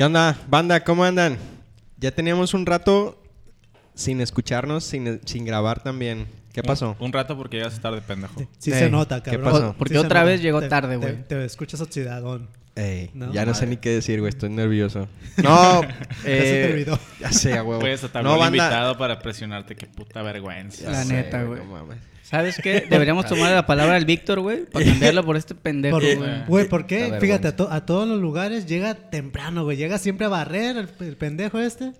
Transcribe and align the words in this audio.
¿Qué 0.00 0.06
onda, 0.06 0.34
banda? 0.48 0.82
¿Cómo 0.82 1.04
andan? 1.04 1.36
Ya 1.98 2.10
teníamos 2.10 2.54
un 2.54 2.64
rato 2.64 3.22
sin 3.94 4.22
escucharnos, 4.22 4.82
sin, 4.82 5.20
sin 5.26 5.44
grabar 5.44 5.82
también. 5.82 6.26
¿Qué 6.54 6.62
pasó? 6.62 6.96
Un, 6.98 7.08
un 7.08 7.12
rato 7.12 7.36
porque 7.36 7.58
llegas 7.58 7.78
tarde, 7.82 8.00
pendejo. 8.00 8.40
Sí 8.56 8.70
se 8.70 8.88
nota, 8.88 9.22
¿qué 9.22 9.32
cabrón. 9.32 9.52
pasó? 9.52 9.74
Porque 9.76 9.92
Sí 9.92 9.98
otra 9.98 10.20
nota. 10.20 10.30
vez 10.30 10.40
llegó 10.40 10.60
Te- 10.60 10.68
tarde, 10.70 10.96
te- 10.96 10.96
güey. 10.96 11.28
Te, 11.28 11.44
escuchas 11.44 11.82
oxidadón. 11.82 12.48
Ey, 12.80 13.10
No, 13.14 13.32
ya 13.32 13.44
no 13.44 13.54
sé 13.54 13.66
ni 13.66 13.76
qué 13.76 13.90
decir, 13.90 14.20
güey. 14.20 14.30
Estoy 14.30 14.50
nervioso. 14.50 15.08
No, 15.42 15.82
eh, 15.82 15.86
se 16.24 16.66
te 16.66 16.72
olvidó. 16.72 16.98
Ya 17.20 17.32
sé, 17.32 17.56
a 17.56 17.62
huevo. 17.62 17.80
Pues 17.80 18.02
hasta 18.04 18.22
no, 18.22 18.30
banda. 18.38 18.46
invitado 18.46 18.96
para 18.98 19.18
presionarte. 19.20 19.74
Qué 19.76 19.86
puta 19.86 20.22
vergüenza. 20.22 20.84
Ya 20.84 20.90
La 20.90 21.04
sé, 21.04 21.12
neta, 21.14 21.42
güey. 21.44 21.60
no. 21.64 21.88
¿Sabes 22.22 22.60
qué? 22.62 22.86
Deberíamos 22.88 23.26
tomar 23.28 23.50
la 23.52 23.66
palabra 23.66 23.94
del 23.94 24.04
Víctor, 24.04 24.40
güey, 24.40 24.64
para 24.66 24.84
cambiarlo 24.84 25.24
por 25.24 25.36
este 25.36 25.54
pendejo, 25.54 25.98
güey. 25.98 26.18
Güey, 26.46 26.68
¿por 26.68 26.86
qué? 26.86 27.04
Fíjate, 27.04 27.16
a, 27.16 27.18
vergüenza. 27.18 27.56
to- 27.56 27.70
a 27.72 27.86
todos 27.86 28.06
los 28.08 28.20
lugares 28.20 28.66
llega 28.66 28.94
temprano, 28.94 29.64
güey. 29.64 29.76
Llega 29.76 29.98
siempre 29.98 30.26
a 30.26 30.28
barrer 30.28 30.76
el, 30.76 30.88
el 31.00 31.16
pendejo 31.16 31.58
este. 31.58 31.92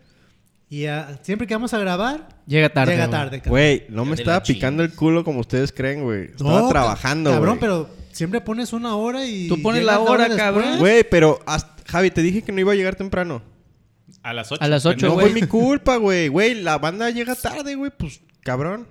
Y 0.68 0.86
a- 0.86 1.18
siempre 1.22 1.46
que 1.48 1.54
vamos 1.54 1.74
a 1.74 1.78
grabar, 1.80 2.28
Llega 2.46 2.68
tarde. 2.68 2.92
llega 2.92 3.06
güey. 3.06 3.18
tarde, 3.18 3.38
cabrón. 3.38 3.50
Güey, 3.50 3.86
no 3.88 4.04
me 4.04 4.14
estaba 4.14 4.40
picando 4.42 4.84
el 4.84 4.92
culo 4.94 5.24
como 5.24 5.40
ustedes 5.40 5.72
creen, 5.72 6.04
güey. 6.04 6.26
Estaba 6.26 6.68
trabajando, 6.68 7.30
Cabrón, 7.32 7.58
güey. 7.58 7.60
pero 7.60 7.90
siempre 8.12 8.40
pones 8.40 8.72
una 8.72 8.94
hora 8.96 9.24
y. 9.26 9.48
Tú 9.48 9.60
pones 9.62 9.84
la 9.84 10.00
hora, 10.00 10.24
después. 10.24 10.38
cabrón. 10.38 10.78
Güey, 10.78 11.04
pero 11.08 11.40
hasta- 11.46 11.82
Javi, 11.90 12.10
te 12.10 12.22
dije 12.22 12.42
que 12.42 12.52
no 12.52 12.60
iba 12.60 12.72
a 12.72 12.76
llegar 12.76 12.94
temprano. 12.96 13.42
A 14.22 14.32
las 14.34 14.52
8. 14.52 14.62
A 14.62 14.68
las 14.68 14.84
ocho, 14.86 15.06
no 15.08 15.14
güey. 15.14 15.30
fue 15.30 15.40
mi 15.40 15.46
culpa, 15.46 15.96
güey. 15.96 16.28
Güey, 16.28 16.54
la 16.62 16.78
banda 16.78 17.10
llega 17.10 17.34
tarde, 17.34 17.74
güey. 17.74 17.90
Pues, 17.96 18.20
cabrón. 18.42 18.86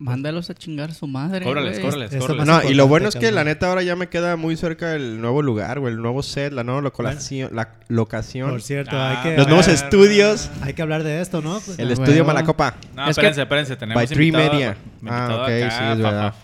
Mándalos 0.00 0.48
a 0.48 0.54
chingar 0.54 0.90
a 0.90 0.94
su 0.94 1.08
madre, 1.08 1.38
Esto 1.38 1.48
cóbrales. 1.82 2.12
más 2.36 2.46
No, 2.46 2.62
y 2.70 2.74
lo 2.74 2.86
bueno 2.86 3.08
es 3.08 3.16
que 3.16 3.32
la 3.32 3.42
neta 3.42 3.66
ahora 3.66 3.82
ya 3.82 3.96
me 3.96 4.08
queda 4.08 4.36
muy 4.36 4.56
cerca 4.56 4.94
el 4.94 5.20
nuevo 5.20 5.42
lugar, 5.42 5.80
güey. 5.80 5.92
El 5.92 6.00
nuevo 6.00 6.22
set, 6.22 6.52
la 6.52 6.62
nueva 6.62 6.80
locación. 6.82 7.50
La 7.52 7.70
locación. 7.88 8.50
Por 8.50 8.62
cierto, 8.62 8.92
Ah, 8.96 9.20
hay, 9.22 9.30
que, 9.30 9.36
Los 9.36 9.48
nuevos 9.48 9.66
Ah, 9.66 9.72
estudios. 9.72 10.50
hay 10.62 10.74
que 10.74 10.82
hablar 10.82 11.02
de 11.02 11.20
esto, 11.20 11.42
¿no? 11.42 11.58
Pues, 11.58 11.80
El 11.80 11.88
Ah, 11.88 11.92
estudio 11.94 12.12
huevo. 12.22 12.26
Malacopa. 12.28 12.74
No, 12.94 13.02
Es 13.02 13.06
que- 13.16 13.26
espérense, 13.26 13.42
espérense. 13.42 13.76
Tenemos 13.76 14.00
By 14.00 14.06
Three 14.06 14.30
Media. 14.30 14.76
Ah, 15.04 15.28
ok, 15.42 15.48
acá, 15.48 15.70
sí, 15.70 15.84
es 15.92 15.98
verdad. 15.98 16.34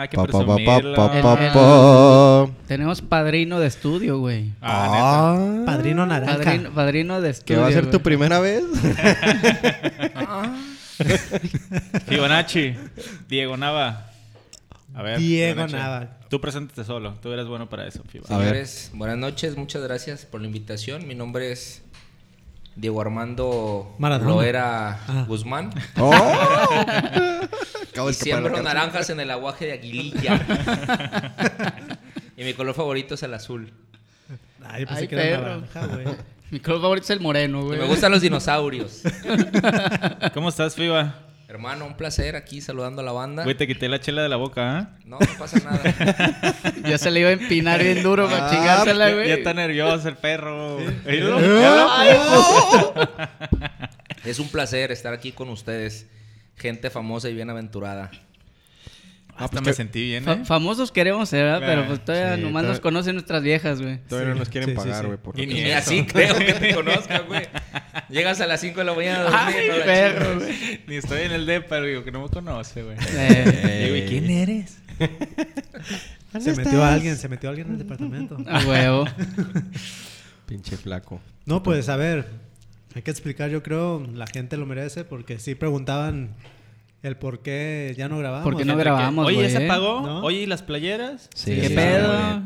Hay 0.00 0.08
que 0.08 0.16
Pa, 0.16 0.26
pa, 0.26 0.32
pa, 0.32 0.38
pa, 0.38 0.44
presumirlo. 0.46 0.94
pa, 0.94 1.16
El- 1.16 1.22
pa, 1.22 1.46
el- 1.46 1.52
pa. 1.52 2.46
Tenemos 2.68 3.02
padrino 3.02 3.58
de 3.58 3.66
estudio, 3.66 4.18
güey. 4.18 4.52
Ah, 4.62 4.88
neta. 4.92 5.02
Ah. 5.02 5.62
Padrino 5.66 6.06
naranja. 6.06 6.36
Padrino, 6.38 6.70
padrino 6.70 7.20
de 7.20 7.28
¿Que 7.28 7.32
estudio. 7.32 7.60
va 7.60 7.66
a 7.68 7.72
ser 7.72 7.90
tu 7.90 8.00
primera 8.00 8.38
vez? 8.38 8.62
Fibonacci. 12.06 12.74
Diego 13.28 13.56
Nava. 13.56 14.10
A 14.94 15.02
ver. 15.02 15.18
Diego 15.18 15.54
Fibonacci. 15.66 15.76
Nava. 15.76 16.18
Tú 16.28 16.40
preséntate 16.40 16.84
solo. 16.84 17.14
Tú 17.22 17.32
eres 17.32 17.46
bueno 17.46 17.68
para 17.68 17.86
eso, 17.86 18.02
Fibo. 18.08 18.24
A 18.28 18.38
ver. 18.38 18.46
Señores, 18.48 18.90
buenas 18.94 19.18
noches, 19.18 19.56
muchas 19.56 19.82
gracias 19.82 20.24
por 20.26 20.40
la 20.40 20.46
invitación. 20.46 21.06
Mi 21.06 21.14
nombre 21.14 21.52
es 21.52 21.82
Diego 22.76 23.00
Armando 23.00 23.94
Maradona. 23.98 24.30
Loera 24.30 25.00
Ah. 25.06 25.24
Guzmán. 25.28 25.70
Oh. 25.98 26.12
Acabo 27.90 28.10
Y 28.10 28.14
siembro 28.14 28.60
naranjas 28.62 29.10
en 29.10 29.20
el 29.20 29.30
aguaje 29.30 29.66
de 29.66 29.72
Aguililla. 29.74 30.44
y 32.36 32.42
mi 32.44 32.54
color 32.54 32.74
favorito 32.74 33.14
es 33.14 33.22
el 33.22 33.34
azul. 33.34 33.72
Ay, 34.66 34.86
pensé 34.86 35.02
Ay, 35.02 35.08
que 35.08 35.14
era 35.14 35.38
perro. 35.38 35.60
naranja, 35.60 35.86
güey. 35.86 36.06
Mi 36.50 36.60
color 36.60 36.80
favorito 36.80 37.04
es 37.04 37.10
el 37.10 37.20
moreno, 37.20 37.64
güey. 37.64 37.78
me 37.78 37.86
gustan 37.86 38.12
los 38.12 38.20
dinosaurios. 38.20 39.02
¿Cómo 40.34 40.48
estás, 40.50 40.74
Fiba? 40.74 41.14
Hermano, 41.48 41.86
un 41.86 41.96
placer 41.96 42.36
aquí 42.36 42.60
saludando 42.60 43.00
a 43.02 43.04
la 43.04 43.12
banda. 43.12 43.44
Güey, 43.44 43.56
te 43.56 43.66
quité 43.66 43.88
la 43.88 44.00
chela 44.00 44.22
de 44.22 44.28
la 44.28 44.36
boca, 44.36 44.78
¿ah? 44.78 44.90
No, 45.04 45.18
no 45.18 45.26
pasa 45.38 45.58
nada. 45.60 46.54
Ya 46.88 46.98
se 46.98 47.10
le 47.10 47.20
iba 47.20 47.28
a 47.28 47.32
empinar 47.32 47.82
bien 47.82 48.02
duro 48.02 48.28
para 48.28 48.48
Ah, 48.48 48.50
chingársela, 48.50 49.12
güey. 49.12 49.28
ya 49.28 49.34
está 49.34 49.54
nervioso 49.54 50.08
el 50.08 50.16
perro. 50.16 50.78
Es 54.24 54.38
un 54.38 54.48
placer 54.48 54.90
estar 54.92 55.12
aquí 55.12 55.32
con 55.32 55.48
ustedes. 55.50 56.06
Gente 56.56 56.90
famosa 56.90 57.28
y 57.28 57.34
bienaventurada. 57.34 58.10
Hasta 59.36 59.48
pues 59.48 59.62
me 59.62 59.66
que- 59.70 59.74
sentí 59.74 60.02
bien, 60.04 60.24
Fa- 60.24 60.34
¿eh? 60.34 60.44
famosos 60.44 60.92
queremos 60.92 61.28
ser, 61.28 61.44
¿verdad? 61.44 61.62
Ah, 61.62 61.66
Pero 61.66 61.86
pues 61.88 62.04
todavía 62.04 62.36
sí, 62.36 62.40
nomás 62.42 62.52
todavía- 62.62 62.68
nos 62.70 62.80
conocen 62.80 63.14
nuestras 63.16 63.42
viejas, 63.42 63.80
güey. 63.82 63.98
Todavía 64.08 64.32
no 64.32 64.38
nos 64.38 64.48
quieren 64.48 64.70
sí, 64.70 64.76
pagar, 64.76 65.04
sí. 65.04 65.10
güey. 65.32 65.42
Y 65.42 65.46
ni 65.46 65.70
así 65.72 66.04
creo 66.06 66.36
que 66.36 66.52
te 66.54 66.74
conozcan, 66.74 67.26
güey. 67.26 67.42
Llegas 68.10 68.40
a 68.40 68.46
las 68.46 68.60
5 68.60 68.78
de 68.78 68.84
la 68.84 68.94
mañana 68.94 69.20
a 69.20 69.22
dormir. 69.24 69.56
Ay, 69.60 69.68
no 69.78 69.84
perro, 69.84 70.38
güey. 70.40 70.80
Ni 70.86 70.94
estoy 70.96 71.22
en 71.22 71.32
el 71.32 71.46
DEPA, 71.46 71.80
digo, 71.80 72.04
que 72.04 72.12
no 72.12 72.22
me 72.22 72.28
conoce, 72.28 72.82
güey. 72.82 72.96
Eh, 73.16 73.82
Digo, 73.84 73.96
¿y 73.96 74.08
quién 74.08 74.30
eres? 74.30 74.78
Se 76.40 76.54
metió 76.54 76.84
alguien, 76.84 77.16
se 77.16 77.28
metió 77.28 77.48
alguien 77.48 77.66
en 77.68 77.72
el 77.74 77.78
departamento. 77.80 78.36
a 78.48 78.58
huevo. 78.64 79.04
Pinche 80.46 80.76
flaco. 80.76 81.20
No, 81.46 81.62
pues 81.62 81.88
a 81.88 81.96
ver, 81.96 82.26
hay 82.94 83.02
que 83.02 83.10
explicar, 83.10 83.50
yo 83.50 83.62
creo, 83.62 84.06
la 84.14 84.26
gente 84.26 84.56
lo 84.56 84.66
merece, 84.66 85.04
porque 85.04 85.38
sí 85.38 85.54
preguntaban 85.54 86.30
el 87.04 87.16
por 87.16 87.40
qué 87.40 87.94
ya 87.96 88.08
no 88.08 88.18
grabamos. 88.18 88.44
¿Por 88.44 88.56
qué 88.56 88.64
no 88.64 88.76
grabamos, 88.76 89.26
Oye, 89.26 89.42
¿ya 89.42 89.60
se 89.60 89.66
pagó? 89.66 90.00
¿No? 90.00 90.22
Oye, 90.22 90.38
¿y 90.38 90.46
las 90.46 90.62
playeras? 90.62 91.28
Sí, 91.34 91.54
¿Qué 91.54 91.68
sí, 91.68 91.74
pedo? 91.74 92.42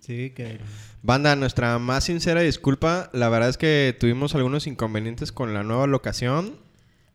Sí, 0.00 0.30
que... 0.30 0.58
Banda, 1.02 1.36
nuestra 1.36 1.78
más 1.78 2.04
sincera 2.04 2.40
disculpa. 2.40 3.10
La 3.12 3.28
verdad 3.28 3.48
es 3.48 3.58
que 3.58 3.96
tuvimos 3.98 4.34
algunos 4.34 4.66
inconvenientes 4.66 5.30
con 5.30 5.54
la 5.54 5.62
nueva 5.62 5.86
locación. 5.86 6.56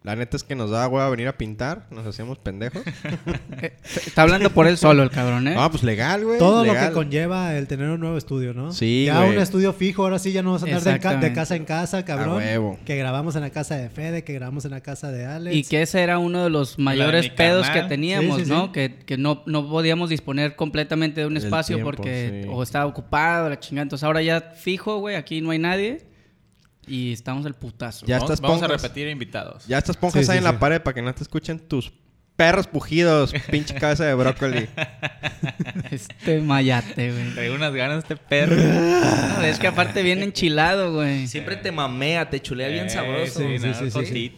La 0.07 0.16
neta 0.16 0.38
es 0.38 0.44
que 0.45 0.56
nos 0.56 0.69
daba 0.72 0.88
hueva 0.88 1.09
venir 1.09 1.28
a 1.28 1.38
pintar. 1.38 1.85
Nos 1.91 2.07
hacíamos 2.07 2.38
pendejos. 2.40 2.81
Eh, 3.59 3.73
Está 4.06 4.22
hablando 4.22 4.51
por 4.51 4.68
él 4.68 4.78
solo 4.78 5.01
el 5.03 5.09
cabrón, 5.09 5.47
¿eh? 5.47 5.56
Ah, 5.57 5.69
pues 5.72 5.81
legal, 5.84 6.23
güey. 6.23 6.38
Todo 6.38 6.63
lo 6.63 6.73
que 6.73 6.91
conlleva 6.91 7.56
el 7.56 7.68
tener 7.68 7.90
un 7.90 8.00
nuevo 8.00 8.17
estudio, 8.17 8.53
¿no? 8.53 8.72
Sí, 8.72 9.06
Ya 9.07 9.17
güey. 9.19 9.31
un 9.35 9.41
estudio 9.41 9.73
fijo, 9.73 10.03
ahora 10.03 10.19
sí 10.19 10.31
ya 10.31 10.44
no 10.44 10.51
vamos 10.51 10.62
a 10.63 10.66
andar 10.67 10.79
de, 10.79 10.84
ca- 10.84 10.91
de 10.91 10.96
Exactamente. 10.97 11.34
casa 11.34 11.56
en 11.56 11.66
casa, 11.66 12.06
cabrón. 12.06 12.35
A 12.35 12.46
huevo. 12.46 12.79
Que 12.85 12.96
grabamos 12.97 13.35
en 13.35 13.41
la 13.41 13.50
casa 13.50 13.75
de 13.75 13.90
Fede, 13.90 14.23
que 14.23 14.34
grabamos 14.34 14.63
en 14.66 14.72
la 14.72 14.81
casa 14.81 15.12
de 15.12 15.25
Alex. 15.25 15.56
Y 15.56 15.63
que 15.63 15.81
ese 15.81 16.01
era 16.01 16.19
uno 16.19 16.44
de 16.44 16.50
los 16.51 16.78
mayores 16.79 17.29
pedos 17.31 17.66
carnal. 17.66 17.84
que 17.84 17.90
teníamos, 17.90 18.38
Sí, 18.38 18.46
sí, 18.46 18.50
¿no? 18.51 18.66
sí. 18.67 18.72
Que, 18.73 18.96
que 19.06 19.17
no, 19.17 19.41
no 19.46 19.67
podíamos 19.67 20.09
disponer 20.09 20.56
completamente 20.56 21.22
de 21.22 21.28
un 21.28 21.35
espacio 21.38 21.75
tiempo, 21.78 21.91
porque 21.91 22.44
sí. 22.44 22.50
o 22.51 22.62
estaba 22.63 22.85
ocupado, 22.85 23.50
la 23.50 23.59
chingada. 23.59 23.84
Entonces 23.84 24.03
ahora 24.06 24.22
ya 24.22 24.40
fijo, 24.56 25.00
güey, 25.00 25.16
aquí 25.16 25.41
no 25.41 25.50
hay 25.51 25.59
nadie 25.59 26.01
y 26.88 27.12
estamos 27.14 27.46
al 27.46 27.53
putazo. 27.53 28.06
Ya 28.06 28.16
vamos, 28.18 28.31
estas 28.31 28.42
vamos 28.42 28.64
a 28.64 28.68
repetir 28.68 29.08
invitados. 29.08 29.66
Ya 29.68 29.78
estas 29.78 29.98
ponjas 29.98 30.25
Sí, 30.25 30.31
ahí 30.31 30.38
sí, 30.38 30.40
en 30.40 30.44
la 30.44 30.59
pared 30.59 30.81
para 30.81 30.94
que 30.96 31.02
no 31.02 31.14
te 31.14 31.24
escuchen 31.24 31.59
tus 31.59 31.92
perros 32.36 32.68
pujidos. 32.68 33.34
pinche 33.52 33.75
cabeza 33.75 34.06
de 34.06 34.14
brócoli. 34.14 34.68
Este 35.92 36.42
mayate, 36.42 37.12
güey. 37.12 37.34
Traigo 37.34 37.56
unas 37.56 37.74
ganas 37.74 38.00
este 38.00 38.16
perro. 38.16 38.56
No, 38.56 39.42
es 39.44 39.59
que 39.59 39.68
aparte 39.68 40.02
viene 40.03 40.24
enchilado, 40.24 40.94
güey. 40.94 41.28
Siempre 41.28 41.56
te 41.58 41.72
mamea, 41.72 42.30
te 42.30 42.42
chulea 42.42 42.68
bien 42.68 42.88
Eh, 42.88 42.90
sabroso. 42.90 43.40
Sí, 43.40 43.59
Sí, 43.59 43.74
sí, 43.92 44.06
sí. 44.06 44.38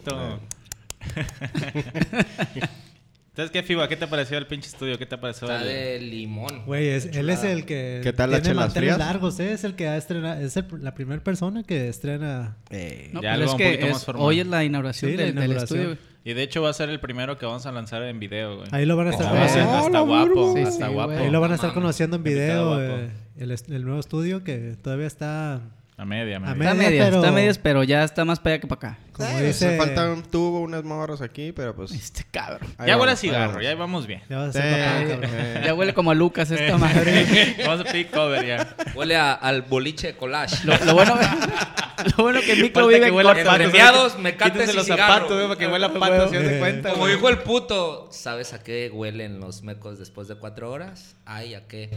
Entonces, 3.30 3.52
¿qué, 3.52 3.62
Fiba? 3.62 3.88
¿Qué 3.88 3.96
te 3.96 4.06
pareció 4.08 4.36
el 4.38 4.46
pinche 4.46 4.68
estudio? 4.68 4.98
¿Qué 4.98 5.06
te 5.06 5.16
pareció? 5.16 5.46
Está 5.48 5.62
el- 5.62 5.68
de 5.68 6.00
limón. 6.00 6.64
Güey, 6.66 6.88
es- 6.88 7.06
él 7.06 7.30
es 7.30 7.44
el 7.44 7.64
que 7.64 8.00
¿Qué 8.02 8.12
tal 8.12 8.32
las 8.32 8.42
tiene 8.42 8.56
manteles 8.56 8.94
frías? 8.94 8.98
largos, 8.98 9.38
¿eh? 9.38 9.52
es 9.52 9.62
el 9.64 9.76
que 9.76 9.86
ha 9.86 9.96
estrenado, 9.96 10.40
es 10.40 10.56
el- 10.56 10.66
la 10.80 10.94
primera 10.94 11.22
persona 11.22 11.62
que 11.62 11.88
estrena. 11.88 12.56
Eh, 12.70 13.10
No, 13.12 13.22
Ya 13.22 13.34
algo 13.34 13.46
es 13.46 13.52
un 13.52 13.58
que 13.58 13.64
poquito 13.66 13.86
es- 13.86 13.92
más 13.92 14.04
formal. 14.04 14.26
hoy 14.26 14.40
es 14.40 14.46
la 14.48 14.64
inauguración 14.64 15.12
Sí, 15.12 15.16
la 15.16 15.22
del, 15.24 15.34
del 15.36 15.44
inauguración. 15.44 15.80
estudio. 15.80 16.10
Y 16.22 16.34
de 16.34 16.42
hecho 16.42 16.60
va 16.60 16.68
a 16.70 16.72
ser 16.74 16.90
el 16.90 17.00
primero 17.00 17.38
que 17.38 17.46
vamos 17.46 17.64
a 17.64 17.72
lanzar 17.72 18.02
en 18.02 18.18
video, 18.20 18.56
güey. 18.58 18.68
Ahí 18.72 18.84
lo 18.84 18.96
van 18.96 19.06
a 19.06 19.10
estar 19.10 19.26
Oh, 19.28 19.30
conociendo. 19.30 19.70
sí. 19.70 19.76
hasta 19.78 19.90
la 19.90 20.00
guapo, 20.00 20.48
hasta 20.58 20.70
Sí, 20.72 20.78
sí, 20.82 20.92
guapo. 20.92 21.12
Ahí 21.12 21.30
lo 21.30 21.40
van 21.40 21.52
a 21.52 21.54
estar 21.54 21.72
conociendo 21.72 22.16
en 22.16 22.22
video 22.24 22.82
eh, 22.82 23.10
el 23.38 23.84
nuevo 23.84 24.00
estudio 24.00 24.44
que 24.44 24.76
todavía 24.82 25.06
está, 25.06 25.62
A 26.00 26.04
media, 26.06 26.38
a 26.38 26.40
media. 26.40 26.52
Está 26.54 26.70
a 26.70 26.74
media, 26.74 27.04
pero- 27.04 27.16
está 27.16 27.28
a 27.28 27.32
medias, 27.32 27.58
pero 27.58 27.82
ya 27.84 28.02
está 28.04 28.24
más 28.24 28.40
para 28.40 28.54
allá 28.54 28.60
que 28.62 28.66
para 28.66 28.78
acá. 28.92 28.98
como 29.12 29.28
eh, 29.38 29.42
dice... 29.48 29.76
Falta 29.76 30.10
un 30.10 30.22
tubo, 30.22 30.60
unas 30.60 30.82
morras 30.82 31.20
aquí, 31.20 31.52
pero 31.52 31.74
pues... 31.76 31.90
Este 31.92 32.24
cabrón. 32.30 32.70
ahí 32.78 32.86
ya 32.88 32.96
huele 32.96 33.10
a 33.10 33.12
ahí 33.12 33.18
cigarro, 33.18 33.60
ya 33.60 33.74
vamos 33.74 34.06
bien. 34.06 34.22
Ya 34.30 34.38
vas 34.38 34.48
a 34.48 34.52
Sí, 34.52 34.58
papá, 34.60 35.26
eh, 35.28 35.62
Ya 35.66 35.74
huele 35.74 35.92
como 35.92 36.10
a 36.10 36.14
Lucas 36.14 36.50
esta 36.50 36.78
madre. 36.78 37.54
vamos 37.66 37.82
a 37.82 37.84
pedir 37.84 38.08
cover 38.10 38.46
ya. 38.46 38.74
Huele 38.94 39.14
a- 39.16 39.34
al 39.34 39.60
boliche 39.60 40.06
de 40.06 40.16
collage. 40.16 40.64
Lo, 40.64 40.74
lo 40.86 40.94
bueno, 40.94 41.18
lo 42.16 42.22
bueno 42.24 42.40
que 42.40 42.56
Mico 42.56 42.80
Falta 42.80 42.88
vive 42.88 43.00
que 43.00 43.06
en 43.08 43.14
huela 43.14 43.30
a 43.32 43.34
mecates 43.34 44.52
Quítense 44.52 44.72
y 44.72 44.76
los 44.76 44.84
cigarro. 44.86 45.12
zapatos, 45.14 45.42
para 45.48 45.58
que 45.58 45.66
huela 45.66 45.86
a 45.88 45.92
patos, 45.92 46.30
¿sí 46.30 46.36
te 46.38 46.42
das 46.44 46.58
cuenta? 46.60 46.92
Como 46.92 47.08
dijo 47.08 47.28
el 47.28 47.38
puto, 47.40 48.08
¿sabes 48.10 48.54
a 48.54 48.62
qué 48.62 48.90
huelen 48.90 49.38
los 49.38 49.62
mecos 49.62 49.98
después 49.98 50.28
de 50.28 50.36
cuatro 50.36 50.70
horas? 50.70 51.16
Ay, 51.26 51.52
¿a 51.52 51.68
qué? 51.68 51.90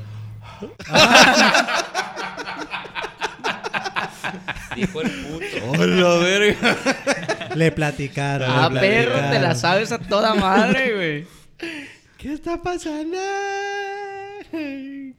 dijo 4.76 5.02
el 5.02 5.12
puto. 5.12 5.72
¡Hola, 5.80 6.18
verga! 6.18 6.78
Le 7.56 7.72
platicaron. 7.72 8.50
Ah, 8.50 8.70
le 8.72 8.80
perro, 8.80 9.30
te 9.30 9.40
la 9.40 9.56
sabes 9.56 9.92
a 9.92 10.00
toda 10.00 10.34
madre, 10.36 10.94
güey. 10.96 11.28
¿Qué 12.18 12.34
está 12.34 12.62
pasando? 12.62 13.18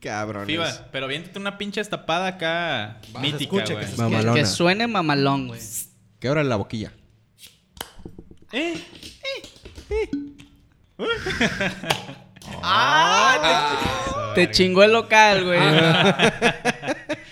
Cabrones. 0.01 0.47
Fiba, 0.47 0.89
pero 0.93 1.07
viéntate 1.07 1.39
una 1.39 1.59
pinche 1.59 1.81
estapada 1.81 2.27
acá 2.29 3.01
mítica, 3.21 3.57
escuche, 3.63 3.75
güey. 3.75 3.87
que 3.87 3.93
se 3.93 4.35
Que, 4.35 4.47
suene 4.47 4.87
mamalón, 4.87 5.49
güey. 5.49 5.61
Que 6.21 6.29
abra 6.29 6.45
la 6.45 6.57
boquilla. 6.57 6.93
Eh, 8.53 8.81
Te 14.35 14.51
chingó 14.51 14.83
el 14.83 14.93
local, 14.93 15.45
güey. 15.45 15.61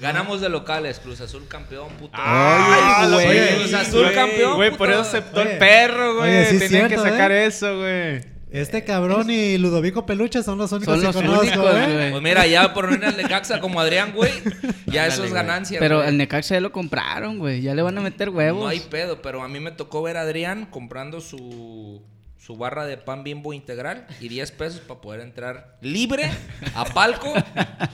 Ganamos 0.00 0.40
de 0.40 0.48
locales, 0.48 0.98
Cruz 0.98 1.20
Azul 1.20 1.46
campeón, 1.46 1.88
puto. 1.98 2.12
Ay, 2.14 3.10
güey, 3.12 3.26
güey. 3.26 3.54
Cruz 3.60 3.74
Azul 3.74 4.02
Güey, 4.04 4.14
campeón, 4.14 4.54
Güey, 4.56 4.70
puto. 4.70 4.78
por 4.78 4.90
eso 4.90 5.00
aceptó 5.00 5.40
Oye, 5.40 5.52
el 5.52 5.58
perro, 5.58 6.16
güey. 6.16 6.30
oye, 6.30 6.46
sí 6.46 6.58
Tenían 6.58 6.88
que 6.88 6.96
sacar 6.96 7.30
¿eh? 7.32 7.46
eso, 7.46 7.78
güey. 7.78 8.20
Este 8.52 8.82
cabrón 8.82 9.30
y 9.30 9.58
Ludovico 9.58 10.06
Peluche 10.06 10.42
son 10.42 10.58
los 10.58 10.72
únicos 10.72 10.94
Son 10.96 11.04
los 11.04 11.14
que 11.16 11.22
conozco, 11.24 11.42
únicos, 11.42 11.74
¿eh? 11.76 11.92
güey. 11.94 12.10
Pues 12.10 12.22
mira, 12.22 12.46
ya 12.48 12.74
por 12.74 12.88
venir 12.90 13.04
al 13.04 13.16
Necaxa 13.16 13.60
como 13.60 13.80
Adrián, 13.80 14.12
güey, 14.12 14.32
ya 14.86 15.06
eso 15.06 15.22
es 15.24 15.30
güey. 15.30 15.42
ganancia. 15.42 15.78
Pero 15.78 15.98
güey. 15.98 16.08
el 16.08 16.16
Necaxa 16.16 16.54
ya 16.56 16.60
lo 16.60 16.72
compraron, 16.72 17.38
güey. 17.38 17.60
Ya 17.62 17.74
le 17.76 17.82
van 17.82 17.96
a 17.96 18.00
meter 18.00 18.30
huevos. 18.30 18.62
No 18.64 18.68
hay 18.68 18.80
pedo, 18.80 19.22
pero 19.22 19.42
a 19.44 19.48
mí 19.48 19.60
me 19.60 19.70
tocó 19.70 20.02
ver 20.02 20.16
a 20.16 20.22
Adrián 20.22 20.66
comprando 20.66 21.20
su, 21.20 22.02
su 22.50 22.56
barra 22.56 22.84
de 22.84 22.96
pan 22.96 23.22
bimbo 23.22 23.52
integral 23.52 24.06
y 24.20 24.26
10 24.28 24.50
pesos 24.52 24.80
para 24.80 25.00
poder 25.00 25.20
entrar 25.20 25.76
libre 25.82 26.28
a 26.74 26.84
palco 26.84 27.32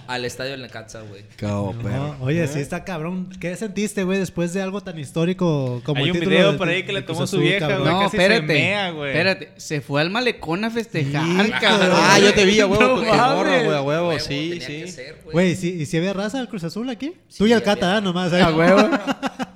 al 0.07 0.25
estadio 0.25 0.53
del 0.53 0.63
Necaxa, 0.63 1.03
güey. 1.03 1.25
No, 1.43 2.17
oye, 2.23 2.47
sí 2.49 2.61
está 2.61 2.83
cabrón. 2.85 3.29
¿Qué 3.39 3.55
sentiste, 3.57 4.05
güey, 4.05 4.19
después 4.19 4.55
de 4.55 4.63
algo 4.63 4.81
tan 4.81 4.99
histórico 4.99 5.83
como 5.85 5.99
Hay 5.99 6.05
el 6.05 6.11
un 6.13 6.15
título 6.21 6.31
video 6.37 6.53
de- 6.53 6.59
por 6.59 6.69
ahí 6.69 6.85
que 6.85 6.93
le 6.95 7.03
tomó 7.03 7.27
su 7.27 7.39
vieja, 7.39 7.67
güey. 7.67 7.85
No, 7.93 8.01
casi 8.01 8.17
se 8.17 8.23
espérate. 8.23 8.47
mea, 8.47 8.91
güey. 8.93 9.11
espérate. 9.11 9.53
Se 9.59 9.83
fue 9.83 10.01
al 10.01 10.09
malecón 10.09 10.65
a 10.65 10.71
festejar, 10.71 11.45
Sí, 11.45 11.53
cabrón. 11.61 11.91
Ah, 11.93 12.19
yo 12.19 12.33
te 12.33 12.47
vi 12.47 12.59
a 12.61 12.67
huevo 12.67 12.83
No 12.83 12.95
con 13.07 13.07
mames. 13.07 13.65
güey, 13.67 13.77
a 13.77 13.83
huevo, 13.83 14.09
Huevo, 14.09 14.19
sí, 14.21 14.59
sí. 14.61 14.89
ser, 14.89 15.17
güey. 15.23 15.33
Güey, 15.35 15.55
¿sí, 15.57 15.77
¿y 15.83 15.85
si 15.85 15.99
había 15.99 16.15
raza 16.15 16.39
del 16.39 16.49
Cruz 16.49 16.65
Azul 16.65 16.89
aquí? 16.89 17.13
Sí, 17.29 17.39
Tú 17.39 17.47
y 17.47 17.53
el 17.53 17.59
había. 17.59 17.75
Cata, 17.75 17.99
¿eh? 17.99 18.01
nomás. 18.01 18.33
¿eh? 18.33 18.41
A 18.41 18.51
huevo. 18.57 18.89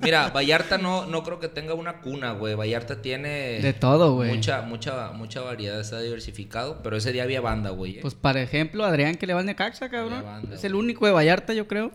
Mira, 0.02 0.28
Vallarta 0.30 0.78
no, 0.78 1.06
no 1.06 1.22
creo 1.22 1.40
que 1.40 1.48
tenga 1.48 1.74
una 1.74 2.00
cuna, 2.00 2.32
güey. 2.32 2.54
Vallarta 2.54 3.00
tiene... 3.02 3.60
De 3.60 3.72
todo, 3.74 4.14
güey. 4.14 4.30
Mucha, 4.34 4.62
mucha, 4.62 4.89
mucha 5.14 5.40
variedad, 5.40 5.80
está 5.80 6.00
diversificado. 6.00 6.82
Pero 6.82 6.96
ese 6.96 7.12
día 7.12 7.22
había 7.24 7.40
banda, 7.40 7.70
güey. 7.70 7.96
¿eh? 7.96 8.00
Pues, 8.02 8.14
por 8.14 8.36
ejemplo, 8.36 8.84
Adrián 8.84 9.16
que 9.16 9.26
le 9.26 9.34
va 9.34 9.40
al 9.40 9.46
Necaxa, 9.46 9.88
cabrón. 9.90 10.22
Banda, 10.24 10.54
es 10.54 10.64
el 10.64 10.72
güey. 10.72 10.84
único 10.84 11.06
de 11.06 11.12
Vallarta, 11.12 11.52
yo 11.54 11.66
creo. 11.66 11.90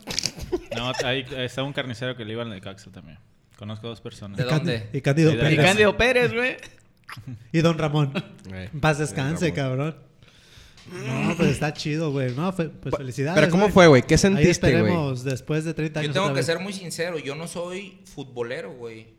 No, 0.76 0.92
ahí 1.04 1.26
está 1.38 1.64
un 1.64 1.74
carnicero 1.74 2.16
que 2.16 2.26
le 2.26 2.34
iba 2.34 2.44
al 2.44 2.50
Necaxa 2.50 2.92
también. 2.92 3.18
Conozco 3.58 3.88
dos 3.88 4.02
personas. 4.02 4.38
¿De 4.38 4.44
Y 4.44 4.48
Cándido- 4.48 4.80
dónde? 4.80 4.90
Y 4.98 5.02
Cándido 5.02 5.30
de 5.32 5.36
Y 5.38 5.40
Pérez. 5.40 5.66
Cándido 5.66 5.98
Pérez, 5.98 6.34
güey. 6.34 6.58
Y 7.54 7.60
Don 7.62 7.78
Ramón. 7.78 8.12
En 8.52 8.80
Paz 8.82 8.98
descanse, 8.98 9.54
cabrón. 9.54 9.96
No, 10.92 11.36
pues 11.36 11.50
está 11.50 11.74
chido, 11.74 12.12
güey. 12.12 12.36
No, 12.36 12.54
pues 12.56 12.70
felicidades. 12.96 13.40
Pero 13.40 13.50
¿cómo 13.50 13.64
güey. 13.64 13.74
fue, 13.74 13.88
güey? 13.88 14.02
¿Qué 14.04 14.16
Ahí 14.16 14.20
sentiste, 14.20 14.68
güey? 14.72 14.82
esperemos 14.84 15.24
después 15.24 15.64
de 15.66 15.74
30 15.74 16.02
años. 16.02 16.10
Yo 16.10 16.14
tengo 16.22 16.28
que 16.34 16.40
vez. 16.42 16.46
ser 16.46 16.60
muy 16.60 16.74
sincero. 16.74 17.18
Yo 17.18 17.34
no 17.34 17.48
soy 17.48 18.00
futbolero, 18.06 18.72
güey. 18.74 19.15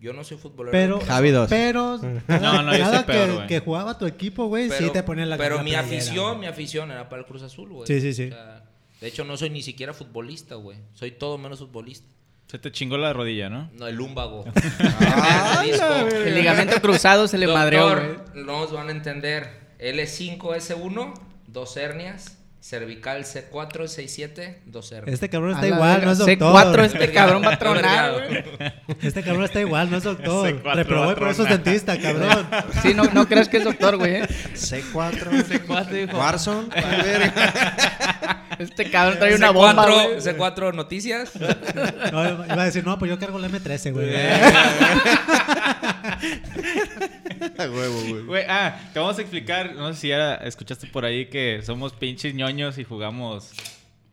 Yo 0.00 0.12
no 0.12 0.22
soy 0.22 0.36
futbolero. 0.36 0.70
Pero, 0.72 1.00
Javi 1.00 1.30
dos. 1.30 1.48
pero 1.48 1.98
No, 2.28 2.62
no, 2.62 2.72
yo 2.72 2.84
cada 2.84 2.96
soy 2.98 3.04
peor, 3.04 3.46
que, 3.46 3.58
jugaba 3.60 3.98
tu 3.98 4.06
equipo, 4.06 4.46
güey, 4.46 4.68
sí 4.68 4.76
Pero- 4.78 4.92
te 4.92 5.02
ponían 5.02 5.28
la 5.30 5.36
Pero 5.36 5.62
mi 5.62 5.74
afición, 5.74 6.38
mi 6.38 6.46
afición 6.46 6.90
era 6.92 7.08
para 7.08 7.20
el 7.22 7.26
Cruz 7.26 7.42
Azul, 7.42 7.70
güey. 7.70 7.86
Sí, 7.86 8.00
sí, 8.00 8.14
sí. 8.14 8.26
O 8.26 8.30
sea, 8.30 8.64
de 9.00 9.06
hecho, 9.08 9.24
no 9.24 9.36
soy 9.36 9.50
ni 9.50 9.62
siquiera 9.62 9.92
futbolista, 9.94 10.54
güey. 10.56 10.78
Soy 10.94 11.10
todo 11.12 11.36
menos 11.38 11.58
futbolista. 11.58 12.06
Se 12.46 12.58
te 12.58 12.72
chingó 12.72 12.96
la 12.96 13.12
rodilla, 13.12 13.50
¿no? 13.50 13.70
No, 13.74 13.86
el 13.86 13.96
lumbago. 13.96 14.44
Ah. 15.00 15.64
El 15.64 16.34
ligamento 16.34 16.80
cruzado 16.80 17.28
se 17.28 17.36
le 17.38 17.46
madreó, 17.46 17.90
güey. 17.90 18.06
Doctor, 18.08 18.36
no 18.36 18.58
os 18.60 18.72
van 18.72 18.88
a 18.88 18.92
entender. 18.92 19.74
L5, 19.78 20.38
S1, 20.38 21.14
dos 21.46 21.76
hernias. 21.76 22.37
Cervical 22.60 23.24
C4, 23.24 23.84
C7, 23.84 24.56
dos 24.66 24.90
hernias. 24.90 25.14
Este 25.14 25.28
cabrón 25.28 25.52
está 25.52 25.68
igual, 25.68 26.04
no 26.04 26.10
es 26.10 26.18
doctor. 26.18 26.76
C4 26.76 26.84
este 26.86 27.12
cabrón 27.12 27.42
va 27.44 27.52
a 27.52 27.58
tronar. 27.58 28.44
Este 29.00 29.22
cabrón 29.22 29.44
está 29.44 29.60
igual, 29.60 29.90
no 29.90 29.96
es 29.96 30.02
doctor. 30.02 30.62
C4 30.62 30.74
Reprobó 30.74 31.14
por 31.14 31.28
eso 31.28 31.44
es 31.44 31.50
dentista, 31.50 31.98
cabrón. 31.98 32.48
Sí, 32.82 32.94
no, 32.94 33.04
no 33.04 33.26
creas 33.26 33.48
que 33.48 33.58
es 33.58 33.64
doctor, 33.64 33.96
güey. 33.96 34.16
¿eh? 34.16 34.28
C4. 34.54 35.44
C4 35.44 35.88
dijo. 36.06 36.18
Warzone. 36.18 36.68
Este 38.58 38.90
cabrón 38.90 39.18
trae 39.18 39.34
una 39.34 39.50
bomba, 39.50 39.86
C4, 39.86 39.92
güey. 40.06 40.20
C4 40.20 40.74
noticias. 40.74 41.32
No, 42.12 42.44
iba 42.46 42.62
a 42.62 42.64
decir, 42.64 42.84
no, 42.84 42.98
pues 42.98 43.10
yo 43.10 43.18
cargo 43.18 43.38
el 43.38 43.44
M13, 43.52 43.92
güey. 43.92 44.14
A 47.58 47.62
huevo, 47.70 48.00
güey. 48.08 48.22
Güey, 48.24 48.44
ah, 48.48 48.76
te 48.92 48.98
vamos 48.98 49.18
a 49.18 49.20
explicar. 49.22 49.74
No 49.74 49.92
sé 49.92 50.00
si 50.00 50.08
ya 50.08 50.34
escuchaste 50.36 50.86
por 50.88 51.04
ahí 51.04 51.26
que 51.26 51.60
somos 51.62 51.92
pinches 51.92 52.34
ñoños 52.34 52.78
y 52.78 52.84
jugamos 52.84 53.52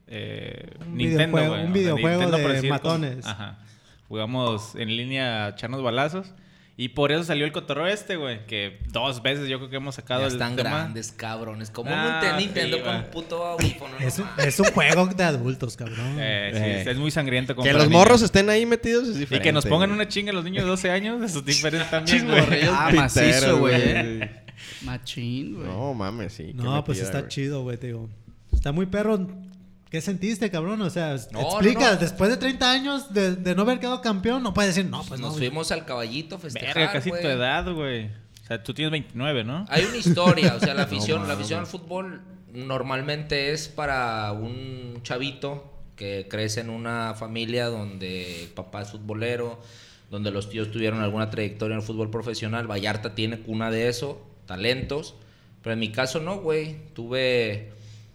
eh, 0.07 0.69
Un 0.81 0.97
Nintendo, 0.97 1.37
videojuego- 1.37 1.49
güey. 1.49 1.61
un 1.61 1.71
O 1.71 1.73
sea, 1.73 1.73
videojuego 1.73 2.21
Nintendo, 2.21 2.37
de 2.47 2.53
decir, 2.53 2.69
matones. 2.69 3.15
con- 3.23 3.31
ajá. 3.31 3.57
Jugamos 4.07 4.75
en 4.75 4.95
línea 4.95 5.45
a 5.45 5.49
echarnos 5.49 5.81
balazos. 5.81 6.27
Y 6.77 6.89
por 6.89 7.13
eso 7.13 7.23
salió 7.23 7.45
el 7.45 7.53
cotorro 7.53 7.87
este, 7.87 8.17
güey. 8.17 8.45
Que 8.47 8.79
dos 8.91 9.21
veces 9.23 9.47
yo 9.47 9.59
creo 9.59 9.69
que 9.69 9.77
hemos 9.77 9.95
sacado 9.95 10.21
Ya 10.21 10.27
el 10.27 10.33
están 10.33 10.57
tema. 10.57 10.69
grandes, 10.71 11.13
cabrones. 11.13 11.69
Como 11.69 11.89
Ah, 11.93 12.21
un 12.33 12.37
Nintendo 12.37 12.75
sí, 12.77 12.83
con 12.83 12.95
un 12.97 13.03
puto 13.05 13.45
audífono. 13.45 13.95
Es, 13.99 14.19
un- 14.19 14.27
es 14.37 14.59
un 14.59 14.65
juego 14.71 15.05
de 15.07 15.23
adultos, 15.23 15.77
cabrón. 15.77 16.17
Eh, 16.19 16.51
sí, 16.53 16.59
Eh. 16.89 16.91
es 16.91 16.97
muy 16.97 17.11
sangriento. 17.11 17.55
como 17.55 17.65
Que 17.65 17.71
los 17.71 17.87
niños. 17.87 17.97
morros 17.97 18.21
estén 18.23 18.49
ahí 18.49 18.65
metidos 18.65 19.07
es 19.07 19.21
Y 19.31 19.39
que 19.39 19.53
nos 19.53 19.65
pongan 19.65 19.89
güey. 19.89 19.99
una 20.01 20.09
chinga 20.09 20.33
los 20.33 20.43
niños 20.43 20.65
de 20.65 20.69
12 20.69 20.91
años, 20.91 21.23
eso 21.23 21.39
es 21.39 21.45
diferente 21.45 21.87
también, 21.89 22.27
güey. 22.27 22.39
Ah, 22.69 22.87
piteros, 22.91 22.95
macizo, 22.97 23.57
güey. 23.59 24.29
Machín, 24.81 25.55
güey. 25.55 25.67
No, 25.67 25.93
mames, 25.93 26.33
sí. 26.33 26.51
no, 26.53 26.83
pues 26.83 26.99
está 26.99 27.19
güey. 27.19 27.29
chido, 27.29 27.61
güey, 27.63 27.77
te 27.77 27.87
digo. 27.87 28.09
Está 28.51 28.71
muy 28.73 28.85
perro. 28.85 29.27
¿Qué 29.95 30.01
sentiste, 30.01 30.51
cabrón? 30.51 30.81
O 30.81 30.89
sea, 30.89 31.15
No, 31.31 31.39
explica, 31.39 31.79
no, 31.79 31.91
no. 31.93 31.95
después 31.95 32.29
de 32.29 32.35
30 32.35 32.69
años 32.69 33.13
de, 33.13 33.37
de 33.37 33.55
no 33.55 33.61
haber 33.61 33.79
quedado 33.79 34.01
campeón, 34.01 34.43
no 34.43 34.53
puedes 34.53 34.75
decir, 34.75 34.91
no, 34.91 35.03
pues 35.05 35.21
no. 35.21 35.27
Nos 35.27 35.37
güey. 35.37 35.47
fuimos 35.47 35.71
al 35.71 35.85
caballito 35.85 36.35
a 36.35 36.39
festejar, 36.39 36.75
Verga, 36.75 36.91
casi 36.91 37.11
güey. 37.11 37.21
tu 37.21 37.29
edad, 37.29 37.73
güey. 37.73 38.07
O 38.07 38.45
sea, 38.45 38.61
tú 38.61 38.73
tienes 38.73 38.91
29, 38.91 39.45
¿no? 39.45 39.65
Hay 39.69 39.85
una 39.85 39.95
historia, 39.95 40.53
o 40.55 40.59
sea, 40.59 40.73
la 40.73 40.81
No 40.81 40.97
afición, 40.97 41.25
la 41.29 41.35
afición 41.35 41.61
al 41.61 41.65
fútbol 41.65 42.21
normalmente 42.51 43.53
es 43.53 43.69
para 43.69 44.33
un 44.33 44.99
chavito 45.03 45.71
que 45.95 46.27
crece 46.29 46.59
en 46.59 46.71
una 46.71 47.13
familia 47.13 47.67
donde 47.67 48.43
el 48.43 48.49
papá 48.49 48.81
es 48.81 48.89
futbolero, 48.91 49.61
donde 50.11 50.29
los 50.29 50.49
tíos 50.49 50.71
tuvieron 50.71 50.99
alguna 51.01 51.29
trayectoria 51.29 51.75
en 51.75 51.79
el 51.79 51.85
fútbol 51.87 52.09
profesional. 52.11 52.69
Vallarta 52.69 53.15
tiene 53.15 53.39
cuna 53.39 53.71
de 53.71 53.87
eso, 53.87 54.21
talentos. 54.45 55.15
Pero 55.63 55.71
en 55.71 55.79
mi 55.79 55.93
caso 55.93 56.19
no, 56.19 56.39
güey. 56.39 56.75
Tuve 56.93 57.71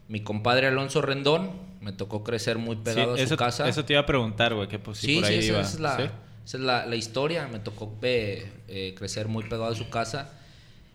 mi 0.09 0.21
compadre 0.21 0.67
Alonso 0.67 1.01
Rendón, 1.01 1.70
me 1.81 1.93
tocó 1.93 2.23
crecer 2.23 2.59
muy 2.59 2.77
pegado 2.77 3.15
Sí, 3.17 3.21
a 3.23 3.25
eso, 3.25 3.35
su 3.35 3.39
casa. 3.39 3.69
eso 3.69 3.85
te 3.85 3.95
iba 3.95 4.03
a 4.03 4.07
preguntar, 4.07 4.55
güey, 4.55 4.69
que 4.69 4.79
pues 4.79 4.99
si 4.99 5.07
Sí, 5.07 5.15
por 5.17 5.27
sí, 5.27 5.33
ahí 5.33 5.39
esa, 5.41 5.49
iba. 5.53 5.61
esa 5.61 5.71
es 5.75 5.81
la, 5.81 5.97
¿Sí? 5.97 6.03
esa 6.45 6.57
es 6.59 6.63
la, 6.63 6.87
la 6.87 6.97
historia. 6.97 7.49
Me 7.49 7.59
tocó 7.59 7.97
eh, 8.03 8.53
eh, 8.69 8.95
crecer 8.97 9.29
muy 9.29 9.45
pegado 9.45 9.67
a 9.67 9.75
su 9.75 9.89
casa. 9.89 10.31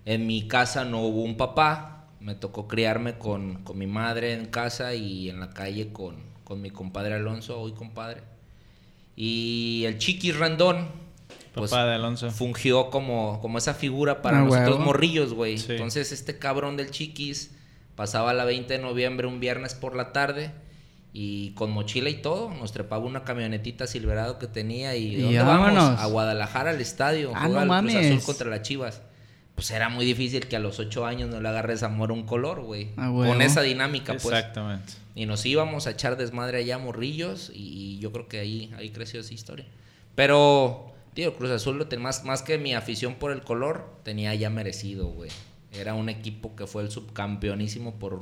En 0.06 0.28
mi 0.28 0.48
casa 0.48 0.86
no 0.86 1.02
hubo 1.02 1.24
un 1.24 1.38
papá. 1.38 2.08
Me 2.20 2.36
tocó 2.36 2.68
criarme 2.68 3.18
con, 3.18 3.64
con 3.64 3.78
mi 3.78 3.88
madre 3.88 4.34
en 4.34 4.46
casa 4.46 4.94
y 4.96 5.30
en 5.30 5.40
la 5.40 5.50
calle 5.52 5.92
con, 5.92 6.18
con 6.44 6.62
mi 6.62 6.70
compadre 6.72 7.16
Alonso, 7.16 7.60
hoy 7.60 7.74
compadre. 7.74 8.22
Y 9.16 9.84
el 9.86 9.98
Chiquis 9.98 10.38
Randón, 10.38 10.88
pues, 11.54 11.72
Papá 11.72 11.86
de 11.86 11.96
Alonso. 11.96 12.30
fungió 12.32 12.90
como, 12.90 13.40
como 13.42 13.58
esa 13.58 13.74
figura 13.74 14.22
para 14.22 14.40
Ah, 14.40 14.44
nosotros 14.44 14.72
huevo. 14.76 14.86
morrillos, 14.86 15.34
güey. 15.34 15.58
Sí. 15.58 15.74
Entonces 15.74 16.12
este 16.12 16.38
cabrón 16.38 16.78
del 16.78 16.92
Chiquis 16.92 17.52
pasaba 17.96 18.34
la 18.34 18.44
20 18.46 18.74
de 18.74 18.80
noviembre 18.80 19.28
un 19.28 19.40
viernes 19.40 19.74
por 19.74 19.96
la 19.96 20.12
tarde 20.12 20.52
y 21.18 21.52
con 21.52 21.72
mochila 21.72 22.10
y 22.10 22.16
todo, 22.22 22.50
nos 22.54 22.74
trepaba 22.74 23.06
una 23.06 23.24
camionetita 23.24 23.88
Silverado 23.88 24.38
que 24.38 24.48
tenía 24.48 24.98
y, 24.98 25.16
Y 25.16 25.22
¿dónde 25.22 25.40
vámonos. 25.40 25.76
vamos? 25.86 26.02
A 26.02 26.06
Guadalajara 26.08 26.72
al 26.72 26.82
estadio, 26.82 27.32
Ah, 27.34 27.48
no 27.48 27.54
Cruz. 27.84 27.96
Azul 27.96 28.22
contra 28.26 28.50
las 28.50 28.64
Chivas. 28.64 29.02
Pues 29.56 29.72
era 29.72 29.88
muy 29.88 30.04
difícil 30.06 30.48
que 30.48 30.58
a 30.58 30.60
los 30.60 30.80
8 30.80 31.06
años 31.06 31.30
no 31.30 31.40
le 31.40 31.48
agarres 31.48 31.84
amor 31.84 32.10
a 32.10 32.14
un 32.14 32.24
color, 32.24 32.60
güey. 32.64 32.90
Ah. 32.98 33.10
Con 33.16 33.42
esa 33.42 33.62
dinámica, 33.62 34.12
pues. 34.12 34.26
Exactamente. 34.26 34.92
Y 35.16 35.26
nos 35.26 35.46
íbamos 35.46 35.88
a 35.88 35.92
echar 35.92 36.18
desmadre 36.18 36.58
allá 36.58 36.78
morrillos 36.80 37.50
y 37.56 37.98
yo 38.00 38.12
creo 38.12 38.28
que 38.28 38.40
ahí, 38.42 38.74
ahí 38.78 38.90
creció 38.90 39.22
esa 39.22 39.34
historia. 39.34 39.66
Pero, 40.16 40.92
tío, 41.14 41.34
Cruz 41.38 41.52
Azul, 41.52 41.78
lo 41.78 41.88
ten- 41.88 42.02
más, 42.02 42.26
más 42.26 42.42
que 42.42 42.58
mi 42.58 42.74
afición 42.74 43.16
por 43.16 43.32
el 43.32 43.42
color, 43.42 43.90
tenía 44.04 44.36
ya 44.36 44.50
merecido, 44.50 45.08
güey. 45.08 45.30
Era 45.72 45.94
un 45.94 46.10
equipo 46.10 46.56
que 46.58 46.68
fue 46.68 46.84
el 46.84 46.92
subcampeonísimo 46.92 47.96
por 47.96 48.20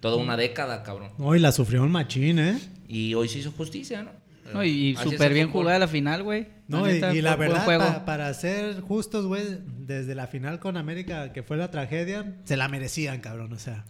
toda 0.00 0.16
una 0.16 0.36
década, 0.36 0.82
cabrón. 0.82 1.10
No, 1.18 1.34
y 1.34 1.38
la 1.38 1.52
sufrió 1.52 1.82
un 1.82 1.90
machín, 1.92 2.38
¿eh? 2.38 2.58
Y 2.88 3.14
hoy 3.14 3.28
se 3.28 3.38
hizo 3.38 3.52
justicia, 3.52 4.02
¿no? 4.02 4.10
No, 4.52 4.64
y 4.64 4.96
súper 4.96 5.32
bien 5.32 5.48
jugada 5.50 5.78
la 5.78 5.86
final, 5.88 6.24
güey. 6.24 6.48
No, 6.66 6.90
y, 6.90 6.98
la 7.20 7.36
verdad, 7.36 7.64
pa- 7.64 8.04
para 8.04 8.34
ser 8.34 8.80
justos, 8.80 9.26
güey, 9.26 9.44
desde 9.78 10.14
la 10.16 10.26
final 10.26 10.58
con 10.58 10.76
América, 10.76 11.32
que 11.32 11.42
fue 11.44 11.56
la 11.56 11.70
tragedia, 11.70 12.34
se 12.44 12.56
la 12.56 12.66
merecían, 12.68 13.20
cabrón, 13.20 13.52
o 13.52 13.58
sea. 13.58 13.84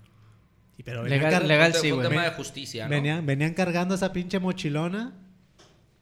Y 0.76 0.82
pero 0.82 1.04
Legal- 1.06 1.46
legal. 1.46 1.72
Fue 1.72 1.80
un 1.80 1.86
sí, 1.86 1.90
güey. 1.92 2.08
tema 2.08 2.24
de 2.24 2.30
justicia, 2.32 2.84
¿no? 2.84 2.90
venían, 2.90 3.24
venían 3.24 3.54
cargando 3.54 3.94
esa 3.94 4.12
pinche 4.12 4.38
mochilona. 4.38 5.14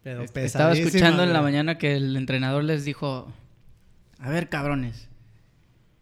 Pero 0.02 0.22
Estaba 0.22 0.72
escuchando 0.72 1.22
en 1.22 1.32
la 1.32 1.42
mañana 1.42 1.78
que 1.78 1.94
el 1.96 2.16
entrenador 2.16 2.64
les 2.64 2.84
dijo: 2.84 3.32
A 4.18 4.30
ver, 4.30 4.48
cabrones, 4.48 5.08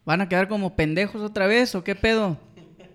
¿van 0.05 0.21
a 0.21 0.29
quedar 0.29 0.47
como 0.47 0.75
pendejos 0.75 1.21
otra 1.21 1.45
vez 1.47 1.75
o 1.75 1.83
qué 1.83 1.93
pedo? 1.95 2.39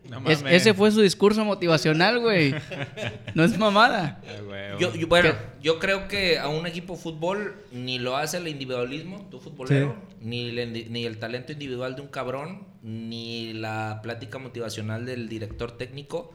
No 0.08 0.28
Es- 0.28 0.42
ese 0.46 0.74
fue 0.74 0.90
su 0.90 1.00
discurso 1.00 1.44
motivacional, 1.44 2.18
güey. 2.20 2.54
No 3.34 3.44
es 3.44 3.56
mamada. 3.58 4.20
Ay, 4.26 4.76
Yo, 4.78 4.94
yo- 4.94 5.06
bueno, 5.06 5.30
¿Qué? 5.30 5.36
yo 5.62 5.78
creo 5.78 6.08
que 6.08 6.38
a 6.38 6.48
un 6.48 6.66
equipo 6.66 6.94
de 6.94 6.98
fútbol 7.00 7.54
ni 7.72 7.98
lo 7.98 8.16
hace 8.16 8.38
el 8.38 8.48
individualismo, 8.48 9.26
tu 9.30 9.38
futbolero, 9.40 9.96
ni, 10.20 10.48
el, 10.50 10.58
indi- 10.58 10.88
ni 10.88 11.04
el 11.06 11.18
talento 11.18 11.52
individual 11.52 11.94
de 11.96 12.02
un 12.02 12.08
cabrón, 12.08 12.66
ni 12.82 13.52
la 13.54 14.00
plática 14.02 14.38
motivacional 14.38 15.06
del 15.06 15.28
director 15.28 15.72
técnico. 15.72 16.34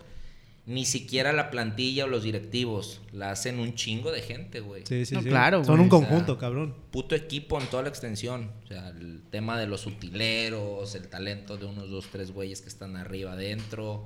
Ni 0.67 0.86
siquiera 0.86 1.31
la 1.33 1.50
plantilla 1.50 2.03
o 2.05 2.07
los 2.07 2.24
directivos. 2.24 3.01
La 3.13 3.31
hacen 3.31 3.57
un 3.59 3.74
chingo 3.74 4.12
de 4.12 4.21
gente, 4.21 4.59
güey. 4.59 4.83
Sí, 4.86 5.05
sí, 5.05 5.15
No, 5.15 5.21
sí. 5.24 5.29
claro, 5.29 5.63
Son 5.63 5.77
güey. 5.77 5.88
un 5.89 5.93
O 5.95 6.00
sea, 6.00 6.07
conjunto, 6.09 6.38
cabrón. 6.38 6.75
Puto 6.91 7.15
equipo 7.15 7.59
en 7.59 7.67
toda 7.67 7.83
la 7.83 7.89
extensión. 7.89 8.51
O 8.65 8.67
sea, 8.67 8.89
el 8.89 9.21
tema 9.31 9.57
de 9.57 9.65
los 9.65 9.86
utileros, 9.88 10.93
el 10.95 11.07
talento 11.07 11.57
de 11.57 11.65
unos 11.65 11.89
dos, 11.89 12.07
tres 12.12 12.31
güeyes 12.31 12.62
que 12.62 12.67
están 12.69 12.97
arriba 12.97 13.31
adentro, 13.31 14.05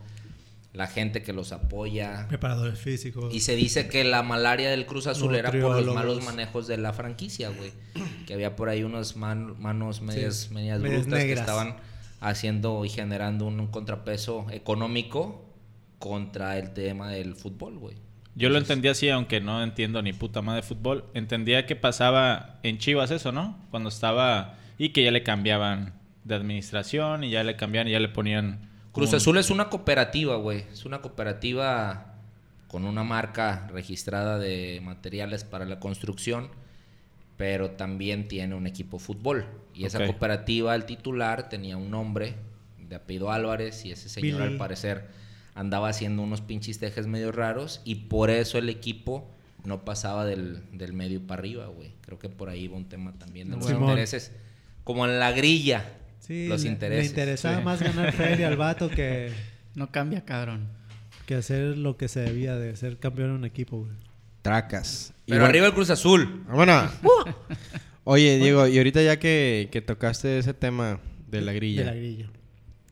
la 0.73 0.85
gente 0.87 1.23
que 1.23 1.33
los 1.33 1.51
apoya. 1.51 2.27
Preparadores 2.29 2.79
físicos. 2.79 3.33
Y 3.33 3.39
se 3.39 3.55
dice 3.55 3.87
que 3.89 4.03
la 4.03 4.21
malaria 4.23 4.69
del 4.69 4.85
Cruz 4.85 5.07
Azul 5.07 5.35
era 5.35 5.49
por 5.51 5.81
los 5.83 5.95
malos 5.95 6.23
manejos 6.23 6.67
de 6.67 6.77
la 6.77 6.93
franquicia, 6.93 7.49
güey. 7.49 7.71
Que 8.27 8.35
había 8.35 8.55
por 8.55 8.69
ahí 8.69 8.83
unas 8.83 9.15
man- 9.17 9.59
manos 9.59 10.01
medias, 10.01 10.35
Sí, 10.47 10.53
medias 10.53 10.79
medias 10.79 11.01
brutas 11.07 11.23
que 11.23 11.33
estaban 11.33 11.75
haciendo 12.19 12.85
y 12.85 12.89
generando 12.89 13.47
un, 13.47 13.65
contrapeso 13.67 14.45
económico 14.51 15.47
contra 16.01 16.57
el 16.57 16.73
tema 16.73 17.09
del 17.11 17.35
fútbol, 17.35 17.77
güey. 17.77 17.95
Yo 18.35 18.49
lo 18.49 18.57
entendía 18.57 18.91
así, 18.91 19.07
aunque 19.09 19.39
no 19.39 19.63
entiendo 19.63 20.01
ni 20.01 20.11
puta 20.11 20.41
madre 20.41 20.61
de 20.61 20.67
fútbol. 20.67 21.05
Entendía 21.13 21.65
que 21.65 21.77
pasaba 21.77 22.59
en 22.63 22.77
Chivas 22.77 23.11
eso, 23.11 23.31
¿no? 23.31 23.57
Cuando 23.71 23.87
estaba... 23.87 24.57
Y 24.77 24.89
que 24.89 25.03
ya 25.03 25.11
le 25.11 25.21
cambiaban 25.23 25.93
de 26.23 26.35
administración 26.35 27.23
y 27.23 27.29
ya 27.29 27.43
le 27.43 27.55
cambiaban 27.55 27.87
y 27.87 27.91
ya 27.91 27.99
le 27.99 28.09
ponían... 28.09 28.69
Cruz 28.93 29.09
un- 29.11 29.15
Azul 29.15 29.37
es 29.37 29.49
una 29.49 29.69
cooperativa, 29.69 30.35
güey. 30.37 30.65
Es 30.71 30.85
una 30.85 31.01
cooperativa 31.01 32.15
con 32.67 32.85
una 32.85 33.03
marca 33.03 33.67
registrada 33.71 34.39
de 34.39 34.79
materiales 34.83 35.43
para 35.43 35.65
la 35.65 35.79
construcción, 35.79 36.49
pero 37.37 37.71
también 37.71 38.27
tiene 38.29 38.55
un 38.55 38.65
equipo 38.65 38.97
de 38.97 39.03
fútbol. 39.03 39.45
Y 39.75 39.85
esa 39.85 40.05
cooperativa, 40.05 40.73
el 40.73 40.85
titular, 40.85 41.49
tenía 41.49 41.75
un 41.77 41.91
nombre 41.91 42.35
de 42.79 42.95
apellido 42.95 43.31
Álvarez 43.31 43.85
y 43.85 43.91
ese 43.91 44.07
señor 44.09 44.39
Billy. 44.39 44.53
al 44.53 44.57
parecer 44.57 45.07
andaba 45.55 45.89
haciendo 45.89 46.21
unos 46.21 46.41
pinches 46.41 46.79
tejes 46.79 47.07
medio 47.07 47.31
raros 47.31 47.81
y 47.85 47.95
por 47.95 48.29
eso 48.29 48.57
el 48.57 48.69
equipo 48.69 49.29
no 49.65 49.85
pasaba 49.85 50.25
del, 50.25 50.61
del 50.71 50.93
medio 50.93 51.21
para 51.25 51.39
arriba, 51.39 51.67
güey. 51.67 51.91
Creo 52.01 52.17
que 52.19 52.29
por 52.29 52.49
ahí 52.49 52.67
va 52.67 52.77
un 52.77 52.89
tema 52.89 53.13
también 53.19 53.49
de 53.49 53.57
los 53.57 53.65
Simón. 53.67 53.89
intereses. 53.89 54.31
Como 54.83 55.05
en 55.05 55.19
la 55.19 55.31
grilla, 55.31 55.85
Sí, 56.19 56.47
los 56.47 56.65
intereses. 56.65 57.03
Le 57.05 57.09
interesaba 57.09 57.57
Sí. 57.57 57.63
más 57.63 57.81
ganar 57.81 58.11
feria 58.13 58.47
al 58.47 58.55
vato 58.57 58.89
que, 58.89 59.31
No 59.75 59.91
cambia, 59.91 60.23
cabrón. 60.25 60.67
que 61.25 61.35
hacer 61.35 61.77
lo 61.77 61.95
que 61.97 62.07
se 62.07 62.19
debía 62.21 62.55
de 62.55 62.75
ser 62.75 62.97
campeón 62.97 63.29
en 63.29 63.35
un 63.37 63.45
equipo, 63.45 63.79
güey. 63.79 63.91
Tracas. 64.41 65.13
Pero 65.25 65.39
bueno- 65.39 65.45
arriba 65.49 65.67
el 65.67 65.73
Cruz 65.73 65.89
Azul. 65.89 66.43
Vámonos. 66.47 66.91
Oye, 68.03 68.37
Diego, 68.39 68.67
y 68.67 68.77
ahorita 68.77 69.01
ya 69.03 69.19
que, 69.19 69.69
que 69.71 69.81
tocaste 69.81 70.39
ese 70.39 70.53
tema 70.53 70.99
de 71.29 71.41
la 71.41 71.53
grilla, 71.53 71.81
De 71.81 71.85
la 71.91 71.95
grilla. 71.95 72.29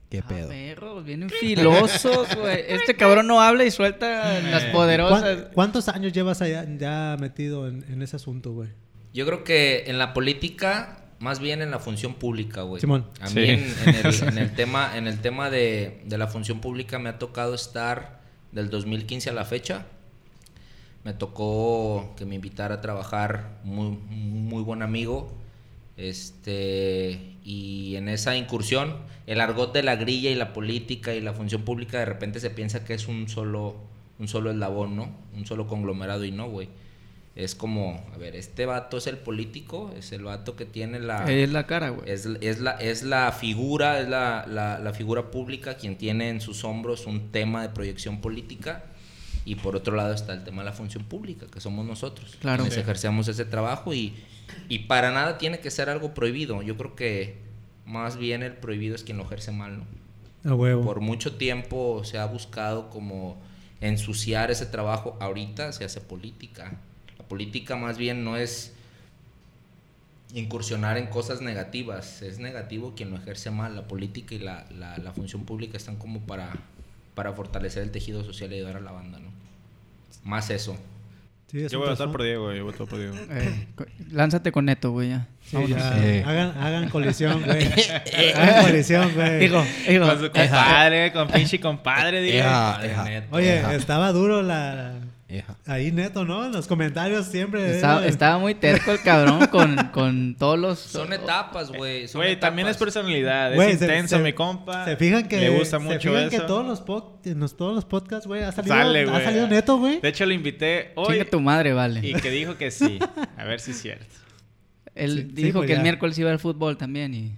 ¿Qué 0.10 0.20
Ah, 0.20 0.28
pedo? 0.28 0.50
perros, 0.50 1.06
vienen 1.06 1.30
filosos, 1.30 2.36
güey. 2.36 2.64
Este 2.68 2.96
cabrón 2.96 3.28
no 3.28 3.42
habla 3.42 3.64
y 3.66 3.72
suelta 3.72 4.40
las 4.42 4.66
poderosas. 4.66 5.22
¿Cuán- 5.22 5.48
¿Cuántos 5.54 5.88
años 5.90 6.14
llevas 6.14 6.42
allá, 6.42 6.66
ya 6.78 7.16
metido 7.20 7.68
en, 7.68 7.84
en 7.90 8.02
ese 8.02 8.16
asunto, 8.16 8.52
güey? 8.54 8.70
Yo 9.14 9.26
creo 9.26 9.44
que 9.44 9.86
en 9.88 9.98
la 9.98 10.14
política, 10.14 11.06
más 11.20 11.40
bien 11.40 11.62
en 11.62 11.72
la 11.72 11.80
función 11.80 12.14
pública, 12.16 12.62
güey. 12.62 12.80
Simón. 12.82 13.06
A 13.22 13.26
mí 13.26 13.32
Sí. 13.32 13.40
en, 13.50 13.76
en 13.86 14.06
el, 14.06 14.24
en 14.30 14.38
el 14.38 14.54
tema, 14.54 14.98
en 14.98 15.08
el 15.08 15.20
tema 15.20 15.50
de, 15.50 16.02
de 16.06 16.18
la 16.18 16.28
función 16.28 16.60
pública 16.62 17.00
me 17.00 17.10
ha 17.10 17.18
tocado 17.20 17.54
estar 17.56 18.20
del 18.52 18.70
2015 18.70 19.30
a 19.30 19.34
la 19.34 19.46
fecha. 19.46 19.86
Me 21.04 21.14
tocó 21.14 22.14
que 22.18 22.26
me 22.26 22.36
invitara 22.36 22.76
a 22.76 22.82
trabajar 22.82 23.60
muy, 23.64 23.92
muy 23.92 24.64
buen 24.64 24.82
amigo. 24.82 25.34
Este, 26.00 27.20
y 27.44 27.96
en 27.96 28.10
esa 28.10 28.36
incursión, 28.36 28.96
el 29.28 29.42
argot 29.42 29.74
de 29.74 29.84
la 29.84 29.96
grilla 29.96 30.30
y 30.30 30.36
la 30.36 30.54
política 30.54 31.14
y 31.14 31.22
la 31.22 31.34
función 31.34 31.64
pública 31.64 32.00
de 32.00 32.06
repente 32.06 32.40
se 32.40 32.50
piensa 32.50 32.86
que 32.86 32.94
es 32.94 33.08
un 33.08 33.28
solo, 33.30 33.76
un 34.20 34.28
solo 34.28 34.52
eslabón, 34.52 34.96
¿no? 34.96 35.10
Un 35.36 35.46
solo 35.46 35.68
conglomerado 35.68 36.26
y 36.26 36.32
no, 36.32 36.50
güey. 36.50 36.70
Es 37.36 37.56
como, 37.56 38.04
a 38.14 38.18
ver, 38.18 38.36
este 38.36 38.66
vato 38.66 38.98
es 38.98 39.08
el 39.08 39.18
político, 39.18 39.94
es 39.98 40.12
el 40.12 40.24
vato 40.24 40.56
que 40.56 40.66
tiene 40.66 41.00
la... 41.00 41.32
Es 41.32 41.50
la 41.52 41.66
cara, 41.68 41.90
güey. 41.90 42.10
Es, 42.10 42.26
es 42.42 42.60
la, 42.60 42.72
es 42.72 43.04
la 43.04 43.32
figura, 43.32 44.00
es 44.02 44.10
la, 44.10 44.46
la- 44.48 44.78
la 44.80 44.94
figura 44.94 45.32
pública 45.32 45.76
quien 45.78 45.96
tiene 45.98 46.30
en 46.30 46.42
sus 46.42 46.64
hombros 46.66 47.06
un 47.06 47.32
tema 47.32 47.62
de 47.62 47.70
proyección 47.70 48.20
política. 48.20 48.84
Y 49.46 49.56
por 49.56 49.76
otro 49.76 49.96
lado 49.96 50.14
está 50.14 50.34
el 50.34 50.44
tema 50.44 50.64
de 50.64 50.66
la 50.70 50.74
función 50.74 51.06
pública, 51.06 51.46
que 51.52 51.62
somos 51.62 51.86
nosotros. 51.86 52.36
Claro. 52.42 52.58
Quienes 52.64 52.74
Sí. 52.76 52.82
ejercemos 52.82 53.28
ese 53.30 53.46
trabajo 53.46 53.94
y, 53.94 54.14
y 54.68 54.80
para 54.80 55.12
nada 55.12 55.38
tiene 55.38 55.60
que 55.60 55.72
ser 55.72 55.90
algo 55.90 56.14
prohibido. 56.14 56.62
Yo 56.62 56.76
creo 56.78 56.96
que 56.96 57.38
más 57.86 58.18
bien 58.18 58.44
el 58.44 58.54
prohibido 58.54 58.96
es 58.96 59.04
quien 59.04 59.18
lo 59.18 59.24
ejerce 59.24 59.52
mal, 59.52 59.78
¿no? 59.80 59.86
A 60.52 60.54
huevo. 60.56 60.84
Por 60.84 61.02
mucho 61.02 61.36
tiempo 61.36 62.04
se 62.04 62.18
ha 62.18 62.26
buscado 62.26 62.90
como 62.90 63.38
ensuciar 63.82 64.52
ese 64.52 64.66
trabajo. 64.66 65.18
Ahorita 65.20 65.72
se 65.74 65.86
hace 65.86 66.02
política. 66.02 66.74
La 67.18 67.26
política 67.28 67.76
más 67.76 67.98
bien 67.98 68.24
no 68.24 68.38
es 68.38 68.74
incursionar 70.34 70.98
en 70.98 71.08
cosas 71.08 71.42
negativas. 71.42 72.22
Es 72.22 72.40
negativo 72.40 72.94
quien 72.96 73.10
lo 73.10 73.18
ejerce 73.18 73.52
mal. 73.52 73.76
La 73.76 73.88
política 73.88 74.36
y 74.36 74.40
la, 74.40 74.66
la- 74.78 74.98
la 74.98 75.12
función 75.12 75.44
pública 75.46 75.78
están 75.78 75.96
como 75.98 76.20
para, 76.22 76.52
para 77.16 77.34
fortalecer 77.34 77.84
el 77.84 77.92
tejido 77.92 78.24
social 78.24 78.52
y 78.52 78.56
ayudar 78.56 78.78
a 78.78 78.82
la 78.82 78.92
banda, 78.92 79.20
¿no? 79.20 79.30
Más 80.24 80.50
eso. 80.50 80.78
Sí, 81.52 81.68
Yo 81.68 81.80
voy 81.80 81.88
a 81.88 81.92
votar 81.92 82.12
por 82.12 82.22
Diego, 82.22 82.54
yo 82.54 82.64
voto 82.64 82.86
por 82.86 83.00
Diego. 83.00 83.16
Eh, 83.32 83.68
lánzate 84.12 84.52
con 84.52 84.66
Neto, 84.66 84.92
güey, 84.92 85.10
ya. 85.10 85.28
Sí, 85.44 85.56
Vámonos. 85.56 85.78
ya. 85.80 86.06
Eh. 86.06 86.24
Hagan, 86.24 86.56
hagan 86.62 86.90
colisión, 86.90 87.42
güey. 87.44 87.68
hagan 88.36 88.66
colisión, 88.66 89.12
güey. 89.16 89.40
Digo, 89.40 89.66
digo. 89.88 90.06
Con 90.08 90.20
su 90.20 90.32
compadre, 90.32 91.12
con 91.12 91.28
pinche 91.32 91.60
compadre, 91.60 92.22
digo. 92.22 92.46
Oye, 93.32 93.76
estaba 93.76 94.12
duro 94.12 94.44
la... 94.44 94.94
Ahí 95.68 95.92
neto, 95.92 96.26
¿no? 96.26 96.46
En 96.48 96.52
los 96.52 96.66
comentarios 96.66 97.28
siempre... 97.28 97.76
Estaba, 97.76 98.00
era- 98.00 98.10
estaba 98.10 98.40
muy 98.40 98.56
terco 98.56 98.92
el 98.92 99.00
cabrón 99.02 99.46
con, 99.48 99.76
con 99.94 100.36
todos 100.36 100.58
los... 100.58 100.80
Son 100.80 101.14
etapas, 101.14 101.72
güey. 101.72 102.08
Güey, 102.08 102.40
también 102.40 102.68
es 102.68 102.78
personalidad. 102.78 103.54
Es 103.54 103.78
se- 103.78 103.86
intenso, 103.86 104.18
se- 104.18 104.24
mi 104.24 104.34
compa. 104.34 104.86
Se 104.86 104.96
fijan 104.98 105.28
que... 105.28 105.38
Le 105.38 105.50
gusta 105.52 105.78
se 105.78 105.84
mucho 105.84 106.00
fijan 106.10 106.28
eso. 106.28 106.30
que 106.32 106.40
todos 106.48 106.66
los, 106.66 106.84
pod- 106.84 107.20
en 107.26 107.40
los- 107.40 107.56
todos 107.56 107.76
los 107.76 107.86
podcasts, 107.86 108.26
güey, 108.26 108.42
ha 108.42 108.52
salido, 108.52 108.76
Sale, 108.76 109.04
ha 109.04 109.24
salido 109.24 109.48
neto, 109.48 109.78
güey. 109.78 110.00
De 110.00 110.10
hecho, 110.10 110.26
lo 110.26 110.34
invité 110.34 110.94
hoy 110.96 111.14
Chinga 111.18 111.26
tu 111.30 111.40
madre, 111.40 111.74
vale. 111.74 112.00
y 112.08 112.14
que 112.16 112.32
dijo 112.32 112.58
que 112.58 112.72
sí. 112.72 112.98
A 113.38 113.44
ver 113.44 113.60
si 113.60 113.72
es 113.72 113.82
cierto. 113.82 114.06
Él 114.96 115.12
Sí, 115.12 115.22
sí, 115.36 115.44
dijo 115.44 115.60
pues 115.60 115.68
que 115.68 115.74
ya. 115.74 115.78
el 115.78 115.84
miércoles 115.84 116.18
iba 116.18 116.32
al 116.32 116.40
fútbol 116.40 116.76
también 116.76 117.14
y... 117.14 117.32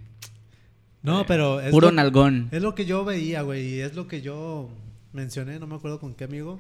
No, 1.04 1.26
pero... 1.26 1.60
Es 1.60 1.72
Puro 1.72 1.88
lo- 1.90 1.94
nalgón. 1.96 2.48
Es 2.52 2.62
lo 2.62 2.74
que 2.74 2.86
yo 2.86 3.04
veía, 3.04 3.42
güey, 3.42 3.66
y 3.76 3.80
es 3.82 3.96
lo 3.96 4.08
que 4.08 4.22
yo 4.22 4.70
mencioné, 5.12 5.60
no 5.60 5.68
me 5.68 5.76
acuerdo 5.76 6.00
con 6.00 6.14
qué 6.14 6.24
amigo, 6.24 6.58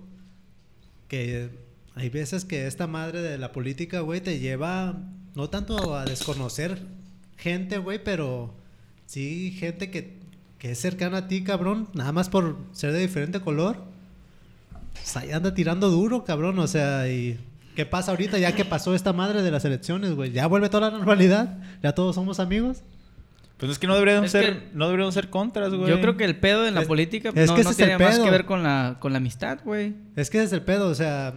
que 1.12 1.50
hay 1.94 2.08
veces 2.08 2.46
que 2.46 2.68
esta 2.68 2.88
madre 2.88 3.22
de 3.22 3.38
la 3.38 3.51
política, 3.51 4.00
güey, 4.00 4.22
te 4.22 4.39
lleva 4.39 4.96
no 5.36 5.50
tanto 5.50 5.94
a 5.94 6.06
desconocer 6.06 6.84
gente, 7.36 7.80
güey, 7.80 8.01
pero 8.01 8.53
sí 9.08 9.51
gente 9.60 9.91
que, 9.91 10.20
que 10.58 10.72
es 10.72 10.80
cercana 10.80 11.18
a 11.18 11.27
ti, 11.27 11.44
cabrón, 11.44 11.89
nada 11.94 12.13
más 12.13 12.30
por 12.30 12.56
ser 12.72 12.94
de 12.94 13.01
diferente 13.01 13.41
color. 13.41 13.84
Pues 14.94 15.18
ahí 15.18 15.32
anda 15.34 15.53
tirando 15.53 15.89
duro, 15.89 16.24
cabrón, 16.24 16.58
o 16.60 16.68
sea, 16.68 17.10
y... 17.10 17.38
¿Qué 17.75 17.86
pasa 17.86 18.12
ahorita 18.12 18.38
ya 18.38 18.56
que 18.56 18.63
pasó 18.63 18.96
esta 18.96 19.12
madre 19.12 19.41
de 19.41 19.51
las 19.51 19.65
elecciones, 19.65 20.13
güey? 20.13 20.32
¿Ya 20.32 20.48
vuelve 20.48 20.70
toda 20.70 20.89
la 20.91 20.98
normalidad? 20.98 21.60
¿Ya 21.84 21.94
todos 21.94 22.15
somos 22.15 22.39
amigos? 22.39 22.84
Pues 23.62 23.72
es 23.74 23.80
que 23.80 23.86
no 23.88 23.94
deberían 23.94 24.25
Es 24.25 24.32
ser, 24.32 24.63
no 24.74 24.88
deberían 24.88 25.12
ser 25.13 25.30
contras, 25.30 25.74
güey. 25.74 25.89
Yo 25.89 26.01
creo 26.01 26.18
que 26.18 26.25
el 26.25 26.36
pedo 26.36 26.68
en 26.68 26.74
la 26.75 26.82
Es- 26.82 26.88
política 26.88 27.30
es 27.34 27.48
no, 27.48 27.56
que 27.56 27.63
no 27.63 27.70
el 27.70 27.75
tiene 27.75 27.98
más 27.98 28.15
pedo. 28.15 28.25
que 28.25 28.32
ver 28.32 28.46
con 28.46 28.63
la, 28.63 28.98
con 29.00 29.13
la 29.13 29.20
amistad, 29.20 29.60
güey. 29.63 29.94
Es 30.15 30.30
que 30.30 30.39
ese 30.39 30.48
es 30.48 30.53
el 30.53 30.63
pedo, 30.63 30.89
o 30.89 30.96
sea, 30.96 31.36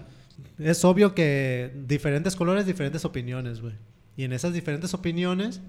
es 0.59 0.85
obvio 0.87 1.15
que 1.15 1.71
diferentes 1.87 2.35
colores, 2.35 2.65
diferentes 2.67 3.05
opiniones, 3.05 3.61
güey. 3.61 3.75
Y 4.17 4.25
en 4.25 4.33
esas 4.33 4.53
diferentes 4.55 4.93
opiniones, 4.95 5.61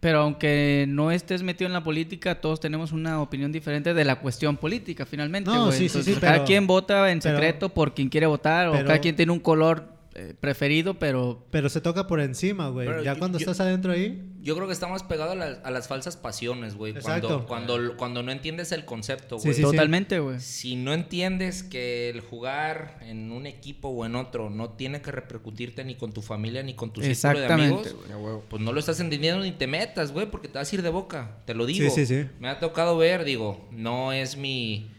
Pero 0.00 0.18
aunque 0.22 0.84
no 0.88 1.12
estés 1.12 1.44
metido 1.44 1.68
en 1.68 1.72
la 1.72 1.84
política, 1.84 2.40
todos 2.40 2.58
tenemos 2.58 2.90
una 2.90 3.22
opinión 3.22 3.52
diferente 3.52 3.94
de 3.94 4.04
la 4.04 4.16
cuestión 4.18 4.56
política, 4.56 5.06
finalmente, 5.06 5.48
No, 5.48 5.70
sí, 5.70 5.78
sí, 5.78 5.84
Entonces, 5.86 6.14
sí, 6.16 6.20
cada 6.20 6.32
pero- 6.32 6.44
quien 6.44 6.66
vota 6.66 7.12
en 7.12 7.20
pero- 7.20 7.36
secreto 7.36 7.68
por 7.68 7.94
quien 7.94 8.08
quiere 8.08 8.26
votar, 8.26 8.66
o 8.66 8.72
cada 8.72 8.98
quien 8.98 9.14
tiene 9.14 9.30
un 9.30 9.38
color 9.38 9.86
eh, 10.14 10.34
preferido, 10.38 10.98
pero 10.98 11.46
pero 11.50 11.68
se 11.70 11.80
toca 11.80 12.06
por 12.06 12.20
encima, 12.20 12.68
güey. 12.68 12.86
Ya 13.02 13.14
yo- 13.14 13.18
cuando 13.18 13.38
yo- 13.38 13.42
estás 13.44 13.60
adentro 13.60 13.92
ahí, 13.92 14.28
Yo 14.42 14.56
creo 14.56 14.66
que 14.66 14.72
está 14.72 14.88
más 14.88 15.04
pegado 15.04 15.30
a, 15.32 15.34
la- 15.36 15.60
a 15.64 15.70
las 15.70 15.86
falsas 15.86 16.16
pasiones, 16.16 16.74
güey. 16.74 16.92
Exacto. 16.92 17.46
Cuando, 17.46 17.76
cuando, 17.76 17.96
cuando 17.96 18.22
no 18.24 18.32
entiendes 18.32 18.72
el 18.72 18.84
concepto, 18.84 19.38
Sí, 19.38 19.44
güey. 19.48 19.54
sí, 19.56 19.62
totalmente, 19.62 20.18
güey. 20.18 20.40
Si 20.40 20.74
no 20.74 20.92
entiendes 20.92 21.62
que 21.62 22.10
el 22.10 22.20
jugar 22.22 22.98
en 23.02 23.30
un 23.30 23.46
equipo 23.46 23.88
o 23.88 24.04
en 24.04 24.16
otro 24.16 24.50
no 24.50 24.70
tiene 24.70 25.00
que 25.00 25.12
repercutirte 25.12 25.84
ni 25.84 25.94
con 25.94 26.12
tu 26.12 26.22
familia 26.22 26.62
ni 26.64 26.74
con 26.74 26.90
tu 26.92 27.00
círculo 27.02 27.38
de 27.38 27.44
Exactamente, 27.46 27.90
amigos, 28.12 28.42
pues 28.50 28.60
no 28.60 28.72
lo 28.72 28.80
estás 28.80 28.98
entendiendo 28.98 29.42
ni 29.44 29.52
te 29.52 29.68
metas, 29.68 30.10
güey, 30.12 30.26
porque 30.28 30.48
te 30.48 30.58
vas 30.58 30.70
a 30.72 30.74
ir 30.74 30.82
de 30.82 30.90
boca. 30.90 31.36
Te 31.46 31.54
lo 31.54 31.64
digo. 31.64 31.88
Sí, 31.88 32.04
sí, 32.04 32.06
sí. 32.06 32.28
Me 32.40 32.48
ha 32.48 32.58
tocado 32.58 32.96
ver, 32.98 33.24
digo, 33.24 33.64
no 33.70 34.12
es 34.12 34.36
mi, 34.36 34.90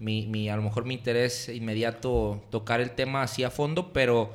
mi, 0.00 0.26
mi- 0.26 0.48
a 0.48 0.56
lo 0.56 0.62
mejor 0.62 0.84
mi 0.84 0.94
interés 0.94 1.48
inmediato 1.48 2.42
tocar 2.50 2.80
el 2.80 2.90
tema 2.90 3.22
así 3.22 3.44
a 3.44 3.50
fondo, 3.50 3.92
pero 3.92 4.32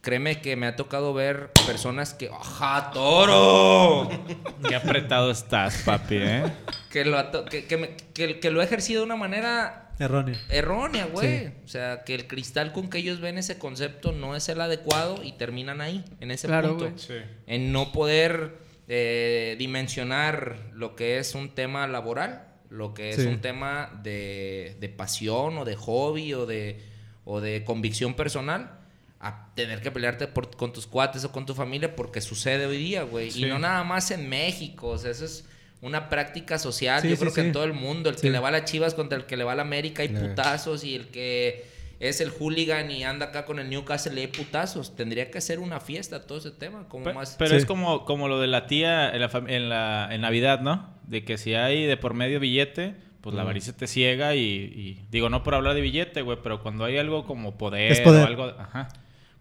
créeme 0.00 0.40
que 0.40 0.56
me 0.56 0.66
ha 0.66 0.76
tocado 0.76 1.12
ver 1.14 1.50
personas 1.66 2.14
que, 2.14 2.28
¡ajá, 2.32 2.90
toro! 2.92 4.08
Qué 4.68 4.74
apretado 4.74 5.30
estás, 5.30 5.82
papi, 5.84 6.16
¿eh? 6.18 6.42
que 6.90 7.04
lo, 7.04 7.18
ato- 7.18 7.44
que, 7.44 7.66
que 7.66 7.76
me- 7.76 7.96
que- 8.14 8.40
que 8.40 8.50
lo 8.50 8.60
he 8.60 8.64
ejercido 8.64 9.00
de 9.00 9.06
una 9.06 9.16
manera 9.16 9.90
Erróneo. 9.98 10.36
errónea, 10.48 11.06
güey. 11.06 11.46
Sí. 11.48 11.52
O 11.64 11.68
sea, 11.68 12.04
que 12.04 12.14
el 12.14 12.26
cristal 12.26 12.72
con 12.72 12.88
que 12.88 12.98
ellos 12.98 13.20
ven 13.20 13.36
ese 13.38 13.58
concepto 13.58 14.12
no 14.12 14.34
es 14.34 14.48
el 14.48 14.60
adecuado 14.60 15.22
y 15.22 15.32
terminan 15.32 15.80
ahí, 15.80 16.04
en 16.20 16.30
ese 16.30 16.46
Claro, 16.48 16.70
punto. 16.70 16.84
güey. 16.86 16.98
Sí. 16.98 17.14
En 17.46 17.72
no 17.72 17.92
poder 17.92 18.56
eh, 18.88 19.54
dimensionar 19.58 20.56
lo 20.72 20.96
que 20.96 21.18
es 21.18 21.34
un 21.34 21.54
tema 21.54 21.86
laboral, 21.86 22.46
lo 22.70 22.94
que 22.94 23.10
es 23.10 23.16
Sí. 23.16 23.26
un 23.26 23.40
tema 23.40 24.00
de, 24.02 24.76
de 24.80 24.88
pasión 24.88 25.58
o 25.58 25.64
de 25.64 25.76
hobby 25.76 26.32
o 26.34 26.46
de, 26.46 26.82
o 27.24 27.40
de 27.40 27.62
convicción 27.64 28.14
personal. 28.14 28.78
A 29.22 29.52
tener 29.54 29.82
que 29.82 29.90
pelearte 29.90 30.26
por- 30.28 30.56
con 30.56 30.72
tus 30.72 30.86
cuates 30.86 31.24
o 31.24 31.30
con 31.32 31.44
tu 31.44 31.54
familia 31.54 31.94
porque 31.94 32.20
sucede 32.22 32.64
hoy 32.64 32.78
día, 32.78 33.02
güey. 33.02 33.30
Sí. 33.30 33.44
Y 33.44 33.48
no 33.48 33.58
nada 33.58 33.84
más 33.84 34.10
en 34.10 34.28
México. 34.30 34.88
O 34.88 34.98
sea, 34.98 35.10
eso 35.10 35.26
es 35.26 35.46
una 35.82 36.08
práctica 36.08 36.58
social. 36.58 37.02
Sí, 37.02 37.08
Yo 37.10 37.16
sí, 37.16 37.20
creo 37.20 37.34
que 37.34 37.40
en 37.42 37.52
todo 37.52 37.64
el 37.64 37.74
mundo. 37.74 38.08
El 38.08 38.16
Sí. 38.16 38.22
que 38.22 38.30
le 38.30 38.38
va 38.38 38.48
a 38.48 38.52
las 38.52 38.64
chivas 38.64 38.94
contra 38.94 39.18
el 39.18 39.26
que 39.26 39.36
le 39.36 39.44
va 39.44 39.52
a 39.52 39.56
la 39.56 39.62
América 39.62 40.02
hay 40.02 40.08
putazos. 40.08 40.84
Y 40.84 40.94
el 40.94 41.08
que 41.08 41.64
es 42.00 42.22
el 42.22 42.30
hooligan 42.30 42.90
y 42.90 43.04
anda 43.04 43.26
acá 43.26 43.44
con 43.44 43.58
el 43.58 43.68
Newcastle 43.68 44.14
y 44.18 44.20
hay 44.20 44.26
putazos. 44.28 44.96
Tendría 44.96 45.30
que 45.30 45.42
ser 45.42 45.58
una 45.58 45.80
fiesta 45.80 46.26
todo 46.26 46.38
ese 46.38 46.50
tema. 46.50 46.88
Como 46.88 47.04
Pe- 47.04 47.12
más... 47.12 47.36
Pero 47.38 47.50
Sí. 47.50 47.56
es 47.56 47.66
como, 47.66 48.06
como 48.06 48.26
lo 48.26 48.40
de 48.40 48.46
la 48.46 48.66
tía 48.66 49.10
en, 49.10 49.20
la 49.20 49.30
en, 49.48 49.68
la, 49.68 50.08
en 50.12 50.22
Navidad, 50.22 50.60
¿no? 50.60 50.88
De 51.06 51.26
que 51.26 51.36
si 51.36 51.54
hay 51.54 51.84
de 51.84 51.98
por 51.98 52.14
medio 52.14 52.40
billete, 52.40 52.94
pues 53.20 53.36
la 53.36 53.42
avaricia 53.42 53.74
te 53.76 53.86
ciega 53.86 54.34
y, 54.34 54.40
y- 54.40 55.04
Digo, 55.10 55.28
no 55.28 55.42
por 55.42 55.54
hablar 55.54 55.74
de 55.74 55.82
billete, 55.82 56.22
güey, 56.22 56.38
pero 56.42 56.62
cuando 56.62 56.86
hay 56.86 56.96
algo 56.96 57.26
como 57.26 57.58
poder, 57.58 57.92
Es 57.92 58.00
poder. 58.00 58.22
o 58.22 58.26
algo... 58.26 58.44
Ajá. 58.58 58.88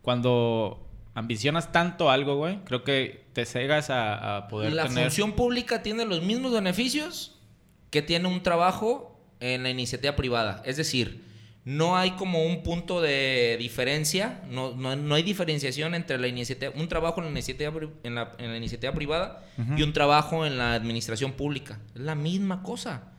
Cuando 0.01 0.86
ambicionas 1.13 1.72
tanto 1.72 2.10
algo, 2.10 2.36
güey, 2.38 2.60
creo 2.65 2.84
que 2.84 3.25
te 3.34 3.46
cegas 3.46 3.89
a, 3.89 4.38
a 4.38 4.48
poder 4.48 4.74
la 4.74 4.88
tener... 4.88 5.06
función 5.06 5.34
pública 5.34 5.84
tiene 5.84 6.06
los 6.06 6.22
mismos 6.22 6.51
beneficios 6.53 7.39
que 7.89 8.01
tiene 8.01 8.27
un 8.27 8.41
trabajo 8.44 9.20
en 9.39 9.63
la 9.63 9.70
iniciativa 9.70 10.15
privada. 10.15 10.62
Es 10.65 10.77
decir, 10.77 11.24
no 11.65 11.98
hay 11.98 12.12
como 12.12 12.46
un 12.46 12.63
punto 12.63 13.01
de 13.01 13.58
diferencia, 13.60 14.41
no, 14.50 14.74
no, 14.75 14.96
no 14.96 15.15
hay 15.15 15.24
diferenciación 15.24 15.94
entre 15.94 16.18
la 16.18 16.27
iniciativa, 16.27 16.72
un 16.75 16.88
trabajo 16.88 17.20
en 17.20 17.25
la 17.25 17.32
iniciativa, 17.32 17.72
en 18.03 18.15
la, 18.15 18.32
en 18.38 18.51
la 18.51 18.58
iniciativa 18.58 18.94
privada 18.94 19.44
y 19.75 19.84
un 19.84 19.91
trabajo 19.94 20.46
en 20.46 20.58
la 20.58 20.74
administración 20.74 21.34
pública. 21.34 21.79
Es 21.94 22.01
la 22.01 22.15
misma 22.15 22.63
cosa. 22.63 23.12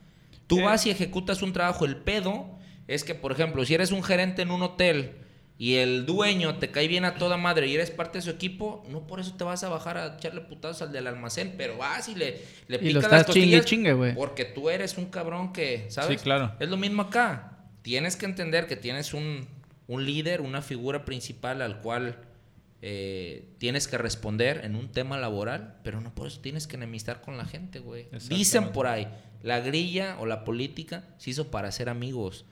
Tú 0.47 0.59
Eh. 0.59 0.63
vas 0.63 0.85
y 0.85 0.89
ejecutas 0.89 1.41
un 1.43 1.53
trabajo. 1.53 1.85
El 1.85 1.97
pedo 1.97 2.45
es 2.87 3.03
que, 3.03 3.13
por 3.15 3.31
ejemplo, 3.31 3.63
si 3.63 3.73
eres 3.73 3.91
un 3.91 4.03
gerente 4.03 4.41
en 4.41 4.51
un 4.51 4.63
hotel 4.63 5.17
y 5.61 5.75
el 5.75 6.07
dueño 6.07 6.57
te 6.57 6.71
cae 6.71 6.87
bien 6.87 7.05
a 7.05 7.13
toda 7.13 7.37
madre 7.37 7.67
y 7.67 7.75
eres 7.75 7.91
parte 7.91 8.17
de 8.17 8.23
su 8.23 8.31
equipo, 8.31 8.83
no 8.89 9.05
por 9.05 9.19
eso 9.19 9.35
te 9.35 9.43
vas 9.43 9.63
a 9.63 9.69
bajar 9.69 9.95
a 9.95 10.15
echarle 10.15 10.41
putazos 10.41 10.81
al 10.81 10.91
del 10.91 11.05
almacén, 11.05 11.53
pero 11.55 11.77
vas 11.77 12.09
y 12.09 12.15
le, 12.15 12.41
le 12.67 12.77
Y 12.77 12.91
lo 12.93 12.99
picas 12.99 13.11
las 13.11 13.25
chingue, 13.27 13.41
costillas 13.41 13.65
chingue, 13.65 13.93
güey. 13.93 14.15
porque 14.15 14.43
tú 14.43 14.71
eres 14.71 14.97
un 14.97 15.11
cabrón 15.11 15.53
que, 15.53 15.85
¿sabes? 15.89 16.17
Sí, 16.17 16.23
claro. 16.23 16.55
Es 16.59 16.67
lo 16.67 16.77
mismo 16.77 17.03
acá. 17.03 17.59
Tienes 17.83 18.15
que 18.15 18.25
entender 18.25 18.65
que 18.65 18.75
tienes 18.75 19.13
un, 19.13 19.47
un 19.85 20.03
líder, 20.03 20.41
una 20.41 20.63
figura 20.63 21.05
principal 21.05 21.61
al 21.61 21.79
cual 21.79 22.17
eh, 22.81 23.53
tienes 23.59 23.87
que 23.87 23.99
responder 23.99 24.61
en 24.63 24.75
un 24.75 24.91
tema 24.91 25.19
laboral, 25.19 25.75
pero 25.83 26.01
no 26.01 26.11
por 26.15 26.25
eso 26.25 26.41
tienes 26.41 26.65
que 26.65 26.77
enemistar 26.77 27.21
con 27.21 27.37
la 27.37 27.45
gente, 27.45 27.77
güey. 27.77 28.07
Dicen 28.29 28.71
por 28.71 28.87
ahí, 28.87 29.07
la 29.43 29.59
grilla 29.59 30.17
o 30.19 30.25
la 30.25 30.43
política 30.43 31.03
se 31.19 31.29
hizo 31.29 31.51
para 31.51 31.71
ser 31.71 31.87
amigos. 31.87 32.45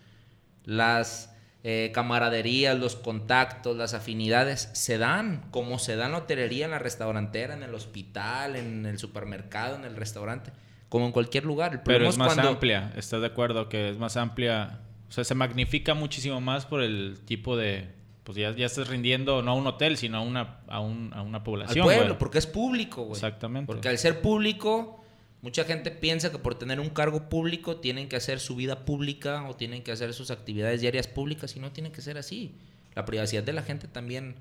Las 0.64 1.34
eh, 1.64 1.92
camaraderías, 1.94 2.78
los 2.80 2.96
contactos, 2.96 3.76
las 3.76 3.94
afinidades 3.94 4.70
se 4.74 4.98
dan, 4.98 5.44
como 5.52 5.78
se 5.80 5.96
dan 5.96 6.14
la 6.14 6.20
hotelería, 6.20 6.66
en 6.66 6.72
la 6.72 6.80
restaurantera, 6.80 7.54
en 7.54 7.64
el 7.64 7.74
hospital, 7.74 8.56
en 8.56 8.86
el 8.86 8.98
supermercado, 8.98 9.76
en 9.76 9.84
el 9.86 9.96
restaurante, 9.96 10.52
como 10.88 11.06
en 11.06 11.12
cualquier 11.12 11.46
lugar. 11.46 11.74
El 11.74 11.80
Pero 11.82 12.08
es 12.08 12.18
más 12.18 12.34
cuando- 12.34 12.50
amplia, 12.50 12.94
¿estás 12.96 13.22
de 13.22 13.28
acuerdo? 13.28 13.68
Que 13.70 13.90
es 13.90 13.98
más 13.98 14.16
amplia. 14.18 14.80
O 15.10 15.12
sea, 15.12 15.24
se 15.24 15.36
magnifica 15.36 15.94
muchísimo 15.96 16.40
más 16.40 16.66
por 16.66 16.82
el 16.82 17.20
tipo 17.26 17.58
de... 17.58 17.90
Pues 18.24 18.38
ya, 18.38 18.52
ya 18.56 18.68
estás 18.68 18.88
rindiendo 18.88 19.42
no 19.42 19.52
a 19.52 19.54
un 19.56 19.66
hotel, 19.66 19.98
sino 19.98 20.20
a 20.20 20.22
una, 20.22 20.60
a 20.68 20.80
un- 20.82 21.12
a 21.16 21.24
una 21.24 21.40
al 21.40 21.44
población, 21.44 21.84
pueblo, 21.84 22.06
güey. 22.06 22.18
porque 22.20 22.38
es 22.38 22.46
público, 22.46 23.02
güey. 23.04 23.14
Exactamente. 23.14 23.66
Porque 23.66 23.90
al 23.90 23.98
ser 23.98 24.22
público, 24.22 24.99
mucha 25.42 25.64
gente 25.64 25.92
piensa 25.92 26.32
que 26.32 26.40
por 26.40 26.56
tener 26.56 26.80
un 26.80 26.90
cargo 26.90 27.30
público 27.30 27.78
tienen 27.78 28.10
que 28.10 28.16
hacer 28.16 28.40
su 28.40 28.56
vida 28.56 28.86
pública 28.86 29.48
o 29.48 29.56
tienen 29.56 29.84
que 29.84 29.92
hacer 29.92 30.14
sus 30.14 30.32
actividades 30.32 30.82
diarias 30.82 31.08
públicas 31.08 31.56
y 31.56 31.60
no 31.60 31.72
tiene 31.72 31.92
que 31.92 32.02
ser 32.02 32.18
así. 32.18 32.56
La 32.96 33.06
privacidad 33.06 33.44
de 33.44 33.54
la 33.54 33.64
gente 33.64 33.88
también 33.88 34.36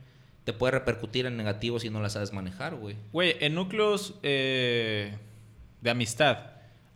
te 0.45 0.53
puede 0.53 0.73
repercutir 0.73 1.27
en 1.27 1.37
negativo 1.37 1.79
si 1.79 1.91
no 1.91 2.01
la 2.01 2.09
sabes 2.09 2.33
manejar, 2.33 2.75
güey. 2.75 2.97
Güey, 3.13 3.37
en 3.41 3.55
núcleos 3.55 4.15
eh, 4.23 5.17
de 5.81 5.91
amistad, 5.91 6.39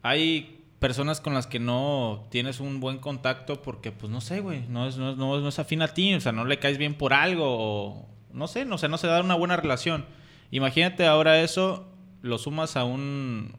hay 0.02 0.64
personas 0.78 1.20
con 1.20 1.34
las 1.34 1.46
que 1.46 1.60
no 1.60 2.26
tienes 2.30 2.58
un 2.58 2.80
buen 2.80 2.98
contacto 2.98 3.62
porque, 3.62 3.92
pues, 3.92 4.10
no 4.10 4.20
sé, 4.20 4.40
güey, 4.40 4.66
no 4.68 4.88
es, 4.88 4.96
no, 4.96 5.14
no, 5.14 5.38
no 5.38 5.48
es 5.48 5.58
afín 5.58 5.82
a 5.82 5.88
ti, 5.88 6.14
o 6.14 6.20
sea, 6.20 6.32
no 6.32 6.44
le 6.44 6.58
caes 6.58 6.78
bien 6.78 6.94
por 6.94 7.12
algo, 7.12 7.44
o 7.46 8.08
no 8.32 8.48
sé, 8.48 8.64
no, 8.64 8.74
o 8.74 8.78
sea, 8.78 8.88
no 8.88 8.98
se 8.98 9.06
da 9.06 9.20
una 9.20 9.34
buena 9.36 9.56
relación. 9.56 10.06
Imagínate 10.50 11.06
ahora 11.06 11.40
eso, 11.40 11.86
lo 12.20 12.38
sumas 12.38 12.76
a 12.76 12.84
un... 12.84 13.54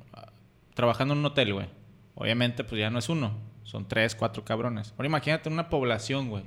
trabajando 0.73 1.13
en 1.13 1.19
un 1.19 1.25
hotel, 1.25 1.53
güey. 1.53 1.67
Obviamente, 2.15 2.63
pues 2.63 2.79
ya 2.79 2.89
no 2.89 2.99
es 2.99 3.09
uno, 3.09 3.33
son 3.63 3.87
tres, 3.87 4.15
cuatro 4.15 4.43
cabrones. 4.45 4.91
Ahora 4.97 5.07
imagínate 5.07 5.49
una 5.49 5.69
población, 5.69 6.29
güey. 6.29 6.43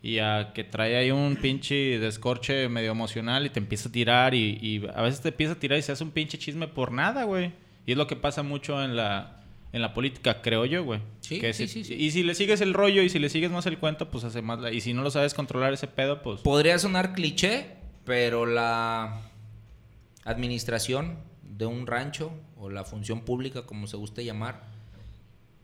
Y 0.00 0.18
a 0.20 0.52
que 0.54 0.62
trae 0.64 0.96
ahí 0.96 1.10
un 1.10 1.36
pinche 1.36 1.98
descorche 1.98 2.68
medio 2.68 2.92
emocional 2.92 3.44
y 3.46 3.50
te 3.50 3.58
empieza 3.58 3.88
a 3.88 3.92
tirar 3.92 4.32
y, 4.34 4.58
y 4.62 4.86
a 4.94 5.02
veces 5.02 5.20
te 5.20 5.30
empieza 5.30 5.54
a 5.54 5.56
tirar 5.56 5.78
y 5.78 5.82
se 5.82 5.90
hace 5.92 6.04
un 6.04 6.12
pinche 6.12 6.38
chisme 6.38 6.68
por 6.68 6.92
nada, 6.92 7.24
güey. 7.24 7.52
Y 7.84 7.92
es 7.92 7.98
lo 7.98 8.06
que 8.06 8.14
pasa 8.16 8.42
mucho 8.44 8.82
en 8.82 8.94
la, 8.96 9.42
en 9.72 9.82
la 9.82 9.94
política, 9.94 10.40
creo 10.40 10.64
yo, 10.66 10.84
güey. 10.84 11.00
Sí, 11.20 11.40
Que 11.40 11.52
sí, 11.52 11.66
si- 11.66 11.82
sí, 11.82 11.84
sí. 11.84 11.94
Y 12.02 12.12
si 12.12 12.22
le 12.22 12.34
sigues 12.36 12.60
el 12.60 12.74
rollo 12.74 13.02
y 13.02 13.08
si 13.08 13.18
le 13.18 13.28
sigues 13.28 13.50
más 13.50 13.66
el 13.66 13.78
cuento, 13.78 14.08
pues 14.08 14.22
hace 14.24 14.40
más... 14.40 14.60
la- 14.60 14.72
y 14.72 14.80
si 14.80 14.94
no 14.94 15.02
lo 15.02 15.10
sabes 15.10 15.34
controlar 15.34 15.72
ese 15.72 15.88
pedo, 15.88 16.22
pues... 16.22 16.40
Podría 16.42 16.78
sonar 16.78 17.12
cliché, 17.12 17.66
pero 18.04 18.46
la 18.46 19.20
administración 20.24 21.18
de 21.42 21.66
un 21.66 21.86
rancho 21.86 22.30
o 22.58 22.70
la 22.70 22.84
función 22.84 23.20
pública, 23.22 23.62
como 23.62 23.86
se 23.86 23.96
guste 23.96 24.24
llamar, 24.24 24.62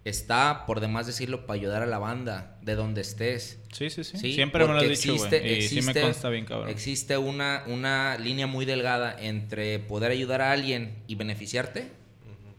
está, 0.04 0.64
por 0.66 0.80
demás 0.80 1.06
decirlo, 1.06 1.46
para 1.46 1.58
ayudar 1.58 1.82
a 1.82 1.86
la 1.86 1.98
banda 1.98 2.58
de 2.62 2.74
donde 2.74 3.00
estés. 3.00 3.58
Sí, 3.72 3.88
sí, 3.90 4.04
sí. 4.04 4.18
Sí, 4.18 4.34
Siempre 4.34 4.62
me 4.66 4.72
lo 4.72 4.78
has 4.78 4.84
porque 4.84 4.94
dicho, 4.96 5.14
existe-. 5.14 5.56
Y 5.58 5.62
sí 5.62 5.76
me 5.76 5.80
existe- 5.92 6.00
consta 6.02 6.28
bien, 6.28 6.44
cabrón. 6.44 6.68
Existe 6.68 7.16
una, 7.16 7.64
una 7.66 8.18
línea 8.18 8.46
muy 8.46 8.66
delgada 8.66 9.16
entre 9.18 9.78
poder 9.78 10.10
ayudar 10.10 10.42
a 10.42 10.52
alguien 10.52 10.96
y 11.06 11.14
beneficiarte 11.14 11.90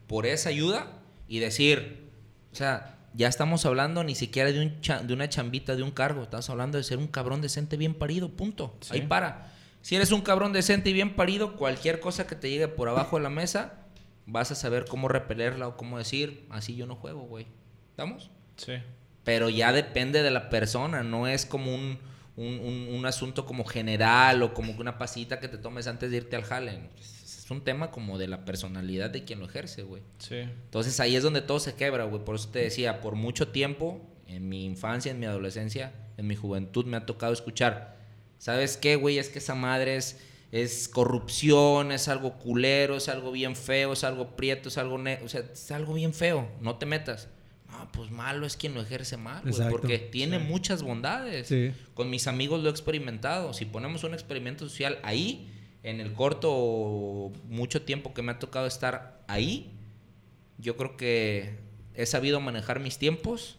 por 0.08 0.26
esa 0.26 0.50
ayuda 0.50 0.88
y 1.28 1.40
decir, 1.40 2.10
o 2.52 2.56
sea, 2.56 2.98
ya 3.14 3.28
estamos 3.28 3.66
hablando 3.66 4.04
ni 4.04 4.16
siquiera 4.16 4.52
de, 4.52 4.60
un 4.62 4.82
cha- 4.82 5.02
de 5.02 5.14
una 5.14 5.30
chambita, 5.30 5.76
de 5.76 5.84
un 5.84 5.92
cargo, 5.92 6.24
estamos 6.24 6.50
hablando 6.50 6.78
de 6.78 6.84
ser 6.84 6.98
un 6.98 7.08
cabrón 7.08 7.42
decente 7.42 7.78
bien 7.78 7.94
parido, 7.94 8.30
punto. 8.30 8.76
Sí. 8.82 8.90
Ahí 8.94 9.02
para. 9.02 9.52
Si 9.82 9.96
eres 9.96 10.12
un 10.12 10.22
cabrón 10.22 10.52
decente 10.52 10.90
y 10.90 10.94
bien 10.94 11.16
parido, 11.16 11.56
cualquier 11.58 12.00
cosa 12.00 12.26
que 12.26 12.36
te 12.36 12.50
llegue 12.50 12.68
por 12.68 12.90
abajo 12.90 13.18
de 13.18 13.24
la 13.24 13.30
mesa, 13.30 13.85
vas 14.26 14.52
a 14.52 14.56
saber 14.56 14.86
cómo 14.86 15.08
repelerla 15.08 15.68
o 15.68 15.78
cómo 15.78 15.98
decir, 15.98 16.46
así 16.50 16.76
yo 16.76 16.86
no 16.88 16.96
juego, 16.96 17.22
güey. 17.22 17.48
¿Estamos? 17.92 18.30
Sí. 18.58 18.74
pero 19.24 19.50
ya 19.50 19.72
depende 19.74 20.22
de 20.24 20.32
la 20.32 20.50
persona, 20.50 21.02
no 21.04 21.28
es 21.28 21.46
como 21.46 21.74
un, 21.74 21.98
un, 22.38 22.60
un- 22.60 22.88
un 22.96 23.06
asunto 23.06 23.46
como 23.46 23.66
general 23.66 24.42
o 24.44 24.54
como 24.54 24.74
una 24.74 24.98
pasita 24.98 25.40
que 25.40 25.48
te 25.48 25.58
tomes 25.58 25.88
antes 25.88 26.12
de 26.12 26.18
irte 26.18 26.36
al 26.36 26.44
jale. 26.44 26.80
Es 27.00 27.50
un 27.52 27.62
tema 27.64 27.92
como 27.92 28.18
de 28.18 28.28
la 28.28 28.44
personalidad 28.46 29.10
de 29.10 29.24
quien 29.24 29.40
lo 29.40 29.46
ejerce, 29.46 29.84
güey. 29.84 30.02
Sí. 30.20 30.36
Entonces 30.38 31.00
ahí 31.00 31.16
es 31.16 31.24
donde 31.24 31.42
todo 31.42 31.60
se 31.60 31.76
quebra, 31.76 32.04
güey. 32.06 32.24
Por 32.24 32.36
eso 32.36 32.50
te 32.50 32.60
decía, 32.60 33.02
por 33.02 33.16
mucho 33.16 33.48
tiempo, 33.50 34.02
en 34.28 34.48
mi 34.50 34.66
infancia, 34.66 35.12
en 35.12 35.20
mi 35.20 35.26
adolescencia, 35.26 35.92
en 36.18 36.28
mi 36.28 36.36
juventud, 36.36 36.86
me 36.86 36.98
ha 36.98 37.06
tocado 37.06 37.34
escuchar, 37.34 37.98
¿sabes 38.38 38.78
qué, 38.78 38.96
güey? 38.96 39.18
Es 39.20 39.30
que 39.30 39.40
esa 39.40 39.56
madre 39.56 39.96
es, 39.96 40.20
es 40.56 40.88
corrupción, 40.88 41.92
es 41.92 42.08
algo 42.08 42.38
culero, 42.38 42.96
es 42.96 43.10
algo 43.10 43.34
bien 43.34 43.58
feo, 43.58 43.92
es 43.92 44.06
algo 44.06 44.38
prieto, 44.38 44.70
es 44.70 44.78
algo... 44.78 44.96
O 44.96 45.28
sea, 45.28 45.42
es 45.52 45.72
algo 45.72 45.94
bien 45.94 46.14
feo, 46.14 46.50
no 46.62 46.78
te 46.78 46.86
metas. 46.86 47.28
No, 47.70 47.92
pues 47.92 48.10
malo 48.10 48.46
es 48.46 48.56
quien 48.56 48.74
lo 48.74 48.82
ejerce 48.82 49.18
mal, 49.18 49.44
güey, 49.44 49.70
porque 49.70 50.00
tiene 50.00 50.40
muchas 50.40 50.82
bondades. 50.82 51.48
Sí. 51.48 51.74
Con 51.94 52.10
mis 52.10 52.28
amigos 52.28 52.64
lo 52.64 52.70
he 52.70 52.72
experimentado. 52.72 53.54
Si 53.54 53.66
ponemos 53.66 54.06
un 54.06 54.14
experimento 54.14 54.70
social 54.70 54.98
ahí, 55.04 55.52
en 55.84 56.00
el 56.00 56.14
corto 56.14 56.50
o 56.54 57.34
mucho 57.50 57.82
tiempo 57.82 58.14
que 58.14 58.22
me 58.22 58.32
ha 58.32 58.40
tocado 58.40 58.66
estar 58.66 59.26
ahí, 59.28 59.78
yo 60.58 60.78
creo 60.78 60.96
que 60.96 61.58
he 61.96 62.06
sabido 62.06 62.40
manejar 62.40 62.80
mis 62.80 62.98
tiempos. 62.98 63.58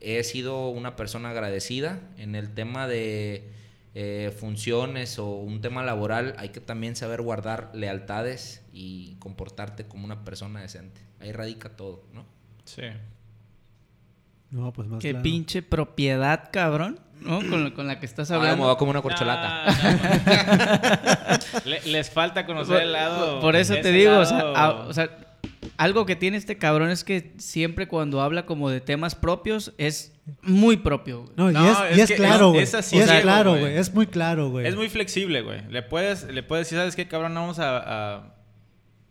He 0.00 0.24
sido 0.24 0.68
una 0.70 0.96
persona 0.96 1.30
agradecida 1.30 2.00
en 2.18 2.34
el 2.34 2.52
tema 2.54 2.88
de 2.88 3.52
eh, 3.94 4.34
funciones 4.38 5.18
o 5.18 5.26
un 5.36 5.60
tema 5.60 5.82
laboral. 5.82 6.34
Hay 6.38 6.48
que 6.50 6.60
también 6.60 6.96
saber 6.96 7.22
guardar 7.22 7.70
lealtades 7.74 8.64
y 8.72 9.14
comportarte 9.20 9.84
como 9.86 10.04
una 10.04 10.24
persona 10.24 10.60
decente. 10.60 11.00
Ahí 11.20 11.32
radica 11.32 11.70
todo, 11.70 12.04
¿no? 12.12 12.24
Sí. 12.64 12.82
No, 14.50 14.72
pues 14.72 14.88
más 14.88 15.00
Qué 15.00 15.10
claro. 15.10 15.22
pinche 15.22 15.62
propiedad, 15.62 16.48
cabrón, 16.52 17.00
¿no? 17.20 17.38
Con, 17.38 17.64
la- 17.64 17.74
con 17.74 17.86
la 17.88 17.98
que 17.98 18.06
estás 18.06 18.30
Ahora 18.30 18.42
me 18.44 18.48
hablando. 18.50 18.68
voy 18.68 18.76
como 18.76 18.90
una 18.92 19.02
corcholata. 19.02 19.64
No, 19.82 19.92
no. 19.92 21.64
Le- 21.64 21.82
les 21.86 22.10
falta 22.10 22.46
conocer 22.46 22.74
Por, 22.76 22.82
el 22.82 22.92
lado. 22.92 23.40
por 23.40 23.56
eso 23.56 23.74
te 23.76 23.90
digo, 23.90 24.18
o 24.18 24.24
sea, 24.24 24.38
lado- 24.38 24.56
a- 24.56 24.86
o 24.86 24.92
sea, 24.92 25.10
algo 25.76 26.06
que 26.06 26.14
tiene 26.14 26.36
este 26.36 26.56
cabrón 26.56 26.90
es 26.90 27.02
que 27.04 27.32
siempre 27.38 27.88
cuando 27.88 28.20
habla 28.20 28.46
como 28.46 28.70
de 28.70 28.80
temas 28.80 29.14
propios 29.16 29.72
es 29.78 30.13
muy 30.42 30.76
propio. 30.78 31.22
güey. 31.22 31.32
No, 31.36 31.50
y 31.50 31.66
es, 31.68 31.78
es 31.90 31.98
y 31.98 32.00
es 32.02 32.08
que 32.10 32.16
claro, 32.16 32.46
es- 32.46 32.52
güey. 32.52 32.62
es 32.62 32.74
así 32.74 32.96
Y 32.96 33.00
es 33.00 33.10
claro, 33.20 33.50
güey. 33.50 33.62
güey. 33.62 33.76
Es 33.76 33.92
muy 33.94 34.06
claro, 34.06 34.48
güey. 34.50 34.66
Es 34.66 34.74
muy 34.76 34.88
flexible, 34.88 35.42
güey. 35.42 35.60
Le 35.70 35.82
puedes, 35.82 36.24
le 36.24 36.42
puedes 36.42 36.66
decir, 36.66 36.78
¿sabes 36.78 36.96
qué, 36.96 37.06
cabrón? 37.08 37.34
Vamos 37.34 37.58
a, 37.58 38.14
a 38.16 38.34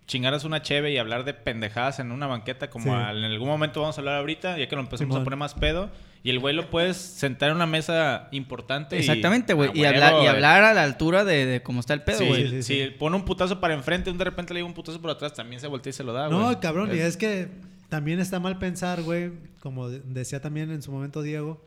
chingaros 0.05 0.43
una 0.43 0.61
cheve 0.61 0.91
y 0.91 0.97
hablar 0.97 1.23
de 1.23 1.33
pendejadas 1.33 1.99
en 1.99 2.11
una 2.11 2.27
banqueta 2.27 2.69
como 2.69 2.85
Sí. 2.85 2.89
al- 2.91 3.17
en 3.23 3.31
algún 3.31 3.47
momento 3.47 3.81
vamos 3.81 3.97
a 3.97 4.01
hablar 4.01 4.15
ahorita, 4.17 4.57
ya 4.57 4.67
que 4.67 4.75
lo 4.75 4.81
empezamos 4.81 5.11
Simón. 5.13 5.21
a 5.21 5.23
poner 5.23 5.37
más 5.39 5.53
pedo. 5.53 5.89
Y 6.25 6.29
el 6.29 6.39
güey 6.39 6.55
lo 6.55 6.69
puedes 6.69 6.95
sentar 6.97 7.49
en 7.49 7.57
una 7.57 7.65
mesa 7.65 8.29
importante. 8.31 8.95
y- 8.95 8.99
Exactamente, 8.99 9.53
güey. 9.53 9.69
a 9.69 9.75
Y, 9.75 9.85
hablar, 9.85 10.23
y 10.23 10.27
hablar 10.27 10.63
a 10.63 10.73
la 10.73 10.83
altura 10.83 11.25
de, 11.25 11.45
de 11.45 11.61
cómo 11.61 11.79
está 11.81 11.93
el 11.93 12.01
pedo, 12.01 12.19
Sí, 12.19 12.25
güey. 12.27 12.47
sí, 12.49 12.63
si 12.63 12.85
pone 12.91 13.15
un 13.17 13.23
putazo 13.25 13.59
para 13.59 13.73
enfrente, 13.73 14.09
un 14.09 14.17
de 14.17 14.23
repente 14.23 14.53
le 14.53 14.59
digo 14.59 14.67
un 14.67 14.73
putazo 14.73 15.01
por 15.01 15.11
atrás, 15.11 15.33
también 15.33 15.59
se 15.59 15.67
voltea 15.67 15.89
y 15.89 15.93
se 15.93 16.03
lo 16.03 16.13
da, 16.13 16.27
güey. 16.27 16.39
No, 16.39 16.59
cabrón, 16.61 16.95
y 16.95 16.99
es 16.99 17.17
que 17.17 17.49
también 17.93 18.19
está 18.19 18.39
mal 18.39 18.57
pensar, 18.57 19.03
güey, 19.03 19.31
como 19.59 19.87
de- 19.87 19.99
decía 19.99 20.41
también 20.41 20.71
en 20.71 20.81
su 20.81 20.91
momento 20.91 21.21
Diego, 21.21 21.61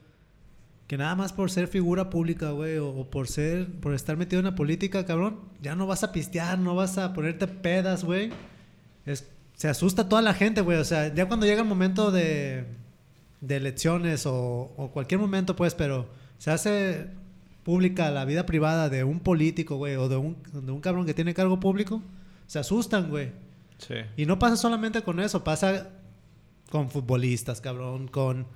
que 0.88 0.98
nada 0.98 1.14
más 1.14 1.32
por 1.32 1.52
ser 1.52 1.68
figura 1.68 2.10
pública, 2.10 2.50
güey, 2.50 2.78
o, 2.78 2.88
o 2.88 3.08
por 3.08 3.28
ser, 3.28 3.70
por 3.78 3.94
estar 3.94 4.16
metido 4.16 4.40
en 4.40 4.46
la 4.46 4.56
política, 4.56 5.06
cabrón, 5.06 5.38
ya 5.62 5.76
no 5.76 5.86
vas 5.86 6.02
a 6.02 6.10
pistear, 6.10 6.58
no 6.58 6.74
vas 6.74 6.98
a 6.98 7.12
ponerte 7.12 7.46
pedas, 7.46 8.02
güey. 8.02 8.30
Es, 9.04 9.28
se 9.54 9.68
asusta 9.68 10.08
toda 10.08 10.20
la 10.20 10.34
gente, 10.34 10.62
güey, 10.62 10.78
o 10.78 10.84
sea, 10.84 11.14
ya 11.14 11.28
cuando 11.28 11.46
llega 11.46 11.62
el 11.62 11.68
momento 11.68 12.10
de, 12.10 12.64
de 13.40 13.56
elecciones 13.56 14.26
o, 14.26 14.72
o 14.76 14.90
cualquier 14.90 15.20
momento, 15.20 15.54
pues, 15.54 15.76
pero 15.76 16.08
se 16.38 16.50
hace 16.50 17.06
pública 17.62 18.10
la 18.10 18.24
vida 18.24 18.46
privada 18.46 18.88
de 18.88 19.04
un 19.04 19.20
político, 19.20 19.76
güey, 19.76 19.94
o 19.94 20.08
de 20.08 20.16
un, 20.16 20.36
de 20.52 20.72
un 20.72 20.80
cabrón 20.80 21.06
que 21.06 21.14
tiene 21.14 21.34
cargo 21.34 21.60
público, 21.60 22.02
se 22.48 22.58
asustan, 22.58 23.10
güey. 23.10 23.30
Sí. 23.78 23.94
Y 24.16 24.26
no 24.26 24.40
pasa 24.40 24.56
solamente 24.56 25.02
con 25.02 25.20
eso, 25.20 25.44
pasa 25.44 25.90
con 26.70 26.90
futbolistas, 26.90 27.60
cabrón, 27.60 28.08
con, 28.08 28.46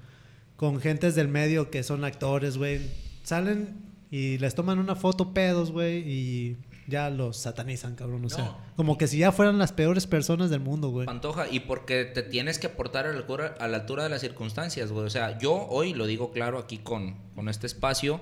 con 0.56 0.80
gentes 0.80 1.14
del 1.14 1.28
medio 1.28 1.70
que 1.70 1.82
son 1.82 2.04
actores, 2.04 2.56
güey. 2.58 2.80
Salen 3.22 3.76
y 4.10 4.38
les 4.38 4.54
toman 4.54 4.78
una 4.78 4.96
foto 4.96 5.32
pedos, 5.32 5.70
güey, 5.70 5.98
y 6.08 6.56
ya 6.88 7.08
los 7.10 7.36
satanizan, 7.36 7.94
cabrón. 7.94 8.24
O 8.24 8.28
sea, 8.28 8.44
No. 8.46 8.58
como 8.76 8.98
que 8.98 9.06
si 9.06 9.18
ya 9.18 9.30
fueran 9.30 9.58
las 9.58 9.72
peores 9.72 10.06
personas 10.08 10.50
del 10.50 10.58
mundo, 10.60 10.88
güey. 10.88 11.06
Pantoja, 11.06 11.48
y 11.48 11.60
porque 11.60 12.04
te 12.04 12.22
tienes 12.22 12.58
que 12.58 12.66
aportar 12.66 13.06
a 13.06 13.12
la, 13.12 13.18
altura, 13.18 13.54
a 13.60 13.68
la 13.68 13.76
altura 13.78 14.02
de 14.02 14.10
las 14.10 14.20
circunstancias, 14.22 14.90
güey. 14.90 15.06
O 15.06 15.10
sea, 15.10 15.38
yo 15.38 15.66
hoy 15.68 15.94
lo 15.94 16.06
digo 16.06 16.32
claro 16.32 16.58
aquí 16.58 16.78
con, 16.78 17.14
con 17.36 17.48
este 17.48 17.66
espacio, 17.68 18.20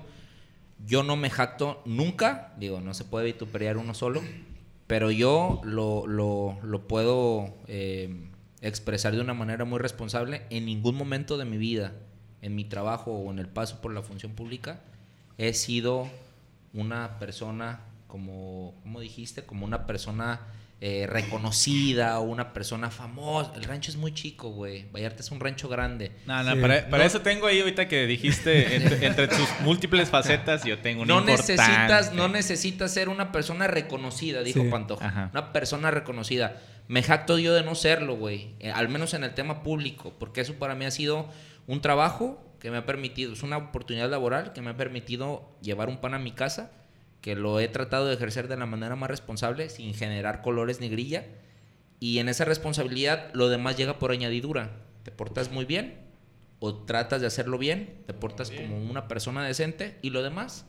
yo 0.85 1.01
no 1.03 1.15
me 1.17 1.29
jacto 1.31 1.81
nunca, 1.85 2.53
digo, 2.59 2.79
no 2.79 2.93
se 2.93 3.03
puede 3.05 3.25
vituperiar 3.25 3.77
uno 3.77 3.93
solo, 3.95 4.21
pero 4.85 5.09
yo 5.11 5.59
lo, 5.63 6.05
lo, 6.07 6.57
lo 6.63 6.87
puedo 6.87 7.53
eh, 7.67 8.28
expresar 8.61 9.15
de 9.15 9.21
una 9.21 9.33
manera 9.33 9.65
muy 9.65 9.79
responsable. 9.79 10.43
En 10.49 10.65
ningún 10.65 10.95
momento 10.95 11.37
de 11.37 11.45
mi 11.45 11.57
vida, 11.57 11.93
en 12.41 12.55
mi 12.55 12.65
trabajo 12.65 13.11
o 13.11 13.31
en 13.31 13.39
el 13.39 13.47
paso 13.47 13.81
por 13.81 13.93
la 13.93 14.01
función 14.01 14.33
pública, 14.33 14.81
he 15.37 15.53
sido 15.53 16.09
una 16.73 17.19
persona, 17.19 17.81
como, 18.07 18.73
como 18.83 18.99
dijiste, 18.99 19.43
como 19.43 19.65
una 19.65 19.85
persona 19.85 20.41
eh, 20.81 21.07
reconocida 21.09 22.19
o 22.19 22.23
una 22.23 22.53
persona 22.53 22.89
famosa. 22.89 23.51
El 23.55 23.63
rancho 23.63 23.91
es 23.91 23.97
muy 23.97 24.13
chico, 24.13 24.49
güey. 24.51 24.85
Vallarta 24.91 25.21
es 25.21 25.31
un 25.31 25.39
rancho 25.39 25.67
grande. 25.67 26.11
No, 26.25 26.41
no, 26.43 26.53
Sí. 26.55 26.61
para, 26.61 26.89
para 26.89 27.03
No. 27.03 27.07
eso 27.07 27.21
tengo 27.21 27.47
ahí 27.47 27.59
ahorita 27.59 27.87
que 27.87 28.07
dijiste 28.07 28.75
entre, 28.75 29.05
entre 29.07 29.35
sus 29.35 29.47
múltiples 29.61 30.09
facetas, 30.09 30.63
yo 30.63 30.79
tengo 30.79 31.01
una 31.03 31.15
No 31.15 31.19
importante. 31.19 31.53
necesitas, 31.57 32.13
no 32.13 32.27
necesitas 32.29 32.91
ser 32.93 33.09
una 33.09 33.31
persona 33.31 33.67
reconocida, 33.67 34.41
dijo 34.43 34.61
Sí. 34.63 34.69
Pantoja. 34.69 35.05
Ajá. 35.07 35.29
Una 35.33 35.51
persona 35.51 35.91
reconocida. 35.91 36.61
Me 36.87 37.03
jacto 37.03 37.37
yo 37.37 37.53
de 37.53 37.63
no 37.63 37.75
serlo, 37.75 38.15
güey. 38.15 38.55
Eh, 38.59 38.71
al 38.71 38.89
menos 38.89 39.13
en 39.13 39.23
el 39.23 39.33
tema 39.33 39.63
público. 39.63 40.13
Porque 40.17 40.41
eso 40.41 40.55
para 40.55 40.75
mí 40.75 40.85
ha 40.85 40.91
sido 40.91 41.27
un 41.67 41.81
trabajo 41.81 42.43
que 42.59 42.71
me 42.71 42.77
ha 42.77 42.85
permitido, 42.85 43.31
es 43.31 43.43
una 43.43 43.55
oportunidad 43.57 44.09
laboral 44.09 44.51
que 44.53 44.61
me 44.61 44.71
ha 44.71 44.75
permitido 44.77 45.49
llevar 45.61 45.87
un 45.87 45.97
pan 46.01 46.13
a 46.13 46.19
mi 46.19 46.31
casa, 46.31 46.71
que 47.21 47.35
lo 47.35 47.59
he 47.59 47.67
tratado 47.67 48.05
de 48.07 48.13
ejercer 48.15 48.47
de 48.47 48.57
la 48.57 48.65
manera 48.65 48.95
más 48.95 49.09
responsable, 49.09 49.69
sin 49.69 49.93
generar 49.93 50.41
colores 50.41 50.79
ni 50.79 50.89
grilla. 50.89 51.25
Y 51.99 52.19
en 52.19 52.29
esa 52.29 52.45
responsabilidad 52.45 53.29
lo 53.33 53.49
demás 53.49 53.75
llega 53.77 53.99
por 53.99 54.11
añadidura. 54.11 54.71
Te 55.03 55.11
portas 55.11 55.51
muy 55.51 55.65
bien 55.65 55.99
o 56.59 56.75
tratas 56.75 57.21
de 57.21 57.27
hacerlo 57.27 57.57
bien, 57.57 58.03
te 58.05 58.13
portas 58.13 58.51
como 58.51 58.77
una 58.81 59.07
persona 59.07 59.43
decente 59.45 59.97
y 60.01 60.09
lo 60.11 60.23
demás 60.23 60.65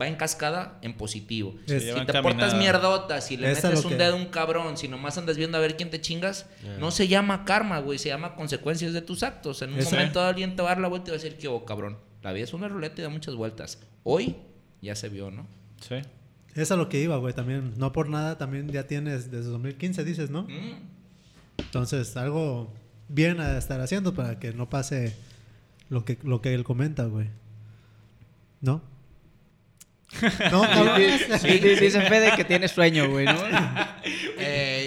va 0.00 0.06
en 0.08 0.16
cascada 0.16 0.78
en 0.82 0.94
positivo. 0.96 1.54
Se 1.66 1.80
si 1.80 2.06
te 2.06 2.22
portas 2.22 2.54
mierdota, 2.56 3.20
si 3.20 3.36
le 3.36 3.50
Esa 3.50 3.68
metes 3.68 3.84
un 3.84 3.90
que- 3.92 3.96
dedo 3.98 4.14
a 4.14 4.16
un 4.16 4.26
cabrón, 4.26 4.76
si 4.78 4.88
nomás 4.88 5.18
andas 5.18 5.36
viendo 5.36 5.58
a 5.58 5.60
ver 5.60 5.76
quién 5.76 5.90
te 5.90 6.00
chingas, 6.00 6.46
no 6.78 6.90
se 6.90 7.06
llama 7.08 7.44
karma, 7.44 7.80
güey, 7.80 7.98
se 7.98 8.08
llama 8.08 8.34
consecuencias 8.34 8.92
de 8.92 9.02
tus 9.02 9.22
actos. 9.22 9.60
En 9.62 9.72
un 9.72 9.80
Esa- 9.80 9.90
momento 9.96 10.20
alguien 10.22 10.56
te 10.56 10.62
va 10.62 10.70
a 10.70 10.74
dar 10.74 10.80
la 10.82 10.88
vuelta 10.88 11.08
y 11.08 11.10
va 11.10 11.16
a 11.16 11.22
decir 11.22 11.36
que, 11.36 11.48
oh, 11.48 11.64
cabrón, 11.64 11.98
la 12.22 12.32
vida 12.32 12.44
es 12.44 12.54
una 12.54 12.68
ruleta 12.68 13.00
y 13.00 13.02
da 13.02 13.08
muchas 13.10 13.34
vueltas. 13.34 13.78
Hoy 14.04 14.36
ya 14.80 14.94
se 14.94 15.08
vio, 15.10 15.30
¿no? 15.30 15.46
Sí. 15.80 15.96
Es 16.54 16.70
a 16.72 16.76
lo 16.76 16.88
que 16.88 17.00
iba, 17.00 17.16
güey, 17.16 17.32
también. 17.34 17.74
No 17.76 17.92
por 17.92 18.08
nada, 18.08 18.38
también 18.38 18.68
ya 18.68 18.86
tienes 18.86 19.30
desde 19.30 19.48
2015, 19.50 20.04
dices, 20.04 20.30
¿no? 20.30 20.42
Mm. 20.44 20.88
Entonces, 21.58 22.16
algo 22.16 22.72
bien 23.08 23.40
a 23.40 23.56
estar 23.58 23.80
haciendo 23.80 24.14
para 24.14 24.38
que 24.38 24.52
no 24.52 24.68
pase 24.70 25.14
lo 25.88 26.04
que, 26.04 26.18
lo 26.22 26.40
que 26.40 26.54
él 26.54 26.64
comenta, 26.64 27.04
güey. 27.04 27.28
¿No? 28.60 28.82
No, 30.50 30.62
cabrón. 30.62 31.00
Sí, 31.40 31.48
di- 31.60 31.76
dice 31.76 32.00
Fede 32.02 32.32
que 32.34 32.44
tiene 32.44 32.66
sueño, 32.66 33.08
güey, 33.10 33.26
¿no? 33.26 33.34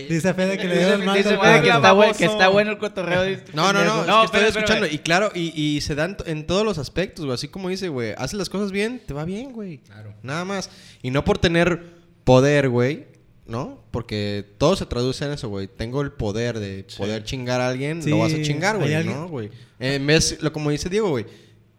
Dice 0.09 0.33
Fede 0.33 0.57
que 0.57 0.67
le 0.67 0.77
dio 0.79 0.93
el 0.93 1.03
mal 1.03 1.17
Dice 1.17 1.37
Fede 1.37 1.61
que 1.61 1.67
está, 1.69 1.91
bueno, 1.93 2.01
baboso. 2.01 2.17
que 2.17 2.25
está 2.25 2.47
bueno 2.49 2.71
el 2.71 2.77
cotorreo. 2.77 3.37
No, 3.53 3.73
no, 3.73 3.83
no, 4.05 4.23
es 4.23 4.31
que 4.31 4.37
estoy 4.37 4.49
escuchando. 4.49 4.87
Y 4.87 4.99
claro, 4.99 5.31
y, 5.33 5.59
y 5.59 5.81
se 5.81 5.95
dan 5.95 6.17
en 6.25 6.45
todos 6.45 6.65
los 6.65 6.77
aspectos, 6.77 7.25
güey. 7.25 7.35
Así 7.35 7.47
como 7.47 7.69
dice, 7.69 7.89
güey, 7.89 8.13
haces 8.17 8.33
las 8.37 8.49
cosas 8.49 8.71
bien, 8.71 9.01
te 9.05 9.13
va 9.13 9.25
bien, 9.25 9.51
güey. 9.51 9.79
Claro. 9.79 10.13
Nada 10.23 10.45
más. 10.45 10.69
Y 11.01 11.11
no 11.11 11.23
por 11.23 11.37
tener 11.37 11.83
poder, 12.23 12.69
güey, 12.69 13.07
¿no? 13.45 13.83
Porque 13.91 14.45
todo 14.57 14.75
se 14.75 14.85
traduce 14.85 15.25
en 15.25 15.31
eso, 15.31 15.49
güey. 15.49 15.67
Tengo 15.67 16.01
el 16.01 16.11
poder 16.11 16.59
de 16.59 16.85
poder 16.97 17.23
chingar 17.23 17.61
a 17.61 17.67
alguien, 17.69 18.01
Sí, 18.01 18.09
lo 18.09 18.19
vas 18.19 18.33
a 18.33 18.41
chingar, 18.41 18.77
güey, 18.77 19.03
¿no, 19.03 19.27
güey? 19.27 19.49
En 19.79 20.05
vez, 20.07 20.37
lo 20.41 20.53
como 20.53 20.69
dice 20.69 20.89
Diego, 20.89 21.09
güey, 21.09 21.25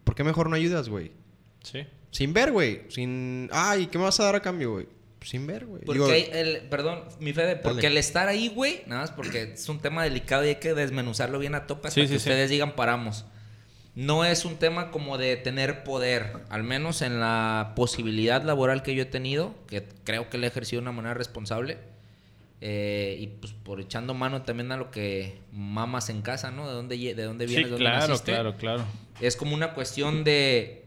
¿por 0.04 0.14
qué 0.14 0.24
mejor 0.24 0.48
no 0.48 0.56
ayudas, 0.56 0.88
güey? 0.88 1.12
Sí. 1.62 1.86
Sin 2.10 2.32
ver, 2.32 2.52
güey. 2.52 2.82
Sin. 2.90 3.48
Ay, 3.52 3.86
¿qué 3.86 3.98
me 3.98 4.04
vas 4.04 4.20
a 4.20 4.24
dar 4.24 4.36
a 4.36 4.40
cambio, 4.40 4.72
güey? 4.72 4.86
Sin 5.24 5.46
ver, 5.46 5.66
güey. 5.66 5.82
Porque 5.84 6.00
Digo, 6.00 6.12
hay 6.12 6.28
el, 6.32 6.58
perdón, 6.68 7.02
mi 7.18 7.32
Fede, 7.32 7.56
porque 7.56 7.76
Dale. 7.82 7.88
el 7.88 7.96
estar 7.96 8.28
ahí, 8.28 8.48
güey, 8.48 8.82
nada 8.86 9.00
más 9.02 9.10
porque 9.10 9.54
es 9.54 9.68
un 9.68 9.80
tema 9.80 10.04
delicado 10.04 10.44
y 10.44 10.48
hay 10.48 10.54
que 10.56 10.74
desmenuzarlo 10.74 11.38
bien 11.38 11.54
a 11.54 11.66
tope 11.66 11.88
hasta 11.88 12.00
Sí, 12.00 12.02
que 12.02 12.06
sí, 12.08 12.12
sí. 12.14 12.16
ustedes 12.18 12.50
digan 12.50 12.76
paramos. 12.76 13.24
No 13.94 14.24
es 14.24 14.44
un 14.44 14.56
tema 14.56 14.90
como 14.90 15.18
de 15.18 15.36
tener 15.36 15.84
poder, 15.84 16.32
al 16.50 16.62
menos 16.64 17.00
en 17.00 17.20
la 17.20 17.72
posibilidad 17.76 18.42
laboral 18.42 18.82
que 18.82 18.94
yo 18.94 19.02
he 19.02 19.06
tenido, 19.06 19.54
que 19.68 19.86
creo 20.04 20.28
que 20.30 20.36
le 20.36 20.46
he 20.46 20.50
ejercido 20.50 20.80
de 20.80 20.88
una 20.88 20.92
manera 20.92 21.14
responsable. 21.14 21.78
eh, 22.60 23.16
y 23.20 23.26
pues 23.26 23.52
por 23.52 23.80
echando 23.80 24.14
mano 24.14 24.42
también 24.42 24.72
a 24.72 24.76
lo 24.78 24.90
que 24.90 25.38
mamas 25.52 26.08
en 26.08 26.22
casa, 26.22 26.50
¿no? 26.50 26.66
De 26.66 26.72
dónde, 26.74 26.96
de 26.96 27.22
dónde 27.22 27.46
Sí, 27.46 27.50
vienes, 27.54 27.66
de 27.66 27.70
dónde 27.72 27.84
claro, 27.84 28.08
naciste. 28.08 28.32
claro, 28.32 28.56
claro. 28.56 28.84
Es 29.20 29.36
como 29.36 29.54
una 29.54 29.74
cuestión 29.74 30.24
de 30.24 30.83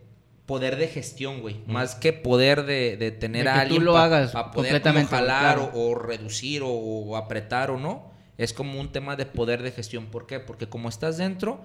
poder 0.47 0.77
de 0.77 0.87
gestión, 0.87 1.41
güey. 1.41 1.57
Más 1.67 1.93
que 1.93 2.11
poder 2.13 2.65
de, 2.65 2.97
de 2.97 3.11
tener 3.11 3.43
De 3.43 3.49
a 3.49 3.53
que 3.53 3.59
tú 3.59 3.63
alguien 3.65 3.85
lo 3.85 3.93
pa- 3.93 4.05
hagas 4.05 4.31
pa 4.31 4.51
poder 4.51 4.71
completamente, 4.71 5.09
jalar 5.11 5.57
claro. 5.57 5.71
o, 5.75 5.89
o 5.91 5.95
reducir 5.95 6.63
o, 6.63 6.69
o 6.69 7.15
apretar 7.17 7.69
o 7.69 7.77
no. 7.77 8.11
Es 8.39 8.53
como 8.53 8.79
un 8.79 8.91
tema 8.91 9.15
de 9.15 9.25
poder 9.27 9.61
de 9.61 9.71
gestión. 9.71 10.07
¿Por 10.07 10.25
qué? 10.25 10.39
Porque 10.39 10.67
como 10.67 10.89
estás 10.89 11.17
dentro, 11.17 11.59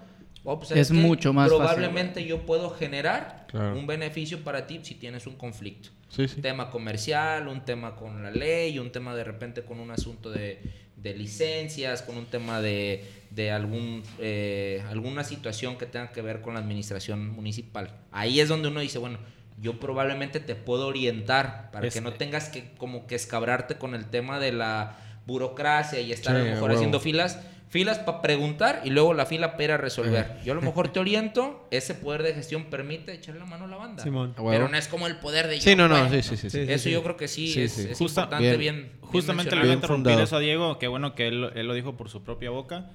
oh, 0.45 0.57
pues, 0.59 0.71
¿sabes 0.71 0.91
Es 0.91 0.97
mucho 0.97 1.33
más 1.33 1.49
fácil, 1.51 1.59
Probablemente 1.65 2.25
yo 2.27 2.45
puedo 2.45 2.69
generar 2.71 3.47
Claro. 3.49 3.79
un 3.79 3.87
beneficio 3.87 4.43
para 4.43 4.67
ti 4.67 4.81
si 4.83 4.95
tienes 4.95 5.27
un 5.27 5.37
conflicto. 5.37 5.91
Sí, 6.09 6.27
sí. 6.29 6.37
Un 6.37 6.43
tema 6.43 6.71
comercial, 6.71 7.49
un 7.49 7.65
tema 7.65 7.95
con 7.97 8.23
la 8.23 8.31
ley, 8.31 8.79
un 8.79 8.91
tema 8.91 9.15
de 9.15 9.25
repente 9.25 9.63
con 9.63 9.79
un 9.81 9.91
asunto 9.91 10.31
de, 10.31 10.61
de 11.03 11.15
licencias, 11.15 12.03
con 12.03 12.17
un 12.17 12.27
tema 12.27 12.61
de, 12.61 13.05
de 13.31 13.51
algún, 13.51 14.03
eh, 14.19 14.83
alguna 14.89 15.25
situación 15.25 15.77
que 15.77 15.87
tenga 15.87 16.13
que 16.13 16.23
ver 16.23 16.41
con 16.41 16.55
la 16.55 16.61
administración 16.61 17.31
municipal. 17.31 17.91
Ahí 18.11 18.41
es 18.41 18.49
donde 18.49 18.69
uno 18.69 18.81
dice, 18.81 18.99
bueno, 18.99 19.19
yo 19.61 19.79
probablemente 19.79 20.41
te 20.41 20.55
puedo 20.55 20.87
orientar 20.87 21.71
para 21.73 21.89
que 21.89 22.01
no 22.01 22.13
tengas 22.15 22.49
que 22.49 22.73
como 22.79 23.07
que 23.07 23.15
escabrarte 23.15 23.77
con 23.77 23.95
el 23.95 24.07
tema 24.07 24.39
de 24.39 24.53
la 24.53 24.99
burocracia 25.27 26.01
y 26.01 26.13
estar 26.13 26.35
a 26.35 26.41
lo 26.41 26.45
mejor 26.45 26.73
haciendo 26.73 27.01
filas. 27.01 27.39
Filas 27.73 27.99
para 28.01 28.21
preguntar 28.21 28.83
y 28.85 28.91
luego 28.91 29.15
la 29.15 29.25
fila 29.25 29.57
para 29.57 29.79
resolver. 29.79 30.37
Yo 30.45 30.53
a 30.53 30.55
lo 30.57 30.61
mejor 30.61 30.93
te 30.93 31.01
oriento, 31.01 31.67
ese 31.71 31.95
poder 31.95 32.23
de 32.23 32.35
gestión 32.35 32.67
permite 32.67 33.15
echarle 33.15 33.41
la 33.41 33.47
mano 33.47 33.65
a 33.65 33.69
la 33.69 33.77
banda. 33.77 34.03
Simón. 34.03 34.35
Pero 34.37 34.69
no 34.69 34.77
es 34.77 34.89
como 34.89 35.07
el 35.07 35.17
poder 35.17 35.49
de 35.49 35.59
Sí, 35.59 35.71
yo 35.71 35.77
no, 35.77 35.89
no, 35.89 36.11
sí, 36.11 36.23
sí, 36.23 36.37
sí. 36.37 36.51
sí. 36.51 36.61
Eso 36.69 36.85
sí. 36.85 36.91
yo 36.91 37.03
creo 37.03 37.17
que 37.17 37.29
sí, 37.29 37.49
Sí, 37.49 37.63
es, 37.63 37.73
sí. 37.73 37.89
es 37.91 37.97
Justa- 37.99 38.25
importante, 38.25 38.57
bien. 38.59 38.77
bien, 38.77 38.93
Justamente 39.01 39.57
le 39.57 39.63
voy 39.63 39.71
a 39.71 39.75
interrumpir 39.75 40.21
eso 40.21 40.37
a 40.37 40.41
Diego, 40.41 40.79
que 40.79 40.87
bueno 40.87 41.15
que 41.15 41.29
él, 41.29 41.51
él 41.55 41.67
lo 41.67 41.73
dijo 41.73 41.97
por 41.97 42.11
su 42.11 42.23
propia 42.23 42.51
boca, 42.51 42.91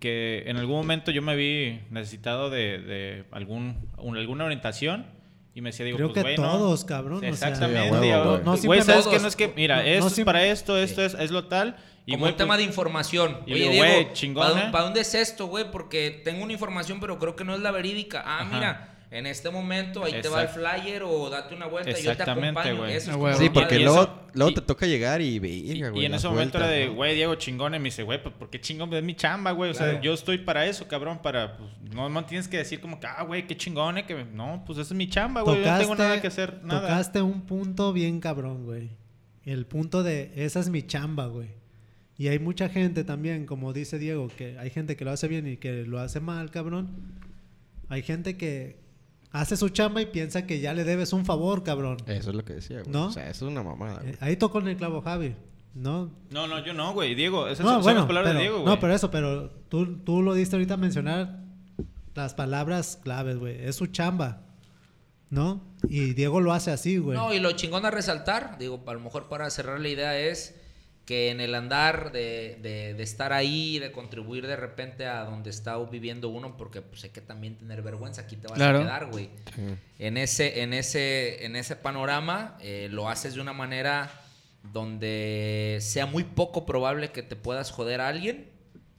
que 0.00 0.44
en 0.46 0.56
algún 0.56 0.76
momento 0.76 1.10
yo 1.10 1.20
me 1.20 1.36
vi 1.36 1.80
necesitado 1.90 2.48
de, 2.48 2.78
de 2.78 3.24
algún, 3.32 3.86
un- 3.98 4.16
alguna 4.16 4.44
orientación 4.46 5.06
Y 5.54 5.60
me 5.60 5.68
decía, 5.68 5.84
digo, 5.84 5.98
Creo 5.98 6.12
pues, 6.14 6.24
que 6.24 6.36
no. 6.38 6.50
todos, 6.50 6.84
cabrón. 6.86 7.18
o 7.18 7.20
sea, 7.20 7.28
Exactamente. 7.28 7.82
Sí, 7.82 7.88
a 7.88 7.92
huevo, 7.92 8.02
digo, 8.02 8.24
güey. 8.24 8.38
No, 8.38 8.44
no 8.52 8.56
¿sabes 8.56 8.84
siempre 8.86 9.12
qué? 9.12 9.22
No 9.22 9.28
es 9.28 9.36
que, 9.36 9.44
todos. 9.44 9.56
mira, 9.56 9.76
No, 9.76 9.82
esto 9.82 10.04
no 10.08 10.08
es 10.16 10.20
para 10.24 10.46
esto, 10.46 10.78
esto 10.78 11.02
es, 11.04 11.12
es 11.12 11.30
lo 11.30 11.44
tal. 11.48 11.76
Y, 12.04 12.12
Como 12.12 12.26
un 12.26 12.36
tema 12.36 12.54
pues, 12.54 12.58
de 12.58 12.64
información. 12.64 13.38
y 13.46 13.52
Oye, 13.52 13.62
digo, 13.70 13.74
güey, 13.76 14.12
chingón, 14.12 14.52
¿para, 14.52 14.68
¿eh? 14.68 14.72
para 14.72 14.84
dónde 14.84 15.00
es 15.02 15.14
esto, 15.14 15.46
güey? 15.46 15.70
Porque 15.70 16.20
tengo 16.24 16.42
una 16.42 16.52
información, 16.52 16.98
pero 17.00 17.18
creo 17.18 17.36
que 17.36 17.44
no 17.44 17.54
es 17.54 17.60
la 17.60 17.70
verídica. 17.70 18.22
Ah, 18.26 18.40
Ajá. 18.40 18.54
mira, 18.54 18.88
en 19.12 19.26
este 19.26 19.50
momento 19.50 20.02
ahí 20.02 20.20
te 20.20 20.28
va 20.28 20.42
el 20.42 20.48
flyer 20.48 21.02
o 21.04 21.28
date 21.30 21.54
una 21.54 21.66
vuelta 21.66 21.90
y 21.90 21.94
yo 21.94 22.00
te 22.06 22.10
Exactamente, 22.12 22.58
acompaño. 22.58 22.76
güey. 22.78 22.94
Eso 22.94 23.10
es 23.28 23.34
Ah. 23.34 23.38
Sí, 23.38 23.50
porque 23.50 23.76
Y 23.76 23.84
luego, 23.84 24.02
eso- 24.02 24.20
luego 24.32 24.50
y- 24.50 24.54
te 24.54 24.60
toca 24.62 24.86
llegar 24.86 25.20
y 25.20 25.26
Y, 25.36 25.38
verga, 25.38 25.90
güey. 25.90 26.02
y 26.02 26.06
en 26.06 26.12
las 26.12 26.22
ese 26.22 26.28
momento 26.28 26.58
era 26.58 26.66
de, 26.66 26.86
¿no? 26.86 26.94
güey, 26.94 27.14
Diego 27.14 27.34
chingón. 27.36 27.74
Y 27.74 27.78
me 27.78 27.84
dice, 27.84 28.02
güey, 28.02 28.20
pues 28.20 28.34
¿por 28.34 28.50
qué 28.50 28.60
chingón? 28.60 28.92
Es 28.94 29.02
mi 29.04 29.14
chamba, 29.14 29.52
güey. 29.52 29.70
O 29.70 29.74
sea, 29.74 30.00
yo 30.00 30.12
estoy 30.14 30.38
para 30.38 30.66
eso, 30.66 30.88
cabrón. 30.88 31.20
Para, 31.22 31.56
pues, 31.56 31.70
no, 31.94 32.08
no 32.08 32.24
tienes 32.24 32.48
que 32.48 32.56
decir 32.56 32.80
como 32.80 32.98
que, 32.98 33.06
ah, 33.06 33.22
güey, 33.22 33.46
qué 33.46 33.56
chingón, 33.56 33.98
eh, 33.98 34.06
que 34.06 34.24
No, 34.24 34.64
pues 34.66 34.78
esa 34.78 34.88
es 34.92 34.96
mi 34.96 35.08
chamba, 35.08 35.42
güey. 35.42 35.62
Yo 35.62 35.70
no 35.70 35.78
tengo 35.78 35.94
nada 35.94 36.20
que 36.20 36.26
hacer, 36.26 36.58
nada. 36.64 36.80
Tocaste 36.80 37.20
un 37.22 37.42
punto 37.42 37.92
bien 37.92 38.18
cabrón, 38.18 38.64
güey. 38.64 38.90
El 39.44 39.66
punto 39.66 40.02
de 40.02 40.32
esa 40.36 40.58
es 40.58 40.68
mi 40.68 40.82
chamba, 40.84 41.26
güey. 41.26 41.61
Y 42.18 42.28
hay 42.28 42.38
mucha 42.38 42.68
gente 42.68 43.04
también, 43.04 43.46
como 43.46 43.72
dice 43.72 43.98
Diego, 43.98 44.28
que 44.28 44.58
hay 44.58 44.70
gente 44.70 44.96
que 44.96 45.04
lo 45.04 45.10
hace 45.10 45.28
bien 45.28 45.46
y 45.46 45.56
que 45.56 45.84
lo 45.84 45.98
hace 45.98 46.20
mal, 46.20 46.50
cabrón. 46.50 46.90
Hay 47.88 48.02
gente 48.02 48.36
que 48.36 48.80
hace 49.30 49.56
su 49.56 49.70
chamba 49.70 50.02
y 50.02 50.06
piensa 50.06 50.46
que 50.46 50.60
ya 50.60 50.74
le 50.74 50.84
debes 50.84 51.12
un 51.12 51.24
favor, 51.24 51.62
cabrón. 51.64 51.96
Eso 52.06 52.30
es 52.30 52.36
lo 52.36 52.44
que 52.44 52.54
decía, 52.54 52.80
güey. 52.80 52.92
¿No? 52.92 53.06
O 53.06 53.12
sea, 53.12 53.28
eso 53.30 53.46
es 53.46 53.52
una 53.52 53.62
mamada. 53.62 54.00
güey. 54.00 54.12
Eh, 54.12 54.16
ahí 54.20 54.36
tocó 54.36 54.60
en 54.60 54.68
el 54.68 54.76
clavo 54.76 55.00
Javi, 55.00 55.34
¿no? 55.74 56.10
No, 56.30 56.46
no, 56.46 56.64
yo 56.64 56.74
no, 56.74 56.92
güey. 56.92 57.14
Diego, 57.14 57.48
esas 57.48 57.64
no, 57.64 57.72
son 57.74 57.82
bueno, 57.82 58.00
las 58.00 58.06
palabras 58.06 58.30
pero, 58.30 58.38
de 58.38 58.42
Diego, 58.44 58.62
güey. 58.62 58.74
no, 58.74 58.80
pero 58.80 58.94
eso, 58.94 59.10
pero 59.10 59.50
tú, 59.68 59.96
tú 59.98 60.22
lo 60.22 60.34
diste 60.34 60.56
ahorita 60.56 60.74
a 60.74 60.78
mencionar 60.78 61.40
las 62.14 62.34
palabras 62.34 62.98
claves, 63.02 63.38
güey. 63.38 63.56
Es 63.64 63.76
su 63.76 63.86
chamba, 63.86 64.42
¿no? 65.30 65.62
Y 65.88 66.12
Diego 66.12 66.40
lo 66.40 66.52
hace 66.52 66.70
así, 66.70 66.98
güey. 66.98 67.16
No, 67.16 67.32
y 67.32 67.40
lo 67.40 67.52
chingón 67.52 67.86
a 67.86 67.90
resaltar, 67.90 68.58
digo, 68.58 68.82
a 68.86 68.92
lo 68.92 69.00
mejor 69.00 69.28
para 69.28 69.48
cerrar 69.50 69.80
la 69.80 69.88
idea 69.88 70.18
es 70.18 70.61
que 71.04 71.30
en 71.30 71.40
el 71.40 71.54
andar 71.56 72.12
de, 72.12 72.58
de- 72.62 72.94
de 72.94 73.02
estar 73.02 73.32
ahí, 73.32 73.78
de 73.80 73.90
contribuir 73.90 74.46
de 74.46 74.54
repente 74.56 75.06
a 75.06 75.24
donde 75.24 75.50
está 75.50 75.76
viviendo 75.78 76.28
uno, 76.28 76.56
porque 76.56 76.80
pues 76.80 77.02
hay 77.04 77.10
que 77.10 77.20
también 77.20 77.56
tener 77.58 77.82
vergüenza, 77.82 78.22
aquí 78.22 78.36
te 78.36 78.46
vas 78.46 78.56
Claro. 78.56 78.78
a 78.78 78.82
quedar, 78.82 79.06
güey. 79.10 79.30
Sí. 79.54 79.62
En 79.98 80.16
ese, 80.16 80.62
en 80.62 80.72
ese, 80.72 81.44
en 81.44 81.56
ese 81.56 81.74
panorama 81.76 82.56
eh, 82.60 82.88
lo 82.90 83.08
haces 83.08 83.34
de 83.34 83.40
una 83.40 83.52
manera 83.52 84.10
donde 84.72 85.78
sea 85.80 86.06
muy 86.06 86.24
poco 86.24 86.64
probable 86.66 87.10
que 87.10 87.22
te 87.22 87.36
puedas 87.36 87.70
joder 87.70 88.00
a 88.00 88.08
alguien 88.08 88.48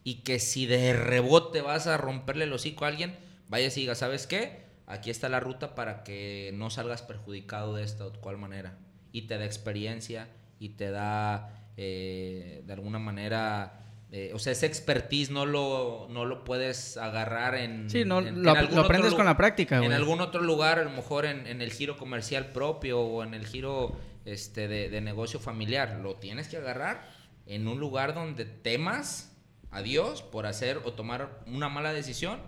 y 0.03 0.15
que 0.23 0.39
si 0.39 0.65
de 0.65 0.93
rebote 0.93 1.61
vas 1.61 1.87
a 1.87 1.97
romperle 1.97 2.43
el 2.43 2.53
hocico 2.53 2.85
a 2.85 2.89
alguien, 2.89 3.15
vayas 3.47 3.77
y 3.77 3.81
digas, 3.81 3.99
¿sabes 3.99 4.27
qué? 4.27 4.63
Aquí 4.85 5.09
está 5.09 5.29
la 5.29 5.39
ruta 5.39 5.75
para 5.75 6.03
que 6.03 6.51
no 6.53 6.69
salgas 6.69 7.01
perjudicado 7.01 7.75
de 7.75 7.83
esta 7.83 8.05
o 8.05 8.11
cual 8.11 8.37
manera. 8.37 8.77
Y 9.13 9.23
te 9.23 9.37
da 9.37 9.45
experiencia 9.45 10.27
y 10.59 10.69
te 10.69 10.91
da, 10.91 11.62
eh, 11.77 12.61
de 12.65 12.73
alguna 12.73 12.99
manera, 12.99 13.85
eh, 14.11 14.31
o 14.33 14.39
sea, 14.39 14.51
ese 14.53 14.65
expertise 14.65 15.31
no 15.31 15.45
lo, 15.45 16.07
no 16.09 16.25
lo 16.25 16.43
puedes 16.43 16.97
agarrar 16.97 17.55
en... 17.55 17.89
Sí, 17.89 18.05
no, 18.05 18.19
en- 18.19 18.43
lo, 18.43 18.51
en 18.51 18.57
lo 18.57 18.63
otro 18.63 18.81
aprendes 18.81 19.11
lu- 19.11 19.17
con 19.17 19.25
la 19.25 19.37
práctica, 19.37 19.77
en 19.77 19.85
güey. 19.85 19.93
algún 19.95 20.21
otro 20.21 20.41
lugar, 20.41 20.79
a 20.79 20.83
lo 20.83 20.91
mejor 20.91 21.25
en, 21.25 21.47
en 21.47 21.61
el 21.61 21.71
giro 21.71 21.97
comercial 21.97 22.51
propio 22.51 22.99
o 23.01 23.23
en 23.23 23.33
el 23.33 23.45
giro 23.45 23.97
este, 24.25 24.67
de, 24.67 24.89
de 24.89 25.01
negocio 25.01 25.39
familiar. 25.39 25.99
Lo 26.01 26.15
tienes 26.15 26.47
que 26.47 26.57
agarrar 26.57 27.09
en 27.47 27.67
un 27.67 27.79
lugar 27.79 28.13
donde 28.13 28.45
temas 28.45 29.35
a 29.71 29.81
Dios 29.81 30.21
por 30.21 30.45
hacer 30.45 30.79
o 30.85 30.93
tomar 30.93 31.39
una 31.47 31.67
mala 31.69 31.91
decisión 31.91 32.39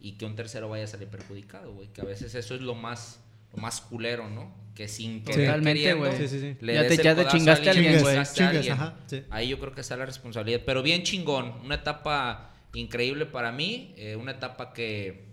y 0.00 0.12
que 0.12 0.24
un 0.24 0.34
tercero 0.34 0.68
vaya 0.70 0.84
a 0.84 0.88
salir 0.88 1.08
perjudicado, 1.08 1.72
güey. 1.74 1.88
Que 1.92 2.00
a 2.00 2.04
veces 2.04 2.34
eso 2.34 2.54
es 2.54 2.62
lo 2.62 2.74
más, 2.74 3.20
lo 3.54 3.60
más 3.62 3.80
culero, 3.82 4.28
¿no? 4.30 4.52
Que 4.74 4.88
sin 4.88 5.22
querer 5.22 5.46
Totalmente, 5.46 5.80
queriendo, 5.82 6.06
güey. 6.06 6.16
Sí, 6.18 6.28
sí, 6.28 6.40
sí. 6.40 6.56
le 6.60 6.74
Ya 6.74 6.80
des 6.82 6.88
te- 6.88 6.94
el 6.96 7.02
ya 7.02 7.14
te 7.14 7.26
chingaste 7.26 7.68
a 7.68 7.72
alguien, 7.72 7.92
güey. 8.00 8.04
chingaste 8.04 8.18
a 8.42 8.46
Chingas, 8.46 8.56
alguien. 8.56 8.72
ajá, 8.72 8.96
sí. 9.06 9.22
Ahí 9.30 9.48
yo 9.48 9.58
creo 9.58 9.74
que 9.74 9.80
está 9.82 9.96
la 9.96 10.06
responsabilidad. 10.06 10.60
Pero 10.64 10.82
bien 10.82 11.02
chingón. 11.02 11.52
Una 11.64 11.74
etapa 11.76 12.54
increíble 12.74 13.26
para 13.26 13.52
mí. 13.52 13.92
eh, 13.98 14.16
una 14.16 14.32
etapa 14.32 14.72
que, 14.72 15.26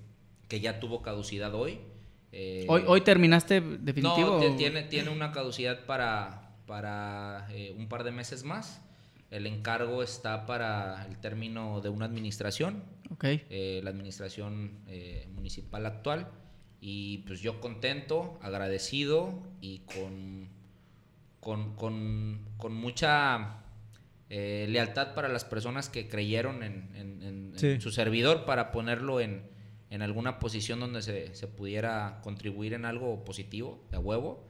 que 0.49 0.59
ya 0.59 0.79
tuvo 0.81 1.01
caducidad 1.01 1.53
hoy. 1.55 1.79
Eh, 2.31 2.65
Hoy, 2.67 2.83
hoy 2.85 3.01
terminaste 3.01 3.61
definitivo. 3.61 4.39
No, 4.43 4.55
tiene, 4.57 4.83
tiene 4.83 5.09
una 5.09 5.31
caducidad 5.31 5.85
para, 5.85 6.51
para 6.67 7.47
eh, 7.51 7.73
un 7.77 7.87
par 7.87 8.03
de 8.03 8.11
meses 8.11 8.43
más. 8.43 8.81
El 9.31 9.47
encargo 9.47 10.03
está 10.03 10.45
para 10.45 11.05
el 11.07 11.17
término 11.17 11.81
de 11.81 11.89
una 11.89 12.05
administración, 12.05 12.83
eh, 13.23 13.79
la 13.83 13.89
administración 13.91 14.79
eh, 14.87 15.27
municipal 15.33 15.85
actual. 15.85 16.27
Y 16.81 17.19
pues 17.19 17.41
yo 17.41 17.59
contento, 17.59 18.39
agradecido 18.41 19.33
y 19.61 19.79
con, 19.79 20.47
con, 21.39 21.75
con, 21.75 22.45
con 22.57 22.73
mucha 22.73 23.63
eh, 24.29 24.67
lealtad 24.69 25.13
para 25.15 25.27
las 25.27 25.43
personas 25.43 25.89
que 25.89 26.07
creyeron 26.07 26.63
en, 26.63 26.89
en- 26.95 27.21
en- 27.23 27.51
en 27.53 27.59
Sí. 27.59 27.81
su 27.81 27.91
servidor 27.91 28.45
para 28.45 28.71
ponerlo 28.71 29.19
en, 29.19 29.41
en 29.89 30.01
alguna 30.01 30.39
posición 30.39 30.79
donde 30.79 31.01
se, 31.01 31.33
se 31.35 31.47
pudiera 31.47 32.19
contribuir 32.23 32.73
en 32.73 32.85
algo 32.85 33.25
positivo, 33.25 33.83
de 33.91 33.97
a 33.97 33.99
huevo. 33.99 34.47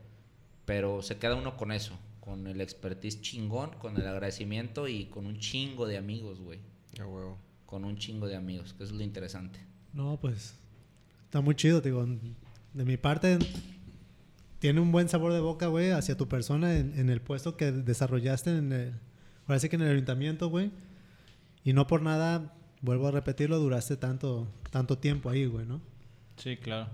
Pero 0.65 1.02
se 1.02 1.18
queda 1.18 1.36
uno 1.36 1.58
con 1.58 1.72
eso, 1.72 1.98
con 2.20 2.46
el 2.46 2.62
expertise 2.62 3.22
chingón, 3.22 3.72
con 3.80 3.98
el 3.98 4.06
agradecimiento 4.06 4.88
y 4.88 5.06
con 5.06 5.26
un 5.26 5.39
chingo 5.39 5.88
de 5.88 5.98
amigos, 5.98 6.39
güey. 6.42 6.60
A 7.00 7.06
huevo. 7.08 7.39
Con 7.65 7.86
un 7.86 7.98
chingo 7.98 8.28
de 8.28 8.36
amigos, 8.36 8.74
que 8.74 8.84
es 8.84 8.92
lo 8.92 9.02
interesante. 9.04 9.60
No, 9.94 10.20
pues 10.22 10.60
está 11.30 11.42
muy 11.42 11.54
chido, 11.54 11.80
digo. 11.80 12.08
De 12.74 12.86
mi 12.86 12.98
parte, 12.98 13.38
tiene 14.58 14.80
un 14.80 14.92
buen 14.92 15.10
sabor 15.10 15.32
de 15.32 15.39
boca, 15.39 15.68
güey, 15.68 15.92
hacia 15.92 16.18
tu 16.18 16.28
persona 16.28 16.76
en, 16.76 17.08
el 17.08 17.22
puesto 17.22 17.56
que 17.56 17.72
desarrollaste 17.72 18.58
en 18.58 18.74
el, 18.74 18.94
que 19.70 19.76
en 19.76 19.82
el 19.84 19.92
ayuntamiento, 19.92 20.50
güey. 20.50 20.72
Y 21.63 21.74
no 21.74 21.86
por 21.86 22.02
nada, 22.02 22.52
vuelvo 22.82 23.08
a 23.08 23.12
repetirlo, 23.12 23.60
duraste 23.60 23.96
tanto, 23.96 24.48
tanto 24.72 24.98
tiempo 24.98 25.30
ahí, 25.30 25.46
güey, 25.46 25.68
¿no? 25.68 25.82
Sí, 26.38 26.58
claro. 26.58 26.89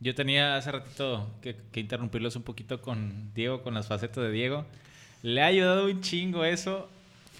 Yo 0.00 0.12
tenía 0.16 0.56
hace 0.56 0.72
ratito 0.72 1.30
que, 1.40 1.54
que 1.70 1.78
interrumpirlos 1.78 2.34
un 2.34 2.42
poquito 2.42 2.82
con 2.82 3.32
Diego, 3.32 3.62
con 3.62 3.74
las 3.74 3.86
facetas 3.86 4.24
de 4.24 4.32
Diego. 4.32 4.66
Le 5.22 5.40
ha 5.40 5.46
ayudado 5.46 5.86
un 5.86 6.00
chingo 6.00 6.44
eso. 6.44 6.88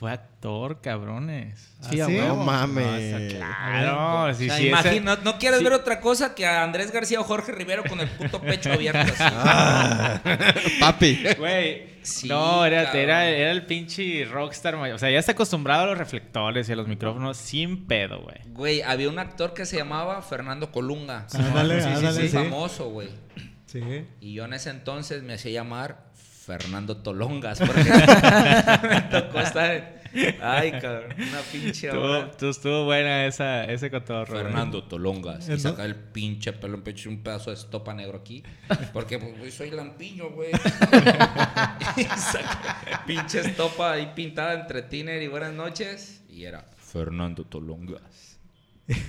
Fue 0.02 0.10
actor, 0.10 0.80
cabrones. 0.80 1.76
¿Ah, 1.80 1.86
Sí, 1.88 2.00
a 2.00 2.06
sí? 2.06 2.16
No 2.16 2.34
mames. 2.34 3.34
Claro. 3.34 4.34
sí, 4.34 4.46
o 4.46 4.48
sea, 4.48 4.56
sí, 4.56 4.62
ese- 4.64 4.66
imagina, 4.68 5.14
no, 5.14 5.22
no 5.22 5.38
quieres 5.38 5.58
sí. 5.60 5.64
ver 5.64 5.74
otra 5.74 6.00
cosa 6.00 6.34
que 6.34 6.44
a 6.44 6.64
Andrés 6.64 6.90
García 6.90 7.20
o 7.20 7.22
Jorge 7.22 7.52
Rivero 7.52 7.84
con 7.84 8.00
el 8.00 8.08
puto 8.08 8.40
pecho 8.40 8.72
abierto 8.72 8.98
así. 9.16 10.80
Papi. 10.80 11.24
Güey, 11.38 11.92
Sí, 12.02 12.26
no, 12.26 12.64
era, 12.64 12.90
era, 12.92 13.28
era 13.28 13.52
el 13.52 13.64
pinche 13.64 14.24
rockstar. 14.24 14.74
O 14.74 14.98
sea, 14.98 15.08
ya 15.08 15.20
está 15.20 15.32
acostumbrado 15.32 15.84
a 15.84 15.86
los 15.86 15.98
reflectores 15.98 16.68
y 16.68 16.72
a 16.72 16.74
los 16.76 16.88
micrófonos 16.88 17.36
sin 17.36 17.86
pedo, 17.86 18.22
güey. 18.22 18.38
Güey, 18.46 18.82
había 18.82 19.08
un 19.08 19.20
actor 19.20 19.54
que 19.54 19.64
se 19.66 19.76
llamaba 19.76 20.20
Fernando 20.22 20.72
Colunga. 20.72 21.28
Ándale, 21.32 21.80
sí, 21.80 21.88
sí, 21.94 22.02
Muy 22.04 22.28
sí. 22.28 22.28
famoso, 22.30 22.90
güey. 22.90 23.08
Sí. 23.66 24.04
Y 24.20 24.34
yo 24.34 24.46
en 24.46 24.54
ese 24.54 24.70
entonces 24.70 25.22
me 25.22 25.34
hacía 25.34 25.52
llamar 25.52 26.10
Fernando 26.44 26.96
Tolongas. 26.96 27.58
Porque 27.60 27.84
me 28.88 29.00
tocó 29.02 29.40
estar. 29.40 30.02
Ay, 30.42 30.72
cabrón. 30.72 31.14
Una 31.16 31.38
pinche 31.50 31.90
hora. 31.90 32.30
tú- 32.32 32.50
estuvo 32.50 32.84
buena 32.84 33.24
esa, 33.26 33.64
ese 33.64 33.90
cotorro. 33.90 34.32
güey. 34.32 34.42
Fernando 34.44 34.82
Tolongas. 34.84 35.48
Eh, 35.48 35.54
Y 35.54 35.60
saca 35.60 35.84
el 35.84 35.94
pinche 35.94 36.52
pelo 36.52 36.74
en 36.74 36.82
pecho 36.82 37.08
y 37.08 37.12
un 37.14 37.22
pedazo 37.22 37.50
de 37.50 37.56
estopa 37.56 37.94
negro 37.94 38.18
aquí. 38.18 38.42
Porque 38.92 39.18
pues, 39.18 39.38
güey, 39.38 39.50
soy 39.50 39.70
lampiño, 39.70 40.30
güey. 40.30 40.50
y 41.96 42.04
saca 42.04 43.04
pinche 43.06 43.40
estopa 43.40 43.92
ahí 43.92 44.12
pintada 44.14 44.54
entre 44.60 44.82
tiner 44.82 45.22
y 45.22 45.28
buenas 45.28 45.52
noches. 45.54 46.22
Y 46.28 46.44
era 46.44 46.66
Fernando 46.76 47.44
Tolongas. 47.44 48.38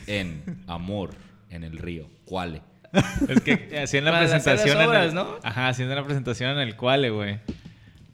En 0.08 0.64
Amor 0.68 1.16
en 1.50 1.64
el 1.66 1.78
río. 1.78 2.08
¿Cuál? 2.26 2.62
Es 3.30 3.42
que 3.42 3.80
hacían 3.84 4.06
la 4.06 4.12
Para 4.12 4.26
hacer 4.26 4.36
las 4.36 4.44
presentación. 4.44 4.94
en 4.96 5.02
el- 5.02 5.14
¿no? 5.16 5.38
Ajá, 5.44 5.70
haciendo 5.70 5.96
la 5.96 6.04
presentación 6.06 6.52
en 6.52 6.60
el 6.60 6.76
cual, 6.76 7.12
güey. 7.12 7.40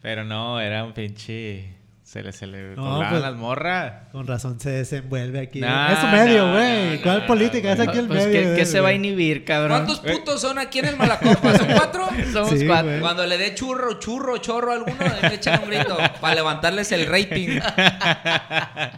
Pero 0.01 0.23
no, 0.23 0.59
era 0.61 0.85
un 0.85 0.93
pinche. 0.93 1.75
Se 2.03 2.23
le, 2.23 2.31
se 2.31 2.47
le 2.47 2.75
No, 2.75 3.05
pues- 3.07 3.21
las 3.21 3.35
morras. 3.35 4.07
Con 4.11 4.25
razón 4.25 4.59
se 4.59 4.71
desenvuelve 4.71 5.41
aquí. 5.41 5.59
No, 5.61 5.89
es 5.89 5.99
su 5.99 6.07
medio, 6.07 6.51
güey. 6.53 6.99
¿Cuál 7.03 7.27
política? 7.27 7.73
es 7.73 7.79
aquí 7.81 7.99
el 7.99 8.07
Pues, 8.07 8.25
medio. 8.25 8.55
¿qué, 8.55 8.65
se 8.65 8.79
va 8.79 8.89
a 8.89 8.93
inhibir, 8.93 9.45
cabrón? 9.45 9.85
¿Cuántos 9.85 9.99
putos 9.99 10.41
son 10.41 10.57
aquí 10.57 10.79
en 10.79 10.85
el 10.85 10.97
Malacopa? 10.97 11.55
¿Son 11.57 11.67
cuatro? 11.67 12.07
Somos 12.33 12.57
Sí, 12.57 12.65
cuatro. 12.65 12.99
Cuando 12.99 13.27
le 13.27 13.37
dé 13.37 13.53
churro, 13.53 13.99
churro, 13.99 14.37
chorro 14.39 14.71
a 14.71 14.75
alguno, 14.75 14.95
le 15.21 15.35
echan 15.35 15.61
un 15.63 15.69
grito 15.69 15.95
para 16.19 16.33
levantarles 16.33 16.91
el 16.93 17.05
rating. 17.05 17.59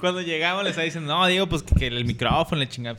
Cuando 0.00 0.20
llegamos, 0.20 0.64
le 0.64 0.70
estaba 0.70 0.84
diciendo, 0.84 1.14
no, 1.16 1.26
digo, 1.26 1.48
pues 1.48 1.62
que, 1.62 1.74
que 1.74 1.86
el 1.88 2.04
micrófono 2.04 2.60
le 2.60 2.68
chingaba 2.68 2.98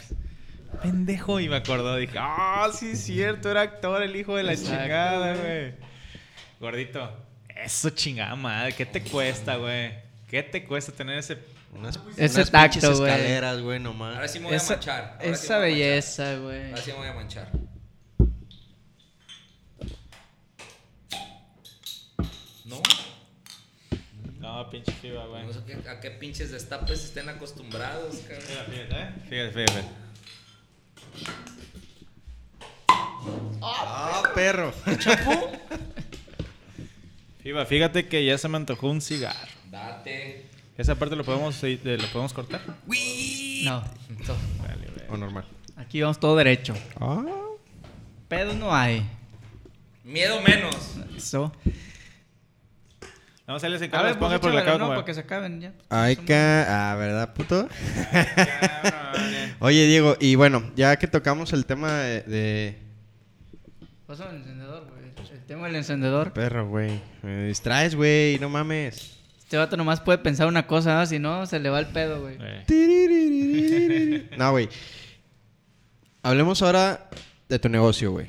pendejo. 0.82 1.40
Y 1.40 1.50
me 1.50 1.58
acordó, 1.58 1.96
dije, 1.98 2.18
ah, 2.18 2.68
oh, 2.68 2.74
sí 2.74 2.92
es 2.92 3.04
cierto, 3.04 3.50
era 3.52 3.62
actor, 3.62 4.02
el 4.04 4.16
hijo 4.16 4.36
de 4.36 4.44
la 4.44 4.54
Exacto, 4.54 4.82
chingada, 4.82 5.36
güey. 5.36 5.74
Gordito, 6.60 7.18
eso 7.56 7.90
chingada 7.90 8.36
madre, 8.36 8.74
¿qué 8.74 8.86
te 8.86 9.02
cuesta, 9.02 9.58
güey? 9.58 9.94
¿Qué 10.30 10.44
te 10.44 10.66
cuesta 10.66 10.92
tener 10.92 11.18
ese 11.18 11.38
unas, 11.76 12.00
ese 12.18 12.46
tacto, 12.46 12.96
güey. 12.96 13.12
escaleras, 13.12 13.62
güey. 13.62 13.84
Ahora 13.84 14.28
sí 14.28 14.40
me 14.40 14.48
voy 14.48 14.56
a 14.56 14.64
manchar. 14.64 15.18
Esa 15.22 15.58
belleza, 15.58 16.36
güey. 16.38 16.70
Ahora 16.70 16.82
sí 16.82 16.92
me 16.92 16.98
voy 16.98 17.08
a 17.08 17.14
manchar. 17.14 17.52
¿No? 22.66 22.82
No, 24.40 24.70
pinche 24.70 24.92
FIBA, 24.92 25.26
güey. 25.26 25.44
A 25.88 26.00
qué 26.00 26.12
pinches 26.12 26.52
destapes 26.52 27.04
estén 27.04 27.30
acostumbrados, 27.30 28.18
cabrón. 28.18 28.42
Fíjate, 28.42 28.72
fíjate, 28.72 29.20
fíjate. 29.30 29.52
fíjate. 29.52 30.03
¡Ah, 33.62 34.24
perro! 34.36 34.74
FIBA, 37.44 37.66
fíjate 37.66 38.08
que 38.08 38.26
ya 38.26 38.38
se 38.38 38.48
me 38.48 38.58
antojó 38.58 38.90
un 38.90 39.02
cigarro. 39.02 39.52
Date. 39.70 40.46
Esa 40.78 40.96
parte 40.96 41.16
lo 41.16 41.24
podemos, 41.24 41.62
eh, 41.64 41.80
lo 41.84 42.08
podemos 42.08 42.34
cortar. 42.34 42.62
No. 42.66 42.74
to- 44.26 44.36
Vale, 44.60 44.88
güey. 44.96 45.08
O 45.10 45.18
normal. 45.18 45.46
Aquí 45.76 46.02
vamos 46.02 46.20
todo 46.20 46.36
derecho. 46.36 46.74
Ah. 47.00 47.24
Pedo 48.28 48.54
no 48.54 48.74
hay. 48.74 49.06
Miedo 50.04 50.42
menos. 50.42 50.76
Eso. 51.16 51.52
Vamos 53.46 53.62
a 53.64 53.70
les 53.70 53.82
A 53.82 53.86
encargo, 53.86 54.08
les 54.08 54.16
pues 54.18 54.26
ponga 54.30 54.40
por 54.40 54.54
la 54.54 54.62
échamela, 54.62 54.78
cama. 54.80 54.90
no, 54.90 54.96
para 54.96 55.06
que 55.06 55.14
se 55.14 55.20
acaben 55.20 55.60
ya. 55.60 55.74
Ay, 55.90 56.16
ca... 56.16 56.92
Ah, 56.92 56.96
¿verdad, 56.96 57.34
puto? 57.34 57.68
Cabrón. 58.12 59.56
Oye, 59.60 59.86
Diego, 59.86 60.16
y 60.20 60.36
bueno, 60.36 60.72
ya 60.76 60.96
que 60.98 61.08
tocamos 61.08 61.52
el 61.54 61.66
tema 61.66 61.92
de... 62.00 62.22
de- 62.22 62.80
Pásame 64.08 64.32
el 64.32 64.36
encendedor, 64.38 64.88
güey. 64.90 65.04
El 65.34 65.44
tema 65.46 65.68
del 65.68 65.76
encendedor. 65.76 66.32
Perro, 66.34 66.68
güey. 66.70 67.02
Me 67.22 67.48
distraes, 67.48 67.96
güey. 67.96 68.40
No 68.40 68.48
mames. 68.50 69.18
Este 69.40 69.58
vato 69.58 69.76
nomás 69.78 70.00
puede 70.00 70.20
pensar 70.20 70.48
una 70.48 70.66
cosa, 70.66 70.96
¿no? 70.96 71.06
si 71.06 71.20
no, 71.20 71.46
se 71.46 71.60
le 71.60 71.70
va 71.70 71.80
el 71.80 71.88
pedo, 71.88 72.22
güey. 72.22 72.38
Eh, 72.40 74.30
No, 74.38 74.52
güey. 74.52 74.70
Hablemos 76.22 76.62
ahora 76.62 77.10
de 77.50 77.60
tu 77.60 77.68
negocio, 77.70 78.12
güey. 78.12 78.28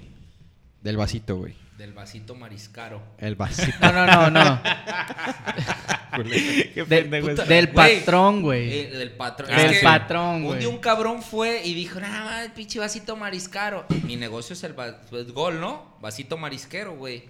Del 0.83 0.96
vasito, 0.96 1.37
güey. 1.37 1.55
Del 1.78 1.92
vasito 1.92 2.34
mariscaro. 2.37 3.02
El 3.18 3.34
vasito. 3.34 3.76
No, 3.80 3.92
no, 3.92 4.06
no, 4.06 4.30
no. 4.30 4.60
Qué 6.22 6.84
De- 6.87 7.02
pendejo 7.02 7.28
puta, 7.28 7.42
es. 7.42 7.48
del 7.48 7.68
patrón, 7.70 8.42
güey. 8.42 8.72
Eh, 8.72 8.90
del 8.90 9.10
patrón. 9.12 9.48
Ah, 9.52 9.56
Es 9.56 9.62
del 9.64 9.78
que 9.80 9.84
patrón, 9.84 10.34
Un 10.37 10.44
güey. 10.44 10.58
día 10.60 10.68
un 10.68 10.78
cabrón 10.78 11.22
fue 11.22 11.62
y 11.64 11.74
dijo, 11.74 11.98
nada 11.98 12.24
más, 12.24 12.44
el 12.44 12.52
pinche 12.52 12.78
vasito 12.78 13.16
mariscaro. 13.16 13.84
Mi 14.04 14.14
negocio 14.16 14.52
es 14.52 14.62
el 14.62 14.74
pues, 14.74 15.32
gol, 15.32 15.60
¿no? 15.60 15.96
Vasito 16.00 16.37
marisquero, 16.37 16.94
güey. 16.96 17.24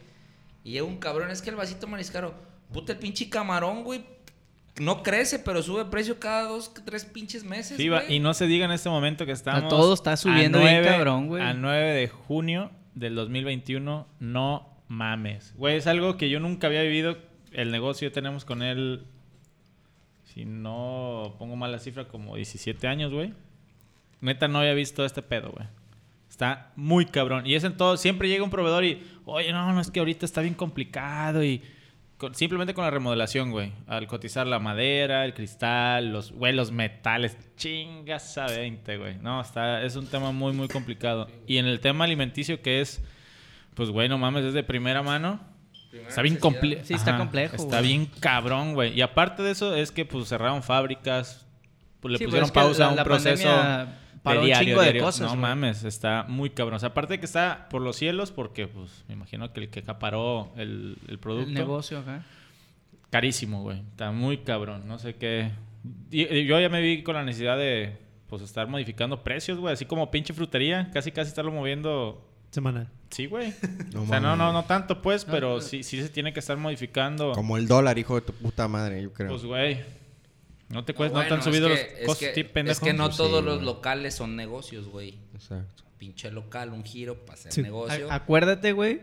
Y 0.63 0.73
llega 0.73 0.85
un 0.85 0.99
cabrón, 0.99 1.31
es 1.31 1.41
que 1.41 1.49
el 1.51 1.57
vasito 1.57 1.87
mariscaro, 1.87 2.35
puta, 2.73 2.93
el 2.93 2.99
pinche 2.99 3.29
camarón, 3.31 3.83
güey. 3.85 4.05
No 4.77 5.03
crece, 5.03 5.39
pero 5.39 5.63
sube 5.63 5.85
precio 5.87 6.19
cada 6.19 6.43
dos, 6.49 6.73
tres 6.85 7.05
pinches 7.05 7.45
meses. 7.45 7.79
Güey. 7.79 8.15
y 8.17 8.19
no 8.19 8.35
se 8.35 8.47
diga 8.47 8.65
en 8.65 8.73
este 8.73 8.89
momento 8.91 9.25
que 9.25 9.33
estamos. 9.33 9.69
todo 9.71 9.95
está 9.95 10.17
subiendo 10.17 10.59
a 10.59 10.63
bien 10.63 10.75
9 10.83 10.89
cabrón, 10.89 11.29
güey. 11.29 11.43
A 11.43 11.55
9 11.55 11.93
de 11.95 12.09
junio 12.09 12.71
del 12.95 13.15
2021, 13.15 14.07
no 14.21 14.69
mames. 14.89 15.55
Güey, 15.57 15.77
es 15.77 15.87
algo 15.87 16.17
que 16.17 16.31
yo 16.31 16.41
nunca 16.41 16.67
había 16.67 16.83
vivido. 16.83 17.17
El 17.53 17.71
negocio 17.71 18.11
tenemos 18.13 18.45
con 18.45 18.63
él, 18.63 19.05
si 20.25 20.45
no 20.45 21.37
pongo 21.39 21.57
mal 21.57 21.73
la 21.73 21.79
cifra, 21.79 22.09
como 22.09 22.37
17 22.37 22.87
años, 22.89 23.13
güey. 23.13 23.33
Neta, 24.21 24.49
no 24.49 24.59
había 24.59 24.75
visto 24.75 25.05
este 25.05 25.23
pedo, 25.23 25.51
güey. 25.51 25.67
Está 26.29 26.73
muy 26.77 27.07
cabrón. 27.07 27.47
Y 27.47 27.55
es 27.55 27.63
en 27.63 27.77
todo. 27.77 27.97
Siempre 27.97 28.29
llega 28.29 28.43
un 28.43 28.51
proveedor 28.51 28.85
y, 28.85 29.03
oye, 29.25 29.53
no, 29.53 29.73
no, 29.73 29.81
es 29.81 29.91
que 29.91 30.01
ahorita 30.01 30.27
está 30.27 30.41
bien 30.41 30.55
complicado 30.55 31.45
y. 31.45 31.63
con- 32.19 32.35
simplemente 32.35 32.75
con 32.75 32.85
la 32.85 32.91
remodelación, 32.91 33.51
güey. 33.51 33.73
Al 33.87 34.07
cotizar 34.07 34.47
la 34.47 34.59
madera, 34.59 35.25
el 35.25 35.35
cristal, 35.35 36.13
los, 36.13 36.33
güey, 36.33 36.53
los 36.53 36.71
metales. 36.73 37.37
Chingas 37.57 38.39
a 38.39 38.47
20, 38.47 38.97
güey. 38.97 39.17
No, 39.19 39.41
está, 39.41 39.83
es 39.83 39.97
un 39.97 40.07
tema 40.07 40.33
muy, 40.33 40.53
muy 40.53 40.69
complicado. 40.69 41.29
Y 41.47 41.59
en 41.59 41.67
el 41.67 41.81
tema 41.81 42.05
alimenticio, 42.05 42.63
que 42.63 42.81
es, 42.81 43.03
pues, 43.75 43.91
güey, 43.91 44.09
no 44.09 44.19
mames, 44.19 44.45
es 44.45 44.55
de 44.55 44.63
primera 44.63 45.03
mano. 45.03 45.41
Primera 45.91 46.09
Está 46.09 46.23
bien 46.23 46.37
complejo. 46.37 46.83
Sí, 46.85 46.95
está 46.95 47.17
complejo, 47.19 47.57
Está 47.57 47.79
güey. 47.79 47.89
bien 47.89 48.07
cabrón, 48.21 48.75
güey. 48.75 48.93
Y 48.95 49.01
aparte 49.01 49.43
de 49.43 49.51
eso, 49.53 49.75
es 49.75 49.91
que, 49.93 50.05
pues, 50.05 50.29
cerraron 50.29 50.63
fábricas. 50.63 51.47
Pues, 52.01 52.13
le 52.13 52.19
Sí, 52.19 52.25
pusieron 52.25 52.51
pues, 52.51 52.65
pausa 52.65 52.81
la- 52.81 52.87
a 52.87 52.91
un 52.91 52.97
la 52.97 53.05
proceso 53.05 53.45
pandemia 53.49 53.99
paró 54.25 54.41
de 54.41 54.41
un 54.41 54.47
diario, 54.47 54.69
chingo 54.79 54.83
de 54.83 54.99
cosas, 54.99 55.31
No 55.31 55.37
mames, 55.37 55.85
está 55.85 56.25
muy 56.29 56.51
cabrón. 56.51 56.77
O 56.77 56.81
sea, 56.81 56.89
aparte 56.89 57.13
de 57.15 57.21
que 57.21 57.27
está 57.27 57.69
por 57.71 57.83
los 57.83 57.95
cielos, 57.95 58.33
porque, 58.33 58.67
pues, 58.67 59.05
me 59.07 59.15
imagino 59.15 59.53
que 59.53 59.61
el 59.61 59.69
que 59.69 59.81
acaparó 59.81 60.53
el, 60.57 60.97
el 61.07 61.19
producto. 61.19 61.49
El 61.51 61.55
negocio 61.55 61.99
acá. 62.01 62.25
Carísimo, 63.11 63.63
güey. 63.63 63.81
Está 63.91 64.11
muy 64.11 64.39
cabrón. 64.39 64.89
No 64.89 64.99
sé 64.99 65.15
qué. 65.15 65.53
Yo 66.11 66.59
ya 66.59 66.69
me 66.69 66.81
vi 66.81 67.03
con 67.05 67.15
la 67.15 67.23
necesidad 67.23 67.57
de, 67.57 67.97
pues, 68.29 68.43
estar 68.43 68.67
modificando 68.67 69.23
precios, 69.23 69.59
güey. 69.59 69.75
Así 69.75 69.85
como 69.85 70.11
pinche 70.11 70.33
frutería. 70.33 70.91
Casi, 70.93 71.13
casi 71.13 71.29
estarlo 71.29 71.53
moviendo. 71.53 72.27
Semanal. 72.51 72.89
Sí, 73.11 73.27
güey. 73.27 73.53
No 73.93 74.03
o 74.03 74.07
sea, 74.07 74.19
no, 74.19 74.35
no, 74.37 74.53
no 74.53 74.65
tanto, 74.65 75.01
pues, 75.03 75.27
No, 75.27 75.33
pero 75.33 75.55
no. 75.57 75.61
sí, 75.61 75.83
sí 75.85 76.01
se 76.03 76.09
tiene 76.09 76.33
que 76.33 76.41
estar 76.41 76.57
modificando. 76.57 77.33
Como 77.33 77.57
el 77.57 77.69
dólar, 77.69 77.99
hijo 77.99 78.17
de 78.17 78.23
tu 78.23 78.33
puta 78.33 78.67
madre, 78.67 79.03
yo 79.03 79.13
creo. 79.13 79.29
Pues, 79.29 79.45
güey. 79.45 79.79
No 80.75 80.85
te 80.85 80.93
No, 80.93 80.97
cuesta, 80.97 81.19
no, 81.19 81.23
te 81.25 81.29
bueno, 81.31 81.43
han 81.43 81.43
subido 81.43 81.67
es 81.69 81.71
los 81.73 81.79
que- 81.81 82.01
es 82.01 82.07
costos, 82.07 82.19
que- 82.19 82.71
Es 82.71 82.81
que 82.81 82.93
no 82.93 83.11
sí, 83.11 83.17
todos 83.17 83.45
los 83.45 83.55
güey. 83.57 83.67
locales 83.67 84.15
son 84.15 84.37
negocios, 84.37 84.87
güey. 84.89 85.19
Exacto. 85.35 85.85
Pinche 85.99 86.31
local, 86.31 86.71
un 86.71 86.85
giro 86.85 87.25
para 87.25 87.35
hacer 87.39 87.53
Sí. 87.53 87.63
negocio. 87.63 88.11
A- 88.11 88.17
acuérdate, 88.17 88.73
güey, 88.73 89.01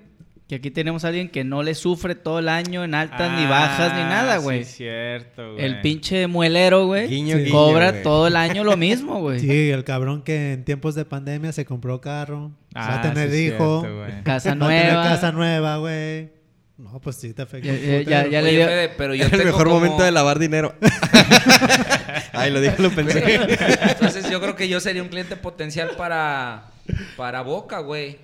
que 0.47 0.55
aquí 0.55 0.69
tenemos 0.69 1.05
a 1.05 1.07
alguien 1.07 1.29
que 1.29 1.45
no 1.45 1.63
le 1.63 1.73
sufre 1.75 2.13
todo 2.13 2.39
el 2.39 2.49
año 2.49 2.83
en 2.83 2.93
altas 2.93 3.31
ni 3.39 3.45
Ah, 3.45 3.49
bajas 3.49 3.93
ni 3.95 4.01
nada, 4.01 4.37
güey. 4.37 4.65
Sí, 4.65 4.73
cierto, 4.83 5.53
güey. 5.53 5.63
el 5.65 5.79
pinche 5.79 6.27
muelero, 6.27 6.85
güey, 6.87 7.07
Guiño, 7.07 7.37
Sí. 7.37 7.49
cobra 7.49 7.91
güey. 7.91 8.03
todo 8.03 8.27
el 8.27 8.35
año 8.35 8.65
lo 8.65 8.75
mismo, 8.75 9.21
güey. 9.21 9.39
Sí, 9.39 9.69
el 9.69 9.85
cabrón 9.85 10.23
que 10.23 10.51
en 10.53 10.65
tiempos 10.65 10.93
de 10.93 11.05
pandemia 11.05 11.53
se 11.53 11.63
compró 11.65 12.01
carro, 12.01 12.51
va 12.75 12.99
a 12.99 13.01
tener 13.01 13.31
sí, 13.31 13.45
hijo, 13.47 13.79
cierto, 13.79 13.97
güey. 13.97 14.23
Casa 14.23 14.49
va 14.49 14.65
a 14.65 14.67
tener 14.69 14.85
nueva. 14.93 15.03
casa 15.05 15.31
nueva, 15.31 15.77
güey. 15.77 16.40
No, 16.81 16.99
pues 16.99 17.15
sí 17.17 17.31
te 17.33 17.43
afecta. 17.43 17.67
Ya- 17.69 18.23
le 18.23 18.51
dio- 18.51 18.65
Fede, 18.65 18.89
pero 18.97 19.13
yo 19.13 19.25
el 19.25 19.29
tengo 19.31 19.43
mejor 19.45 19.63
como- 19.67 19.75
momento 19.81 20.03
de 20.03 20.11
lavar 20.11 20.39
dinero. 20.39 20.73
Ay, 22.33 22.49
lo 22.51 22.59
dije, 22.59 22.75
lo 22.81 22.89
pensé. 22.91 23.35
Entonces 23.35 24.29
yo 24.29 24.41
creo 24.41 24.55
que 24.55 24.67
yo 24.67 24.79
sería 24.79 25.03
un 25.03 25.09
cliente 25.09 25.35
potencial 25.35 25.91
para, 25.97 26.71
para 27.17 27.41
Boca, 27.41 27.79
güey. 27.79 28.17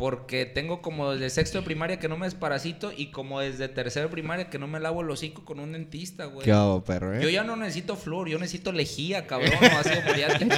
Porque 0.00 0.46
tengo 0.46 0.80
como 0.80 1.12
desde 1.12 1.28
sexto 1.28 1.58
de 1.58 1.64
primaria 1.64 1.98
que 1.98 2.08
no 2.08 2.16
me 2.16 2.24
desparasito 2.24 2.90
y 2.96 3.10
como 3.10 3.40
desde 3.40 3.68
tercero 3.68 4.06
de 4.06 4.10
primaria 4.10 4.48
que 4.48 4.58
no 4.58 4.66
me 4.66 4.80
lavo 4.80 5.02
el 5.02 5.10
hocico 5.10 5.44
con 5.44 5.60
un 5.60 5.72
dentista, 5.72 6.24
güey. 6.24 6.42
Qué 6.42 6.52
hago, 6.52 6.82
perro, 6.82 7.20
Yo 7.20 7.28
eh. 7.28 7.32
ya 7.32 7.44
no 7.44 7.54
necesito 7.54 7.96
flúor, 7.96 8.30
yo 8.30 8.38
necesito 8.38 8.72
lejía, 8.72 9.26
cabrón, 9.26 9.52
o 9.60 9.78
ácido 9.78 10.00
muriático. 10.06 10.56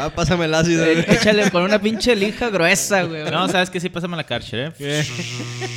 Ah, 0.00 0.10
pásame 0.12 0.46
el 0.46 0.54
ácido. 0.54 0.84
Eh, 0.84 1.04
güey. 1.04 1.16
Échale 1.16 1.48
con 1.52 1.62
una 1.62 1.78
pinche 1.80 2.16
lija 2.16 2.50
gruesa, 2.50 3.04
güey. 3.04 3.22
No, 3.30 3.46
sabes 3.48 3.70
que 3.70 3.78
sí, 3.78 3.88
pásame 3.88 4.16
la 4.16 4.24
Karcher, 4.24 4.74
¿eh? 4.80 5.04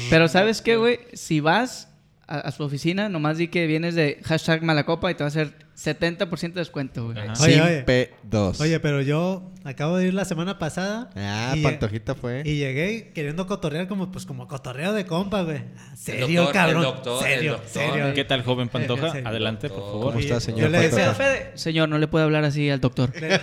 Pero 0.10 0.28
¿sabes 0.28 0.64
qué, 0.64 0.78
güey? 0.78 1.02
Si 1.14 1.42
vas 1.42 1.90
a, 2.26 2.40
a 2.40 2.52
su 2.52 2.64
oficina, 2.64 3.08
nomás 3.08 3.38
di 3.38 3.50
que 3.50 3.68
vienes 3.68 3.94
de 3.94 4.20
hashtag 4.24 4.64
Malacopa 4.64 5.12
y 5.12 5.14
te 5.14 5.24
va 5.24 5.28
a 5.28 5.28
hacer 5.28 5.65
70% 5.76 6.54
de 6.54 6.62
descuento, 6.62 7.06
güey. 7.06 7.18
Oye, 7.18 7.36
Sin 7.36 7.62
oye. 7.62 7.86
P2. 7.86 8.62
Oye, 8.62 8.80
pero 8.80 9.02
yo 9.02 9.52
acabo 9.66 9.98
de 9.98 10.08
ir 10.08 10.14
la 10.14 10.24
semana 10.24 10.58
pasada. 10.58 11.10
Ah, 11.16 11.54
y, 11.56 11.62
Pantojita 11.64 12.16
fue. 12.16 12.44
y 12.46 12.56
llegué 12.58 13.12
queriendo 13.14 13.46
cotorrear 13.46 13.88
como, 13.88 14.12
pues, 14.12 14.26
como 14.26 14.48
cotorreo 14.48 14.94
de 14.94 15.06
compa, 15.06 15.42
güey. 15.44 15.62
Serio, 15.98 16.44
doctor, 16.44 16.54
cabrón. 16.54 16.78
el 16.78 16.84
doctor, 16.84 17.28
el 17.28 17.34
serio, 17.36 17.52
doctor. 17.54 17.70
serio. 17.70 18.14
¿Qué 18.14 18.24
tal, 18.24 18.44
joven 18.44 18.70
Pantoja? 18.70 19.08
Adelante, 19.26 19.68
por 19.70 19.80
favor. 19.80 20.06
¿Cómo 20.08 20.20
está, 20.20 20.36
Yo 20.36 20.40
señor 20.40 20.70
le 20.70 20.80
decía? 20.80 21.14
Fede, 21.14 21.52
Señor, 21.56 21.90
no 21.90 21.98
le 21.98 22.08
puede 22.08 22.24
hablar 22.24 22.46
así 22.46 22.70
al 22.70 22.80
doctor. 22.80 23.12
Le- 23.20 23.40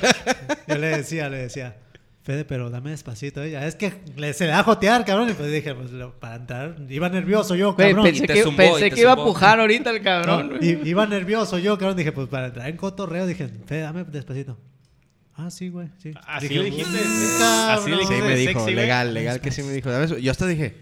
yo 0.69 0.79
le 0.79 0.87
decía, 0.89 1.29
le 1.29 1.37
decía, 1.39 1.77
Fede, 2.23 2.45
pero 2.45 2.71
dame 2.71 2.91
despacito, 2.91 3.43
¿eh? 3.43 3.51
Ya 3.51 3.67
es 3.67 3.75
que 3.75 3.95
le, 4.17 4.33
se 4.33 4.47
le 4.47 4.53
va 4.53 4.61
a 4.61 4.63
jotear, 4.63 5.05
cabrón. 5.05 5.29
Y 5.31 5.33
pues 5.33 5.51
dije, 5.51 5.75
pues 5.75 5.91
lo- 5.91 6.19
para 6.21 6.37
entrar, 6.37 6.77
iba 6.89 7.09
nervioso 7.09 7.57
yo, 7.57 7.75
cabrón. 7.75 8.05
pensé 8.05 8.23
Y 8.25 8.27
te 8.29 8.35
que, 8.35 8.43
zumbó, 8.45 8.59
pensé 8.59 8.91
que 8.93 9.01
iba 9.01 9.13
a 9.13 9.17
pujar 9.17 9.59
ahorita 9.59 9.91
el 9.91 10.03
cabrón, 10.03 10.53
No, 10.61 10.65
iba 10.67 11.05
nervioso 11.07 11.59
yo, 11.59 11.77
cabrón. 11.79 11.97
Dije, 11.97 12.13
pues 12.13 12.29
para 12.29 12.47
entrar 12.47 12.69
en 12.69 12.77
cotorreo, 12.77 13.27
dije, 13.27 13.49
Fede, 13.67 13.81
dame 13.81 14.05
despacito. 14.05 14.57
Ah, 15.35 15.51
sí, 15.51 15.69
güey, 15.71 15.89
sí. 15.99 16.13
Así 16.29 16.47
Dije, 16.47 16.61
le 16.61 16.65
dijiste. 16.71 16.91
"Mm, 16.91 17.43
Así 17.71 17.91
le 17.91 17.97
cabrón". 18.03 18.07
Sí, 18.17 18.23
me 18.23 18.37
dijo, 18.37 18.61
sexy, 18.61 18.75
legal, 18.77 19.15
legal 19.15 19.41
que 19.41 19.51
sí 19.51 19.63
me 19.63 19.73
dijo. 19.73 19.91
Yo 20.19 20.31
hasta 20.31 20.47
dije, 20.47 20.77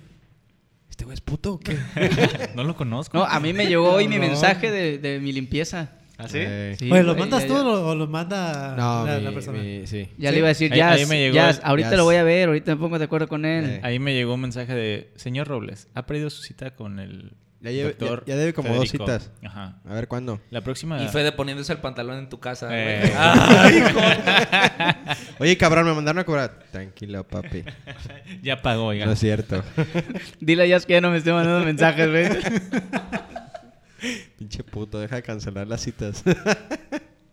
¿este 0.90 1.04
güey 1.04 1.14
es 1.14 1.20
puto 1.22 1.54
o 1.54 1.58
qué? 1.60 1.78
No 2.54 2.64
lo 2.64 2.76
conozco. 2.76 3.16
No, 3.16 3.24
a 3.24 3.40
mí 3.40 3.54
me 3.54 3.66
llegó 3.66 3.90
hoy 3.92 4.08
mi 4.08 4.18
mensaje 4.18 4.70
de, 4.70 4.98
de 4.98 5.20
mi 5.20 5.32
limpieza. 5.32 5.92
¿Ah, 6.22 6.28
sí? 6.28 6.38
Eh, 6.40 6.76
Sí, 6.78 6.90
Oye, 6.90 7.02
¿los 7.02 7.16
güey, 7.16 7.20
mandas 7.28 7.42
ya- 7.42 7.48
tú 7.48 7.54
ya- 7.54 7.62
o 7.68 7.94
los 7.94 8.08
manda 8.08 8.74
No, 8.76 9.06
la, 9.06 9.16
mi- 9.18 9.24
la 9.24 9.32
persona? 9.32 9.58
mi- 9.58 9.86
sí. 9.86 10.08
Ya 10.18 10.28
Sí. 10.28 10.32
le 10.34 10.38
iba 10.38 10.46
a 10.46 10.50
decir, 10.50 10.72
ya, 10.74 10.90
ahí 10.92 11.06
me 11.06 11.18
llegó 11.18 11.34
ya, 11.34 11.50
el- 11.50 11.60
ahorita 11.62 11.90
Jazz. 11.90 11.98
lo 11.98 12.04
voy 12.04 12.16
a 12.16 12.22
ver, 12.22 12.48
ahorita 12.48 12.74
me 12.74 12.80
pongo 12.80 12.98
de 12.98 13.04
acuerdo 13.06 13.28
con 13.28 13.44
él. 13.44 13.64
Eh. 13.64 13.80
Ahí 13.82 13.98
me 13.98 14.12
llegó 14.14 14.34
un 14.34 14.40
mensaje 14.42 14.74
de, 14.74 15.10
señor 15.16 15.48
Robles, 15.48 15.88
ha 15.94 16.06
perdido 16.06 16.30
su 16.30 16.42
cita 16.42 16.74
con 16.74 16.98
el 16.98 17.32
Ya, 17.62 17.70
lleve- 17.72 17.88
doctor 17.90 18.24
ya- 18.26 18.34
ya 18.34 18.38
debe 18.40 18.52
como 18.54 18.68
dos 18.74 18.78
Federico". 18.90 19.04
citas. 19.06 19.30
Ajá. 19.44 19.80
A 19.86 19.94
ver, 19.94 20.08
¿cuándo? 20.08 20.40
La 20.50 20.62
próxima... 20.62 21.02
Y 21.02 21.08
Fede 21.08 21.32
poniéndose 21.32 21.72
el 21.72 21.78
pantalón 21.78 22.18
en 22.18 22.28
tu 22.28 22.40
casa, 22.40 22.68
Eh. 22.70 23.02
güey. 23.94 24.10
Oye, 25.40 25.56
cabrón, 25.58 25.84
me 25.86 25.92
mandaron 25.94 26.20
a 26.20 26.24
cobrar. 26.24 26.64
Tranquilo, 26.70 27.22
papi. 27.26 27.64
ya 28.42 28.60
pagó, 28.62 28.86
oiga. 28.86 29.04
No 29.06 29.12
es 29.12 29.18
cierto. 29.18 29.62
Dile 30.40 30.62
a 30.62 30.66
Jazz 30.66 30.86
que 30.86 30.94
ya 30.94 31.00
no 31.02 31.10
me 31.10 31.18
esté 31.18 31.32
mandando 31.32 31.64
mensajes, 31.64 32.08
güey. 32.10 32.28
Pinche 34.38 34.62
puto, 34.64 34.98
deja 34.98 35.16
de 35.16 35.22
cancelar 35.22 35.66
las 35.66 35.80
citas. 35.82 36.22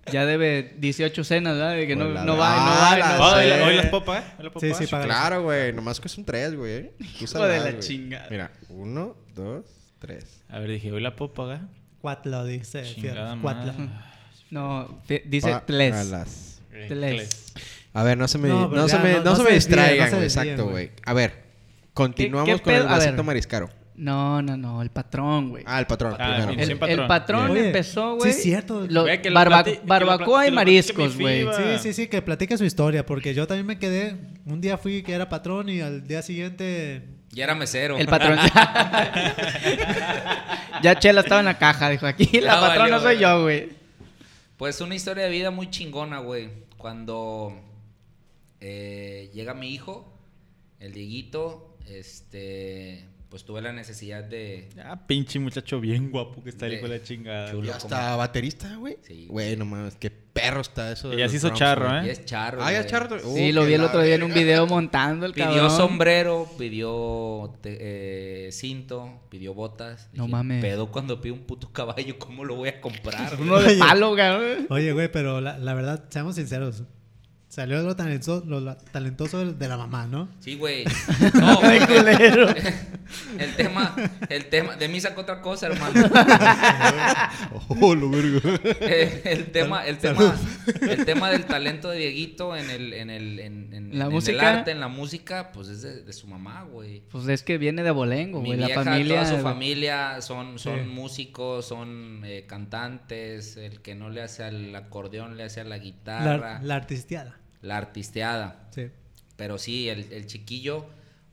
Ya 0.09 0.25
debe 0.25 0.73
18 0.77 1.21
cenas, 1.25 1.55
¿verdad? 1.57 1.75
De 1.75 1.85
que 1.85 1.97
no, 1.97 2.05
va, 2.13 2.23
no 2.23 2.37
va, 2.37 2.97
la 2.97 3.13
no 3.17 3.19
va. 3.19 3.35
¿Hoy, 3.65 3.75
las 3.75 3.89
puedo 3.89 3.99
Sí, 3.99 4.05
pagar? 4.05 4.75
sí, 4.77 4.87
paga. 4.87 5.03
claro, 5.03 5.43
güey. 5.43 5.73
Nomás 5.73 5.99
que 5.99 6.07
es 6.07 6.17
un 6.17 6.23
tres, 6.23 6.55
güey. 6.55 6.91
Hijo 7.19 7.45
de 7.45 7.59
la 7.59 7.77
chingada. 7.79 8.25
Mira, 8.31 8.51
uno, 8.69 9.17
dos, 9.35 9.65
Tres. 9.99 10.43
A 10.47 10.59
ver, 10.59 10.69
dije, 10.69 10.93
¿hoy 10.93 11.01
la 11.01 11.13
puedo 11.13 11.33
pagar? 11.33 11.59
Cuatlo, 11.99 12.45
dice. 12.45 12.83
Madre. 13.41 13.73
No, 14.49 15.01
dice 15.25 15.51
Pa- 15.51 15.65
tles. 15.65 15.93
alas. 15.93 16.61
Tles. 16.87 17.53
A 17.93 18.03
ver, 18.03 18.17
no 18.17 18.29
se 18.29 18.37
me, 18.37 18.47
No, 18.47 18.69
no, 18.69 18.87
se 18.87 18.99
me, 18.99 19.19
no- 19.19 19.31
se 19.35 19.43
se 19.43 19.43
me 19.49 19.55
distraigan, 19.55 20.23
Exacto, 20.23 20.67
güey. 20.69 20.91
A 21.05 21.11
ver, 21.11 21.33
continuamos 21.93 22.55
qué 22.55 22.61
con 22.61 22.73
el 22.73 22.83
vasito 22.83 23.25
mariscaro. 23.25 23.69
No, 23.97 24.41
no, 24.43 24.55
no, 24.55 24.83
el 24.83 24.91
patrón, 24.91 25.49
güey. 25.49 25.63
Ah, 25.65 25.79
el 25.79 25.87
patrón. 25.87 26.15
Ah, 26.19 26.43
primero. 26.45 26.51
el- 26.51 26.59
el, 26.59 26.65
sí, 26.67 26.71
el 26.73 26.77
patrón. 26.79 27.07
patrón, 27.07 27.57
empezó, 27.57 28.11
sí 28.13 28.17
güey. 28.19 28.29
es 28.29 28.43
cierto. 28.43 28.85
lo- 28.87 29.03
Ve 29.05 29.19
que 29.21 29.29
lo 29.31 29.35
barba- 29.39 29.63
plati- 29.65 29.73
que 29.79 29.81
lo 29.81 29.87
barbacoa 29.87 30.45
y 30.45 30.49
que 30.49 30.53
platique 30.53 30.93
mariscos, 30.93 31.17
güey. 31.17 31.47
Sí, 31.51 31.63
sí, 31.81 31.93
sí, 31.93 32.07
que 32.07 32.21
platique 32.21 32.55
su 32.57 32.65
historia, 32.65 33.03
porque 33.05 33.33
yo 33.33 33.47
también 33.47 33.65
me 33.65 33.79
quedé. 33.79 34.15
Un 34.45 34.61
día 34.61 34.77
fui 34.77 35.01
que 35.01 35.13
era 35.13 35.27
patrón 35.27 35.69
y 35.69 35.81
al 35.81 36.05
día 36.07 36.21
siguiente. 36.21 37.07
Ya 37.31 37.45
era 37.45 37.55
mesero. 37.55 37.97
El 37.97 38.05
patrón. 38.07 38.37
ya 40.81 40.97
Chela 40.99 41.21
estaba 41.21 41.39
en 41.41 41.45
la 41.47 41.57
caja, 41.57 41.89
dijo, 41.89 42.05
aquí 42.05 42.39
la 42.41 42.59
patrona 42.59 42.97
valió, 42.97 42.99
soy 42.99 43.15
güey. 43.15 43.19
yo, 43.21 43.41
güey. 43.43 43.69
Pues 44.57 44.81
una 44.81 44.95
historia 44.95 45.25
de 45.25 45.29
vida 45.31 45.51
muy 45.51 45.69
chingona, 45.69 46.19
güey. 46.19 46.49
Cuando 46.77 47.53
eh, 48.59 49.29
llega 49.33 49.53
mi 49.53 49.73
hijo, 49.73 50.13
el 50.79 50.93
Dieguito, 50.93 51.77
este, 51.87 53.05
pues 53.29 53.43
tuve 53.43 53.61
la 53.61 53.73
necesidad 53.73 54.23
de... 54.23 54.69
Ah, 54.83 55.05
pinche 55.05 55.37
muchacho 55.39 55.79
bien 55.81 56.11
guapo 56.11 56.41
que 56.43 56.49
está 56.49 56.65
De- 56.65 56.75
hijo 56.75 56.87
de 56.87 56.97
la 56.99 57.03
chingada. 57.03 57.51
chulo. 57.51 57.67
Ya 57.67 57.77
está 57.77 58.15
baterista, 58.15 58.75
güey. 58.77 58.97
Sí. 59.01 59.25
Güey, 59.29 59.57
no 59.57 59.65
mames, 59.65 59.95
qué 59.95 60.09
perro 60.09 60.61
está 60.61 60.91
eso. 60.93 61.13
Y 61.13 61.17
ya 61.17 61.27
se 61.27 61.35
hizo 61.37 61.49
charro, 61.49 61.89
güey. 61.89 62.05
Y 62.05 62.09
¿eh? 62.09 62.11
es 62.13 62.25
charro. 62.25 62.63
Ah, 62.63 62.71
ya 62.71 62.79
güey. 62.79 62.89
charro. 62.91 63.15
Uh, 63.17 63.35
Sí, 63.35 63.51
lo 63.51 63.61
que 63.61 63.67
vi 63.67 63.73
el 63.73 63.83
otro 63.83 64.01
día 64.01 64.15
en 64.15 64.23
un 64.23 64.33
video 64.33 64.65
montando 64.67 65.25
el 65.25 65.33
Pidió 65.33 65.47
cabrón. 65.47 65.71
sombrero, 65.71 66.47
pidió 66.57 67.53
te- 67.61 67.77
eh, 68.47 68.51
cinto, 68.51 69.19
pidió 69.29 69.53
botas. 69.53 70.09
No 70.13 70.27
mames. 70.27 70.61
Pedo 70.61 70.89
cuando 70.91 71.19
pido 71.19 71.35
un 71.35 71.41
puto 71.41 71.71
caballo, 71.71 72.17
¿cómo 72.19 72.45
lo 72.45 72.55
voy 72.55 72.69
a 72.69 72.79
comprar? 72.79 73.35
Uno 73.41 73.59
de 73.59 73.75
palo, 73.77 74.11
güey. 74.15 74.65
Oye, 74.69 74.93
güey, 74.93 75.11
pero 75.11 75.41
la, 75.41 75.57
la 75.57 75.73
verdad, 75.73 76.05
seamos 76.09 76.35
sinceros. 76.35 76.83
Salió 77.57 77.81
lo 77.81 77.95
talentoso, 77.95 78.43
lo 78.45 78.77
talentoso 78.77 79.51
de- 79.51 79.67
la 79.67 79.77
mamá, 79.77 80.05
¿no? 80.05 80.29
Sí, 80.39 80.53
güey. 80.57 80.85
No, 81.33 81.57
güey. 81.59 81.79
El 83.39 83.55
tema, 83.55 83.95
el 84.29 84.45
tema, 84.49 84.75
de 84.75 84.87
mí 84.89 84.99
sacó 84.99 85.21
otra 85.21 85.41
cosa, 85.41 85.67
hermano. 85.67 86.03
Oh, 87.81 87.95
lo 87.95 88.09
verga. 88.09 88.59
Eh, 88.81 89.21
el 89.25 89.45
tema, 89.51 89.85
el 89.87 89.97
tema, 89.97 90.35
el 90.81 91.05
tema 91.05 91.31
del 91.31 91.45
talento 91.45 91.89
de 91.89 91.97
Dieguito 91.99 92.55
en 92.55 92.69
el, 92.69 92.93
en 92.93 93.09
el, 93.09 93.39
en, 93.39 93.73
en- 93.73 93.89
La 93.97 94.05
en 94.05 94.11
el 94.11 94.13
música. 94.13 94.57
arte, 94.59 94.71
en 94.71 94.79
la 94.81 94.87
música, 94.89 95.51
pues 95.53 95.69
es 95.69 95.81
de, 95.81 96.03
de 96.03 96.13
su 96.13 96.27
mamá, 96.27 96.63
güey. 96.63 97.01
Pues 97.09 97.27
es 97.29 97.43
que 97.43 97.57
viene 97.57 97.81
de 97.81 97.91
Bolengo, 97.91 98.41
Mi 98.41 98.49
güey. 98.55 98.59
La 98.59 98.69
familia. 98.83 99.23
toda 99.23 99.37
su 99.37 99.41
familia 99.43 100.21
son, 100.21 100.59
son 100.59 100.79
Sí. 100.83 100.85
músicos, 100.89 101.65
son 101.65 102.21
eh, 102.25 102.45
cantantes. 102.47 103.57
El 103.57 103.81
que 103.81 103.95
no 103.95 104.09
le 104.09 104.21
hace 104.21 104.43
al 104.43 104.75
acordeón 104.75 105.37
le 105.37 105.43
hace 105.43 105.61
a 105.61 105.63
la 105.63 105.77
guitarra, 105.79 106.37
La, 106.37 106.59
la, 106.61 106.75
la 107.61 107.77
artisteada. 107.77 108.67
Sí. 108.71 108.87
Pero 109.35 109.57
sí, 109.57 109.89
el, 109.89 110.11
el 110.11 110.25
chiquillo, 110.25 110.87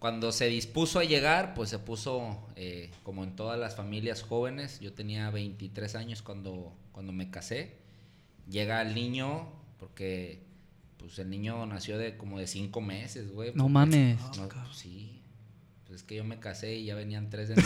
cuando 0.05 0.33
se 0.33 0.49
dispuso 0.49 0.99
a 0.99 1.05
llegar, 1.05 1.55
pues 1.55 1.71
se 1.71 1.79
puso 1.79 2.47
eh, 2.57 2.91
como 3.05 3.25
en 3.25 3.35
todas 3.37 3.59
las 3.59 3.75
familias 3.75 4.23
jóvenes. 4.23 4.79
Yo 4.81 4.93
tenía 4.93 5.31
23 5.31 5.95
años 5.95 6.21
cuando, 6.21 6.77
cuando 6.93 7.13
me 7.13 7.31
casé. 7.31 7.79
Llega 8.47 8.83
el 8.83 8.95
niño, 8.95 9.49
porque 9.79 10.43
pues 10.99 11.19
el 11.19 11.31
niño 11.31 11.65
nació 11.65 11.97
de 11.97 12.19
como 12.19 12.39
de 12.39 12.47
5 12.47 12.81
meses, 12.83 13.33
güey. 13.33 13.53
No 13.55 13.71
mames. 13.71 14.21
No, 14.37 14.75
sí. 14.75 15.23
Pues 15.87 16.01
es 16.01 16.07
que 16.07 16.17
yo 16.17 16.25
me 16.25 16.39
casé 16.39 16.75
y 16.75 16.85
ya 16.85 16.95
venían 16.95 17.31
tres 17.31 17.49
de 17.49 17.55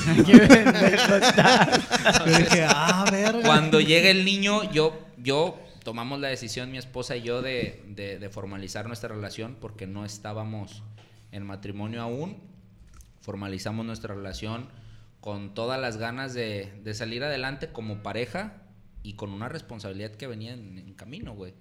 dije, 2.28 2.66
ah, 2.68 3.04
verga. 3.10 3.42
Cuando 3.42 3.80
llega 3.80 4.10
el 4.10 4.24
niño, 4.24 4.70
yo, 4.70 4.96
yo 5.16 5.58
tomamos 5.82 6.20
la 6.20 6.28
decisión, 6.28 6.70
mi 6.70 6.78
esposa 6.78 7.16
y 7.16 7.22
yo, 7.22 7.42
de, 7.42 8.28
formalizar 8.32 8.86
nuestra 8.86 9.08
relación 9.08 9.56
porque 9.60 9.86
no 9.86 10.04
estábamos 10.04 10.82
en 11.32 11.44
matrimonio 11.44 12.02
aún. 12.02 12.38
Formalizamos 13.20 13.84
nuestra 13.84 14.14
relación 14.14 14.68
con 15.20 15.54
todas 15.54 15.80
las 15.80 15.96
ganas 15.96 16.34
de, 16.34 16.80
salir 16.94 17.24
adelante 17.24 17.68
como 17.68 18.02
pareja 18.02 18.62
y 19.02 19.14
con 19.14 19.32
una 19.32 19.48
responsabilidad 19.48 20.12
que 20.12 20.26
venía 20.26 20.52
en, 20.52 20.94
camino, 20.94 21.34
güey. 21.34 21.54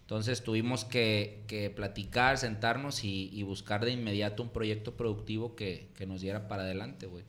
Entonces 0.00 0.42
tuvimos 0.42 0.84
que, 0.84 1.72
platicar, 1.76 2.38
sentarnos 2.38 3.04
y, 3.04 3.30
y 3.32 3.42
buscar 3.42 3.84
de 3.84 3.92
inmediato 3.92 4.42
un 4.42 4.50
proyecto 4.50 4.96
productivo 4.96 5.54
que, 5.54 5.90
que 5.94 6.06
nos 6.06 6.20
diera 6.20 6.48
para 6.48 6.62
adelante, 6.62 7.06
güey. 7.06 7.24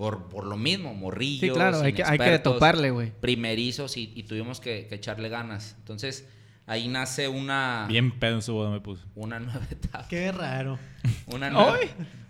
Por, 0.00 0.30
por 0.30 0.46
lo 0.46 0.56
mismo, 0.56 0.94
morrillos. 0.94 1.40
Sí, 1.40 1.50
claro, 1.50 1.82
hay 1.82 1.92
que, 1.92 2.02
hay 2.02 2.18
que 2.18 2.38
toparle, 2.38 2.90
güey. 2.90 3.12
primerizos 3.20 3.98
y, 3.98 4.10
y 4.16 4.22
tuvimos 4.22 4.58
que, 4.58 4.86
que 4.86 4.94
echarle 4.94 5.28
ganas. 5.28 5.74
Entonces, 5.76 6.26
ahí 6.70 6.86
nace 6.88 7.26
una, 7.28 7.86
Bien 7.88 8.12
pedo 8.12 8.36
en 8.36 8.42
su 8.42 8.54
boda 8.54 8.70
me 8.70 8.80
puso. 8.80 9.04
una 9.16 9.40
nueva 9.40 9.66
etapa. 9.70 10.06
Qué 10.08 10.30
raro. 10.32 10.78
Una 11.26 11.48
nueva, 11.50 11.78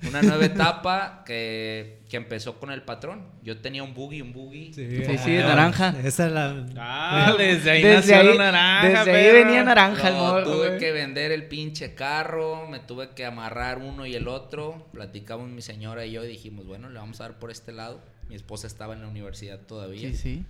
una 0.08 0.22
nueva 0.22 0.44
etapa 0.44 1.22
que, 1.26 2.02
que 2.08 2.16
empezó 2.16 2.58
con 2.60 2.70
el 2.70 2.82
patrón. 2.82 3.26
Yo 3.42 3.58
tenía 3.60 3.82
un 3.82 3.94
buggy, 3.94 4.22
un 4.22 4.32
buggy. 4.32 4.72
Sí, 4.72 5.04
Sí, 5.04 5.18
sí, 5.18 5.30
naranja. 5.38 5.94
Esa 6.04 6.26
es 6.26 6.32
la. 6.32 6.66
Ah, 6.78 7.34
desde 7.36 7.70
ahí 7.70 7.82
Desde 7.82 8.12
nació 8.14 8.30
ahí, 8.30 8.38
la 8.38 8.52
naranja, 8.52 9.04
desde 9.04 9.16
ahí 9.16 9.44
venía 9.44 9.64
naranja 9.64 10.08
el 10.08 10.14
No, 10.14 10.20
morro, 10.20 10.44
tuve 10.44 10.66
güey. 10.68 10.78
que 10.78 10.92
vender 10.92 11.32
el 11.32 11.46
pinche 11.48 11.94
carro, 11.94 12.66
me 12.68 12.78
tuve 12.78 13.10
que 13.10 13.24
amarrar 13.26 13.78
uno 13.78 14.06
y 14.06 14.14
el 14.14 14.28
otro. 14.28 14.86
Platicamos 14.92 15.48
mi 15.48 15.62
señora 15.62 16.06
y 16.06 16.12
yo 16.12 16.24
y 16.24 16.28
dijimos, 16.28 16.64
bueno, 16.66 16.88
le 16.88 16.98
vamos 16.98 17.20
a 17.20 17.24
dar 17.24 17.38
por 17.38 17.50
este 17.50 17.72
lado. 17.72 18.00
Mi 18.28 18.36
esposa 18.36 18.66
estaba 18.68 18.94
en 18.94 19.02
la 19.02 19.08
universidad 19.08 19.58
todavía. 19.60 20.08
Sí, 20.10 20.16
sí. 20.16 20.44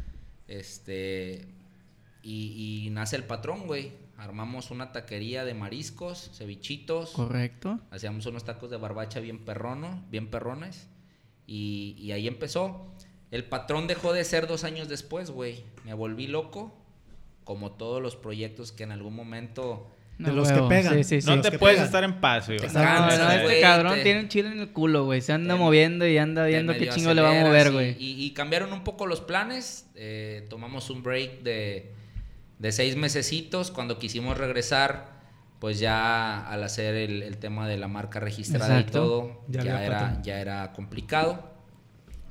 Este. 0.47 1.47
Y, 2.23 2.85
y 2.87 2.91
nace 2.91 3.17
el 3.17 3.25
patrón, 3.25 3.67
güey. 3.67 3.93
Armamos 4.19 4.71
una 4.71 4.93
taquería 4.93 5.45
de 5.45 5.55
mariscos, 5.55 6.31
cevichitos. 6.35 7.11
Correcto. 7.13 7.81
Hacíamos 7.91 8.27
unos 8.27 8.45
tacos 8.45 8.71
de 8.71 8.77
barbacha 8.77 9.21
bien 9.21 9.39
perrono, 9.45 10.05
bien 10.11 10.29
perrones. 10.29 10.89
Y, 11.47 11.97
y 11.99 12.13
ahí 12.13 12.29
empezó. 12.29 12.87
El 13.31 13.45
patrón 13.45 13.87
dejó 13.87 14.13
de 14.13 14.25
ser 14.25 14.47
dos 14.47 14.65
años 14.65 14.89
después, 14.89 15.31
güey. 15.31 15.65
Me 15.85 15.95
volví 15.95 16.27
loco. 16.27 16.77
Como 17.45 17.73
todos 17.73 18.01
los 18.03 18.15
proyectos 18.17 18.71
que 18.73 18.83
en 18.85 18.93
algún 18.93 19.15
momento. 19.17 19.91
De 20.19 20.33
los 20.33 20.53
que 20.53 20.61
pegan. 20.69 20.93
Sí, 20.99 21.05
sí, 21.05 21.21
sí. 21.23 21.27
No 21.27 21.37
los 21.37 21.49
te 21.51 21.59
puedes 21.59 21.77
pegan. 21.77 21.87
estar 21.87 22.05
en 22.05 22.21
paz, 22.21 22.47
güey. 22.47 22.59
No, 22.59 23.17
no, 23.17 23.31
este 23.33 23.61
cabrón 23.63 23.95
te- 23.95 24.03
tiene 24.03 24.21
un 24.21 24.29
chile 24.29 24.51
en 24.53 24.61
el 24.61 24.69
culo, 24.71 25.07
güey. 25.07 25.23
Se 25.23 25.33
anda 25.33 25.55
te- 25.55 25.59
moviendo 25.61 26.07
y 26.07 26.19
anda 26.19 26.45
viendo 26.45 26.75
qué 26.75 26.91
chingo 26.91 27.15
le 27.15 27.23
va 27.23 27.31
a 27.41 27.43
mover, 27.43 27.73
güey. 27.73 27.97
Y, 27.99 28.23
y 28.27 28.31
cambiaron 28.33 28.71
un 28.75 28.85
poco 28.85 29.07
los 29.07 29.23
planes. 29.23 29.87
eh, 29.95 30.47
tomamos 30.51 30.91
un 30.91 31.03
break 31.03 31.43
de, 31.43 31.95
de 32.61 32.71
seis 32.71 32.95
mesecitos. 32.95 33.73
Cuando 33.73 33.99
quisimos 33.99 34.39
regresar, 34.39 35.19
pues 35.59 35.81
ya 35.81 36.47
al 36.49 36.63
hacer 36.63 36.95
el, 36.95 37.23
el 37.25 37.37
tema 37.39 37.67
de 37.67 37.77
la 37.77 37.89
marca 37.89 38.21
registrada 38.21 38.79
Exacto. 38.79 38.91
y 38.99 39.01
todo, 39.01 39.41
Ya 39.49 39.83
era, 39.83 39.99
patrón. 39.99 40.23
ya 40.23 40.41
era 40.41 40.73
complicado. 40.73 41.51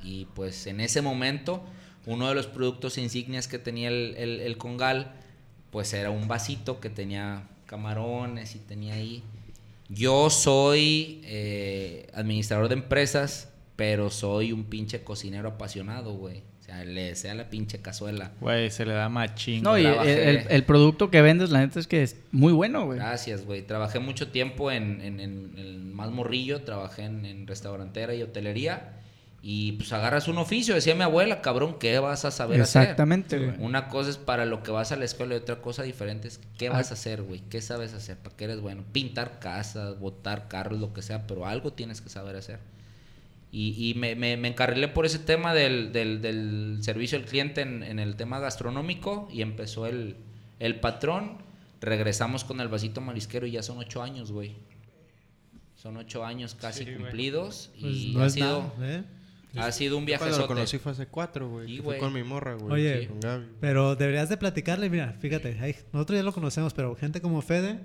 Y 0.02 0.26
pues 0.34 0.66
en 0.68 0.80
ese 0.80 1.02
momento, 1.02 1.62
uno 2.06 2.30
de 2.30 2.36
los 2.36 2.48
productos 2.48 2.98
insignias 2.98 3.48
que 3.50 3.60
tenía 3.60 3.90
el, 3.90 4.16
el- 4.18 4.40
el 4.40 4.58
Congal, 4.58 5.12
pues 5.72 5.92
era 5.94 6.10
un 6.10 6.28
vasito 6.30 6.80
que 6.80 6.90
tenía 6.90 7.48
camarones 7.66 8.56
y 8.56 8.60
tenía 8.60 8.94
ahí. 8.96 9.24
Yo 9.90 10.30
soy 10.30 11.20
eh, 11.26 12.08
administrador 12.14 12.68
de 12.70 12.76
empresas, 12.76 13.50
pero 13.76 14.10
soy 14.10 14.52
un 14.52 14.64
pinche 14.66 15.04
cocinero 15.04 15.50
apasionado, 15.50 16.14
güey. 16.14 16.44
Sea, 16.70 16.86
le 16.86 17.16
sea 17.16 17.34
la 17.34 17.50
pinche 17.50 17.80
cazuela. 17.80 18.32
Güey, 18.42 18.70
se 18.70 18.86
le 18.86 18.94
da 18.94 19.10
machín. 19.10 19.64
No, 19.64 19.78
y 19.78 19.86
el, 19.86 19.94
trabajé. 19.94 20.30
el- 20.30 20.46
el 20.50 20.64
producto 20.64 21.10
que 21.10 21.22
vendes, 21.22 21.50
la 21.50 21.60
neta 21.60 21.80
es 21.80 21.88
que 21.88 22.04
es 22.04 22.16
muy 22.32 22.54
bueno, 22.54 22.86
güey. 22.86 23.00
Gracias, 23.00 23.44
güey. 23.46 23.64
Trabajé 23.64 23.98
mucho 24.00 24.28
tiempo 24.30 24.72
en, 24.72 25.02
en, 25.02 25.20
en 25.20 25.54
el 25.58 25.80
más 25.80 26.12
morrillo, 26.12 26.62
trabajé 26.62 27.04
en, 27.06 27.26
en 27.26 27.48
restaurantera 27.48 28.14
y 28.14 28.22
hotelería. 28.22 28.94
Y 29.42 29.72
pues 29.74 29.94
agarras 29.94 30.28
un 30.28 30.38
oficio, 30.38 30.76
decía 30.76 30.96
mi 30.96 31.04
abuela, 31.04 31.42
cabrón, 31.42 31.78
¿qué 31.80 31.98
vas 32.00 32.26
a 32.26 32.30
saber 32.32 32.60
hacer? 32.62 32.82
Exactamente, 32.82 33.40
güey. 33.40 33.54
Una 33.60 33.88
cosa 33.88 34.10
es 34.10 34.18
para 34.18 34.46
lo 34.46 34.62
que 34.64 34.70
vas 34.72 34.92
a 34.92 34.98
la 34.98 35.06
escuela 35.06 35.34
y 35.34 35.38
otra 35.38 35.62
cosa 35.62 35.82
diferente 35.84 36.28
es 36.28 36.42
qué 36.58 36.68
Ah. 36.68 36.72
vas 36.74 36.92
a 36.92 36.96
hacer, 36.96 37.22
güey. 37.24 37.40
¿Qué 37.50 37.62
sabes 37.62 37.94
hacer? 37.94 38.18
¿Para 38.18 38.36
qué 38.36 38.44
eres 38.44 38.60
bueno? 38.60 38.84
Pintar 38.92 39.40
casas, 39.40 39.98
botar 39.98 40.50
carros, 40.50 40.78
lo 40.80 40.94
que 40.94 41.02
sea, 41.02 41.26
pero 41.26 41.46
algo 41.48 41.72
tienes 41.74 42.02
que 42.02 42.10
saber 42.10 42.36
hacer. 42.36 42.60
Y, 43.52 43.90
y 43.90 43.96
me, 43.96 44.16
me, 44.16 44.38
me 44.38 44.48
encarrilé 44.50 44.88
por 44.90 45.06
ese 45.06 45.20
tema 45.20 45.54
del, 45.56 45.92
del, 45.92 46.22
del 46.22 46.78
servicio 46.82 47.18
al 47.18 47.26
cliente 47.26 47.62
en, 47.62 47.82
en 47.82 47.98
el 48.00 48.16
tema 48.16 48.40
gastronómico 48.40 49.28
y 49.32 49.42
empezó 49.42 49.88
el, 49.88 50.18
el 50.60 50.80
patrón. 50.80 51.38
Regresamos 51.82 52.44
con 52.44 52.60
el 52.62 52.68
vasito 52.68 53.02
marisquero 53.02 53.48
y 53.48 53.52
ya 53.52 53.64
son 53.64 53.78
ocho 53.80 54.04
años, 54.04 54.32
güey. 54.32 54.56
Son 55.76 55.96
ocho 55.98 56.26
años 56.26 56.56
casi 56.56 56.84
Sí, 56.84 56.94
cumplidos 56.94 57.72
Pues 57.80 57.96
y 57.96 58.12
no 58.14 58.22
ha 58.24 58.26
es 58.28 58.34
sido, 58.34 58.74
nada, 58.78 58.98
¿eh? 58.98 59.04
ha 59.56 59.72
sido 59.72 59.98
un 59.98 60.06
viaje 60.06 60.26
Cuando 60.26 60.40
lo 60.40 60.48
conocí 60.48 60.78
fue 60.78 60.92
hace 60.92 61.08
cuatro, 61.08 61.50
güey. 61.50 61.80
Con 62.00 62.14
mi 62.14 62.22
morra, 62.22 62.56
güey. 62.56 62.74
Oye. 62.74 63.02
Sí, 63.02 63.08
con 63.08 63.20
Gaby. 63.22 63.46
Pero 63.62 63.96
deberías 63.96 64.28
de 64.30 64.38
platicarle, 64.38 64.90
mira, 64.90 65.16
fíjate, 65.20 65.58
nosotros 65.94 66.20
ya 66.20 66.24
lo 66.24 66.34
conocemos, 66.34 66.74
pero 66.74 66.96
gente 66.96 67.22
como 67.22 67.42
Fede, 67.42 67.80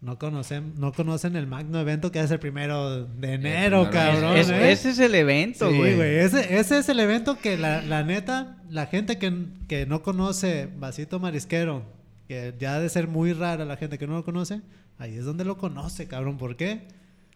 no 0.00 0.18
conocen, 0.18 0.74
no 0.78 0.92
conocen 0.92 1.34
el 1.36 1.46
magno 1.46 1.80
evento 1.80 2.12
que 2.12 2.20
es 2.20 2.30
el 2.30 2.38
primero 2.38 3.04
de 3.04 3.32
enero, 3.34 3.88
primero 3.88 3.90
cabrón. 3.90 4.36
Es- 4.36 4.48
¿eh? 4.48 4.70
ese 4.70 4.90
es 4.90 4.98
el 5.00 5.14
evento, 5.14 5.68
Sí, 5.70 5.76
güey. 5.76 5.96
güey. 5.96 6.16
Ese, 6.18 6.58
ese 6.58 6.78
es 6.78 6.88
el 6.88 7.00
evento 7.00 7.36
que 7.38 7.56
la, 7.58 7.82
la 7.82 8.04
neta, 8.04 8.58
la 8.70 8.86
gente 8.86 9.18
que, 9.18 9.32
que 9.66 9.86
no 9.86 10.02
conoce 10.02 10.68
Vasito 10.78 11.18
Marisquero, 11.18 11.82
que 12.28 12.54
ya 12.60 12.74
ha 12.76 12.80
de 12.80 12.88
ser 12.88 13.08
muy 13.08 13.32
rara 13.32 13.64
la 13.64 13.76
gente 13.76 13.98
que 13.98 14.06
no 14.06 14.14
lo 14.14 14.24
conoce, 14.24 14.60
ahí 14.98 15.16
es 15.16 15.24
donde 15.24 15.44
lo 15.44 15.58
conoce, 15.58 16.06
cabrón. 16.06 16.38
¿Por 16.38 16.56
qué? 16.56 16.82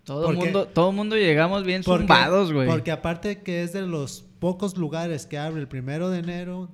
todo 0.05 0.31
el 0.31 0.37
porque- 0.37 0.51
mundo, 0.53 0.67
todo 0.69 0.91
el 0.91 0.97
mundo 0.97 1.17
llegamos 1.17 1.65
bien 1.65 1.83
Porque, 1.85 2.03
zumbados, 2.03 2.53
güey. 2.53 2.69
porque 2.69 2.91
aparte 2.91 3.41
que 3.43 3.63
es 3.63 3.73
de 3.73 3.83
los 3.83 4.25
pocos 4.41 4.77
lugares 4.77 5.27
que 5.27 5.39
abre 5.39 5.61
el 5.61 5.69
primero 5.69 6.11
de 6.11 6.19
enero, 6.19 6.69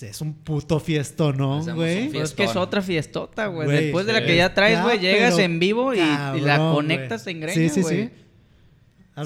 es 0.00 0.20
un 0.20 0.34
puto 0.34 0.80
fiestón, 0.80 1.34
Hacemos 1.36 1.74
güey. 1.74 2.08
Pero 2.10 2.24
es 2.24 2.34
que 2.34 2.44
es 2.44 2.56
otra 2.56 2.82
fiestota, 2.82 3.46
güey. 3.46 3.66
Güey, 3.68 3.84
Después 3.84 4.06
de 4.06 4.12
la 4.12 4.24
que 4.24 4.36
ya 4.36 4.52
traes, 4.54 4.82
güey, 4.82 4.98
llegas 4.98 5.34
pero 5.34 5.44
en 5.44 5.58
vivo 5.58 5.94
y, 5.94 5.98
y 5.98 6.40
la 6.40 6.58
conectas 6.72 7.24
güey. 7.24 7.36
en 7.36 7.40
greña, 7.42 7.54
Sí, 7.54 7.68
sí, 7.68 7.82
güey. 7.82 8.04
sí. 8.06 8.10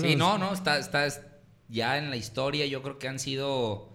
Sí, 0.01 0.17
no, 0.17 0.37
no, 0.39 0.53
está, 0.53 0.79
está 0.79 1.07
es- 1.07 1.21
ya 1.69 1.97
en 1.99 2.11
la 2.11 2.17
historia. 2.17 2.67
Yo 2.67 2.83
creo 2.83 2.99
que 2.99 3.09
han 3.09 3.19
sido, 3.19 3.89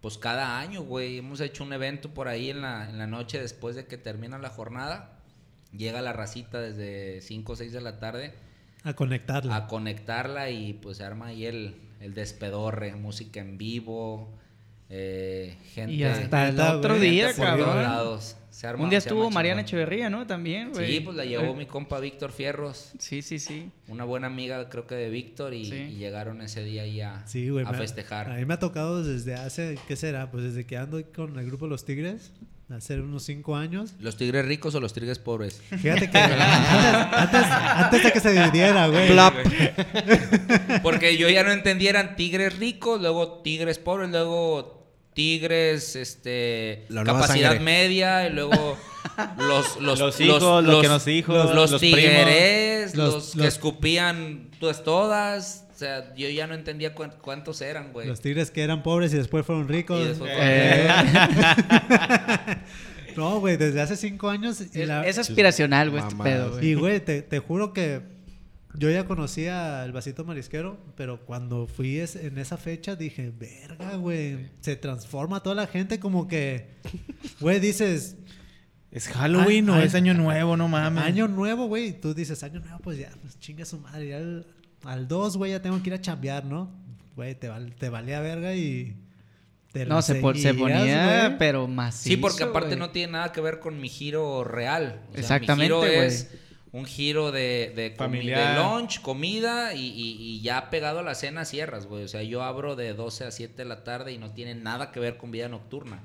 pues 0.00 0.16
cada 0.18 0.58
año, 0.58 0.82
güey. 0.82 1.18
Hemos 1.18 1.40
hecho 1.40 1.62
un 1.64 1.72
evento 1.74 2.14
por 2.14 2.28
ahí 2.28 2.50
en 2.50 2.62
la, 2.62 2.88
en 2.88 2.96
la 2.98 3.06
noche 3.06 3.38
después 3.40 3.76
de 3.76 3.86
que 3.86 3.98
termina 3.98 4.38
la 4.38 4.48
jornada. 4.50 5.18
Llega 5.76 6.00
la 6.00 6.14
racita 6.14 6.60
desde 6.60 7.20
5 7.20 7.52
o 7.52 7.56
6 7.56 7.72
de 7.72 7.80
la 7.82 7.98
tarde 7.98 8.32
A 8.84 8.94
conectarla. 8.94 9.54
a 9.56 9.66
conectarla 9.66 10.48
y 10.48 10.72
pues 10.74 10.96
se 10.98 11.04
arma 11.04 11.26
ahí 11.26 11.44
el, 11.44 11.76
el 12.00 12.14
despedorre, 12.14 12.94
música 12.94 13.40
en 13.40 13.58
vivo, 13.58 14.32
eh, 14.88 15.56
gente 15.74 15.92
Y 15.94 16.04
hasta 16.04 16.48
el 16.48 16.60
otro 16.60 16.96
güey, 16.96 17.10
día, 17.10 17.32
cabrón. 17.34 17.82
lados. 17.82 18.36
Se 18.50 18.66
arma- 18.66 18.84
Un 18.84 18.88
día 18.90 19.00
estuvo 19.00 19.30
Mariana. 19.30 19.60
Echeverría, 19.62 20.08
¿no? 20.08 20.26
También, 20.26 20.72
güey. 20.72 20.90
Sí, 20.90 21.00
pues 21.00 21.14
la 21.16 21.26
llevó 21.26 21.54
mi 21.54 21.66
compa 21.66 22.00
Víctor 22.00 22.32
Fierros, 22.32 22.92
Sí, 22.98 23.20
sí, 23.20 23.38
sí. 23.38 23.70
una 23.88 24.04
buena 24.04 24.28
amiga 24.28 24.70
creo 24.70 24.86
que 24.86 24.94
de 24.94 25.10
Víctor 25.10 25.52
y, 25.52 25.66
Sí. 25.66 25.74
y 25.74 25.96
llegaron 25.96 26.40
ese 26.40 26.64
día 26.64 26.82
ahí 26.82 27.02
a, 27.02 27.22
Sí, 27.26 27.50
güey. 27.50 27.66
a 27.66 27.72
me- 27.72 27.76
festejar. 27.78 28.30
A 28.30 28.36
mí 28.36 28.46
me 28.46 28.54
ha 28.54 28.58
tocado 28.58 29.04
desde 29.04 29.34
hace, 29.34 29.78
¿qué 29.86 29.94
será? 29.96 30.30
Pues 30.30 30.44
desde 30.44 30.64
que 30.64 30.78
ando 30.78 31.02
con 31.14 31.38
el 31.38 31.44
grupo 31.44 31.66
Los 31.66 31.84
Tigres, 31.84 32.32
hace 32.74 33.00
unos 33.00 33.22
cinco 33.24 33.54
años. 33.56 33.94
¿Los 34.00 34.16
tigres 34.16 34.44
ricos 34.46 34.74
o 34.74 34.80
los 34.80 34.92
tigres 34.92 35.18
pobres? 35.18 35.60
Fíjate 35.70 36.10
que 36.10 36.18
antes, 36.18 36.40
antes, 37.12 37.42
antes 37.44 38.02
de 38.02 38.12
que 38.12 38.20
se 38.20 38.32
dividiera, 38.32 38.88
güey. 38.88 39.08
Plap. 39.08 39.34
Porque 40.82 41.16
yo 41.16 41.28
ya 41.28 41.42
no 41.44 41.52
entendía, 41.52 41.90
eran 41.90 42.16
tigres 42.16 42.58
ricos, 42.58 43.00
luego 43.00 43.40
tigres 43.42 43.78
pobres, 43.78 44.10
luego 44.10 44.84
tigres, 45.14 45.96
este, 45.96 46.84
La 46.88 47.04
capacidad 47.04 47.50
sangre. 47.50 47.64
media, 47.64 48.26
y 48.28 48.32
luego 48.32 48.76
los, 49.38 49.76
los, 49.80 49.98
Los 49.98 50.20
hijos, 50.20 50.64
lo 50.64 50.80
que 50.82 50.88
nos 50.88 51.04
dijo, 51.04 51.32
los, 51.32 51.54
los 51.54 51.70
los 51.72 51.80
tigres, 51.80 52.90
primos. 52.92 52.96
los, 52.96 53.14
Los- 53.14 53.32
que 53.32 53.38
los- 53.38 53.46
escupían 53.48 54.50
pues 54.60 54.82
todas. 54.84 55.65
O 55.76 55.78
sea, 55.78 56.14
yo 56.14 56.26
ya 56.30 56.46
no 56.46 56.54
entendía 56.54 56.94
cuán- 56.94 57.12
cuántos 57.20 57.60
eran, 57.60 57.92
güey. 57.92 58.08
Los 58.08 58.22
Tigres 58.22 58.50
que 58.50 58.62
eran 58.62 58.82
pobres 58.82 59.12
y 59.12 59.18
después 59.18 59.44
fueron 59.44 59.68
ricos. 59.68 60.00
Y 60.00 60.04
después 60.08 60.32
Eh. 60.34 60.88
no, 63.16 63.40
güey, 63.40 63.58
desde 63.58 63.82
hace 63.82 63.94
cinco 63.96 64.30
años. 64.30 64.58
Y, 64.74 64.80
Es, 64.80 64.88
la- 64.88 65.06
es 65.06 65.18
aspiracional, 65.18 65.90
güey, 65.90 66.02
este 66.02 66.16
pedo, 66.16 66.52
güey. 66.52 66.66
y, 66.66 66.74
güey, 66.74 67.04
te, 67.04 67.20
te 67.20 67.38
juro 67.40 67.74
que 67.74 68.00
yo 68.74 68.90
ya 68.90 69.04
conocía 69.04 69.84
el 69.84 69.92
vasito 69.92 70.24
marisquero, 70.24 70.78
pero 70.96 71.20
cuando 71.26 71.66
fui 71.66 71.98
es- 71.98 72.16
en 72.16 72.38
esa 72.38 72.56
fecha 72.56 72.96
dije, 72.96 73.30
verga, 73.38 73.96
güey, 73.96 74.48
se 74.60 74.76
transforma 74.76 75.42
toda 75.42 75.56
la 75.56 75.66
gente 75.66 76.00
como 76.00 76.26
que, 76.26 76.70
güey, 77.40 77.60
dices, 77.60 78.16
¿Es 78.92 79.08
Halloween 79.08 79.68
Ay, 79.68 79.76
o 79.76 79.80
ay, 79.80 79.86
es 79.88 79.94
Año 79.94 80.14
Nuevo? 80.14 80.56
No 80.56 80.68
mames. 80.68 81.04
Año 81.04 81.28
nuevo, 81.28 81.66
güey. 81.66 81.88
y 81.88 81.92
Tú 81.92 82.14
dices, 82.14 82.42
año 82.42 82.60
nuevo, 82.60 82.78
pues 82.78 82.96
ya, 82.98 83.10
pues 83.20 83.38
chinga 83.38 83.66
su 83.66 83.78
madre. 83.78 84.08
Ya 84.08 84.20
al 84.86 85.08
2, 85.08 85.36
güey, 85.36 85.52
ya 85.52 85.62
tengo 85.62 85.82
que 85.82 85.90
ir 85.90 85.94
a 85.94 86.00
chambear, 86.00 86.44
¿no? 86.44 86.70
Güey, 87.14 87.34
te, 87.34 87.48
val- 87.48 87.74
te 87.74 87.88
valía 87.88 88.20
verga 88.20 88.54
y. 88.54 88.96
Te 89.72 89.84
No, 89.84 90.00
se, 90.00 90.16
po- 90.16 90.32
se 90.34 90.40
seguías, 90.40 90.58
ponía, 90.80 91.36
pero 91.38 91.68
macizo, 91.68 92.08
Sí, 92.08 92.16
porque 92.16 92.44
aparte 92.44 92.76
no 92.76 92.90
tiene 92.90 93.12
nada 93.12 93.32
que 93.32 93.40
ver 93.42 93.58
con 93.60 93.78
mi 93.80 93.88
giro 93.90 94.42
real. 94.44 95.00
O 95.08 95.12
sea, 95.12 95.20
Exactamente, 95.20 95.74
Mi 95.74 95.80
giro 95.80 95.96
güey. 95.96 96.06
es 96.06 96.30
un 96.72 96.84
giro 96.86 97.30
de, 97.32 97.72
de, 97.76 97.92
comi- 97.94 97.96
Familiar. 97.98 98.56
de 98.56 98.62
lunch, 98.62 99.00
comida 99.02 99.74
y, 99.74 99.80
y- 99.86 100.16
y 100.18 100.40
ya 100.40 100.70
pegado 100.70 101.00
a 101.00 101.02
la 101.02 101.14
cena 101.14 101.44
cierras, 101.44 101.86
güey. 101.86 102.04
O 102.04 102.08
sea, 102.08 102.22
yo 102.22 102.42
abro 102.42 102.74
de 102.74 102.94
12 102.94 103.24
a 103.24 103.30
7 103.30 103.54
de 103.56 103.64
la 103.66 103.84
tarde 103.84 104.12
y 104.12 104.18
no 104.18 104.30
tiene 104.32 104.54
nada 104.54 104.92
que 104.92 105.00
ver 105.00 105.18
con 105.18 105.30
vida 105.30 105.48
nocturna. 105.48 106.00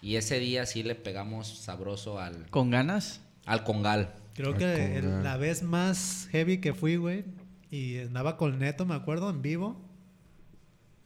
Y 0.00 0.16
ese 0.16 0.38
día 0.38 0.66
sí 0.66 0.82
le 0.82 0.94
pegamos 0.94 1.46
sabroso 1.58 2.20
al, 2.20 2.46
¿Con 2.50 2.70
ganas? 2.70 3.20
al 3.46 3.64
congal. 3.64 4.14
Creo 4.34 4.54
que 4.56 5.02
la 5.22 5.36
vez 5.36 5.62
más 5.62 6.28
heavy 6.32 6.58
que 6.58 6.72
fui, 6.72 6.96
güey, 6.96 7.24
y 7.72 7.98
andaba 8.00 8.36
con 8.36 8.58
Neto, 8.58 8.84
me 8.84 8.94
acuerdo, 8.94 9.30
en 9.30 9.40
vivo. 9.40 9.80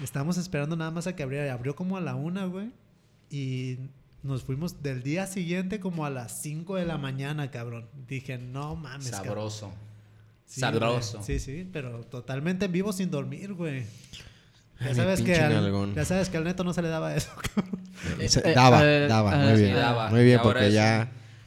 Estábamos 0.03 0.37
esperando 0.37 0.75
nada 0.77 0.91
más 0.91 1.07
a 1.07 1.15
que 1.15 1.23
abriera. 1.23 1.47
y 1.47 1.49
Abrió 1.49 1.77
como 1.77 1.97
a 1.97 2.01
la 2.01 2.17
una, 2.17 2.47
güey. 2.47 2.73
Y 3.31 3.79
nos 4.25 4.43
fuimos 4.43 4.83
del 4.83 5.05
día 5.05 5.29
siguiente 5.29 5.79
como 5.79 6.05
a 6.05 6.11
las 6.11 6.43
5 6.43 6.75
de 6.75 6.85
la 6.85 6.99
mañana, 6.99 7.53
cabrón. 7.53 7.87
Dije, 8.09 8.37
no 8.37 8.75
mames. 8.75 9.07
Sabroso. 9.07 9.73
Sí, 10.45 10.59
Sabroso. 10.61 11.19
güey. 11.19 11.25
Sí, 11.25 11.39
sí, 11.39 11.71
pero 11.73 12.01
totalmente 12.01 12.65
en 12.65 12.73
vivo 12.73 12.93
sin 12.93 13.13
dormir, 13.13 13.55
güey. 13.55 13.87
Ya 14.81 14.93
sabes, 14.93 15.23
que 15.23 15.37
al, 15.37 15.95
ya 15.95 16.05
sabes 16.05 16.29
que 16.29 16.37
al 16.37 16.45
neto 16.45 16.65
no 16.65 16.73
se 16.75 16.83
le 16.83 16.89
daba 16.89 17.15
eso. 17.15 17.31
cabrón. 17.55 17.81
Eh, 18.19 18.53
daba, 18.55 18.85
eh, 18.85 19.07
daba, 19.07 19.33
ah, 19.33 19.51
muy 19.51 19.61
bien. 19.63 19.75
daba. 19.77 20.11
Muy 20.11 20.25
bien, 20.25 20.31
Y 20.31 20.35
ahora 20.35 20.43
porque 20.43 20.67
es 20.67 20.75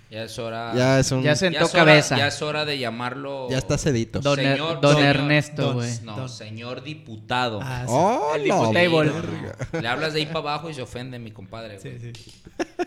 ya, 0.09 0.17
Ya 0.17 0.23
es 0.23 0.39
hora. 0.39 0.73
ya 0.75 0.99
es 0.99 1.11
un... 1.11 1.21
Ya 1.21 1.29
Ya, 1.31 1.35
se- 1.35 1.45
ya 1.45 1.51
sentó 1.51 1.65
es 1.65 1.73
hora- 1.73 1.85
cabeza. 1.85 2.17
Ya 2.17 2.27
es 2.27 2.41
hora 2.41 2.65
de 2.65 2.79
llamarlo. 2.79 3.47
está 3.51 3.77
cedito. 3.77 4.19
Don, 4.21 4.39
Er- 4.39 4.57
Señor- 4.57 4.81
don 4.81 4.95
don- 4.95 5.03
Ernesto, 5.03 5.73
güey. 5.73 5.91
No, 6.03 6.15
Don- 6.17 6.29
señor 6.29 6.81
diputado. 6.83 7.59
Ah, 7.61 7.81
sí. 7.85 7.91
¡Oh, 7.93 8.33
El 8.35 8.43
verga! 8.89 9.55
Le 9.81 9.87
hablas 9.87 10.13
de 10.13 10.19
ahí 10.21 10.25
para 10.25 10.39
abajo 10.39 10.69
y 10.69 10.73
se 10.73 10.81
ofende 10.81 11.19
mi 11.19 11.31
compadre. 11.31 11.79
Sí, 11.79 11.89
güey. 11.89 12.13
sí. 12.15 12.31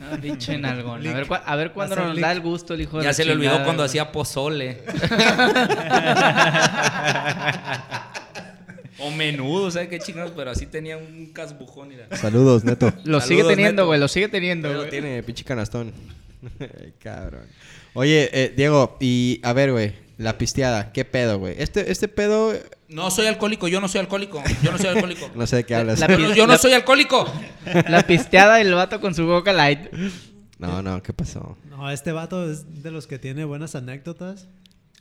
Ah, 0.00 0.16
pinche 0.20 0.58
nalgón. 0.58 1.06
A 1.06 1.12
ver, 1.12 1.26
a 1.44 1.56
ver 1.56 1.72
cuándo 1.72 1.94
nos 1.96 2.14
leak. 2.14 2.20
da 2.26 2.32
el 2.32 2.40
gusto 2.40 2.74
el 2.74 2.80
hijo 2.82 2.98
de 2.98 3.04
Ya 3.04 3.12
se 3.12 3.24
le 3.24 3.32
olvidó 3.32 3.62
cuando 3.64 3.84
hacía 3.84 4.10
pozole. 4.12 4.82
o 8.98 9.10
menudo, 9.10 9.70
¿sabes 9.70 9.88
qué 9.88 9.98
chingados? 9.98 10.32
Pero 10.36 10.50
así 10.50 10.66
tenía 10.66 10.96
un 10.96 11.26
casbujón. 11.32 11.88
Mira. 11.88 12.06
Saludos, 12.16 12.64
Neto. 12.64 12.92
Lo 13.04 13.20
sigue 13.20 13.44
teniendo, 13.44 13.86
güey. 13.86 13.98
Lo 13.98 14.08
sigue 14.08 14.28
teniendo, 14.28 14.72
Lo 14.72 14.86
tiene, 14.88 15.22
pinche 15.22 15.44
canastón. 15.44 15.92
Cabrón. 17.02 17.46
Oye, 17.94 18.30
eh, 18.32 18.52
Diego, 18.56 18.96
y 19.00 19.40
a 19.42 19.52
ver, 19.52 19.72
güey, 19.72 19.94
la 20.18 20.38
pisteada, 20.38 20.92
¿qué 20.92 21.04
pedo, 21.04 21.38
güey? 21.38 21.54
Este, 21.58 21.90
este 21.90 22.08
pedo, 22.08 22.52
No 22.88 23.10
soy 23.10 23.26
alcohólico, 23.26 23.68
yo 23.68 23.80
no 23.80 23.88
soy 23.88 24.00
alcohólico. 24.00 24.42
Yo 24.62 24.72
no 24.72 24.78
soy 24.78 24.88
alcohólico. 24.88 25.30
no 25.34 25.46
sé 25.46 25.56
de 25.56 25.64
qué 25.64 25.74
hablas. 25.74 26.00
La 26.00 26.06
Yo 26.08 26.18
no, 26.18 26.34
yo 26.34 26.46
no 26.46 26.52
la- 26.54 26.58
soy 26.58 26.72
alcohólico. 26.72 27.30
La 27.88 28.06
pisteada 28.06 28.56
del 28.56 28.72
vato 28.74 29.00
con 29.00 29.14
su 29.14 29.26
boca 29.26 29.52
light. 29.52 29.90
No, 30.58 30.82
no, 30.82 31.02
¿qué 31.02 31.12
pasó? 31.12 31.56
No, 31.68 31.90
este 31.90 32.12
vato 32.12 32.50
es 32.50 32.82
de 32.82 32.90
los 32.90 33.06
que 33.06 33.18
tiene 33.18 33.44
buenas 33.44 33.74
anécdotas. 33.74 34.46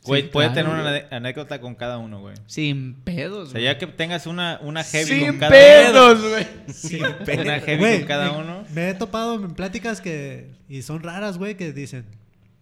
Güey, 0.04 0.22
Sí, 0.22 0.28
puede 0.32 0.48
claro, 0.52 0.68
tener 0.68 0.80
una 0.80 0.90
güey. 0.90 1.04
anécdota 1.12 1.60
con 1.60 1.74
cada 1.76 1.98
uno, 1.98 2.20
güey. 2.20 2.34
Sin 2.46 2.94
pedos, 3.04 3.42
O 3.42 3.46
sea, 3.46 3.52
güey. 3.52 3.64
ya 3.64 3.78
que 3.78 3.86
tengas 3.86 4.26
una, 4.26 4.58
una 4.62 4.82
heavy 4.82 5.06
Sin 5.10 5.26
con 5.28 5.38
cada 5.38 5.50
pedos, 5.52 6.20
güey. 6.28 6.46
uno. 7.00 7.42
Una 7.42 7.60
heavy 7.60 7.78
Güey, 7.78 7.98
con 8.00 8.08
cada 8.08 8.32
me- 8.32 8.38
uno. 8.38 8.64
Me 8.74 8.88
he 8.90 8.94
topado 8.94 9.36
en 9.36 9.54
pláticas 9.54 10.00
que... 10.00 10.50
Y 10.68 10.82
son 10.82 11.02
raras, 11.02 11.38
güey, 11.38 11.56
que 11.56 11.72
dicen... 11.72 12.04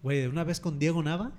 Güey, 0.03 0.27
una 0.27 0.43
vez 0.43 0.59
con 0.59 0.77
Diego 0.79 1.01
Nava. 1.01 1.31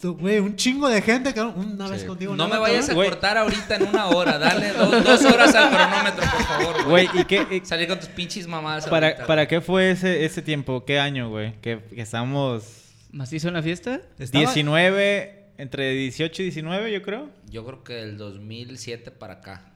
tú, 0.00 0.16
Güey, 0.16 0.38
un 0.40 0.56
chingo 0.56 0.88
de 0.88 1.00
gente, 1.02 1.32
cabrón. 1.34 1.72
Una 1.74 1.88
vez 1.88 2.00
Sí. 2.02 2.06
con 2.08 2.18
Diego 2.18 2.34
No 2.36 2.44
Nava. 2.48 2.56
me 2.56 2.60
vayas 2.62 2.84
a 2.84 2.88
cabrón. 2.88 2.96
Güey. 2.96 3.08
cortar 3.10 3.38
ahorita 3.38 3.76
en 3.76 3.82
una 3.86 4.06
hora. 4.08 4.38
Dale 4.38 4.72
dos, 4.72 5.04
dos 5.04 5.24
horas 5.26 5.54
al 5.54 5.70
cronómetro, 5.70 6.24
por 6.30 6.42
favor. 6.44 6.84
Güey, 6.86 7.08
¿y 7.14 7.24
qué? 7.24 7.46
y- 7.62 7.66
Salir 7.66 7.86
con 7.88 8.00
tus 8.00 8.08
pinches 8.08 8.46
mamadas. 8.48 8.86
para, 8.88 9.08
ahorita, 9.08 9.26
¿Para 9.26 9.42
güey. 9.42 9.48
qué 9.48 9.60
fue 9.60 9.90
ese, 9.92 10.24
ese 10.24 10.42
tiempo? 10.42 10.84
¿Qué 10.84 10.98
año, 10.98 11.28
güey? 11.30 11.52
Que, 11.60 11.78
que 11.94 12.00
estamos 12.02 12.82
¿Macizo 13.12 13.48
en 13.48 13.54
la 13.54 13.62
fiesta? 13.62 14.00
Estaba- 14.18 14.44
19, 14.44 15.35
entre 15.58 15.90
18 15.92 16.42
y 16.42 16.44
19, 16.46 16.92
yo 16.92 17.02
creo. 17.02 17.30
Yo 17.48 17.64
creo 17.64 17.84
que 17.84 17.94
del 17.94 18.16
2007 18.16 19.10
para 19.10 19.34
acá. 19.34 19.72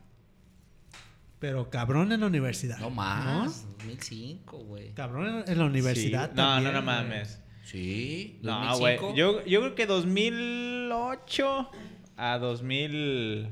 Pero 1.38 1.70
cabrón 1.70 2.12
en 2.12 2.20
la 2.20 2.26
universidad. 2.26 2.78
No 2.78 2.90
más. 2.90 3.64
2005, 3.78 4.58
güey. 4.58 4.92
Cabrón 4.92 5.42
en, 5.46 5.50
en 5.52 5.58
la 5.58 5.64
universidad 5.64 6.24
Sí. 6.30 6.36
No, 6.36 6.42
también, 6.42 6.72
no, 6.74 6.80
no 6.80 6.84
güey. 6.86 6.96
mames. 6.96 7.40
Sí. 7.64 8.38
No, 8.42 8.76
güey. 8.78 8.96
2005. 8.98 9.14
Yo, 9.16 9.44
yo 9.46 9.60
creo 9.60 9.74
que 9.74 9.86
2008 9.86 11.70
a 12.16 12.38
2000... 12.38 13.48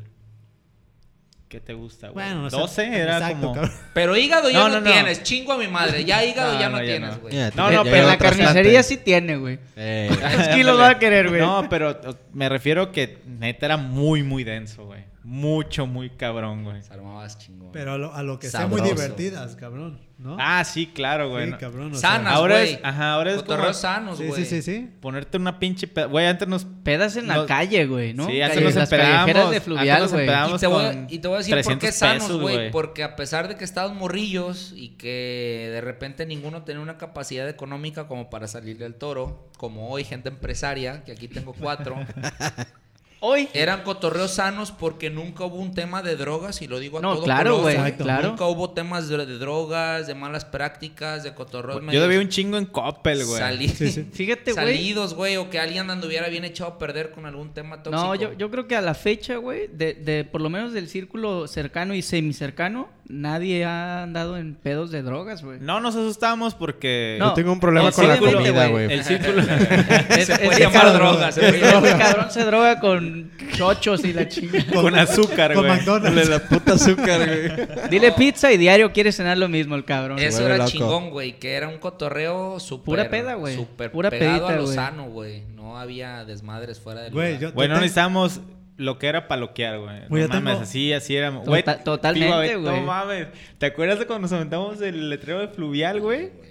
¿Qué 1.49 1.61
te 1.61 1.73
gusta, 1.73 2.11
güey? 2.11 2.27
Bueno, 2.27 2.45
o 2.45 2.51
sea, 2.51 2.59
12 2.59 2.87
era 3.01 3.17
exacto, 3.17 3.41
como... 3.41 3.55
cabrón. 3.55 3.73
Pero 3.95 4.17
hígado 4.19 4.51
ya 4.51 4.59
No, 4.59 4.69
no, 4.69 4.75
no, 4.75 4.81
no. 4.83 4.93
tienes. 4.93 5.23
Chingo 5.23 5.53
a 5.53 5.59
mi 5.59 5.67
madre. 5.67 6.05
Ya 6.05 6.23
hígado 6.23 6.53
No, 6.53 6.61
ya 6.61 6.69
no, 6.69 6.77
no, 6.79 6.85
tienes, 6.85 7.11
no. 7.15 7.21
güey. 7.21 7.35
No, 7.55 7.71
no, 7.71 7.85
pero 7.85 7.97
en 7.97 8.07
la 8.07 8.19
carnicería 8.19 8.83
sí 8.83 8.99
tiene, 8.99 9.37
güey. 9.39 9.59
Eh, 9.77 10.11
kilos 10.55 10.79
va 10.79 10.91
a 10.91 10.99
querer, 10.99 11.31
güey. 11.31 11.41
No, 11.41 11.67
pero 11.71 11.99
me 12.35 12.51
refiero 12.51 12.93
que 12.93 13.19
neta 13.27 13.65
era 13.65 13.77
muy, 13.79 14.23
muy 14.23 14.45
denso, 14.45 14.85
güey. 14.85 15.05
Mucho, 15.31 15.87
muy 15.87 16.09
cabrón, 16.09 16.65
güey. 16.65 16.83
Se 16.83 16.91
armabas 16.91 17.37
chingón. 17.39 17.71
Pero 17.71 17.93
a 17.93 17.99
lo, 17.99 18.15
a 18.15 18.23
lo 18.23 18.39
que 18.39 18.49
sea 18.49 18.67
muy 18.67 18.81
divertidas, 18.81 19.57
cabrón, 19.57 20.01
¿no? 20.17 20.39
Ah, 20.41 20.65
sí, 20.65 20.87
claro, 20.87 21.29
güey. 21.29 21.45
sí, 21.45 21.51
no. 21.51 21.59
cabrón. 21.59 21.93
o 21.93 21.95
sea, 21.97 22.13
Sanas, 22.13 22.33
Ahora 22.33 22.55
güey. 22.61 22.73
es- 22.73 22.81
ajá, 22.83 23.13
ahora 23.13 23.35
es 23.35 23.43
como- 23.43 23.73
sanos, 23.75 24.17
sí, 24.17 24.25
güey. 24.27 24.43
sí, 24.47 24.63
sí, 24.63 24.63
sí. 24.63 24.91
Ponerte 25.03 25.37
una 25.37 25.59
pinche... 25.59 25.87
peda- 25.87 26.07
Güey, 26.07 26.25
antes 26.27 26.49
nos... 26.49 26.65
Pedas 26.83 27.15
en 27.17 27.27
la 27.29 27.37
Nos- 27.37 27.47
calle, 27.47 27.85
güey, 27.85 28.15
¿no? 28.15 28.27
Sí, 28.27 28.41
antes 28.41 28.63
nos 28.63 28.75
empedábamos. 28.77 29.37
antes 29.37 30.13
güey. 30.13 30.25
Y 30.25 30.59
te, 30.59 30.67
voy, 30.67 30.85
a- 30.87 30.93
con 30.95 31.07
y 31.11 31.19
te 31.19 31.29
voy 31.29 31.35
a 31.35 31.39
decir 31.39 31.55
por 31.57 31.63
qué 31.63 31.79
300 31.89 31.95
sanos, 31.95 32.23
pesos, 32.25 32.41
güey. 32.41 32.71
Porque 32.71 33.03
a 33.05 33.15
pesar 33.15 33.49
de 33.49 33.57
que 33.57 33.65
estaban 33.65 33.99
morrillos 33.99 34.73
y 34.75 34.97
que 34.97 35.69
de 35.75 35.81
repente 35.83 36.25
ninguno 36.25 36.63
tenía 36.63 36.81
una 36.81 36.97
capacidad 36.97 37.47
económica 37.51 38.09
como 38.09 38.31
para 38.31 38.47
salir 38.49 38.79
del 38.79 38.95
toro, 38.95 39.51
como 39.59 39.91
hoy, 39.91 40.05
gente 40.05 40.31
empresaria, 40.31 41.05
que 41.05 41.13
aquí 41.13 41.29
tengo 41.29 41.53
cuatro, 41.53 41.97
Hoy. 43.21 43.49
eran 43.53 43.83
cotorreos 43.83 44.33
sanos 44.35 44.71
porque 44.71 45.11
nunca 45.11 45.45
hubo 45.45 45.57
un 45.57 45.75
tema 45.75 46.03
de 46.03 46.17
drogas, 46.17 46.63
y 46.63 46.69
lo 46.69 46.79
digo 46.79 46.99
a 46.99 47.01
No, 47.03 47.15
todo 47.15 47.25
claro, 47.25 47.59
color, 47.63 47.77
güey, 47.79 47.97
claro. 47.97 48.29
Nunca 48.29 48.45
hubo 48.47 48.71
temas 48.71 49.09
de, 49.09 49.27
de 49.27 49.39
drogas, 49.39 50.07
de 50.07 50.15
malas 50.15 50.45
prácticas, 50.45 51.23
de 51.25 51.35
cotorreos 51.35 51.83
Yo 51.91 52.01
debía 52.03 52.21
un 52.21 52.29
chingo 52.29 52.57
en 52.59 52.67
Coppel, 52.67 53.25
güey. 53.25 53.39
sali- 53.39 53.69
Sí, 53.69 53.91
sí. 53.91 54.09
Fíjate, 54.13 54.53
güey. 54.53 54.65
salidos, 54.77 55.15
güey, 55.15 55.37
o 55.37 55.51
que 55.51 55.59
alguien 55.59 55.91
anduviera 55.91 56.29
bien 56.29 56.45
echado 56.45 56.71
a 56.71 56.79
perder 56.79 57.11
con 57.11 57.27
algún 57.27 57.53
tema 57.55 57.83
tóxico. 57.83 58.03
No, 58.07 58.15
yo, 58.15 58.33
yo 58.35 58.51
creo 58.51 58.67
que 58.69 58.77
a 58.77 58.81
la 58.81 58.95
fecha, 58.95 59.37
güey, 59.37 59.69
de, 59.73 59.95
de 59.95 60.25
por 60.25 60.41
lo 60.41 60.51
menos 60.51 60.73
del 60.73 60.89
círculo 60.89 61.49
cercano 61.49 61.95
y 61.95 62.03
semicercano, 62.03 62.89
nadie 63.09 63.65
ha 63.65 64.03
andado 64.03 64.37
en 64.37 64.55
pedos 64.55 64.91
de 64.91 65.03
drogas, 65.03 65.43
güey. 65.43 65.59
No 65.61 65.81
nos 65.81 65.97
asustamos 65.97 66.55
porque... 66.55 67.17
No. 67.19 67.29
Yo 67.29 67.35
tengo 67.35 67.53
un 67.53 67.61
problema 67.61 67.91
con 67.91 68.07
la 68.07 68.19
comida, 68.19 68.69
güey. 68.69 68.93
El 68.93 69.03
círculo... 69.05 69.43
Se 69.43 70.39
puede 70.39 70.61
llamar 70.61 70.93
droga. 70.93 71.29
Este 71.31 71.97
cabrón 71.99 72.31
se 72.31 72.45
droga 72.45 72.79
con 72.81 73.08
chochos 73.57 74.05
y 74.05 74.13
la 74.13 74.29
chinga. 74.29 74.65
con 74.73 74.95
azúcar, 74.99 75.55
Con 75.55 75.67
güey. 75.67 75.79
McDonald's. 75.79 76.29
La 76.29 76.39
puta 76.41 76.73
azúcar, 76.75 77.21
güey. 77.27 77.69
Dile 77.91 78.13
pizza 78.13 78.53
y 78.53 78.57
diario 78.57 78.93
quiere 78.93 79.13
cenar 79.13 79.39
lo 79.39 79.49
mismo 79.49 79.75
el 79.75 79.85
cabrón. 79.85 80.19
Eso 80.19 80.45
era 80.47 80.57
loco. 80.59 80.71
chingón, 80.71 81.11
güey, 81.11 81.39
que 81.39 81.55
era 81.55 81.69
un 81.69 81.79
cotorreo 81.79 82.61
súper... 82.61 82.85
Pura 82.85 83.11
peda, 83.11 83.35
güey. 83.35 83.55
Súper 83.57 83.91
Pura 83.91 84.11
pegado 84.11 84.39
pedita, 84.47 84.53
a 84.53 84.57
lo 84.57 84.63
güey. 84.65 84.75
sano, 84.75 85.05
güey. 85.11 85.43
No 85.55 85.79
había 85.79 86.25
desmadres 86.25 86.81
fuera 86.81 87.03
del 87.03 87.13
Güey, 87.13 87.35
lugar. 87.35 87.41
yo, 87.51 87.53
Güey, 87.53 87.69
yo 87.69 87.75
no 87.75 87.79
te- 87.81 87.85
necesitamos 87.85 88.41
lo 88.77 88.99
que 88.99 89.09
era 89.09 89.27
paloquear, 89.29 89.79
güey. 89.81 90.07
Güey, 90.09 90.23
No 90.25 90.29
mames, 90.35 90.53
tengo- 90.55 90.63
así, 90.63 90.93
así 90.93 91.17
era. 91.17 91.31
Güey, 91.31 91.63
Tota- 91.63 91.83
totalmente, 91.85 92.57
güey. 92.57 92.81
No 92.81 92.81
mames. 92.87 93.27
¿Te 93.59 93.67
acuerdas 93.67 93.99
de 93.99 94.07
cuando 94.07 94.23
nos 94.23 94.33
aventamos 94.33 94.81
el 94.81 95.11
letrero 95.11 95.41
de 95.41 95.49
fluvial, 95.49 96.01
güey? 96.01 96.29
Güey. 96.29 96.49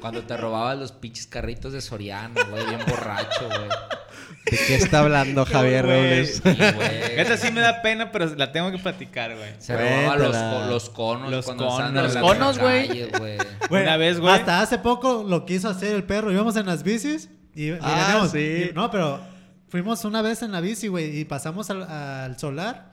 Cuando 0.00 0.22
te 0.22 0.36
robabas 0.36 0.78
los 0.78 0.90
pinches 0.92 1.26
carritos 1.28 1.72
de 1.72 1.80
Soriano, 1.80 2.34
güey, 2.50 2.64
bien 2.66 2.80
borracho, 2.88 3.46
güey. 3.46 3.68
¿De 4.50 4.58
qué 4.66 4.74
está 4.74 5.00
hablando 5.00 5.44
Javier. 5.44 5.84
Robles? 5.84 6.42
Esta 6.44 7.36
sí 7.36 7.52
me 7.52 7.60
da 7.60 7.80
pena, 7.80 8.10
pero 8.10 8.26
la 8.34 8.50
tengo 8.52 8.70
que 8.72 8.78
platicar, 8.78 9.36
güey. 9.36 9.50
Se 9.58 9.76
robaba 9.76 10.16
los, 10.16 10.68
los 10.68 10.90
conos. 10.90 11.30
Los 11.30 11.44
cuando 11.46 11.68
conos. 11.68 11.92
Los 11.92 12.16
conos, 12.16 12.58
güey. 12.60 13.08
Una 13.70 13.96
vez, 13.96 14.18
güey. 14.18 14.34
Hasta 14.34 14.60
hace 14.60 14.78
poco 14.78 15.24
lo 15.26 15.44
quiso 15.46 15.68
hacer 15.68 15.94
el 15.94 16.04
perro. 16.04 16.32
Íbamos 16.32 16.56
en 16.56 16.66
las 16.66 16.82
bicis 16.82 17.28
y, 17.54 17.68
y 17.68 17.78
Ah, 17.80 18.06
veníamos- 18.08 18.30
sí. 18.32 18.70
y- 18.70 18.74
no, 18.74 18.90
pero 18.90 19.20
fuimos 19.68 20.04
una 20.04 20.22
vez 20.22 20.42
en 20.42 20.52
la 20.52 20.60
bici, 20.60 20.88
güey, 20.88 21.18
y 21.20 21.24
pasamos 21.24 21.70
al, 21.70 21.82
al 21.84 22.38
solar. 22.38 22.92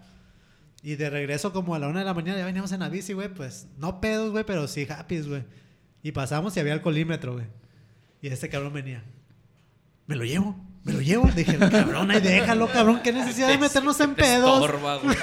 Y 0.81 0.95
de 0.95 1.09
regreso 1.09 1.51
como 1.51 1.75
a 1.75 1.79
la 1.79 1.87
una 1.87 1.99
de 1.99 2.05
la 2.05 2.13
mañana 2.13 2.37
ya 2.39 2.45
veníamos 2.45 2.71
en 2.71 2.79
la 2.79 2.87
bici, 2.89 3.11
güey, 3.13 3.27
pues 3.27 3.67
no 3.77 3.99
pedos, 3.99 4.31
güey, 4.31 4.45
pero 4.45 4.65
sí 4.67 4.87
happy, 4.89 5.19
güey. 5.21 5.43
Y 6.03 6.11
pasamos 6.13 6.55
y 6.55 6.59
había 6.61 6.71
alcoholímetro, 6.73 7.33
güey. 7.33 7.47
Y 8.21 8.27
este 8.29 8.47
cabrón 8.47 8.71
venía. 8.71 9.03
Me 10.07 10.15
lo 10.15 10.23
llevo, 10.23 10.55
me 10.83 10.93
lo 10.93 11.01
llevo. 11.01 11.27
Dije, 11.35 11.57
cabrón, 11.57 12.11
ahí 12.11 12.21
déjalo, 12.21 12.67
cabrón. 12.67 13.01
¿Qué 13.03 13.11
necesidad 13.13 13.47
de 13.49 13.57
meternos 13.57 13.99
en 13.99 14.15
pedos? 14.15 14.61
estorba, 14.61 14.97
güey. 14.97 15.15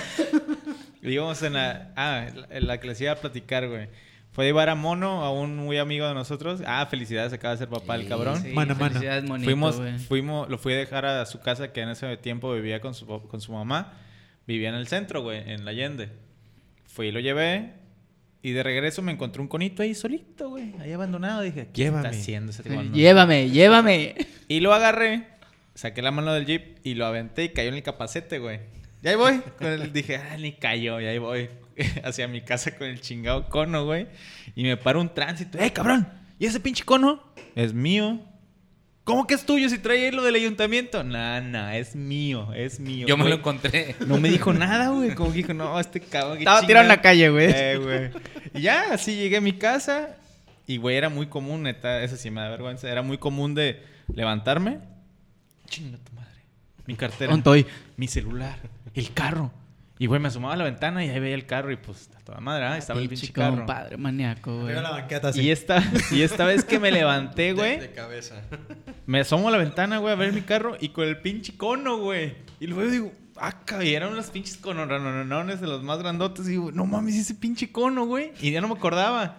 Y 1.02 1.10
íbamos 1.12 1.42
en 1.42 1.54
la. 1.54 1.92
Ah, 1.96 2.26
en 2.50 2.66
la 2.66 2.80
que 2.80 2.88
les 2.88 3.00
iba 3.00 3.12
a 3.12 3.16
platicar, 3.16 3.68
güey. 3.68 3.88
Fue 4.32 4.44
a 4.44 4.48
llevar 4.48 4.68
a 4.68 4.74
Mono, 4.74 5.24
a 5.24 5.32
un 5.32 5.56
muy 5.56 5.78
amigo 5.78 6.06
de 6.06 6.12
nosotros. 6.12 6.60
Ah, 6.66 6.86
felicidades, 6.90 7.32
acaba 7.32 7.52
de 7.54 7.58
ser 7.58 7.68
papá 7.68 7.94
el 7.94 8.02
Sí, 8.02 8.08
cabrón. 8.08 8.42
Sí, 8.42 8.52
felicidades, 8.52 9.24
monito, 9.24 9.46
fuimos, 9.46 9.80
fuimos, 10.08 10.48
lo 10.50 10.58
fui 10.58 10.74
a 10.74 10.76
dejar 10.76 11.06
a 11.06 11.24
su 11.24 11.40
casa 11.40 11.72
que 11.72 11.80
en 11.80 11.88
ese 11.88 12.14
tiempo 12.18 12.52
vivía 12.52 12.80
con 12.82 12.92
su, 12.92 13.06
con 13.06 13.40
su 13.40 13.52
mamá. 13.52 13.94
Vivía 14.46 14.68
en 14.68 14.74
el 14.74 14.88
centro, 14.88 15.22
güey, 15.22 15.50
en 15.50 15.64
la 15.64 15.70
Allende. 15.70 16.10
Fui 16.84 17.06
y 17.06 17.12
lo 17.12 17.20
llevé. 17.20 17.72
Y 18.42 18.52
de 18.52 18.62
regreso 18.62 19.00
me 19.00 19.10
encontré 19.10 19.40
un 19.40 19.48
conito 19.48 19.82
ahí 19.82 19.94
solito, 19.94 20.50
güey. 20.50 20.74
Ahí 20.80 20.92
abandonado. 20.92 21.40
Dije, 21.40 21.68
¿qué 21.72 21.84
Llévame. 21.84 22.06
está 22.08 22.20
haciendo 22.20 22.50
ese 22.52 22.62
Sí, 22.62 22.68
cono? 22.74 22.92
Llévame, 22.92 23.48
llévame. 23.50 24.14
Y 24.48 24.60
lo 24.60 24.74
agarré, 24.74 25.26
saqué 25.76 26.02
la 26.02 26.10
mano 26.10 26.32
del 26.32 26.44
jeep 26.46 26.78
y 26.82 26.94
lo 26.94 27.06
aventé 27.06 27.44
y 27.44 27.48
cayó 27.50 27.68
en 27.68 27.74
el 27.76 27.82
capacete, 27.82 28.38
güey. 28.40 28.58
Y 29.02 29.08
ahí 29.08 29.14
voy. 29.14 29.40
Con 29.58 29.68
el- 29.68 29.92
dije, 29.92 30.16
ah, 30.16 30.36
ni 30.36 30.52
cayó. 30.52 31.00
Y 31.00 31.06
ahí 31.06 31.18
voy 31.18 31.48
hacia 32.04 32.26
mi 32.28 32.40
casa 32.40 32.76
con 32.76 32.88
el 32.88 33.00
chingado 33.00 33.48
cono, 33.48 33.84
güey. 33.84 34.08
Y 34.54 34.64
me 34.64 34.76
paro 34.76 35.00
un 35.00 35.12
tránsito. 35.14 35.58
¡Eh, 35.58 35.72
cabrón! 35.72 36.08
¿Y 36.38 36.46
ese 36.46 36.58
pinche 36.60 36.84
cono? 36.84 37.22
Es 37.54 37.72
mío. 37.72 38.18
¿Cómo 39.04 39.26
que 39.28 39.34
es 39.34 39.46
tuyo 39.46 39.68
si 39.68 39.78
trae 39.78 40.06
ahí 40.06 40.10
lo 40.10 40.24
del 40.24 40.34
ayuntamiento? 40.34 41.04
Nah, 41.04 41.40
nah, 41.40 41.76
es 41.76 41.94
mío, 41.94 42.52
es 42.54 42.80
mío. 42.80 43.06
Yo 43.06 43.16
me 43.16 43.28
lo 43.28 43.36
encontré. 43.36 43.94
No 44.04 44.18
me 44.18 44.28
dijo 44.28 44.52
nada, 44.54 44.88
güey. 44.88 45.14
Como 45.14 45.30
que 45.30 45.36
dijo, 45.36 45.54
no, 45.54 45.78
este 45.78 46.00
cabrón. 46.00 46.38
Estaba 46.38 46.66
tirado 46.66 46.86
en 46.86 46.90
chingado". 46.90 46.96
la 46.96 47.02
calle, 47.02 47.28
güey. 47.30 47.46
Eh, 47.54 47.76
güey. 47.76 48.10
Y 48.54 48.62
ya, 48.62 48.92
así 48.92 49.14
llegué 49.14 49.36
a 49.36 49.40
mi 49.40 49.52
casa. 49.52 50.16
Y, 50.66 50.78
güey, 50.78 50.96
era 50.96 51.08
muy 51.08 51.26
común, 51.26 51.62
neta. 51.62 52.02
Eso 52.02 52.16
sí 52.16 52.30
me 52.32 52.40
da 52.40 52.48
vergüenza. 52.48 52.90
Era 52.90 53.02
muy 53.02 53.16
común 53.18 53.54
de 53.54 53.80
levantarme. 54.12 54.80
Chinga 55.66 55.98
tu 55.98 56.12
madre. 56.12 56.30
Mi 56.86 56.94
cartera. 56.94 57.32
Ontoy. 57.34 57.66
Mi 57.96 58.08
celular. 58.08 58.58
El 58.94 59.12
carro. 59.12 59.52
Y, 59.98 60.06
güey, 60.06 60.20
me 60.20 60.28
asomaba 60.28 60.54
a 60.54 60.56
la 60.58 60.64
ventana 60.64 61.04
y 61.04 61.08
ahí 61.08 61.18
veía 61.20 61.34
el 61.34 61.46
carro. 61.46 61.72
Y, 61.72 61.76
pues, 61.76 62.10
a 62.16 62.20
toda 62.20 62.38
madre, 62.40 62.66
¿ah? 62.66 62.76
estaba 62.76 63.00
el 63.00 63.08
pinche 63.08 63.26
Pinche 63.28 63.32
carro. 63.32 63.56
compadre 63.56 63.96
maníaco, 63.96 64.54
güey. 64.54 64.66
Arriba 64.66 64.82
la 64.82 64.90
banqueta 64.90 65.28
así. 65.28 65.40
Y 65.40 65.50
esta, 65.50 65.82
y 66.10 66.20
esta 66.20 66.44
vez 66.44 66.64
que 66.64 66.78
me 66.78 66.90
levanté, 66.90 67.52
güey. 67.54 67.80
De 67.80 67.92
cabeza. 67.92 68.42
Me 69.06 69.20
asomo 69.20 69.48
a 69.48 69.52
la 69.52 69.58
ventana, 69.58 69.98
güey, 69.98 70.12
a 70.12 70.16
ver 70.16 70.32
mi 70.32 70.42
carro 70.42 70.76
y 70.80 70.90
con 70.90 71.08
el 71.08 71.18
pinche 71.20 71.56
cono, 71.56 71.96
güey. 71.98 72.34
Y 72.60 72.66
luego 72.66 72.90
digo, 72.90 73.12
ah, 73.36 73.62
cabrón, 73.64 73.86
y 73.88 73.94
eran 73.94 74.12
unos 74.12 74.30
pinches 74.30 74.58
conones 74.58 75.60
de 75.60 75.66
los 75.66 75.82
más 75.82 75.98
grandotes. 75.98 76.46
Y 76.46 76.50
digo, 76.50 76.72
no 76.72 76.84
mames, 76.84 77.14
ese 77.16 77.34
pinche 77.34 77.72
cono, 77.72 78.04
güey. 78.04 78.32
Y 78.40 78.50
ya 78.50 78.60
no 78.60 78.68
me 78.68 78.74
acordaba. 78.74 79.38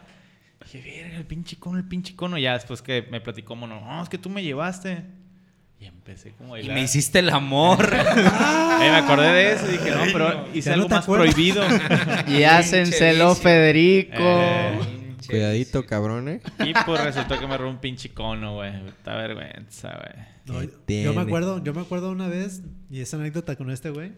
Dije, 0.63 0.81
verga, 1.03 1.17
el 1.17 1.25
pinche 1.25 1.57
cono, 1.57 1.77
el 1.77 1.85
pinche 1.87 2.15
cono. 2.15 2.37
Ya 2.39 2.53
después 2.53 2.81
que 2.81 3.07
me 3.11 3.21
platicó, 3.21 3.55
mono, 3.55 3.79
no, 3.79 4.01
es 4.01 4.09
que 4.09 4.17
tú 4.17 4.29
me 4.29 4.41
llevaste. 4.41 5.05
Y 5.79 5.85
empecé 5.85 6.31
como 6.31 6.55
a 6.55 6.59
Y 6.61 6.67
me 6.69 6.81
hiciste 6.81 7.19
el 7.19 7.29
amor. 7.29 7.93
Ahí 7.95 8.89
me 8.89 8.95
acordé 8.97 9.31
de 9.31 9.51
eso 9.53 9.67
y 9.67 9.73
dije, 9.73 9.91
no, 9.91 10.03
pero 10.11 10.47
hice 10.53 10.69
no 10.69 10.75
algo 10.75 10.89
más 10.89 11.05
prohibido. 11.05 11.63
Y 12.27 12.43
hácenselo. 12.43 13.35
Federico. 13.35 14.15
Eh, 14.17 14.79
Cuidadito, 15.27 15.85
cabrón, 15.85 16.29
eh. 16.29 16.41
y 16.65 16.73
pues 16.85 17.03
resultó 17.03 17.37
que 17.37 17.47
me 17.47 17.57
robó 17.57 17.69
un 17.69 17.79
pinche 17.79 18.09
cono, 18.13 18.55
güey. 18.55 18.73
Está 18.87 19.15
vergüenza, 19.15 19.89
güey. 19.97 20.25
No, 20.65 20.71
¿Qué 20.87 21.03
yo- 21.03 21.13
me 21.13 21.21
acuerdo, 21.21 21.61
yo 21.63 21.73
me 21.73 21.81
acuerdo 21.81 22.11
una 22.11 22.27
vez, 22.27 22.61
y 22.89 23.01
esa 23.01 23.17
anécdota 23.17 23.55
con 23.57 23.69
este 23.69 23.89
güey. 23.89 24.13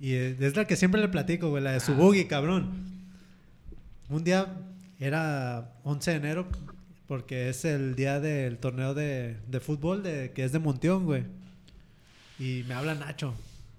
Y 0.00 0.12
eh, 0.12 0.36
es 0.38 0.54
la 0.54 0.66
que 0.66 0.76
siempre 0.76 1.00
le 1.00 1.08
platico, 1.08 1.50
güey, 1.50 1.62
la 1.62 1.72
de 1.72 1.80
su 1.80 1.94
buggy, 1.94 2.26
cabrón. 2.26 2.70
Un 4.08 4.22
día 4.22 4.46
era 5.00 5.72
11 5.82 6.10
de 6.12 6.16
enero, 6.18 6.48
porque 7.06 7.48
es 7.48 7.64
el 7.64 7.94
día 7.94 8.20
del 8.20 8.58
torneo 8.58 8.94
de, 8.94 9.36
de 9.46 9.60
fútbol 9.60 10.02
de, 10.02 10.32
que 10.32 10.44
es 10.44 10.52
de 10.52 10.58
Monteón, 10.58 11.04
güey. 11.04 11.24
Y 12.38 12.64
me 12.66 12.74
habla 12.74 12.94
Nacho. 12.94 13.34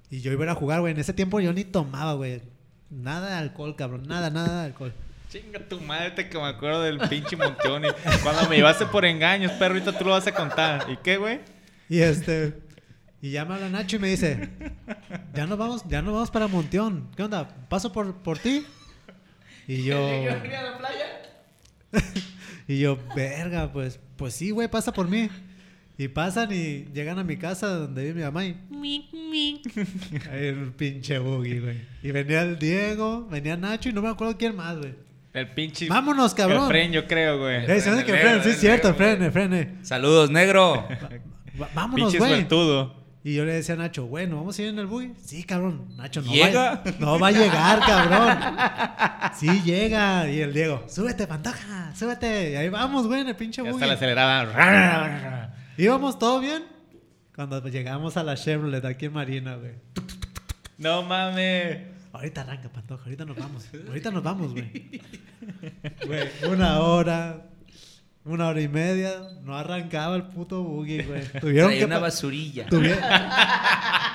Y 0.09 0.21
yo 0.21 0.31
iba 0.31 0.43
a 0.43 0.45
ir 0.45 0.49
a 0.51 0.55
jugar, 0.55 0.81
güey. 0.81 0.93
En 0.93 0.99
ese 0.99 1.13
tiempo 1.13 1.39
yo 1.39 1.51
ni 1.51 1.63
tomaba, 1.63 2.13
güey. 2.13 2.41
Nada 2.89 3.29
de 3.29 3.35
alcohol, 3.35 3.75
cabrón. 3.75 4.07
Nada, 4.07 4.29
nada 4.29 4.61
de 4.61 4.65
alcohol. 4.67 4.93
Chinga 5.29 5.59
tu 5.67 5.81
madre, 5.81 6.11
te 6.11 6.29
que 6.29 6.37
me 6.37 6.45
acuerdo 6.45 6.83
del 6.83 6.99
pinche 7.09 7.35
Monteón. 7.35 7.85
y 7.85 7.89
cuando 8.23 8.47
me 8.47 8.57
llevaste 8.57 8.85
por 8.85 9.05
engaños, 9.05 9.51
perro, 9.53 9.73
ahorita 9.73 9.97
tú 9.97 10.05
lo 10.05 10.11
vas 10.11 10.27
a 10.27 10.33
contar. 10.33 10.85
¿Y 10.89 10.97
qué, 10.97 11.17
güey? 11.17 11.39
Y 11.89 11.99
este. 11.99 12.53
Y 13.21 13.31
ya 13.31 13.43
me 13.43 13.55
habla 13.55 13.69
Nacho 13.69 13.95
y 13.95 13.99
me 13.99 14.07
dice, 14.09 14.49
ya 15.33 15.47
nos 15.47 15.57
vamos, 15.57 15.83
ya 15.87 16.01
nos 16.03 16.13
vamos 16.13 16.29
para 16.29 16.47
Monteón. 16.47 17.09
¿Qué 17.15 17.23
onda? 17.23 17.47
¿Paso 17.69 17.91
por, 17.91 18.13
por 18.17 18.37
ti? 18.37 18.65
Y 19.67 19.83
yo. 19.83 19.97
y 20.13 20.25
yo, 20.25 20.31
verga, 23.15 23.71
pues, 23.71 23.99
pues 24.15 24.33
sí, 24.33 24.51
güey, 24.51 24.67
pasa 24.67 24.91
por 24.93 25.07
mí. 25.07 25.29
Y 25.97 26.09
pasan 26.09 26.51
y 26.51 26.87
llegan 26.93 27.19
a 27.19 27.23
mi 27.23 27.37
casa 27.37 27.67
donde 27.67 28.03
vive 28.03 28.15
mi 28.15 28.21
mamá 28.23 28.43
y. 28.45 28.57
Ahí 30.29 30.47
el 30.47 30.73
pinche 30.73 31.19
buggy, 31.19 31.59
güey. 31.59 31.77
Y 32.03 32.11
venía 32.11 32.41
el 32.41 32.59
Diego, 32.59 33.25
venía 33.31 33.55
Nacho 33.55 33.87
y 33.89 33.93
no 33.93 34.01
me 34.01 34.09
acuerdo 34.09 34.37
quién 34.37 34.55
más, 34.57 34.77
güey. 34.77 34.93
El 35.33 35.47
pinche. 35.51 35.87
Vámonos, 35.87 36.33
cabrón. 36.33 36.63
El 36.63 36.67
Fren, 36.67 36.91
yo 36.91 37.07
creo, 37.07 37.39
güey. 37.39 37.63
Eh, 37.69 37.79
se 37.79 37.89
me 37.91 37.97
hace 37.97 38.05
que 38.05 38.11
El 38.11 38.17
negro, 38.25 38.43
sí, 38.43 38.49
el 38.49 38.55
es 38.55 38.59
cierto, 38.59 38.89
negro, 38.91 38.97
frene, 39.05 39.31
frene. 39.31 39.75
Saludos, 39.83 40.29
negro. 40.31 40.85
Va- 41.61 41.69
vámonos, 41.73 42.11
Pinche 42.11 42.17
güey. 42.19 42.31
Y 43.27 43.33
yo 43.33 43.43
le 43.43 43.53
decía 43.53 43.73
a 43.73 43.77
Nacho, 43.79 44.05
bueno, 44.05 44.35
¿vamos 44.35 44.59
a 44.59 44.61
ir 44.61 44.67
en 44.67 44.77
el 44.77 44.85
buggy? 44.85 45.13
Sí, 45.19 45.43
cabrón. 45.43 45.87
Nacho, 45.97 46.21
no 46.21 46.31
¿Llega? 46.31 46.75
va, 46.75 46.83
no 46.99 47.19
va 47.19 47.29
a 47.29 47.31
llegar, 47.31 47.79
cabrón. 47.79 48.37
Sí, 49.39 49.61
llega. 49.63 50.29
Y 50.29 50.41
el 50.41 50.53
Diego, 50.53 50.85
súbete, 50.87 51.25
pantaja, 51.25 51.91
súbete. 51.95 52.51
Y 52.51 52.55
ahí 52.55 52.69
vamos, 52.69 53.07
güey, 53.07 53.21
en 53.21 53.29
el 53.29 53.35
pinche 53.35 53.63
Ya 53.63 53.71
buggy. 53.71 53.81
hasta 53.83 53.87
la 53.87 53.93
aceleraba. 53.95 55.55
Íbamos 55.75 56.19
todo 56.19 56.39
bien. 56.39 56.65
Cuando 57.35 57.67
llegamos 57.67 58.15
a 58.15 58.23
la 58.23 58.35
Chevrolet 58.35 58.85
aquí 58.85 59.05
en 59.07 59.13
Marina, 59.13 59.55
güey. 59.55 59.73
No 60.77 61.01
mames. 61.01 61.79
Ahorita 62.13 62.41
arranca, 62.41 62.69
Pantoja. 62.69 63.05
Ahorita 63.05 63.25
nos 63.25 63.37
vamos. 63.37 63.65
Ahorita 63.87 64.11
nos 64.11 64.21
vamos, 64.23 64.51
güey. 64.53 65.01
Güey, 66.05 66.29
una 66.49 66.79
hora. 66.79 67.47
Una 68.25 68.47
hora 68.47 68.59
y 68.59 68.67
media. 68.67 69.11
No 69.43 69.55
arrancaba 69.55 70.15
el 70.15 70.23
puto 70.23 70.63
buggy, 70.63 71.03
güey. 71.03 71.21
Tuvieron 71.39 71.69
Traía 71.69 71.79
que... 71.81 71.85
una 71.85 71.99
basurilla. 71.99 72.65
tuvi- 72.67 72.95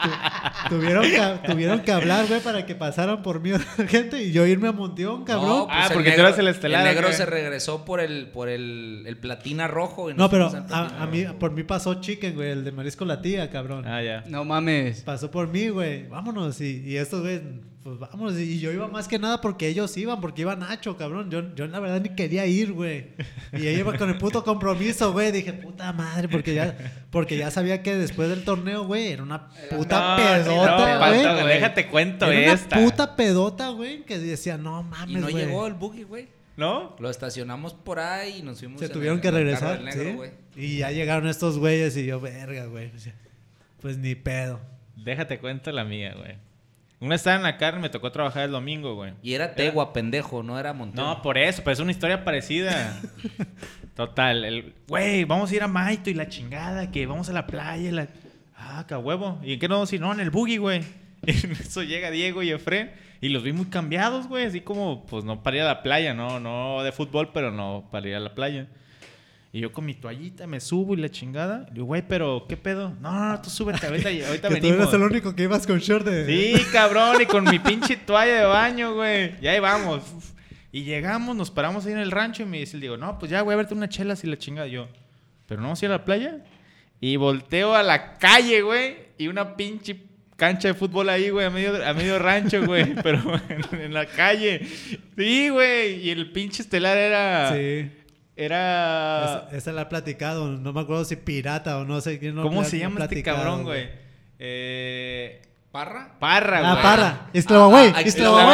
tu- 0.02 0.74
tuvieron, 0.76 1.02
que, 1.04 1.48
tuvieron 1.48 1.80
que 1.80 1.92
hablar, 1.92 2.26
güey, 2.26 2.40
para 2.40 2.66
que 2.66 2.74
pasaran 2.74 3.22
por 3.22 3.40
mí 3.40 3.52
otra 3.52 3.66
gente 3.88 4.20
y 4.22 4.32
yo 4.32 4.46
irme 4.46 4.66
a 4.68 4.72
Monteón, 4.72 5.24
cabrón. 5.24 5.48
No, 5.48 5.66
Ah, 5.70 5.82
pues 5.86 5.92
porque 5.92 6.10
tú 6.10 6.16
negro- 6.16 6.26
eras 6.26 6.38
el 6.40 6.48
estelar, 6.48 6.86
El 6.86 6.94
negro 6.94 7.12
se 7.12 7.24
regresó 7.26 7.84
por 7.84 8.00
el, 8.00 8.26
por 8.28 8.48
el, 8.48 9.04
el 9.06 9.16
platina 9.16 9.68
rojo. 9.68 10.10
y 10.10 10.14
No, 10.14 10.28
pero 10.28 10.50
a, 10.70 11.02
a 11.02 11.06
mí, 11.06 11.24
por 11.38 11.52
mí 11.52 11.62
pasó 11.62 11.94
Chicken, 12.00 12.34
güey, 12.34 12.50
el 12.50 12.64
de 12.64 12.72
Marisco 12.72 13.04
La 13.04 13.22
Tía, 13.22 13.48
cabrón. 13.50 13.86
Ah, 13.86 14.02
ya. 14.02 14.24
No 14.26 14.44
mames. 14.44 15.02
Pasó 15.02 15.30
por 15.30 15.46
mí, 15.48 15.68
güey. 15.68 16.08
Vámonos. 16.08 16.60
Y, 16.60 16.82
y 16.84 16.96
estos, 16.96 17.20
güey, 17.22 17.40
pues 17.82 17.98
vámonos. 17.98 18.38
Y 18.38 18.60
yo 18.60 18.70
iba 18.72 18.88
más 18.88 19.08
que 19.08 19.18
nada 19.18 19.40
porque 19.40 19.66
ellos 19.68 19.96
iban, 19.96 20.20
porque 20.20 20.42
iba 20.42 20.54
Nacho, 20.56 20.96
cabrón. 20.96 21.30
Yo, 21.30 21.54
yo 21.54 21.66
la 21.66 21.80
verdad 21.80 22.00
ni 22.00 22.10
quería 22.10 22.44
ir, 22.46 22.72
güey. 22.72 23.08
Y 23.52 23.62
yo 23.62 23.70
iba 23.70 23.96
con 23.96 24.10
el 24.10 24.18
puto 24.18 24.44
compromiso, 24.44 25.12
güey. 25.12 25.32
Dije, 25.32 25.52
puta 25.54 25.92
madre, 25.92 26.28
porque 26.28 26.54
ya, 26.54 26.76
porque 27.10 27.36
ya 27.38 27.50
sabía 27.50 27.82
que 27.82 27.94
después 27.96 28.28
del 28.28 28.44
torneo, 28.44 28.84
güey, 28.84 29.08
era 29.12 29.22
una 29.22 29.48
puta 29.70 30.16
No, 30.16 30.16
sí, 30.16 30.22
pedota, 30.50 30.98
no, 30.98 31.38
güey. 31.42 31.54
Déjate 31.54 31.88
cuento 31.88 32.26
era 32.30 32.52
esta. 32.52 32.76
una 32.78 32.84
puta 32.90 33.16
pedota, 33.16 33.68
güey, 33.70 34.04
que 34.04 34.18
decía, 34.18 34.58
no 34.58 34.82
mames, 34.82 35.10
Y 35.16 35.20
no 35.20 35.30
güey. 35.30 35.34
llegó 35.46 35.66
el 35.66 35.74
buggy, 35.74 36.02
güey. 36.04 36.28
¿No? 36.56 36.94
Lo 36.98 37.08
estacionamos 37.08 37.72
por 37.72 37.98
ahí 38.00 38.40
y 38.40 38.42
nos 38.42 38.58
fuimos. 38.58 38.80
Se 38.80 38.90
tuvieron 38.90 39.16
el- 39.18 39.22
que 39.22 39.30
regresar, 39.30 39.76
del 39.76 39.86
negro, 39.86 40.02
¿sí? 40.04 40.12
güey. 40.12 40.30
Y 40.56 40.78
ya 40.78 40.90
llegaron 40.90 41.26
estos 41.26 41.56
güeyes 41.58 41.96
y 41.96 42.04
yo, 42.04 42.20
verga, 42.20 42.66
güey. 42.66 42.90
Pues 43.80 43.96
ni 43.96 44.14
pedo. 44.14 44.60
Déjate 44.96 45.38
cuento 45.38 45.72
la 45.72 45.84
mía, 45.84 46.14
güey. 46.18 46.36
Una 47.00 47.14
estaba 47.14 47.36
en 47.36 47.42
la 47.42 47.56
carne, 47.56 47.80
me 47.80 47.88
tocó 47.88 48.12
trabajar 48.12 48.44
el 48.44 48.50
domingo, 48.50 48.94
güey. 48.94 49.14
Y 49.22 49.32
era 49.32 49.54
Tegua, 49.54 49.92
pendejo, 49.92 50.42
no 50.42 50.58
era 50.58 50.74
Monteón. 50.74 51.06
No, 51.06 51.22
por 51.22 51.38
eso, 51.38 51.62
pero 51.64 51.72
es 51.72 51.80
una 51.80 51.92
historia 51.92 52.24
parecida. 52.24 53.00
Total, 53.96 54.44
el 54.44 54.74
güey, 54.86 55.24
vamos 55.24 55.50
a 55.50 55.56
ir 55.56 55.62
a 55.62 55.68
Maito 55.68 56.10
y 56.10 56.14
la 56.14 56.28
chingada, 56.28 56.90
que 56.90 57.06
vamos 57.06 57.28
a 57.30 57.32
la 57.32 57.46
playa 57.46 57.88
y 57.88 57.90
la. 57.90 58.08
Ah, 58.54 58.84
qué 58.86 58.94
huevo. 58.94 59.40
¿Y 59.42 59.54
en 59.54 59.58
qué 59.58 59.66
nos 59.66 59.76
vamos 59.76 59.92
a 59.92 59.94
ir? 59.94 60.00
No, 60.00 60.12
en 60.12 60.20
el 60.20 60.30
buggy, 60.30 60.58
güey. 60.58 60.82
Y 61.26 61.32
en 61.44 61.52
eso 61.52 61.82
llega 61.82 62.10
Diego 62.10 62.42
y 62.42 62.50
Efren 62.50 62.92
y 63.20 63.28
los 63.28 63.42
vi 63.42 63.52
muy 63.52 63.66
cambiados, 63.66 64.26
güey, 64.26 64.46
así 64.46 64.62
como, 64.62 65.04
pues 65.04 65.24
no 65.24 65.42
para 65.42 65.56
ir 65.56 65.62
a 65.62 65.66
la 65.66 65.82
playa, 65.82 66.14
no, 66.14 66.40
no 66.40 66.82
de 66.82 66.92
fútbol, 66.92 67.30
pero 67.32 67.50
no 67.50 67.88
para 67.90 68.08
ir 68.08 68.14
a 68.14 68.20
la 68.20 68.34
playa. 68.34 68.68
Y 69.52 69.60
yo 69.60 69.72
con 69.72 69.84
mi 69.84 69.94
toallita 69.94 70.46
me 70.46 70.60
subo 70.60 70.94
y 70.94 70.98
la 70.98 71.08
chingada. 71.08 71.66
Y 71.70 71.74
digo, 71.74 71.86
güey, 71.86 72.02
pero 72.06 72.46
¿qué 72.48 72.56
pedo? 72.56 72.94
No, 73.00 73.10
no, 73.12 73.28
no, 73.30 73.42
tú 73.42 73.50
súbete, 73.50 73.84
ahorita, 73.86 74.08
ahorita 74.08 74.48
Que 74.48 74.54
tú 74.56 74.62
venimos. 74.62 74.80
eres 74.82 74.94
el 74.94 75.02
único 75.02 75.34
que 75.34 75.42
ibas 75.42 75.66
con 75.66 75.78
short 75.80 76.06
de... 76.06 76.26
Sí, 76.26 76.64
cabrón, 76.72 77.20
y 77.20 77.26
con 77.26 77.42
mi 77.44 77.58
pinche 77.58 77.96
toalla 77.96 78.40
de 78.40 78.44
baño, 78.44 78.94
güey. 78.94 79.34
Y 79.42 79.48
ahí 79.48 79.58
vamos. 79.58 80.02
Y 80.70 80.84
llegamos, 80.84 81.34
nos 81.34 81.50
paramos 81.50 81.84
ahí 81.84 81.92
en 81.92 81.98
el 81.98 82.12
rancho 82.12 82.44
y 82.44 82.46
me 82.46 82.58
dice, 82.60 82.78
digo, 82.78 82.96
no, 82.96 83.18
pues 83.18 83.30
ya 83.32 83.42
voy 83.42 83.54
a 83.54 83.56
verte 83.56 83.74
una 83.74 83.88
chela 83.88 84.14
si 84.14 84.28
la 84.28 84.38
chinga 84.38 84.66
yo. 84.66 84.86
Pero 85.48 85.60
no 85.60 85.66
vamos 85.66 85.82
a 85.82 85.84
ir 85.84 85.90
a 85.90 85.96
la 85.96 86.04
playa. 86.04 86.44
Y 87.00 87.16
volteo 87.16 87.74
a 87.74 87.82
la 87.82 88.18
calle, 88.18 88.62
güey, 88.62 88.98
y 89.18 89.26
una 89.26 89.56
pinche 89.56 89.96
cancha 90.36 90.68
de 90.68 90.74
fútbol 90.74 91.08
ahí, 91.08 91.28
güey, 91.30 91.46
a 91.46 91.50
medio, 91.50 91.84
a 91.84 91.92
medio 91.92 92.20
rancho, 92.20 92.64
güey, 92.64 92.94
pero 93.02 93.20
en, 93.48 93.80
en 93.80 93.94
la 93.94 94.06
calle. 94.06 94.64
Sí, 95.16 95.48
güey, 95.48 96.06
y 96.06 96.10
el 96.10 96.30
pinche 96.30 96.62
estelar 96.62 96.96
era... 96.96 97.52
Sí. 97.52 97.90
Era... 98.36 99.46
Esa, 99.48 99.56
esa 99.56 99.72
la 99.72 99.82
he 99.82 99.86
platicado, 99.86 100.48
no 100.48 100.72
me 100.72 100.80
acuerdo 100.80 101.04
si 101.04 101.16
pirata 101.16 101.78
o 101.78 101.84
no 101.84 102.00
sé 102.00 102.18
quién 102.18 102.34
no 102.34 102.42
¿Cómo 102.42 102.64
se 102.64 102.78
llama 102.78 103.04
este 103.04 103.22
cabrón, 103.22 103.64
güey? 103.64 103.88
Eh... 104.38 105.42
¿Parra? 105.70 106.16
Parra, 106.18 106.58
Ah, 106.58 106.72
güey. 106.72 106.82
Parra. 106.82 107.20
Ah, 107.26 107.30
Islava, 107.32 107.84
Islava, 108.02 108.44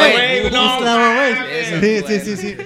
no, 0.51 0.77
Islava, 0.77 1.29
Ese 1.29 1.79
Sí, 1.79 2.01
güey. 2.05 2.19
sí, 2.19 2.35
sí, 2.35 2.37
sí. 2.37 2.57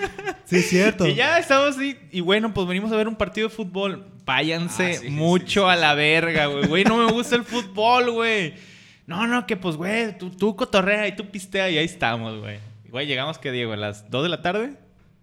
Sí, 0.46 0.62
cierto. 0.64 1.08
Y 1.08 1.16
ya 1.16 1.40
estamos 1.40 1.78
así. 1.78 1.98
Y 2.12 2.20
bueno, 2.20 2.54
pues 2.54 2.68
venimos 2.68 2.92
a 2.92 2.98
ver 2.98 3.08
un 3.08 3.16
partido 3.16 3.48
de 3.48 3.56
fútbol. 3.56 4.06
Váyanse 4.26 4.92
Ah, 4.92 5.00
sí, 5.02 5.10
mucho 5.10 5.62
sí, 5.62 5.68
sí, 5.68 5.72
a 5.72 5.76
la 5.78 5.94
verga, 5.94 6.48
güey. 6.48 6.68
Güey, 6.68 6.84
no 6.84 6.98
me 6.98 7.10
gusta 7.14 7.38
el 7.38 7.46
fútbol, 7.46 8.12
güey. 8.12 8.56
No, 9.08 9.26
no, 9.26 9.48
que 9.48 9.56
pues, 9.56 9.78
güey, 9.78 10.18
tú, 10.18 10.30
tú 10.32 10.56
cotorrea 10.58 11.08
y 11.08 11.16
tú 11.16 11.30
pistea 11.32 11.70
y 11.70 11.78
ahí 11.78 11.86
estamos, 11.86 12.38
güey. 12.40 12.60
Güey, 12.90 13.08
llegamos, 13.08 13.38
que 13.40 13.52
Diego? 13.54 13.72
¿A 13.72 13.78
las 13.78 14.12
2 14.12 14.24
de 14.24 14.30
la 14.30 14.42
tarde? 14.42 14.74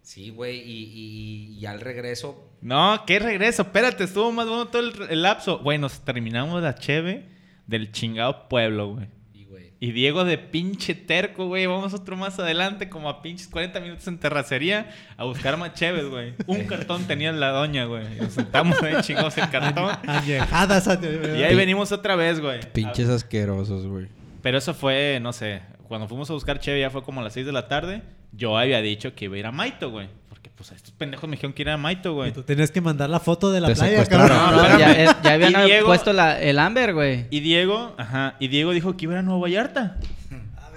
Sí, 0.09 0.31
güey, 0.31 0.57
y, 0.59 0.85
y, 0.95 1.59
y 1.61 1.67
al 1.67 1.83
regreso, 1.83 2.51
No, 2.63 3.05
¿qué 3.07 3.19
regreso? 3.19 3.61
Espérate, 3.61 4.05
estuvo 4.05 4.33
más 4.33 4.49
bueno 4.49 4.69
todo 4.69 4.81
el, 4.81 4.95
el 5.11 5.21
lapso. 5.21 5.59
Güey, 5.59 5.77
nos 5.77 6.01
terminamos 6.01 6.63
la 6.63 6.77
cheve 6.77 7.27
del 7.67 7.93
chingado 7.93 8.49
pueblo, 8.49 8.95
güey. 8.95 9.07
y 9.35 9.45
güey. 9.45 9.73
Y 9.81 9.93
Diego 9.93 10.25
de 10.25 10.39
pinche 10.39 10.95
terco, 10.95 11.49
güey. 11.49 11.67
Vamos 11.67 11.93
otro 11.93 12.17
más 12.17 12.39
adelante, 12.39 12.89
como 12.89 13.11
a 13.11 13.21
pinches 13.21 13.49
40 13.49 13.81
minutos 13.81 14.09
en 14.09 14.17
terracería, 14.17 14.89
a 15.19 15.25
buscar 15.25 15.59
más 15.59 15.75
cheves, 15.75 16.09
güey. 16.09 16.33
Un 16.47 16.65
cartón 16.67 17.05
tenía 17.07 17.31
la 17.31 17.51
doña, 17.51 17.85
güey. 17.85 18.07
Nos 18.19 18.33
sentamos 18.33 18.83
ahí, 18.83 19.03
chingos, 19.03 19.37
el 19.37 19.51
cartón. 19.51 19.95
Añejadas. 20.09 20.89
Y 21.37 21.43
ahí 21.43 21.55
venimos 21.55 21.93
otra 21.93 22.17
vez, 22.17 22.41
güey. 22.41 22.61
Pinches 22.73 23.11
asquerosos, 23.11 23.87
güey. 23.87 24.07
Pero 24.41 24.57
eso 24.57 24.73
fue, 24.73 25.19
no 25.21 25.35
sé, 25.35 25.61
cuando 25.87 26.09
fuimos 26.09 26.31
a 26.31 26.33
buscar 26.33 26.59
cheve 26.61 26.81
ya 26.81 26.89
fue 26.89 27.03
como 27.03 27.21
a 27.21 27.25
las 27.25 27.35
6 27.35 27.45
de 27.45 27.53
la 27.53 27.69
tarde. 27.69 28.01
Yo 28.33 28.57
había 28.57 28.81
dicho 28.83 29.15
que 29.15 29.27
iba 29.27 29.37
a 29.37 29.39
ir 29.39 29.47
a 29.47 29.53
Maito, 29.53 29.91
güey. 29.91 30.09
Porque 30.29 30.51
pues 30.51 30.71
estos 30.73 30.93
pendejos 30.93 31.29
me 31.29 31.37
dijeron 31.37 31.53
que 31.53 31.63
iba 31.63 31.73
a 31.73 31.77
Maito, 31.77 32.15
güey. 32.15 32.31
Y 32.31 32.33
tú 32.33 32.43
tenías 32.43 32.71
que 32.71 32.81
mandar 32.81 33.09
la 33.11 33.21
foto 33.21 33.51
de 33.51 33.61
la 33.61 33.69
Te 33.69 33.75
playa, 33.75 34.07
cabrón. 34.07 34.29
No, 34.39 34.63
espérame. 34.65 34.79
ya, 35.07 35.23
ya 35.23 35.33
habían 35.35 35.65
Diego- 35.67 35.87
puesto 35.87 36.13
la- 36.13 36.41
el 36.41 36.59
Amber, 36.59 36.95
güey. 36.95 37.27
Y 37.31 37.41
Diego, 37.41 37.95
ajá, 37.99 38.37
y 38.39 38.49
Diego 38.49 38.73
dijo 38.73 38.97
que 38.97 39.05
iba 39.07 39.15
a 39.15 39.17
ir 39.17 39.19
a 39.21 39.23
Nueva 39.23 39.41
Vallarta. 39.41 39.97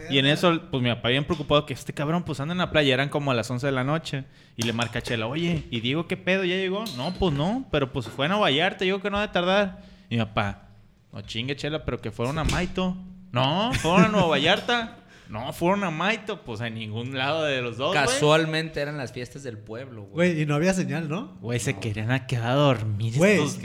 Y 0.10 0.18
en 0.18 0.26
eso, 0.26 0.60
pues 0.72 0.84
mi 0.84 0.90
papá 0.90 1.08
bien 1.10 1.24
preocupado 1.24 1.66
que 1.66 1.74
este 1.74 1.94
cabrón, 1.94 2.24
pues 2.24 2.40
anda 2.42 2.52
en 2.54 2.58
la 2.58 2.70
playa, 2.72 2.94
eran 2.94 3.08
como 3.08 3.32
a 3.32 3.34
las 3.34 3.50
11 3.50 3.68
de 3.68 3.72
la 3.72 3.86
noche. 3.86 4.26
Y 4.58 4.64
le 4.64 4.74
marca 4.74 5.00
a 5.00 5.02
Chela, 5.02 5.28
oye, 5.28 5.64
¿y 5.72 5.80
Diego 5.80 6.06
qué 6.08 6.18
pedo? 6.18 6.44
¿Ya 6.44 6.56
llegó? 6.56 6.84
No, 6.98 7.14
pues 7.14 7.34
no, 7.34 7.66
pero 7.72 7.94
pues 7.94 8.08
fue 8.08 8.26
a 8.26 8.28
Nueva 8.30 8.42
Vallarta, 8.44 8.84
yo 8.84 8.96
creo 8.96 9.04
que 9.04 9.10
no 9.12 9.18
ha 9.20 9.22
de 9.22 9.28
tardar. 9.30 9.84
Y 10.10 10.16
mi 10.18 10.24
papá, 10.26 10.64
no 11.14 11.22
chingue 11.22 11.56
Chela, 11.56 11.86
pero 11.86 12.02
que 12.02 12.12
fueron 12.12 12.38
a 12.40 12.44
Maito. 12.44 12.98
No, 13.32 13.72
fueron 13.76 14.06
a 14.06 14.08
Nueva 14.10 14.28
Vallarta. 14.28 14.98
No, 15.32 15.54
fueron 15.54 15.86
a 15.86 15.92
Maito, 15.92 16.44
pues 16.44 16.60
a 16.60 16.70
ningún 16.70 17.18
lado 17.18 17.44
de 17.46 17.62
los 17.62 17.78
dos. 17.78 17.94
Casualmente 17.94 18.82
eran 18.82 18.98
las 18.98 19.14
fiestas 19.14 19.44
del 19.44 19.58
pueblo, 19.58 20.04
güey. 20.04 20.34
Güey, 20.34 20.42
y 20.42 20.46
no 20.46 20.56
había 20.56 20.74
señal, 20.74 21.08
¿no? 21.08 21.38
Güey, 21.40 21.58
se 21.60 21.80
querían 21.80 22.12
a 22.12 22.28
quedar 22.28 22.52
a 22.52 22.56
dormir 22.56 23.14
Güey, 23.16 23.36
estos 23.36 23.56
es 23.56 23.62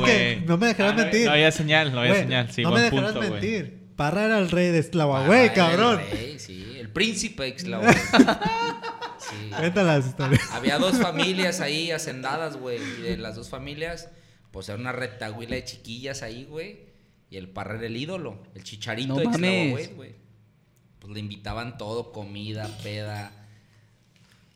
que- 0.00 0.32
es 0.32 0.46
no 0.46 0.56
me 0.56 0.68
dejarás 0.68 0.92
Ah, 0.94 0.96
mentir. 0.96 1.26
No 1.26 1.32
había 1.32 1.52
señal, 1.52 1.92
no 1.92 2.00
había 2.00 2.14
señal. 2.14 2.50
Sí, 2.50 2.62
no 2.62 2.70
me 2.72 2.80
dejarás 2.80 3.12
punto, 3.12 3.30
mentir. 3.30 3.90
Parra 3.94 4.24
era 4.24 4.38
el 4.38 4.50
rey 4.50 4.68
de 4.68 4.78
Eslava, 4.78 5.24
Ah, 5.24 5.26
güey, 5.26 5.42
el 5.48 5.52
cabrón. 5.52 6.00
rey, 6.10 6.38
sí, 6.38 6.74
el 6.78 6.88
príncipe 6.88 7.46
Ixtla, 7.48 7.80
Sí. 9.18 9.50
Cuéntala 9.56 9.98
las 9.98 10.06
historias. 10.06 10.40
Había 10.52 10.78
dos 10.78 10.96
familias 10.98 11.60
ahí 11.60 11.90
hacendadas, 11.90 12.56
güey. 12.56 12.78
Y 12.98 13.02
de 13.02 13.16
las 13.18 13.36
dos 13.36 13.48
familias, 13.50 14.08
pues 14.50 14.68
era 14.70 14.78
una 14.78 14.92
retaguila 14.92 15.54
de 15.56 15.64
chiquillas 15.64 16.22
ahí, 16.22 16.44
güey. 16.44 16.88
Y 17.28 17.36
el 17.36 17.48
parra 17.50 17.76
era 17.76 17.86
el 17.86 17.96
ídolo, 17.96 18.42
el 18.54 18.64
chicharito 18.64 19.14
No 19.14 19.20
de 19.20 19.70
güey. 19.94 20.14
Pues 21.00 21.12
le 21.12 21.20
invitaban 21.20 21.78
todo, 21.78 22.12
comida, 22.12 22.68
peda. 22.82 23.32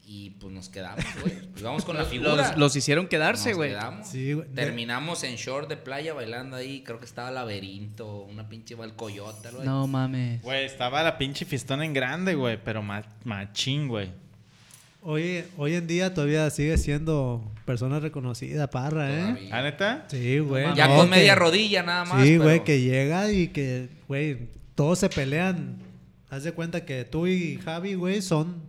Y 0.06 0.30
pues 0.38 0.52
nos 0.52 0.68
quedamos, 0.68 1.02
güey. 1.22 1.34
Pues 1.52 1.62
vamos 1.62 1.84
con 1.86 1.96
la 1.96 2.04
figura. 2.04 2.36
Los, 2.36 2.56
los 2.58 2.76
hicieron 2.76 3.06
quedarse, 3.08 3.50
Nos 3.50 3.56
güey. 3.56 3.70
quedamos. 3.70 4.06
Sí, 4.06 4.34
güey. 4.34 4.46
Terminamos 4.50 5.24
en 5.24 5.36
short 5.36 5.66
de 5.68 5.78
playa 5.78 6.12
bailando 6.12 6.56
ahí. 6.56 6.82
Creo 6.84 6.98
que 6.98 7.06
estaba 7.06 7.30
laberinto, 7.30 8.20
una 8.30 8.46
pinche 8.46 8.74
el 8.82 8.92
coyote, 8.94 9.48
algo 9.48 9.60
así. 9.60 9.68
No 9.68 9.86
mames. 9.86 10.42
Güey, 10.42 10.66
estaba 10.66 11.02
la 11.02 11.16
pinche 11.16 11.46
fiestón 11.46 11.82
en 11.82 11.94
grande, 11.94 12.34
güey, 12.34 12.58
pero 12.62 12.82
ma- 12.82 13.02
machín, 13.24 13.88
güey. 13.88 14.10
Hoy, 15.00 15.44
hoy 15.56 15.74
en 15.74 15.86
día 15.86 16.12
todavía 16.12 16.48
sigue 16.50 16.76
siendo 16.76 17.42
persona 17.64 17.98
reconocida, 18.00 18.68
Parra, 18.70 19.10
¿eh? 19.10 19.48
¿Ah, 19.52 19.62
neta? 19.62 20.04
Sí, 20.08 20.38
güey. 20.38 20.66
Ya 20.74 20.86
no, 20.88 20.96
con 20.96 21.06
que- 21.10 21.16
media 21.16 21.34
rodilla 21.34 21.82
nada 21.82 22.04
más. 22.04 22.22
Sí, 22.22 22.32
pero- 22.32 22.42
güey, 22.44 22.64
que 22.64 22.80
llega 22.82 23.30
y 23.32 23.48
que, 23.48 23.88
güey, 24.06 24.48
todos 24.74 24.98
se 24.98 25.08
pelean. 25.08 25.78
Haz 26.34 26.42
de 26.42 26.52
cuenta 26.52 26.84
que 26.84 27.04
tú 27.04 27.26
y 27.28 27.58
Javi, 27.64 27.94
güey, 27.94 28.20
son, 28.20 28.60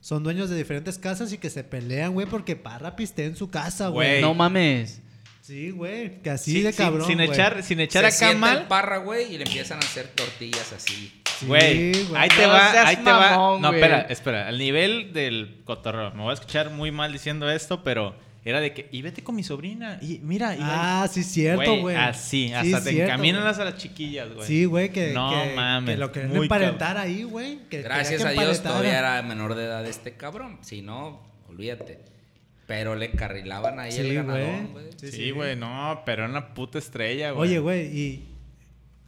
son 0.00 0.22
dueños 0.22 0.48
de 0.48 0.56
diferentes 0.56 0.96
casas 0.96 1.32
y 1.32 1.38
que 1.38 1.50
se 1.50 1.64
pelean, 1.64 2.12
güey, 2.12 2.26
porque 2.28 2.54
Parra 2.54 2.94
pistea 2.94 3.26
en 3.26 3.34
su 3.36 3.50
casa, 3.50 3.88
güey. 3.88 4.20
No 4.20 4.32
mames. 4.32 5.02
Sí, 5.42 5.70
güey, 5.70 6.22
que 6.22 6.30
así 6.30 6.52
Sí, 6.52 6.62
de 6.62 6.72
sin- 6.72 6.84
cabrón. 6.84 7.06
sin, 7.08 7.16
güey. 7.16 7.28
echar, 7.30 7.62
sin 7.64 7.80
echar 7.80 8.12
se 8.12 8.24
acá 8.26 8.38
mal. 8.38 8.58
el 8.58 8.64
parra, 8.66 8.98
güey, 8.98 9.34
y 9.34 9.38
le 9.38 9.44
empiezan 9.44 9.78
a 9.78 9.80
hacer 9.80 10.06
tortillas 10.14 10.72
así. 10.72 11.20
Sí, 11.40 11.46
Güey, 11.46 11.92
ahí 12.14 12.28
te 12.28 12.42
No 12.42 12.48
va, 12.50 12.86
ahí 12.86 12.96
te 12.96 13.02
va. 13.10 13.58
No, 13.58 13.72
espera, 13.72 14.00
espera. 14.02 14.46
Al 14.46 14.58
nivel 14.58 15.12
del 15.12 15.62
cotorreo. 15.64 16.12
Me 16.12 16.22
voy 16.22 16.30
a 16.30 16.34
escuchar 16.34 16.70
muy 16.70 16.92
mal 16.92 17.12
diciendo 17.12 17.50
esto, 17.50 17.82
pero 17.82 18.14
era 18.44 18.60
de 18.60 18.72
que, 18.72 18.88
y 18.90 19.02
vete 19.02 19.22
con 19.22 19.34
mi 19.36 19.42
sobrina. 19.42 19.98
Y 20.00 20.18
mira, 20.22 20.54
y 20.54 20.58
Ah, 20.62 21.06
sí, 21.10 21.22
cierto, 21.22 21.76
güey. 21.80 21.94
Así, 21.96 22.48
Sí, 22.48 22.52
hasta 22.54 22.82
te 22.84 22.90
cierto, 22.90 23.12
encamínalas 23.12 23.58
a 23.58 23.64
las 23.64 23.76
chiquillas, 23.76 24.32
güey. 24.34 24.46
Sí, 24.46 24.64
güey, 24.64 24.90
que, 24.90 25.12
No 25.12 25.30
que, 25.30 25.54
mames, 25.54 25.94
que 25.94 26.00
lo 26.00 26.10
querían 26.12 26.32
muy 26.32 26.42
emparentar 26.46 26.96
ahí, 26.96 27.22
güey. 27.24 27.58
que 27.68 27.82
Gracias 27.82 28.24
a 28.24 28.30
Dios 28.30 28.62
todavía 28.62 28.98
era 28.98 29.22
menor 29.22 29.54
de 29.54 29.64
edad 29.64 29.84
este 29.86 30.12
cabrón. 30.16 30.58
Si 30.62 30.80
no, 30.82 31.20
olvídate. 31.48 31.98
Pero 32.66 32.94
le 32.94 33.06
encarrilaban 33.06 33.80
ahí 33.80 33.90
Sí, 33.92 33.98
el 34.00 34.14
ganadón, 34.14 34.68
güey. 34.68 34.84
güey. 34.84 34.84
Sí, 34.96 35.06
Sí, 35.08 35.16
sí. 35.16 35.30
güey, 35.32 35.56
no, 35.56 36.02
pero 36.06 36.22
era 36.22 36.30
una 36.30 36.54
puta 36.54 36.78
estrella, 36.78 37.32
güey. 37.32 37.48
Oye, 37.50 37.58
güey, 37.58 37.86
y 37.98 38.26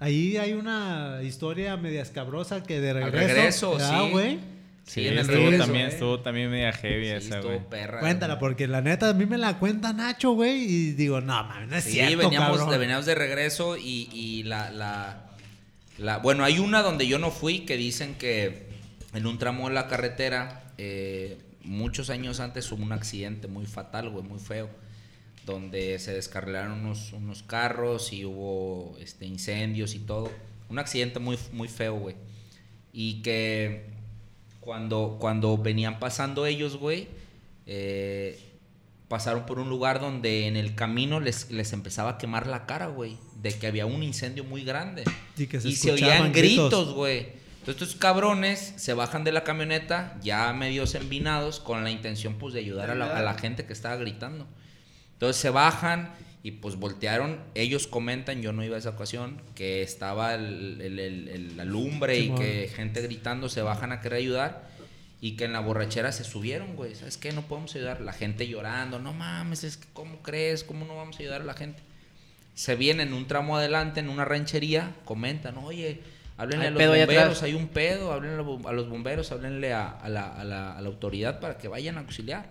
Ahí 0.01 0.37
hay 0.37 0.53
una 0.53 1.21
historia 1.23 1.77
media 1.77 2.03
escabrosa 2.03 2.65
que 2.65 2.81
de 2.81 2.91
Al 2.91 2.97
regreso. 3.13 3.27
regreso, 3.35 3.73
¿verdad, 3.75 4.05
sí. 4.05 4.11
güey? 4.11 4.39
Sí, 4.85 5.07
en 5.07 5.13
el 5.15 5.19
estuvo 5.21 5.37
regreso, 5.39 5.65
también, 5.65 5.87
estuvo 5.87 6.21
también 6.21 6.51
media 6.51 6.73
heavy 6.73 7.05
Sí, 7.07 7.11
esa, 7.13 7.37
estuvo 7.37 7.53
güey. 7.55 7.69
perra. 7.71 8.01
Cuéntala, 8.01 8.39
porque 8.39 8.67
la 8.67 8.81
neta 8.81 9.09
a 9.11 9.15
mí 9.15 9.27
me 9.27 9.39
la 9.39 9.59
cuenta 9.59 9.93
Nacho, 9.93 10.33
güey, 10.33 10.61
y 10.65 10.93
digo, 10.93 11.21
no, 11.21 11.45
mames, 11.45 11.69
no 11.69 11.77
es 11.77 11.85
Sí, 11.85 11.93
cierto, 11.93 12.19
veníamos, 12.19 12.59
cabrón. 12.59 12.81
veníamos 12.81 13.07
de 13.07 13.15
regreso 13.15 13.77
y, 13.77 14.09
y 14.13 14.43
la, 14.43 14.71
la, 14.71 15.31
la- 15.99 16.19
Bueno, 16.19 16.43
hay 16.45 16.59
una 16.59 16.83
donde 16.83 17.07
yo 17.07 17.19
no 17.19 17.31
fui 17.31 17.61
que 17.61 17.77
dicen 17.77 18.15
que 18.17 18.67
en 19.15 19.27
un 19.27 19.39
tramo 19.39 19.69
de 19.69 19.75
la 19.75 19.87
carretera, 19.89 20.65
eh, 20.79 21.39
muchos 21.63 22.11
años 22.11 22.41
antes 22.41 22.71
hubo 22.73 22.83
un 22.83 22.93
accidente 22.93 23.47
muy 23.47 23.67
fatal, 23.67 24.11
güey, 24.11 24.25
muy 24.25 24.41
feo, 24.41 24.69
donde 25.47 25.99
se 26.01 26.13
descarrilaron 26.13 26.73
unos, 26.81 27.13
unos 27.13 27.43
carros 27.45 28.13
y 28.13 28.25
hubo 28.25 28.97
este, 29.01 29.27
incendios 29.27 29.95
y 29.95 30.01
todo. 30.01 30.31
Un 30.69 30.79
accidente 30.81 31.19
muy, 31.21 31.39
muy 31.53 31.69
feo, 31.69 31.95
güey. 31.95 32.17
Y 32.93 33.23
que 33.23 33.92
cuando, 34.63 35.17
cuando 35.21 35.59
venían 35.59 35.99
pasando 35.99 36.47
ellos, 36.47 36.77
güey, 36.77 37.09
eh, 37.67 38.39
pasaron 39.09 39.45
por 39.45 39.59
un 39.59 39.69
lugar 39.69 40.01
donde 40.01 40.47
en 40.47 40.57
el 40.57 40.77
camino 40.77 41.19
les, 41.19 41.51
les 41.51 41.73
empezaba 41.73 42.11
a 42.11 42.19
quemar 42.19 42.47
la 42.47 42.65
cara, 42.65 42.87
güey. 42.87 43.19
De 43.43 43.53
que 43.59 43.67
había 43.67 43.87
un 43.87 44.05
incendio 44.05 44.45
muy 44.45 44.63
grande. 44.63 45.03
Y 45.37 45.49
que 45.49 45.61
se 45.61 45.69
y 45.69 45.75
se 45.75 45.91
oían 45.91 46.33
gritos. 46.33 46.71
gritos, 46.71 46.95
güey. 46.95 47.27
Entonces 47.59 47.83
estos 47.83 47.97
cabrones 47.97 48.75
se 48.77 48.95
bajan 48.95 49.25
de 49.25 49.33
la 49.33 49.43
camioneta 49.43 50.17
ya 50.23 50.53
medios 50.53 50.95
envinados 50.95 51.59
con 51.59 51.83
la 51.83 51.91
intención 51.91 52.35
pues 52.35 52.55
de 52.55 52.61
ayudar 52.61 52.91
a 52.91 52.95
la, 52.95 53.17
a 53.17 53.23
la 53.23 53.35
gente 53.35 53.67
que 53.67 53.73
estaba 53.73 53.97
gritando. 53.97 54.47
Entonces 55.15 55.43
se 55.43 55.51
bajan 55.51 56.13
y 56.43 56.53
pues 56.53 56.77
voltearon. 56.77 57.39
Ellos 57.55 57.87
comentan, 57.87 58.43
yo 58.43 58.53
no 58.53 58.65
iba 58.65 58.77
a 58.77 58.79
esa 58.79 58.91
ocasión, 58.91 59.41
que 59.55 59.83
estaba 59.83 60.35
el- 60.35 60.81
el- 60.81 60.99
el- 60.99 61.57
la 61.57 61.65
lumbre 61.65 62.19
y 62.19 62.31
que 62.39 62.69
gente 62.75 63.01
gritando 63.03 63.49
se 63.49 63.63
bajan 63.63 63.93
a 63.93 64.01
querer 64.01 64.19
ayudar. 64.19 64.73
Y 65.21 65.37
que 65.37 65.45
en 65.45 65.53
la 65.53 65.61
borrachera 65.61 66.11
se 66.11 66.25
subieron, 66.25 66.75
güey. 66.75 66.97
¿Sabes 66.97 67.17
qué? 67.17 67.31
No 67.31 67.43
podemos 67.43 67.73
ayudar. 67.77 68.01
La 68.01 68.13
gente 68.13 68.49
llorando. 68.49 68.99
No 68.99 69.13
mames, 69.13 69.63
es 69.63 69.77
que 69.77 69.87
¿cómo 69.93 70.21
crees? 70.21 70.65
¿Cómo 70.65 70.85
no 70.85 70.97
vamos 70.97 71.15
a 71.17 71.21
ayudar 71.21 71.43
a 71.43 71.45
la 71.45 71.55
gente? 71.55 71.81
Se 72.57 72.75
vienen 72.75 73.13
un 73.13 73.29
tramo 73.29 73.57
adelante 73.57 74.01
en 74.01 74.09
una 74.09 74.25
ranchería. 74.25 74.97
Comentan, 75.05 75.57
oye, 75.59 76.01
háblenle 76.39 76.67
a 76.67 76.71
los 76.73 76.79
bomberos. 77.07 77.43
Hay 77.45 77.55
un 77.55 77.69
pedo. 77.69 78.13
Háblenle 78.13 78.35
a 78.35 78.43
los- 78.43 78.67
a 78.67 78.73
los 78.73 78.89
bomberos. 78.89 79.31
Háblenle 79.31 79.73
a, 79.73 79.91
a 79.91 80.09
la, 80.09 80.27
a 80.27 80.43
la- 80.43 80.73
a 80.77 80.81
la 80.81 80.89
autoridad 80.89 81.39
para 81.39 81.57
que 81.57 81.69
vayan 81.69 81.99
a 81.99 82.01
auxiliar. 82.01 82.47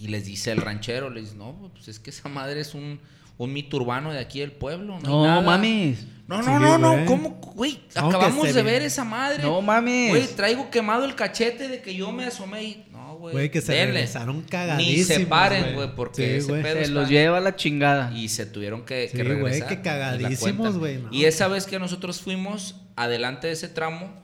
Y 0.00 0.08
les 0.08 0.24
dice 0.24 0.50
el 0.52 0.62
ranchero, 0.62 1.10
les 1.10 1.24
dice, 1.24 1.36
no, 1.36 1.70
pues 1.74 1.88
es 1.88 1.98
que 2.00 2.08
esa 2.10 2.28
madre 2.30 2.60
es 2.60 2.74
un, 2.74 2.98
un 3.36 3.52
mito 3.52 3.76
urbano 3.76 4.12
de 4.12 4.18
aquí 4.18 4.40
del 4.40 4.52
pueblo. 4.52 4.98
No, 4.98 5.06
hay 5.06 5.12
No 5.12 5.26
nada". 5.26 5.40
mames. 5.42 6.06
No, 6.26 6.42
Sí, 6.42 6.46
no, 6.48 6.58
no, 6.60 6.78
no, 6.78 6.92
güey. 6.92 7.04
¿cómo, 7.06 7.30
güey? 7.54 7.80
No, 7.96 8.08
Acabamos 8.08 8.46
de 8.46 8.52
ve. 8.52 8.62
ver 8.62 8.82
esa 8.82 9.04
madre. 9.04 9.42
No 9.42 9.60
mames. 9.60 10.10
Güey, 10.10 10.26
traigo 10.28 10.70
quemado 10.70 11.04
el 11.04 11.14
cachete 11.16 11.66
de 11.68 11.82
que 11.82 11.94
yo 11.94 12.12
me 12.12 12.24
asomé 12.24 12.62
y... 12.62 12.84
No, 12.92 13.16
güey. 13.16 13.32
Güey, 13.32 13.50
que 13.50 13.60
se 13.60 13.72
denle. 13.72 13.94
regresaron 13.94 14.36
Ni 14.38 14.42
cagadísimos, 14.44 15.06
se 15.08 15.26
paren, 15.26 15.62
güey. 15.62 15.74
güey, 15.74 15.94
porque 15.96 16.16
Sí, 16.16 16.22
ese 16.36 16.48
güey. 16.48 16.62
pedo 16.62 16.74
Se 16.76 16.80
está- 16.82 16.94
los 16.94 17.08
lleva 17.10 17.38
a 17.38 17.40
la 17.40 17.56
chingada. 17.56 18.12
Y 18.16 18.28
se 18.28 18.46
tuvieron 18.46 18.84
que, 18.84 19.08
Sí, 19.08 19.16
que 19.16 19.24
güey, 19.24 19.36
regresar. 19.36 19.68
que 19.68 19.74
y 19.74 19.76
la 19.78 19.82
cagadísimos, 19.82 20.40
cuentan. 20.56 20.78
güey, 20.78 20.96
no. 20.98 21.08
Y 21.12 21.24
esa 21.24 21.48
vez 21.48 21.66
que 21.66 21.78
nosotros 21.80 22.20
fuimos, 22.20 22.76
adelante 22.96 23.48
de 23.48 23.54
ese 23.54 23.68
tramo, 23.68 24.14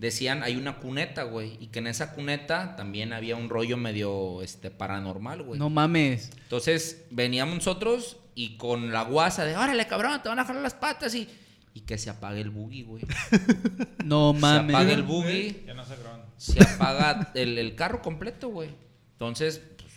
decían, 0.00 0.42
hay 0.42 0.56
una 0.56 0.78
cuneta, 0.78 1.24
güey. 1.24 1.56
Y 1.60 1.66
que 1.68 1.78
en 1.80 1.86
esa 1.86 2.12
cuneta 2.14 2.74
también 2.76 3.12
había 3.12 3.36
un 3.36 3.48
rollo 3.48 3.76
medio 3.76 4.42
este, 4.42 4.70
paranormal, 4.70 5.42
güey. 5.42 5.58
No 5.58 5.68
mames. 5.70 6.30
Entonces 6.42 7.04
veníamos 7.10 7.54
nosotros 7.56 8.16
y 8.34 8.56
con 8.56 8.92
la 8.92 9.02
guasa 9.02 9.44
de, 9.44 9.56
órale, 9.56 9.86
cabrón, 9.86 10.22
te 10.22 10.28
van 10.28 10.38
a 10.38 10.44
jalar 10.44 10.62
las 10.62 10.74
patas 10.74 11.14
y... 11.14 11.28
Y 11.72 11.82
que 11.82 11.98
se 11.98 12.10
apague 12.10 12.40
el 12.40 12.50
buggy, 12.50 12.82
güey. 12.82 13.04
No 14.04 14.32
Se 14.32 14.38
apaga 14.38 14.62
mames. 14.62 14.92
el 14.92 15.02
buggy, 15.04 15.62
Ya 15.66 15.74
no 15.74 15.84
se 15.84 15.96
graban. 15.96 16.22
se 16.36 16.60
apaga 16.64 17.30
el, 17.34 17.58
el 17.58 17.74
carro 17.76 18.02
completo, 18.02 18.48
güey. 18.48 18.70
Entonces, 19.12 19.62
pues, 19.78 19.92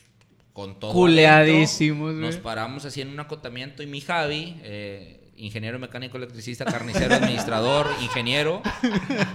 con 0.54 0.80
todo 0.80 0.92
Culeadísimos, 0.94 2.10
adentro, 2.10 2.26
nos 2.28 2.36
güey. 2.36 2.44
paramos 2.44 2.86
así 2.86 3.02
en 3.02 3.10
un 3.10 3.20
acotamiento 3.20 3.82
y 3.82 3.88
mi 3.88 4.02
Javi, 4.02 4.60
eh, 4.64 5.23
ingeniero 5.44 5.78
mecánico, 5.80 6.18
electricista, 6.18 6.66
carnicero, 6.66 7.14
administrador, 7.16 7.88
ingeniero, 8.02 8.62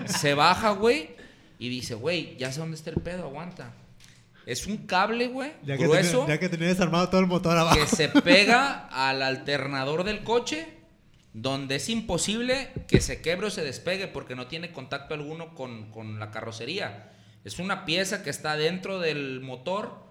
se 0.06 0.34
baja, 0.34 0.70
güey, 0.70 1.10
y 1.58 1.68
dice, 1.68 1.94
güey, 1.94 2.36
ya 2.38 2.50
sé 2.52 2.60
dónde 2.60 2.76
está 2.76 2.90
el 2.90 2.96
pedo, 2.96 3.24
aguanta. 3.24 3.74
Es 4.46 4.66
un 4.66 4.78
cable, 4.86 5.26
güey, 5.28 5.52
Ya 5.62 5.76
que, 5.76 5.84
grueso, 5.84 6.20
tenía, 6.20 6.36
ya 6.36 6.40
que 6.40 6.48
tenía 6.48 6.68
desarmado 6.68 7.08
todo 7.10 7.20
el 7.20 7.26
motor 7.26 7.58
abajo. 7.58 7.78
que 7.78 7.86
se 7.86 8.08
pega 8.08 8.88
al 8.90 9.22
alternador 9.22 10.04
del 10.04 10.24
coche, 10.24 10.66
donde 11.34 11.76
es 11.76 11.88
imposible 11.90 12.70
que 12.88 13.02
se 13.02 13.20
quebre 13.20 13.48
o 13.48 13.50
se 13.50 13.62
despegue 13.62 14.08
porque 14.08 14.34
no 14.34 14.46
tiene 14.46 14.72
contacto 14.72 15.12
alguno 15.12 15.54
con, 15.54 15.90
con 15.90 16.18
la 16.18 16.30
carrocería. 16.30 17.12
Es 17.44 17.58
una 17.58 17.84
pieza 17.84 18.22
que 18.22 18.30
está 18.30 18.56
dentro 18.56 18.98
del 18.98 19.40
motor 19.40 20.07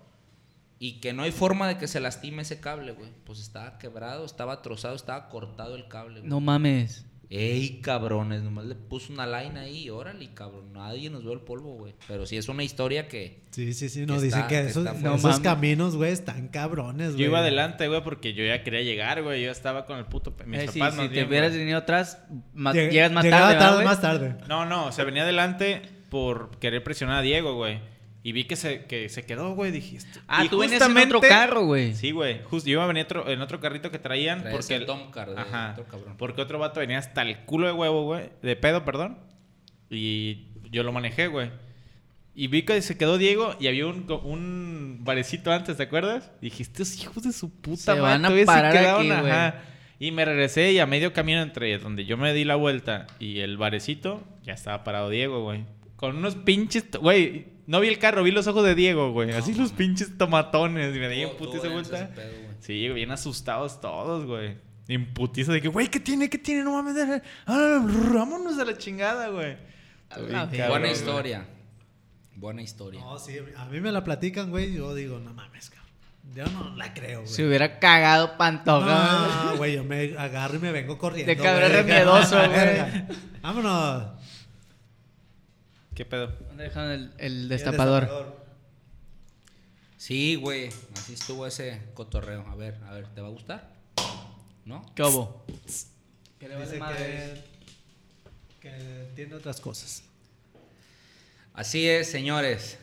y 0.79 0.99
que 0.99 1.13
no 1.13 1.23
hay 1.23 1.31
forma 1.31 1.67
de 1.67 1.77
que 1.77 1.87
se 1.87 1.99
lastime 1.99 2.41
ese 2.43 2.59
cable, 2.59 2.91
güey. 2.91 3.09
Pues 3.25 3.39
estaba 3.39 3.77
quebrado, 3.77 4.25
estaba 4.25 4.61
trozado, 4.61 4.95
estaba 4.95 5.29
cortado 5.29 5.75
el 5.75 5.87
cable, 5.87 6.19
güey. 6.19 6.29
No 6.29 6.39
mames. 6.39 7.05
Ey, 7.29 7.81
cabrones, 7.81 8.41
nomás 8.41 8.63
le 8.67 8.75
puso 8.75 9.11
una 9.11 9.27
line 9.27 9.59
ahí 9.59 9.83
y 9.83 9.89
órale, 9.89 10.33
cabrón. 10.33 10.71
Nadie 10.71 11.09
nos 11.09 11.23
vio 11.23 11.33
el 11.33 11.41
polvo, 11.41 11.73
güey. 11.73 11.93
Pero 12.07 12.25
sí 12.25 12.37
es 12.37 12.47
una 12.47 12.63
historia 12.63 13.09
que... 13.09 13.43
Sí, 13.51 13.73
sí, 13.73 13.89
sí. 13.89 14.05
No, 14.05 14.15
Que 14.15 14.21
dicen 14.21 14.43
que 14.43 14.47
que 14.47 14.59
esos, 14.61 14.85
esos 14.85 15.01
No 15.01 15.17
mames. 15.17 15.39
caminos, 15.41 15.97
güey, 15.97 16.13
están 16.13 16.47
cabrones, 16.47 17.09
güey. 17.15 17.23
Yo 17.23 17.25
iba 17.25 17.39
adelante, 17.39 17.85
güey, 17.89 18.01
porque 18.01 18.33
yo 18.33 18.45
ya 18.45 18.63
quería 18.63 18.81
llegar, 18.81 19.23
güey. 19.23 19.43
Yo 19.43 19.51
estaba 19.51 19.85
con 19.85 19.97
el 19.97 20.05
puto... 20.05 20.33
Mis 20.45 20.57
Eh, 20.61 20.67
si 20.71 20.79
papás 20.79 20.93
si 20.95 21.01
más 21.01 21.11
te 21.11 21.25
hubieras 21.25 21.51
venido 21.51 21.79
atrás, 21.79 22.17
Lleg- 22.55 22.91
llegas 22.91 23.11
más 23.11 23.25
llegaba 23.25 23.41
tarde, 23.47 23.55
¿verdad, 23.57 23.73
güey? 23.73 23.85
más 23.85 24.01
tarde. 24.01 24.35
No, 24.47 24.65
no, 24.65 24.85
o 24.85 24.91
sea, 24.93 25.03
venía 25.03 25.23
adelante 25.23 25.81
por 26.09 26.57
querer 26.59 26.81
presionar 26.81 27.17
a 27.17 27.21
Diego, 27.23 27.55
güey. 27.55 27.81
Y 28.23 28.31
vi 28.33 28.43
que 28.43 28.55
se, 28.57 28.85
que 28.85 29.07
se 29.09 29.25
quedó, 29.25 29.53
güey. 29.53 29.71
Dije, 29.71 29.97
esto- 29.97 30.19
Ah, 30.27 30.43
y 30.43 30.49
tú 30.49 30.57
venías 30.59 30.81
en 30.81 30.97
otro 30.97 31.21
carro, 31.21 31.65
güey. 31.65 31.93
Sí, 31.93 32.11
güey. 32.11 32.41
Justo 32.43 32.67
yo 32.67 32.73
iba 32.73 32.83
a 32.83 32.87
venir 32.87 33.03
otro- 33.05 33.29
en 33.29 33.41
otro 33.41 33.59
carrito 33.61 33.89
que 33.91 33.99
traían. 33.99 34.41
Traes 34.41 34.55
porque 34.57 34.75
el 34.75 34.85
Tomcar 34.85 35.29
de 35.31 35.39
Ajá. 35.41 35.71
otro 35.73 35.85
cabrón. 35.85 36.15
Porque 36.17 36.41
otro 36.41 36.59
vato 36.59 36.79
venía 36.81 36.97
hasta 36.97 37.21
el 37.21 37.37
culo 37.45 37.67
de 37.67 37.73
huevo, 37.73 38.03
güey. 38.03 38.29
De 38.41 38.55
pedo, 38.55 38.83
perdón. 38.83 39.19
Y 39.89 40.47
yo 40.71 40.83
lo 40.83 40.91
manejé, 40.91 41.27
güey. 41.27 41.51
Y 42.35 42.47
vi 42.47 42.63
que 42.63 42.81
se 42.81 42.97
quedó 42.97 43.17
Diego 43.17 43.55
y 43.59 43.67
había 43.67 43.87
un, 43.87 44.05
un 44.23 44.99
barecito 45.01 45.51
antes, 45.51 45.77
¿te 45.77 45.83
acuerdas? 45.83 46.29
Dije, 46.41 46.61
estos 46.63 47.01
hijos 47.01 47.23
de 47.23 47.31
su 47.31 47.49
puta 47.49 47.95
Se 47.95 48.01
madre 48.01 48.01
van 48.21 48.25
a 48.25 48.29
se 48.37 48.45
parar 48.45 48.71
quedaron, 48.73 49.11
aquí, 49.11 49.29
ajá. 49.29 49.55
Y 49.99 50.11
me 50.11 50.23
regresé 50.25 50.71
y 50.73 50.79
a 50.79 50.85
medio 50.85 51.13
camino 51.13 51.41
entre 51.41 51.75
donde 51.79 52.05
yo 52.05 52.17
me 52.17 52.31
di 52.33 52.43
la 52.43 52.55
vuelta 52.55 53.07
y 53.19 53.39
el 53.39 53.57
barecito, 53.57 54.23
ya 54.43 54.53
estaba 54.53 54.83
parado 54.83 55.09
Diego, 55.09 55.41
güey. 55.43 55.65
Con 55.97 56.15
unos 56.15 56.35
pinches, 56.35 56.85
güey, 57.01 57.47
no 57.67 57.79
vi 57.81 57.89
el 57.89 57.99
carro, 57.99 58.23
vi 58.23 58.31
los 58.31 58.47
ojos 58.47 58.63
de 58.63 58.73
Diego, 58.75 59.11
güey. 59.11 59.31
Así 59.33 59.53
los 59.53 59.71
pinches 59.73 60.17
tomatones. 60.17 60.95
Y 60.95 60.99
me 60.99 61.09
di 61.09 61.21
en 61.23 61.27
Estuvo- 61.29 61.37
putiza 61.37 61.57
estuvo 61.67 61.75
denso 61.75 61.91
vuelta. 61.91 62.15
pedo. 62.15 62.31
Sí, 62.61 62.87
bien 62.89 63.11
asustados 63.11 63.81
todos, 63.81 64.25
güey. 64.25 64.57
En 64.87 65.13
putiza 65.13 65.51
de 65.51 65.61
que, 65.61 65.67
güey, 65.67 65.89
¿qué 65.89 65.99
tiene? 65.99 66.29
¿Qué 66.29 66.37
tiene? 66.37 66.63
No 66.63 66.71
mames. 66.71 66.95
de- 66.95 67.21
Ah, 67.45 67.83
vámonos 68.13 68.57
a 68.57 68.63
la 68.63 68.77
chingada, 68.77 69.27
güey. 69.29 69.57
Cabrón, 70.07 70.49
Buena 70.49 70.77
güey. 70.79 70.91
historia. 70.91 71.45
Buena 72.35 72.61
historia. 72.61 73.01
No, 73.01 73.17
sí, 73.19 73.37
a 73.57 73.65
mí 73.65 73.81
me 73.81 73.91
la 73.91 74.03
platican, 74.03 74.49
güey, 74.51 74.71
y 74.71 74.75
yo 74.77 74.93
digo, 74.95 75.19
no 75.19 75.33
mames, 75.33 75.69
cabrón. 75.71 75.87
Yo 76.35 76.45
no 76.53 76.75
la 76.75 76.93
creo, 76.93 77.21
güey. 77.21 77.31
Se 77.33 77.45
hubiera 77.45 77.79
cagado 77.79 78.37
Pantoja. 78.37 79.43
No, 79.45 79.57
güey, 79.57 79.73
yo 79.75 79.83
me 79.83 80.13
agarro 80.17 80.55
y 80.57 80.59
me 80.59 80.71
vengo 80.71 80.97
corriendo. 80.97 81.29
De 81.31 81.37
cabrón 81.37 81.71
güey. 81.71 81.81
remiedoso, 81.81 82.37
güey. 82.37 82.49
Verga. 82.49 83.07
Vámonos. 83.41 84.03
¿Qué 85.97 86.05
pedo? 86.05 86.27
¿Dónde 86.27 86.65
dejaron 86.65 86.91
el, 86.91 87.11
el 87.17 87.33
El 87.41 87.49
destapador? 87.49 88.45
Sí, 89.97 90.35
güey. 90.35 90.69
Así 90.95 91.13
estuvo 91.13 91.47
ese 91.47 91.81
cotorreo. 91.95 92.45
A 92.47 92.53
ver, 92.53 92.77
a 92.87 92.93
ver, 92.93 93.07
¿te 93.07 93.21
va 93.21 93.29
a 93.29 93.31
gustar? 93.31 93.73
¿No? 94.63 94.85
¿Qué 94.93 95.01
hubo? 95.01 95.43
¿Qué 96.39 96.49
le 96.49 96.53
vale 96.53 96.67
Dice 96.67 96.77
madre? 96.77 97.43
que, 98.59 98.69
que 98.69 99.11
tiene 99.15 99.33
otras 99.33 99.59
cosas. 99.59 100.03
Así 101.55 101.89
es, 101.89 102.11
señores. 102.11 102.77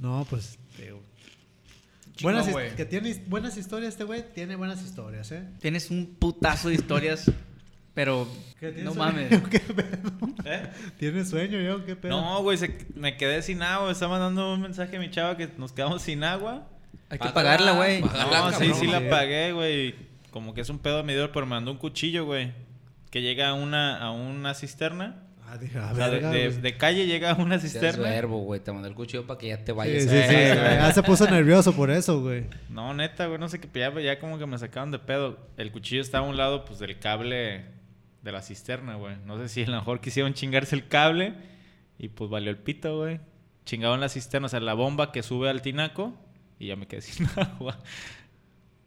No, 0.00 0.26
pues. 0.28 0.58
digo, 0.76 1.00
Chingón, 2.16 2.42
buenas, 2.50 2.74
que 2.74 2.84
tiene 2.84 3.14
buenas 3.28 3.56
historias 3.56 3.92
este 3.92 4.02
güey, 4.02 4.24
tiene 4.32 4.56
buenas 4.56 4.82
historias, 4.82 5.30
¿eh? 5.30 5.44
Tienes 5.60 5.88
un 5.92 6.16
putazo 6.18 6.70
de 6.70 6.74
historias, 6.74 7.30
pero 7.96 8.28
¿Qué, 8.60 8.68
¿tienes 8.72 8.84
no 8.84 8.92
sueño? 8.94 9.12
mames. 9.28 9.42
¿Qué 9.50 9.58
pedo? 9.58 10.10
¿Eh? 10.44 10.62
¿Tienes 10.98 11.30
sueño 11.30 11.58
yo? 11.60 11.84
¿Qué 11.84 11.96
pedo? 11.96 12.20
No, 12.20 12.42
güey, 12.42 12.58
se- 12.58 12.86
me 12.94 13.16
quedé 13.16 13.42
sin 13.42 13.62
agua. 13.62 13.90
Estaba 13.90 14.12
mandando 14.18 14.52
un 14.54 14.60
mensaje 14.60 14.96
a 14.96 15.00
mi 15.00 15.10
chava 15.10 15.36
que 15.36 15.48
nos 15.58 15.72
quedamos 15.72 16.02
sin 16.02 16.22
agua. 16.22 16.68
Hay 17.08 17.18
que 17.18 17.28
pagarla, 17.30 17.72
güey. 17.72 18.02
No, 18.02 18.08
sí, 18.08 18.14
cabrón. 18.30 18.74
sí 18.74 18.86
la 18.86 18.98
Sí. 19.00 19.06
pagué, 19.10 19.52
güey. 19.52 19.94
Como 20.30 20.52
que 20.54 20.60
es 20.60 20.68
un 20.68 20.78
pedo 20.78 21.02
medidor, 21.04 21.32
pero 21.32 21.46
me 21.46 21.50
mandó 21.56 21.70
un 21.72 21.78
cuchillo, 21.78 22.26
güey. 22.26 22.52
Que 23.10 23.22
llega 23.22 23.48
a 23.48 23.54
una, 23.54 23.98
a 23.98 24.10
una 24.10 24.52
cisterna. 24.54 25.22
Ah, 25.48 25.56
dije, 25.58 25.78
a 25.78 25.92
O 25.92 25.94
sea, 25.94 26.06
de, 26.06 26.10
verga, 26.16 26.30
de- 26.32 26.50
de 26.50 26.76
calle 26.76 27.06
llega 27.06 27.30
a 27.30 27.34
una 27.36 27.58
cisterna. 27.60 28.02
verbo, 28.02 28.40
güey. 28.40 28.60
Te 28.60 28.72
mandé 28.72 28.88
el 28.88 28.94
cuchillo 28.96 29.26
para 29.26 29.38
que 29.38 29.46
ya 29.48 29.58
te 29.64 29.72
Sí, 29.72 29.78
vayas. 29.78 30.02
sí, 30.02 30.08
sí, 30.08 30.14
Eh, 30.16 30.54
güey. 30.60 30.76
Ya 30.76 30.92
se 30.92 31.02
puso 31.04 31.24
nervioso 31.30 31.72
por 31.72 31.90
eso, 31.90 32.20
güey. 32.20 32.44
No, 32.68 32.92
neta, 32.92 33.26
güey, 33.26 33.38
no 33.38 33.48
sé 33.48 33.60
qué, 33.60 33.68
ya, 33.78 33.98
ya 34.00 34.18
como 34.18 34.38
que 34.38 34.46
me 34.46 34.58
sacaron 34.58 34.90
de 34.90 34.98
pedo. 34.98 35.38
El 35.56 35.70
cuchillo 35.70 36.02
estaba 36.02 36.26
a 36.26 36.28
un 36.28 36.36
lado, 36.36 36.64
pues, 36.64 36.80
del 36.80 36.98
cable 36.98 37.64
de 38.26 38.32
la 38.32 38.42
cisterna, 38.42 38.96
güey. 38.96 39.16
No 39.24 39.38
sé 39.38 39.48
si 39.48 39.62
a 39.62 39.68
lo 39.70 39.76
mejor 39.78 40.00
quisieron 40.00 40.34
chingarse 40.34 40.74
el 40.76 40.88
cable 40.88 41.32
y 41.98 42.08
pues 42.08 42.28
valió 42.28 42.50
el 42.50 42.58
pito, 42.58 42.98
güey. 42.98 43.20
Chingaron 43.64 44.00
la 44.00 44.08
cisterna, 44.10 44.46
o 44.46 44.48
sea, 44.48 44.60
la 44.60 44.74
bomba 44.74 45.12
que 45.12 45.22
sube 45.22 45.48
al 45.48 45.62
tinaco 45.62 46.12
y 46.58 46.66
ya 46.66 46.76
me 46.76 46.86
quedé 46.86 47.00
sin 47.02 47.26
agua. 47.36 47.78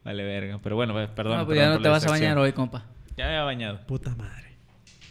Vale, 0.04 0.24
verga. 0.24 0.60
Pero 0.62 0.76
bueno, 0.76 0.94
perdón. 1.16 1.38
No, 1.38 1.46
pues 1.46 1.58
perdón 1.58 1.72
ya 1.72 1.76
no 1.76 1.78
te 1.78 1.84
la 1.84 1.90
vas 1.90 2.06
a 2.06 2.10
bañar 2.12 2.38
hoy, 2.38 2.54
compa. 2.54 2.86
Ya 3.18 3.26
me 3.26 3.32
había 3.32 3.44
bañado. 3.44 3.80
Puta 3.88 4.16
madre. 4.16 4.50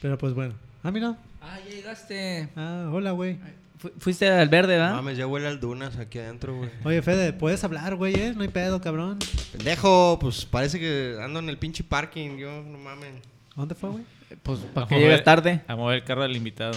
Pero 0.01 0.17
pues 0.17 0.33
bueno. 0.35 0.55
Ah, 0.83 0.91
mira. 0.91 1.17
Ah, 1.41 1.59
ya 1.67 1.71
llegaste. 1.75 2.49
Ah, 2.57 2.89
hola, 2.93 3.11
güey. 3.13 3.39
Fu- 3.79 3.93
Fuiste 3.99 4.29
al 4.31 4.49
verde, 4.49 4.75
¿verdad? 4.77 4.93
Mames, 4.95 5.17
ya 5.19 5.27
huele 5.27 5.47
al 5.47 5.61
Dunas 5.61 5.97
aquí 5.99 6.19
adentro, 6.19 6.57
güey. 6.57 6.71
Oye, 6.85 7.01
Fede, 7.03 7.33
puedes 7.33 7.63
hablar, 7.65 7.95
güey, 7.97 8.15
eh? 8.15 8.33
No 8.35 8.43
hay 8.43 8.49
pedo, 8.49 8.81
cabrón. 8.81 9.19
Pendejo, 9.53 10.19
pues 10.21 10.45
parece 10.47 10.81
que 10.81 11.17
ando 11.23 11.39
en 11.39 11.49
el 11.49 11.59
pinche 11.59 11.85
parking. 11.85 12.37
Yo, 12.39 12.63
no 12.63 12.77
mames. 12.79 13.15
¿Dónde 13.55 13.75
fue, 13.75 13.91
güey? 13.91 14.05
Pues 14.43 14.61
A 14.61 14.75
para 14.75 14.87
que 14.87 15.19
tarde. 15.25 15.61
A 15.67 15.77
mover 15.77 15.97
el 15.99 16.05
carro 16.05 16.23
del 16.23 16.37
invitado. 16.37 16.77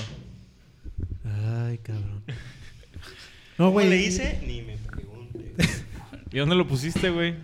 Ay, 1.67 1.77
cabrón. 1.79 2.23
No, 3.57 3.65
¿Cómo 3.67 3.71
güey. 3.73 3.89
le 3.89 3.97
hice? 3.97 4.39
Ni 4.47 4.63
me 4.63 4.75
pregunte. 4.77 5.53
¿Y 6.31 6.39
dónde 6.39 6.55
lo 6.55 6.65
pusiste, 6.65 7.11
güey? 7.11 7.35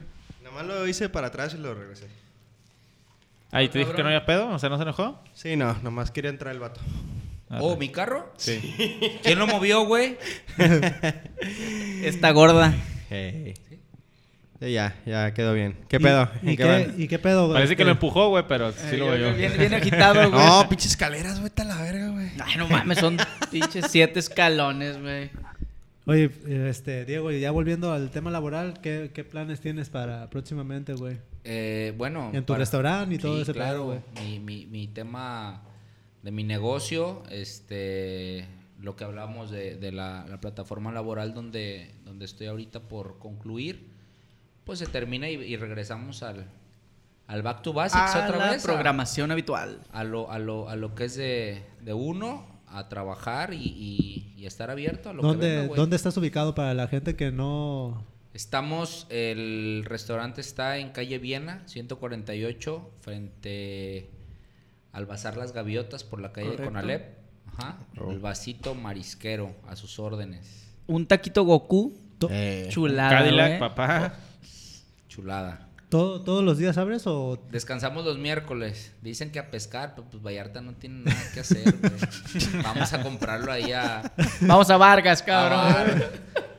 Nada 0.41 0.55
más 0.55 0.65
lo 0.65 0.87
hice 0.87 1.09
para 1.09 1.27
atrás 1.27 1.53
y 1.53 1.57
lo 1.59 1.75
regresé. 1.75 2.07
Ahí 3.51 3.69
te 3.69 3.77
dije 3.77 3.91
que 3.93 4.01
no 4.01 4.07
había 4.07 4.25
pedo, 4.25 4.49
o 4.49 4.57
sea, 4.57 4.69
¿no 4.69 4.77
se 4.77 4.83
enojó? 4.83 5.21
Sí, 5.35 5.55
no, 5.55 5.75
nomás 5.83 6.09
quería 6.09 6.31
entrar 6.31 6.55
el 6.55 6.59
vato. 6.59 6.81
Ah, 7.51 7.59
Oh. 7.61 7.77
¿mi 7.77 7.89
carro? 7.89 8.33
Sí. 8.37 9.19
¿Quién 9.21 9.37
lo 9.37 9.45
movió, 9.45 9.85
güey? 9.85 10.17
Está 12.03 12.31
gorda. 12.31 12.73
Hey. 13.09 13.53
Sí, 14.59 14.71
ya, 14.71 14.95
ya 15.05 15.33
quedó 15.33 15.53
bien. 15.53 15.77
¿Qué 15.87 15.99
pedo? 15.99 16.27
¿Y, 16.41 16.47
¿En 16.47 16.53
y 16.53 16.57
qué? 16.57 16.93
¿Y 16.97 17.07
qué 17.07 17.19
pedo, 17.19 17.45
güey? 17.45 17.57
Parece 17.57 17.75
que 17.75 17.85
lo 17.85 17.91
empujó, 17.91 18.29
güey, 18.29 18.43
pero 18.47 18.71
sí 18.71 18.95
Eh, 18.95 18.97
lo 18.97 19.05
veo 19.11 19.17
yo. 19.31 19.37
Viene, 19.37 19.57
viene 19.57 19.75
agitado, 19.75 20.15
güey. 20.31 20.45
No, 20.45 20.67
pinches 20.67 20.91
escaleras, 20.91 21.41
vete 21.43 21.61
a 21.61 21.65
la 21.65 21.81
verga, 21.81 22.09
güey. 22.09 22.29
Ay, 22.43 22.57
no 22.57 22.67
mames, 22.67 22.97
son 22.97 23.17
pinches 23.51 23.85
siete 23.89 24.19
escalones, 24.19 24.99
güey. 24.99 25.29
Oye, 26.07 26.31
este, 26.69 27.05
Diego, 27.05 27.31
y 27.31 27.39
ya 27.41 27.51
volviendo 27.51 27.91
al 27.91 28.09
tema 28.09 28.31
laboral, 28.31 28.79
¿qué, 28.81 29.11
qué 29.13 29.23
planes 29.23 29.59
tienes 29.59 29.89
para 29.89 30.29
próximamente, 30.29 30.93
güey? 30.93 31.17
Eh, 31.43 31.93
bueno. 31.97 32.31
En 32.33 32.45
tu 32.45 32.55
restaurante 32.55 33.15
y 33.15 33.17
todo 33.19 33.41
ese 33.41 33.53
pedo, 33.53 33.63
claro, 33.63 33.83
güey. 33.83 33.99
Mi, 34.23 34.39
mi, 34.39 34.65
mi 34.65 34.87
tema 34.87 35.61
de 36.23 36.31
mi 36.31 36.43
negocio, 36.43 37.21
este, 37.29 38.45
lo 38.81 38.95
que 38.95 39.03
hablamos 39.03 39.51
de, 39.51 39.75
de 39.75 39.91
la, 39.91 40.25
la 40.27 40.39
plataforma 40.39 40.91
laboral 40.91 41.33
donde, 41.33 41.91
donde 42.05 42.25
estoy 42.25 42.47
ahorita 42.47 42.79
por 42.81 43.19
concluir, 43.19 43.85
pues 44.67 44.77
se 44.79 44.85
termina 44.85 45.27
y, 45.29 45.33
y 45.35 45.55
regresamos 45.57 46.21
al, 46.21 46.45
al 47.25 47.41
back 47.41 47.63
to 47.63 47.73
basics 47.73 48.15
A 48.15 48.25
otra 48.25 48.37
la 48.37 48.51
vez. 48.51 48.63
a- 48.63 48.67
programación 48.67 49.31
habitual. 49.31 49.79
A, 49.91 50.03
lo, 50.03 50.29
a, 50.31 50.37
lo, 50.37 50.69
a 50.69 50.75
lo 50.75 50.93
que 50.93 51.05
es 51.05 51.15
de, 51.15 51.63
de 51.81 51.93
uno, 51.93 52.45
a 52.67 52.87
trabajar 52.89 53.53
y, 53.53 53.63
y- 53.63 54.33
y 54.37 54.45
estar 54.45 54.69
abierto 54.69 55.09
a 55.09 55.13
lo 55.13 55.21
que 55.23 55.27
¿Dónde, 55.27 55.49
venga, 55.55 55.67
güey. 55.69 55.77
¿Dónde 55.77 55.95
estás 55.95 56.15
ubicado 56.17 56.53
para 56.53 56.75
la 56.75 56.87
gente 56.87 57.15
que 57.15 57.31
no... 57.31 58.05
Estamos, 58.33 59.07
el 59.09 59.83
restaurante 59.87 60.41
está 60.41 60.77
en 60.77 60.89
calle 60.91 61.17
Viena, 61.17 61.63
148, 61.65 62.91
frente 63.01 64.11
al 64.91 65.07
Bazar 65.07 65.37
Las 65.37 65.53
Gaviotas 65.53 66.03
por 66.03 66.21
la 66.21 66.31
calle 66.33 66.49
de 66.49 66.55
Correcto. 66.57 66.73
Conalep. 66.73 67.17
Ajá. 67.47 67.77
El 68.09 68.19
vasito 68.19 68.75
marisquero, 68.75 69.55
a 69.67 69.75
sus 69.75 69.97
órdenes. 69.97 70.67
Un 70.85 71.07
taquito 71.07 71.43
Goku. 71.45 71.97
Eh, 72.29 72.67
Chulada, 72.69 73.09
Cadillac, 73.09 73.47
güey. 73.47 73.59
papá. 73.59 74.13
Chulada. 75.17 75.67
todo- 75.89 76.21
¿Todos 76.21 76.43
los 76.43 76.57
días 76.57 76.77
abres 76.77 77.03
o...? 77.07 77.41
Descansamos 77.51 78.05
los 78.05 78.17
miércoles. 78.19 78.93
Dicen 79.01 79.31
que 79.31 79.39
a 79.39 79.49
pescar, 79.51 79.95
pero 79.95 80.07
pues 80.09 80.21
Vallarta 80.23 80.61
no 80.61 80.73
tiene 80.73 81.05
nada 81.05 81.21
que 81.33 81.39
hacer. 81.39 81.75
güey. 81.77 81.91
Vamos 82.63 82.93
a 82.93 83.01
comprarlo 83.01 83.51
ahí 83.51 83.71
a, 83.71 84.11
Vamos 84.41 84.69
a 84.69 84.77
Vargas, 84.77 85.21
a- 85.21 85.25
cabrón. 85.25 86.03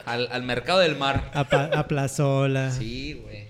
al, 0.07 0.29
al 0.33 0.43
mercado 0.43 0.81
del 0.81 0.97
mar. 0.97 1.31
A, 1.35 1.41
a 1.41 1.87
Plazola. 1.89 2.71
Sí, 2.73 3.15
güey. 3.23 3.49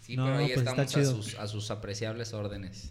Sí, 0.00 0.16
No, 0.16 0.24
pero 0.24 0.38
ahí 0.38 0.46
pues 0.54 0.66
está 0.66 0.82
estamos 0.82 1.08
a 1.08 1.14
sus, 1.14 1.34
a 1.38 1.46
sus 1.46 1.70
apreciables 1.70 2.32
órdenes. 2.32 2.90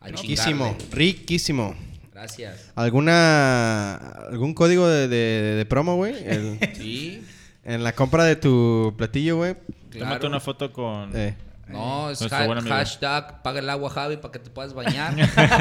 A 0.00 0.06
Riquísimo, 0.08 0.76
chingarle. 0.76 0.94
riquísimo. 0.96 1.74
Gracias. 2.12 2.70
¿Alguna 2.74 3.94
algún 4.30 4.52
código 4.54 4.86
de, 4.86 5.08
de- 5.08 5.54
de 5.56 5.66
promo, 5.66 5.96
güey? 5.96 6.14
El- 6.26 6.58
Sí, 6.76 7.24
en 7.64 7.82
la 7.82 7.94
compra 7.94 8.24
de 8.24 8.36
tu 8.36 8.94
platillo, 8.98 9.36
güey. 9.38 9.56
Tómate 9.98 10.18
claro. 10.20 10.28
una 10.28 10.40
foto 10.40 10.72
con... 10.72 11.10
Eh. 11.16 11.34
No, 11.68 12.10
es 12.10 12.20
Nuestro 12.20 12.38
ha- 12.40 12.46
buen 12.46 12.58
amigo. 12.58 12.74
hashtag 12.74 13.40
paga 13.42 13.60
el 13.60 13.70
agua, 13.70 13.88
Javi, 13.88 14.16
para 14.18 14.32
que 14.32 14.38
te 14.40 14.50
puedas 14.50 14.74
bañar. 14.74 15.14
paga 15.34 15.60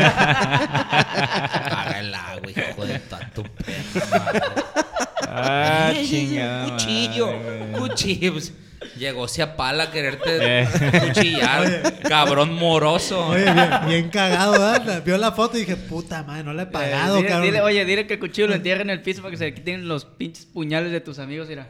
el 2.00 2.14
agua, 2.14 2.50
hijo 2.52 2.86
de 2.86 3.00
tu 3.34 3.44
perra 3.44 4.08
madre. 4.20 4.42
Ah, 5.28 5.94
chingada. 6.04 6.66
Cuchillo, 6.72 7.28
madre, 7.28 7.72
cuchillo. 7.78 8.34
Pues, 8.34 8.54
Llegó 8.98 9.26
a 9.26 9.56
pala 9.56 9.84
a 9.84 9.92
quererte 9.92 10.64
Eh. 10.64 10.68
cuchillar. 11.08 12.00
Cabrón 12.10 12.56
moroso. 12.56 13.28
Oye, 13.28 13.44
bien, 13.54 13.70
bien 13.88 14.10
cagado, 14.10 14.52
¿verdad? 14.54 15.02
Vio 15.06 15.18
la 15.18 15.32
foto 15.32 15.56
y 15.58 15.62
dije, 15.62 15.78
puta 15.78 16.24
madre, 16.24 16.44
no 16.44 16.52
le 16.54 16.64
he 16.64 16.66
pagado, 16.66 17.14
Eh, 17.16 17.20
dile, 17.20 17.30
cabrón. 17.30 17.46
dile, 17.46 17.62
oye, 17.62 17.86
dile 17.86 18.06
que 18.08 18.16
el 18.16 18.20
cuchillo 18.20 18.48
lo 18.48 18.56
entierre 18.56 18.82
en 18.82 18.90
el 18.90 19.02
piso 19.02 19.22
para 19.22 19.32
que 19.32 19.38
se 19.38 19.54
quiten 19.54 19.88
los 19.88 20.04
pinches 20.06 20.46
puñales 20.46 20.92
de 20.92 21.00
tus 21.00 21.20
amigos, 21.20 21.48
mira. 21.48 21.68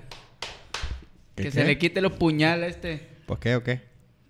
¿Qué, 1.36 1.44
Que 1.44 1.50
qué? 1.50 1.52
se 1.52 1.64
le 1.64 1.78
quite 1.78 2.02
los 2.02 2.14
puñales 2.14 2.66
a 2.66 2.70
este. 2.70 3.08
¿Por 3.26 3.40
qué 3.40 3.56
o 3.56 3.64
qué? 3.64 3.82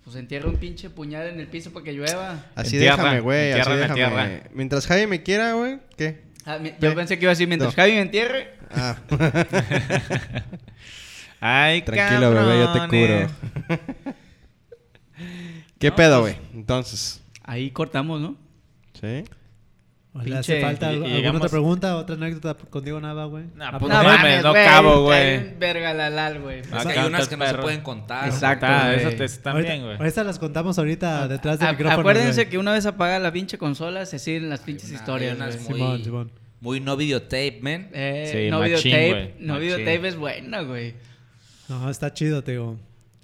Pues 0.04 0.16
entierra 0.16 0.49
un 0.49 0.58
pinche 0.58 0.89
puñal 0.89 1.28
en 1.28 1.39
el 1.39 1.47
piso 1.47 1.72
para 1.72 1.84
que 1.86 1.93
llueva. 1.93 2.45
Así 2.56 2.78
En 2.78 2.84
déjame, 2.84 3.20
güey. 3.20 3.52
Así 3.54 3.72
déjame. 3.72 3.93
tierra. 3.93 4.41
Mientras 4.54 4.88
Javi 4.88 5.08
me 5.08 5.22
quiera, 5.24 5.54
güey. 5.54 5.80
¿Qué? 5.97 6.22
Ah, 6.45 6.58
mi- 6.58 6.74
yo 6.80 6.95
pensé 6.95 7.18
que 7.20 7.26
iba 7.26 7.32
a 7.32 7.34
decir, 7.36 7.47
mientras 7.47 7.72
No. 7.72 7.82
Javi 7.82 7.91
me 7.93 8.02
entierre. 8.02 8.49
Ah, 8.72 8.97
Ay, 11.39 11.82
tranquilo, 11.82 12.32
bebé, 12.32 12.60
yo 12.60 12.72
te 12.74 12.80
curo. 12.88 13.28
¿Qué 15.80 15.89
No, 15.89 15.95
pedo, 15.95 16.22
pues- 16.22 16.36
güey? 16.38 16.47
Entonces. 16.54 17.22
Ahí 17.43 17.72
cortamos, 17.72 18.22
¿no? 18.22 18.36
¿Sí? 18.99 19.24
¿Le 20.14 20.24
pinche- 20.26 20.38
hace 20.39 20.62
falta 20.62 20.89
alguna 20.89 21.07
llegamos- 21.16 21.39
otra 21.39 21.49
pregunta? 21.49 21.95
¿Otra 21.95 22.16
anécdota 22.16 22.53
contigo, 22.70 22.99
Nava, 22.99 23.26
güey? 23.26 23.45
Nah, 23.55 23.68
Ah, 23.70 23.80
pues 23.80 23.91
pues, 23.91 23.93
no 23.93 24.03
mames, 24.03 24.43
no 24.43 24.53
cabo, 24.53 25.03
güey. 25.03 25.55
Verga 25.57 25.93
la 25.93 26.09
lal, 26.09 26.41
güey. 26.41 26.59
Es 26.59 26.68
Ah, 26.74 26.84
que 26.84 26.99
hay 26.99 27.07
unas 27.07 27.28
que 27.30 27.38
no 27.38 27.47
se 27.47 27.53
pueden 27.55 27.82
contar. 27.82 28.28
Exacto. 28.28 28.66
Ah, 28.68 28.93
eso 28.93 29.09
te 29.12 29.24
están 29.24 29.53
ahorita, 29.53 29.72
bien, 29.74 29.86
güey. 29.86 29.97
ahorita 29.97 30.24
las 30.26 30.38
contamos 30.38 30.78
ahorita 30.78 31.28
detrás 31.30 31.59
del 31.59 31.70
A- 31.70 31.72
micrófono. 31.72 31.99
Acuérdense 32.01 32.49
que 32.49 32.57
una 32.57 32.74
vez 32.74 32.86
apaga 32.86 33.20
la 33.20 33.32
pinche 33.32 33.57
consola, 33.57 34.05
se 34.05 34.20
siguen 34.20 34.49
las 34.49 34.59
pinches 34.59 34.91
historias, 34.91 35.38
Simón, 35.66 36.03
Simón. 36.03 36.32
Muy 36.59 36.80
no 36.82 36.97
videotape, 36.97 37.59
man. 37.62 37.88
Eh, 37.93 38.30
Sí, 38.32 38.51
no 38.51 38.59
machín, 38.59 38.91
videotape, 38.91 39.36
no 39.39 39.53
machín. 39.53 39.68
videotape 39.78 40.07
es 40.09 40.16
buena, 40.18 40.62
güey. 40.62 40.93
No, 41.70 41.89
está 41.89 42.14
chido, 42.14 42.43
te 42.43 42.51
digo. 42.51 42.78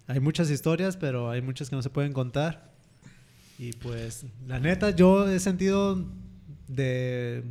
Hay 0.07 0.21
muchas 0.21 0.49
historias, 0.49 0.95
pero 0.95 1.29
hay 1.29 1.41
muchas 1.41 1.69
que 1.69 1.75
no 1.75 1.81
se 1.81 1.89
pueden 1.89 2.13
contar. 2.13 2.71
Y 3.59 3.73
pues, 3.73 4.25
la 4.47 4.59
neta, 4.61 4.91
yo 4.91 5.27
he 5.29 5.39
sentido 5.39 6.03
de 6.67 7.43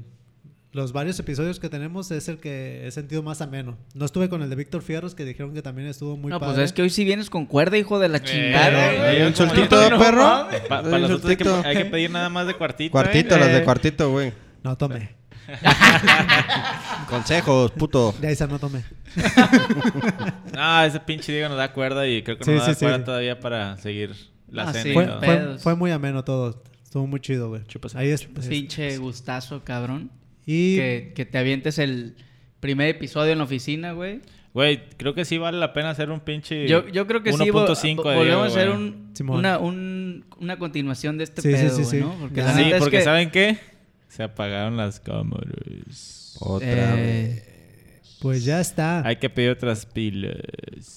los 0.73 0.93
varios 0.93 1.19
episodios 1.19 1.59
que 1.59 1.71
tenemos, 1.71 2.11
es 2.11 2.29
el 2.29 2.37
que 2.39 2.87
he 2.87 2.91
sentido 2.91 3.23
más 3.23 3.41
ameno. 3.41 3.79
No 3.95 4.05
estuve 4.05 4.29
con 4.29 4.43
el 4.43 4.51
de 4.51 4.57
Víctor 4.57 4.83
Fierros, 4.83 5.15
que 5.15 5.25
dijeron 5.25 5.55
que 5.55 5.63
también 5.63 5.89
estuvo 5.89 6.17
muy 6.19 6.31
no, 6.31 6.39
padre. 6.39 6.55
pues 6.57 6.65
es 6.67 6.73
que 6.75 6.83
hoy 6.83 6.91
sí 6.91 7.05
vienes 7.05 7.31
con 7.31 7.47
cuerda, 7.47 7.79
hijo 7.79 7.99
de 7.99 8.09
la 8.11 8.23
chingada, 8.23 8.93
eh, 8.93 8.99
güey. 8.99 9.17
eh, 9.23 9.27
un 9.27 9.33
como 9.33 9.49
soltito, 9.49 9.91
no, 9.91 9.99
perro. 9.99 10.21
Pa- 10.69 10.81
Un 10.83 10.91
para 10.91 10.99
los 11.09 11.25
hay 11.25 11.37
que, 11.37 11.49
hay 11.49 11.77
que 11.77 11.85
pedir 11.87 12.11
nada 12.11 12.29
más 12.29 12.47
de 12.47 12.55
cuartito. 12.55 12.93
Cuartito, 12.93 13.37
¿eh? 13.37 13.41
las 13.41 13.53
de 13.53 13.65
cuartito, 13.65 14.11
güey. 14.11 14.33
No 14.63 14.77
tomé. 14.77 15.15
Consejos, 17.09 17.71
puto. 17.73 18.15
Ya 18.21 18.31
esa 18.31 18.47
no 18.47 18.59
tomé. 18.59 18.83
No, 20.53 20.83
ese 20.85 21.01
pinche 21.01 21.33
Diego 21.33 21.49
nos 21.51 21.59
da 21.59 21.73
cuerda 21.73 22.07
y 22.07 22.23
creo 22.23 22.39
que 22.39 22.45
Sí, 22.45 22.51
nos 22.51 22.61
da 22.67 22.67
sí, 22.75 22.75
sí. 22.79 22.85
cuerda 22.85 23.05
todavía 23.05 23.39
para 23.41 23.77
seguir 23.79 24.15
la 24.51 24.65
Ah, 24.69 24.73
cena. 24.73 24.83
sí, 24.83 24.91
y 24.91 24.95
Fue, 24.95 25.07
todo. 25.07 25.19
fue, 25.19 25.27
pedos. 25.29 25.63
fue 25.63 25.75
muy 25.77 25.91
ameno 25.91 26.25
todo. 26.25 26.63
Estuvo 26.97 27.09
muy 27.09 27.21
chido, 27.21 27.51
güey. 27.51 27.61
Ahí 27.95 28.09
es. 28.09 28.23
es- 28.23 28.47
Pinche 28.49 28.97
gustazo, 28.97 29.63
cabrón. 29.65 30.11
y 30.47 30.77
Que, 30.77 31.13
que 31.15 31.27
te 31.27 31.37
avientes 31.37 31.79
el 31.79 32.15
primer 32.61 32.89
episodio 32.89 33.33
en 33.33 33.39
la 33.39 33.45
oficina, 33.45 33.93
güey. 33.93 34.23
Güey, 34.55 34.81
creo 34.97 35.13
que 35.15 35.27
sí 35.27 35.37
vale 35.37 35.59
la 35.59 35.75
pena 35.75 35.91
hacer 35.91 36.11
un 36.11 36.21
pinche 36.21 36.67
Yo, 36.67 36.89
yo 36.89 37.07
creo 37.07 37.23
que 37.23 37.35
sí, 37.35 37.39
vo- 37.51 37.67
1.5 37.67 38.03
vo- 38.03 38.09
de 38.09 38.17
volvemos 38.17 38.25
Diego, 38.25 38.43
a 38.45 38.47
hacer 38.47 38.71
un, 38.71 39.13
una, 39.29 39.59
un- 39.59 40.25
una 40.41 40.57
continuación 40.59 41.19
de 41.19 41.25
este 41.25 41.43
Sí, 41.43 41.51
sí, 41.51 41.55
pedo, 41.57 41.69
sí, 41.69 41.83
güey, 41.83 41.87
sí. 41.87 41.99
¿no? 42.01 42.15
Porque 42.19 42.41
Sí, 42.43 42.55
neta 42.65 42.77
es 42.77 42.83
porque 42.83 42.97
que- 42.99 43.05
¿saben 43.05 43.31
qué? 43.31 43.59
Se 44.09 44.23
apagaron 44.23 44.79
las 44.79 44.99
cámaras. 44.99 46.37
Otra 46.41 46.95
Eh, 46.99 47.03
vez. 47.03 47.56
Pues 48.21 48.45
ya 48.45 48.61
está. 48.61 49.07
Hay 49.07 49.17
que 49.17 49.29
pedir 49.31 49.51
otras 49.51 49.87
pilas. 49.87 50.37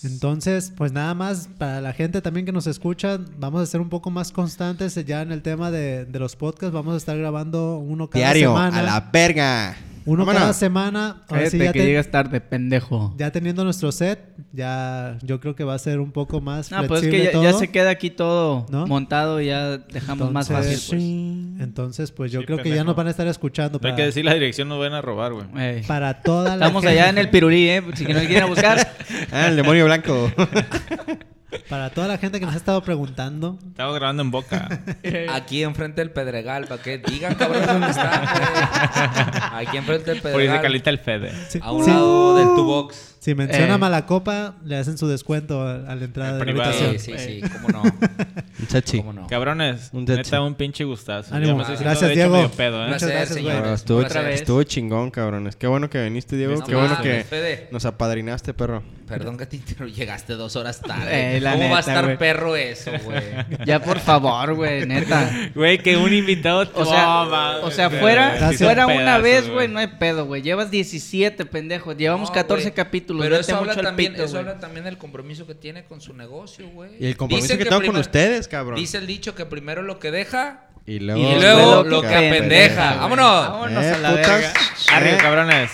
Entonces, 0.03 0.73
pues 0.75 0.91
nada 0.91 1.13
más 1.13 1.49
para 1.57 1.81
la 1.81 1.93
gente 1.93 2.21
también 2.21 2.45
que 2.45 2.51
nos 2.51 2.67
escucha, 2.67 3.19
vamos 3.37 3.61
a 3.61 3.65
ser 3.65 3.81
un 3.81 3.89
poco 3.89 4.09
más 4.09 4.31
constantes 4.31 4.95
ya 5.05 5.21
en 5.21 5.31
el 5.31 5.41
tema 5.41 5.71
de, 5.71 6.05
de 6.05 6.19
los 6.19 6.35
podcasts. 6.35 6.73
Vamos 6.73 6.93
a 6.93 6.97
estar 6.97 7.17
grabando 7.17 7.77
uno 7.77 8.09
cada 8.09 8.25
Diario, 8.25 8.49
semana. 8.49 8.79
a 8.79 8.83
la 8.83 9.09
verga. 9.11 9.75
Uno 10.09 10.25
Vámonos. 10.25 10.41
cada 10.41 10.53
semana. 10.53 11.21
Ahora 11.27 11.49
sí, 11.49 11.57
Cállate 11.57 11.65
ya, 11.65 11.71
que 11.73 11.79
te- 11.79 11.85
llegas 11.85 12.07
tarde, 12.09 12.41
pendejo. 12.41 13.13
ya 13.17 13.31
teniendo 13.31 13.63
nuestro 13.63 13.91
set, 13.91 14.19
ya 14.51 15.17
yo 15.21 15.39
creo 15.39 15.55
que 15.55 15.63
va 15.63 15.75
a 15.75 15.79
ser 15.79 15.99
un 15.99 16.11
poco 16.11 16.41
más 16.41 16.71
No, 16.71 16.77
pues 16.87 17.03
es 17.03 17.09
flexible 17.09 17.31
que 17.31 17.43
ya, 17.43 17.53
se 17.53 17.67
queda 17.69 17.91
aquí 17.91 18.09
todo 18.09 18.65
¿No? 18.69 18.87
montado 18.87 19.39
y 19.41 19.47
ya 19.47 19.77
dejamos 19.77 20.31
más 20.31 20.47
fácil. 20.49 20.79
Pues. 20.89 21.61
Entonces, 21.63 22.11
pues 22.11 22.31
yo 22.31 22.39
Sí, 22.41 22.45
creo 22.47 22.57
que 22.57 22.69
ya 22.73 22.83
nos 22.83 22.95
van 22.95 23.07
a 23.07 23.11
estar 23.11 23.27
escuchando 23.27 23.77
No 23.79 23.87
hay 23.87 23.91
para, 23.91 23.95
que 23.97 24.05
decir 24.05 24.25
la 24.25 24.33
dirección, 24.33 24.67
nos 24.67 24.79
van 24.79 24.93
a 24.93 25.01
robar, 25.01 25.33
güey. 25.33 25.45
Ey. 25.57 25.83
para 25.83 26.21
toda 26.21 26.55
la 26.55 26.65
Estamos 26.65 26.83
gente- 26.83 26.99
allá 26.99 27.09
en 27.09 27.17
el 27.19 27.29
Pirulí, 27.29 27.69
¿eh? 27.69 27.83
Si 27.95 28.05
que 28.05 28.13
nos 28.13 28.23
quieren 28.23 28.49
buscar. 28.49 28.79
Ah, 29.31 29.47
el 29.47 29.55
demonio 29.57 29.85
blanco. 29.85 30.31
Para 31.67 31.89
toda 31.89 32.07
la 32.07 32.17
gente 32.17 32.39
que 32.39 32.45
nos 32.45 32.53
ha 32.53 32.57
estado 32.57 32.81
preguntando. 32.83 33.57
Estamos 33.67 33.95
grabando 33.95 34.21
en 34.21 34.31
boca. 34.31 34.67
Aquí 35.33 35.63
enfrente 35.63 36.01
del 36.01 36.11
Pedregal, 36.11 36.65
para 36.67 36.81
que 36.81 36.97
digan, 36.99 37.35
cabrón, 37.35 37.65
dónde 37.65 37.89
están, 37.89 38.21
güey. 38.21 39.65
Aquí 39.67 39.77
enfrente 39.77 40.11
del 40.11 40.21
Por 40.21 40.29
ahí 40.31 40.33
se 40.33 40.37
Pedregal. 40.39 40.61
calienta 40.61 40.89
el 40.91 40.99
Fede. 40.99 41.31
Sí, 41.49 41.59
A 41.61 41.71
un 41.71 41.85
lado 41.87 42.37
del 42.37 42.47
Tubox. 42.55 43.17
Si 43.19 43.35
menciona 43.35 43.75
Eh. 43.75 43.77
Malacopa, 43.77 44.55
le 44.63 44.77
hacen 44.77 44.97
su 44.97 45.07
descuento 45.07 45.61
a, 45.61 45.75
a 45.91 45.95
la 45.95 46.05
entrada 46.05 46.37
de 46.37 46.45
la 46.45 46.51
habitación. 46.51 46.99
Sí, 46.99 47.11
sí, 47.17 47.41
sí, 47.41 47.49
cómo 47.49 47.67
no. 47.69 47.83
Un 48.59 48.67
chachi. 48.67 48.97
¿Cómo 48.97 49.13
no? 49.13 49.27
Cabrones, 49.27 49.89
Un 49.93 50.05
neta, 50.05 50.15
tetsu. 50.23 50.41
un 50.43 50.55
pinche 50.55 50.83
gustazo. 50.85 51.33
Ánimo. 51.35 51.57
Me 51.57 51.75
Gracias, 51.75 52.11
Diego. 52.11 52.49
pedo, 52.55 52.85
¿eh? 52.85 52.89
Muchas 52.89 53.09
gracias, 53.09 53.41
güey. 53.41 53.73
estuvo, 53.73 53.99
Placer. 54.01 54.23
vez. 54.25 54.35
estuvo 54.41 54.63
chingón, 54.63 55.11
cabrones. 55.11 55.55
Qué 55.55 55.67
bueno 55.67 55.89
que 55.89 56.01
viniste, 56.03 56.35
Diego. 56.37 56.55
No 56.55 56.65
Qué 56.65 56.75
bueno 56.75 57.01
que 57.01 57.23
Fede. 57.23 57.67
nos 57.71 57.85
apadrinaste, 57.85 58.53
perro. 58.53 58.83
Perdón 59.07 59.37
que 59.37 59.45
te 59.47 59.55
interrumpí, 59.55 59.95
llegaste 59.95 60.33
dos 60.33 60.55
horas 60.55 60.79
tarde. 60.81 61.37
Eh, 61.37 61.41
la 61.41 61.53
¿Cómo 61.53 61.63
va 61.71 61.77
a 61.77 61.79
neta, 61.79 61.93
estar 61.93 62.17
perro 62.19 62.55
eso, 62.55 62.91
güey? 63.03 63.21
Ya, 63.65 63.81
por 63.81 63.99
favor, 63.99 64.53
güey, 64.53 64.85
neta. 64.85 65.49
Güey, 65.55 65.79
que 65.79 65.97
un 65.97 66.13
invitado... 66.13 66.69
O 66.75 66.85
sea, 66.85 67.23
Toma, 67.25 67.57
o 67.63 67.71
sea 67.71 67.89
fuera, 67.89 68.51
fuera 68.57 68.85
una 68.87 69.17
vez, 69.17 69.49
güey, 69.49 69.67
no 69.67 69.79
hay 69.79 69.87
pedo, 69.87 70.25
güey. 70.25 70.41
Llevas 70.43 70.69
17, 70.69 71.45
pendejo. 71.45 71.93
Llevamos 71.93 72.29
No, 72.29 72.35
14 72.35 72.63
güey. 72.65 72.73
Capítulos. 73.17 73.25
Pero 73.25 73.35
eso 73.41 73.55
habla, 73.57 73.75
también, 73.75 74.11
pito, 74.13 74.23
eso 74.25 74.39
habla 74.39 74.59
también 74.59 74.85
del 74.85 74.97
compromiso 74.97 75.45
que 75.47 75.55
tiene 75.55 75.83
con 75.85 76.01
su 76.01 76.13
negocio, 76.13 76.67
güey. 76.69 76.91
Y 76.99 77.07
el 77.07 77.17
compromiso 77.17 77.45
Dicen 77.47 77.57
que 77.57 77.65
tengo 77.65 77.83
con 77.85 77.97
ustedes, 77.97 78.47
cabrón. 78.47 78.75
Dice 78.79 78.97
el 78.97 79.07
dicho 79.07 79.35
que 79.35 79.45
primero 79.45 79.81
lo 79.81 79.99
que 79.99 80.11
deja 80.11 80.67
Y 80.85 80.99
luego, 80.99 81.19
y 81.19 81.39
luego 81.39 81.59
luego 81.65 81.83
lo 81.83 82.01
que 82.01 82.07
que 82.07 82.15
apendeja. 82.15 82.87
güey. 82.87 82.99
¡Vámonos! 82.99 83.49
Vámonos 83.49 83.83
Eh, 83.83 83.91
a 83.93 83.97
la 83.97 84.09
putas. 84.11 84.27
verga. 84.27 84.53
Arriba, 84.93 85.15
Eh. 85.15 85.19
cabrones. 85.21 85.71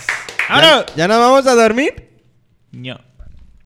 ¿Ya, 0.48 0.86
¿Ya 0.96 1.08
nos 1.08 1.18
vamos 1.18 1.46
a 1.46 1.54
dormir? 1.54 2.08
No. 2.72 2.98